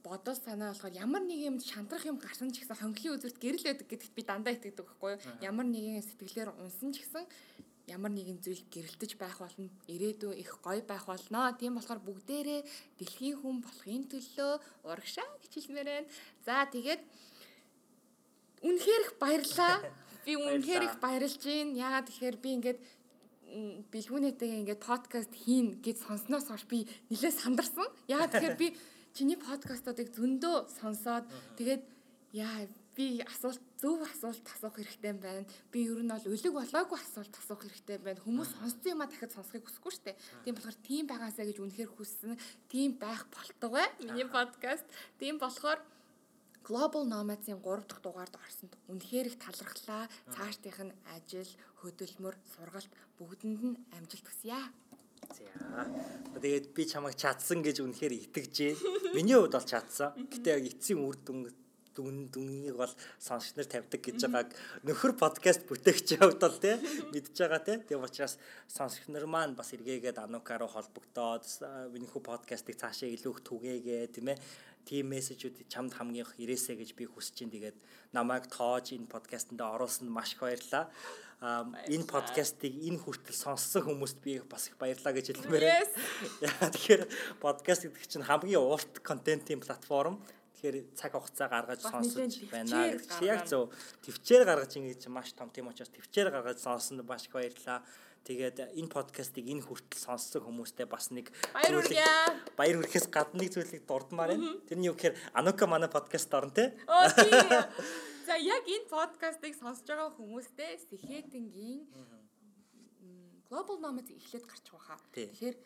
бодол 0.03 0.35
санаа 0.35 0.73
болохоор 0.73 0.97
ямар 0.97 1.23
нэг 1.23 1.39
юм 1.45 1.57
шантрах 1.61 2.05
юм 2.05 2.17
гарсан 2.17 2.51
ч 2.51 2.65
гэсэн 2.65 2.77
хонхлын 2.81 3.15
үзүүрт 3.15 3.37
гэрэл 3.37 3.67
байдаг 3.69 3.87
гэдэгт 3.87 4.15
би 4.17 4.23
дандаа 4.25 4.53
итгэдэг 4.57 4.85
байхгүй 4.85 5.09
юу? 5.13 5.21
Ямар 5.45 5.67
нэгэн 5.69 6.01
сэтгэлээр 6.01 6.57
унсан 6.57 6.89
ч 6.91 7.05
гэсэн 7.05 7.25
ямар 7.87 8.11
нэгэн 8.13 8.39
зүйл 8.41 8.61
гэрэлтэж 8.69 9.17
байх 9.17 9.41
болно. 9.41 9.69
Ирээдүйн 9.87 10.37
их 10.37 10.59
гоё 10.61 10.81
байх 10.85 11.05
болно. 11.05 11.53
Тийм 11.57 11.75
болохоор 11.75 12.01
бүгдээрээ 12.05 12.61
дэлхийн 12.99 13.41
хүн 13.41 13.61
болохын 13.65 14.03
төлөө 14.11 14.51
урагшаа 14.85 15.27
гэж 15.41 15.51
хэлмээр 15.57 15.87
байна. 15.89 16.09
За 16.45 16.65
тэгээд 16.69 17.01
үнэхээр 18.61 19.01
их 19.05 19.13
баярлаа. 19.17 19.75
Би 20.25 20.37
үнэхээр 20.37 20.83
их 20.85 20.95
баярлж 21.01 21.41
байна. 21.41 21.73
Ягаад 21.73 22.05
тэгэхээр 22.09 22.37
би 22.37 22.49
ингээд 22.61 22.79
бэлгүүнээтэйгээ 23.91 24.61
ингээд 24.61 24.85
подкаст 24.85 25.33
хийн 25.33 25.81
гэж 25.81 26.05
сонсноос 26.05 26.47
хойш 26.47 26.63
би 26.69 26.85
нэлээд 27.09 27.35
сандарсан. 27.41 27.89
Ягаад 28.07 28.31
тэгэхээр 28.31 28.57
би 28.61 28.67
чиний 29.17 29.35
подкастуудыг 29.35 30.13
зөндөө 30.15 30.71
сонсоод 30.71 31.25
тэгээд 31.57 31.83
яа 32.31 32.69
би 32.95 33.19
асуулт 33.27 33.59
зөв 33.81 34.05
асуулт 34.05 34.45
асуух 34.45 34.77
хэрэгтэй 34.77 35.13
байна. 35.17 35.49
Би 35.73 35.89
ер 35.89 36.05
нь 36.05 36.13
бол 36.13 36.29
өлег 36.29 36.53
болоогүй 36.53 36.99
асуулт 37.01 37.33
асуух 37.33 37.65
хэрэгтэй 37.65 37.97
байна. 37.97 38.21
Хүмүүс 38.21 38.53
сонссон 38.53 38.93
юм 38.93 39.01
а 39.01 39.09
дахиад 39.09 39.33
сонсохыг 39.33 39.65
хүсэхгүй 39.65 39.91
шүү 39.91 40.05
дээ. 40.05 40.17
Тийм 40.45 40.53
болохоор 40.53 40.77
тийм 40.85 41.03
байгаасаа 41.09 41.45
гэж 41.49 41.57
үнэхээр 41.57 41.91
хүссэн. 41.97 42.37
Тийм 42.69 42.89
байх 43.01 43.25
болтугай. 43.33 43.89
Миний 44.05 44.29
подкаст. 44.29 44.85
Тийм 45.17 45.41
болохоор 45.41 45.81
Global 46.61 47.03
Nomads-ийн 47.09 47.57
3 47.57 47.89
дахь 47.89 48.01
дугаард 48.05 48.37
орсонд 48.37 48.77
үнэхээр 48.85 49.33
их 49.33 49.37
талархлаа. 49.41 50.05
Цаашдынх 50.29 50.79
нь 50.85 50.93
ажил, 51.17 51.49
хөдөлмөр, 51.81 52.37
сургалт 52.53 52.91
бүгдэнд 53.17 53.61
нь 53.65 53.81
амжилт 53.97 54.29
хүсье. 54.29 54.61
За. 55.33 55.49
Тэгээд 56.37 56.73
би 56.77 56.85
чамайг 56.85 57.17
чадсан 57.17 57.65
гэж 57.65 57.81
үнэхээр 57.81 58.13
итгэж 58.13 58.53
байна. 58.61 59.13
Миний 59.17 59.37
хувьд 59.37 59.57
бол 59.57 59.65
чадсан. 59.65 60.13
Гэтэ 60.29 60.49
яг 60.53 60.63
эцсийн 60.69 61.01
үр 61.01 61.17
дүн 61.17 61.49
дүн 61.95 62.31
дүнгийг 62.33 62.75
бол 62.79 62.93
сонсч 63.19 63.55
нар 63.55 63.67
тавьдаг 63.67 64.01
гэж 64.01 64.19
байгааг 64.25 64.49
нөхөр 64.87 65.13
подкаст 65.19 65.67
бүтээгчийн 65.67 66.21
хувьд 66.23 66.41
бол 66.41 66.57
тий 66.63 66.75
мэдж 67.13 67.35
байгаа 67.35 67.61
тий 67.67 67.77
тийм 67.87 68.05
учраас 68.07 68.35
сонсч 68.67 69.07
нар 69.11 69.25
маань 69.27 69.57
бас 69.59 69.73
эргээгээд 69.75 70.23
анукаа 70.23 70.57
руу 70.59 70.71
холбогдоод 70.71 71.43
минийхүү 71.93 72.21
подкастыг 72.23 72.79
цаашаа 72.79 73.09
илүү 73.11 73.31
их 73.35 73.41
түгээгээ 73.47 74.01
тийм 74.15 74.27
ээ 74.33 74.37
тийм 74.85 75.13
мессежүүд 75.13 75.67
чамд 75.69 75.93
хамгийн 75.93 76.25
их 76.25 76.33
ирээсэ 76.41 76.75
гэж 76.77 76.97
би 76.97 77.05
хүсэж 77.05 77.33
чинь 77.37 77.53
тэгээд 77.53 77.77
намайг 78.13 78.49
тоож 78.49 78.91
энэ 78.93 79.09
подкастэнд 79.09 79.61
оруулсанд 79.61 80.09
маш 80.09 80.33
их 80.33 80.41
баярлалаа. 80.41 80.89
Энэ 81.89 82.05
подкастыг 82.05 82.73
энэ 82.73 83.01
хүртэл 83.01 83.37
сонссон 83.37 83.81
хүмүүст 83.85 84.19
би 84.21 84.41
бас 84.45 84.69
их 84.69 84.77
баярлалаа 84.77 85.13
гэж 85.13 85.25
хэлмээр 85.33 85.65
байна. 85.69 86.69
Тэгэхээр 86.73 87.03
подкаст 87.41 87.81
гэдэг 87.85 88.05
чинь 88.09 88.25
хамгийн 88.25 88.61
урт 88.61 89.01
контентын 89.01 89.61
платформ. 89.61 90.21
Тэгэхээр 90.61 90.93
цаг 90.93 91.17
хугацаа 91.17 91.49
гаргаж 91.49 91.81
сонсож 91.81 92.37
байна. 92.53 92.93
Яг 93.25 93.49
зөв. 93.49 93.73
Төвчээр 94.05 94.45
гаргаж 94.45 94.77
ингэж 94.77 95.09
маш 95.09 95.33
том 95.33 95.49
тийм 95.49 95.73
учраас 95.73 95.89
төвчээр 95.89 96.29
гаргаж 96.29 96.61
сонсон 96.61 97.01
маш 97.01 97.25
их 97.25 97.33
баярлалаа. 97.33 97.81
Тэгээд 98.21 98.77
энэ 98.77 98.93
подкастыг 98.93 99.41
энэ 99.49 99.65
хүртэл 99.65 99.97
сонссон 99.97 100.45
хүмүүстээ 100.45 100.85
бас 100.85 101.09
нэг 101.09 101.33
баяр 101.49 101.81
хүргье. 101.81 102.05
Баяр 102.53 102.77
хүргэхээс 102.77 103.09
гадна 103.09 103.41
нэг 103.41 103.57
зүйлийг 103.57 103.89
дурдмаар 103.89 104.37
байна. 104.37 104.61
Тэрний 104.69 104.93
юу 104.93 104.93
гэхээр 104.93 105.17
Анука 105.33 105.65
манай 105.65 105.89
подкаст 105.89 106.29
орно 106.29 106.53
те. 106.53 106.77
Оо 106.85 107.09
тийм. 107.09 107.33
За 108.29 108.37
яг 108.37 108.61
энэ 108.69 108.85
подкастыг 108.85 109.57
сонсож 109.57 109.89
байгаа 109.89 110.13
хүмүүстээ 110.13 110.77
Сэхэтэнгийн 110.93 111.89
Global 113.49 113.81
Nomads 113.81 114.13
эхлээд 114.13 114.45
гарч 114.45 114.69
байгаа. 114.69 115.01
Тэгэхээр 115.09 115.57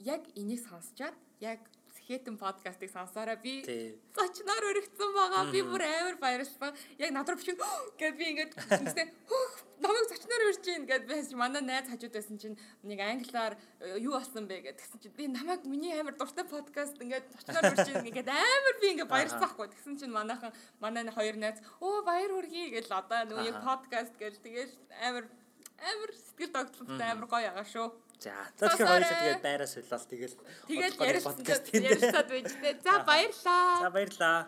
яг 0.00 0.24
энийг 0.32 0.64
сонсчаад 0.64 1.12
яг 1.44 1.60
хэтэн 2.08 2.36
подкастыг 2.36 2.90
сонсоороо 2.92 3.36
би 3.40 3.64
зочноор 4.12 4.64
өргөцсөн 4.70 5.10
байгаа. 5.16 5.44
Би 5.52 5.60
бүр 5.64 5.82
амар 5.84 6.16
баярлсан. 6.20 6.76
Яг 6.98 7.10
над 7.16 7.28
руу 7.28 7.38
бичэн 7.40 7.56
гэд 7.96 8.16
би 8.20 8.24
ингээд 8.32 8.52
үстэй 8.58 9.08
хөөх 9.24 9.52
намайг 9.80 10.06
зочноор 10.12 10.42
өрж 10.48 10.60
гин 10.64 10.84
гэд 10.84 11.04
байж 11.08 11.32
манай 11.32 11.62
найз 11.64 11.88
хажууд 11.88 12.12
байсан 12.12 12.36
чинь 12.38 12.56
нэг 12.84 13.00
англиар 13.00 13.56
э, 13.80 13.98
юу 14.04 14.16
болсон 14.20 14.44
бэ? 14.44 14.60
гэд 14.68 14.76
тэгсэн 14.80 15.00
чинь 15.00 15.16
би 15.16 15.24
намайг 15.32 15.64
миний 15.64 15.96
амар 15.96 16.16
дуртай 16.16 16.44
подкаст 16.44 17.00
ингээд 17.00 17.24
зочноор 17.32 17.72
өрж 17.72 17.88
гин 17.88 18.04
ингээд 18.04 18.28
амар 18.28 18.74
би 18.80 18.86
ингээд 18.92 19.08
баярлсан 19.08 19.40
байхгүй. 19.40 19.72
Тэгсэн 19.72 19.96
чинь 20.00 20.12
манайхан 20.12 20.52
манай 20.84 21.08
хоёр 21.08 21.36
найз 21.40 21.58
оо 21.80 22.04
баяр 22.04 22.32
хүргэе 22.36 22.68
гэж 22.76 22.92
одоо 22.92 23.24
нөгөө 23.32 23.64
подкаст 23.64 24.14
гэж 24.20 24.44
тэгэл 24.44 24.72
амар 25.00 25.24
амар 25.80 26.10
сэтгэл 26.12 26.52
догтлолтой 26.52 27.08
амар 27.08 27.26
гоё 27.28 27.48
байгаа 27.48 27.66
шүү. 27.66 27.88
За 28.22 28.68
тэгэхээр 28.70 28.88
хоёулаа 28.88 29.20
тэгээд 29.20 29.42
байраас 29.44 29.72
солиол 29.74 30.06
тэгэл 30.10 30.34
ярьсан 31.02 31.34
podcast 31.34 31.64
ярьсад 31.74 32.28
байж 32.30 32.48
тээ. 32.52 32.74
За 32.84 32.94
баярлаа. 33.02 33.80
За 33.82 33.88
баярлаа. 33.90 34.38